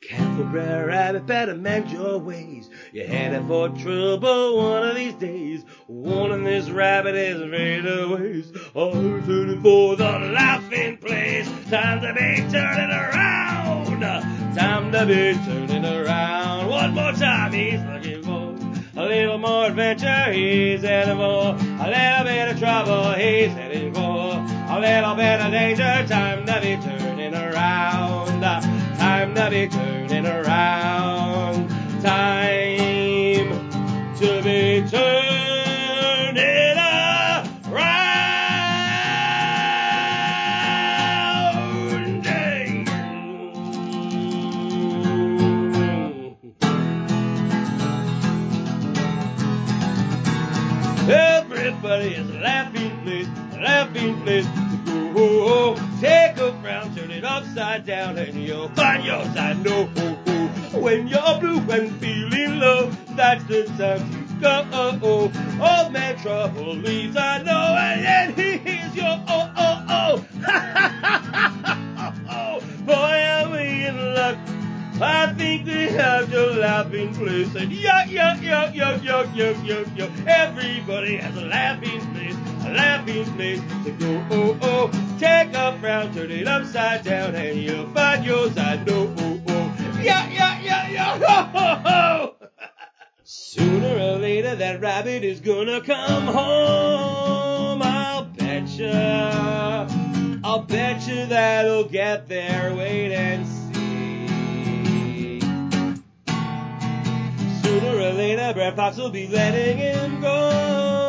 [0.00, 2.70] Careful, Br'er Rabbit, better mend your ways.
[2.92, 5.64] You're headed for trouble one of these days.
[5.88, 8.52] Warning this rabbit is afraid of ways.
[8.76, 11.48] I'm turning for the laughing place.
[11.68, 13.67] Time to be turning around.
[14.58, 16.68] Time to be turning around.
[16.68, 18.56] One more time, he's looking for
[19.00, 20.32] a little more adventure.
[20.32, 23.12] He's heading for a little bit of trouble.
[23.12, 26.04] He's heading for a little bit of danger.
[26.08, 28.40] Time to be turning around.
[28.98, 31.68] Time to be turning around.
[32.02, 33.60] Time
[34.16, 35.27] to be turning
[57.58, 59.64] upside down, and you'll find your side.
[59.64, 59.86] No,
[60.78, 63.98] when you're blue and feeling low, that's the time
[64.40, 65.22] to go.
[65.60, 68.04] Old man trouble leaves, I know, and
[68.36, 70.24] then here's your oh oh oh.
[72.86, 74.38] boy, am we in luck.
[75.00, 77.54] I think we have your laughing place.
[77.54, 80.10] And yo, yo, yo, yo, yo, yo, yo, yo.
[80.26, 82.17] Everybody has a laughing place,
[82.68, 84.24] a laughing place to go.
[84.30, 85.16] Oh, oh.
[85.18, 88.86] Take a frown, turn it upside down, and you'll find your side.
[88.86, 89.74] No, oh, oh.
[89.98, 92.34] Yo, yo, yo, yo, ho, ho, ho.
[93.24, 97.82] Sooner or later, that rabbit is gonna come home.
[97.82, 99.86] I'll betcha.
[100.44, 102.74] I'll betcha that'll get there.
[102.74, 103.68] Wait and see.
[107.62, 111.07] Sooner or later, Br'er Fox will be letting him go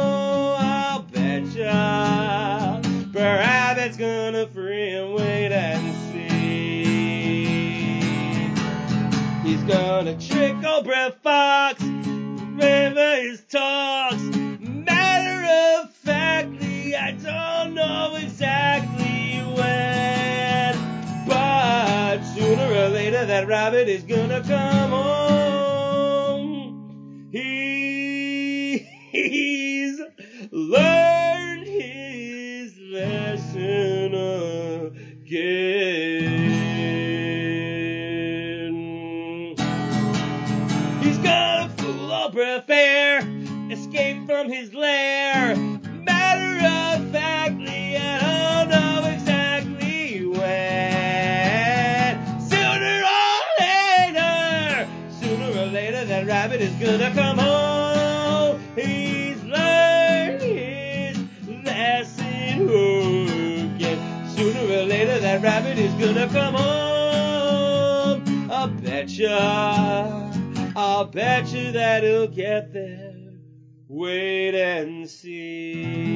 [1.59, 2.83] shop.
[3.11, 6.85] Perhaps it's gonna free him, wait and see.
[9.43, 14.21] He's gonna trick old Br'er Fox, remember his talks.
[14.61, 20.77] Matter of factly, I don't know exactly when,
[21.27, 25.19] but sooner or later that rabbit is gonna come home.
[29.11, 29.99] He's
[30.51, 31.28] learning
[32.99, 34.13] blessing
[35.21, 35.95] again.
[41.01, 43.19] He's gone full of breath air,
[43.71, 45.55] escaped from his lair.
[65.41, 68.23] that rabbit is gonna come home.
[68.51, 70.31] I betcha,
[70.75, 73.15] I betcha that he'll get there.
[73.87, 76.09] Wait and see.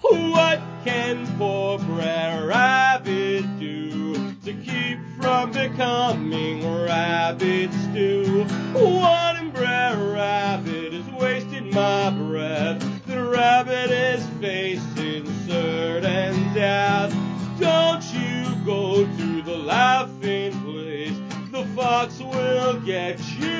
[0.00, 8.44] What can poor Br'er Rabbit do to keep from becoming rabbit stew?
[8.72, 12.87] One Br'er Rabbit is wasting my breath
[13.30, 17.14] rabbit is facing certain death.
[17.58, 21.16] Don't you go to the laughing place,
[21.50, 23.57] the fox will get you.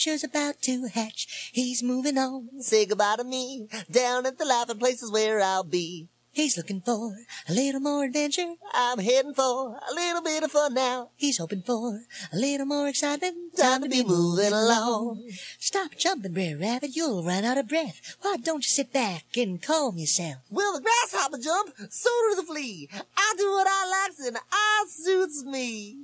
[0.00, 1.50] Thinks adventure's about to hatch.
[1.52, 2.62] He's moving on.
[2.62, 3.68] Say goodbye to me.
[3.90, 6.08] Down at the laughing places where I'll be.
[6.32, 8.54] He's looking for a little more adventure.
[8.72, 11.10] I'm heading for a little bit of fun now.
[11.16, 12.00] He's hoping for
[12.32, 13.54] a little more excitement.
[13.58, 15.28] Time to be moving along.
[15.58, 16.96] Stop jumping, Br'er Rabbit.
[16.96, 18.16] You'll run out of breath.
[18.22, 20.38] Why don't you sit back and calm yourself?
[20.48, 22.88] Well, the grasshopper jump, so do the flea.
[23.18, 25.98] I do what I likes and I suits me.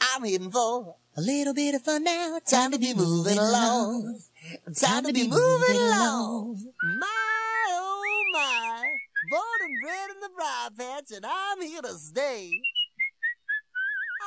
[0.00, 2.38] I'm heading for a little bit of fun now.
[2.46, 4.20] Time to be moving along.
[4.76, 6.62] Time to be moving along.
[7.00, 8.84] My, oh my.
[9.28, 12.50] Born and bred in the briar patch and I'm here to stay.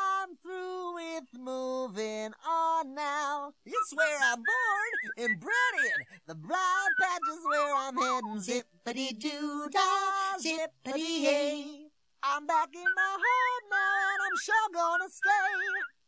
[0.03, 3.53] I'm through with moving on now.
[3.65, 6.05] It's where I'm born and bred in.
[6.27, 8.63] The briar patch is where I'm heading.
[8.85, 11.85] Zippity doo dah, zippity hey.
[12.21, 13.77] I'm back in my home now
[14.11, 16.00] and I'm sure gonna stay.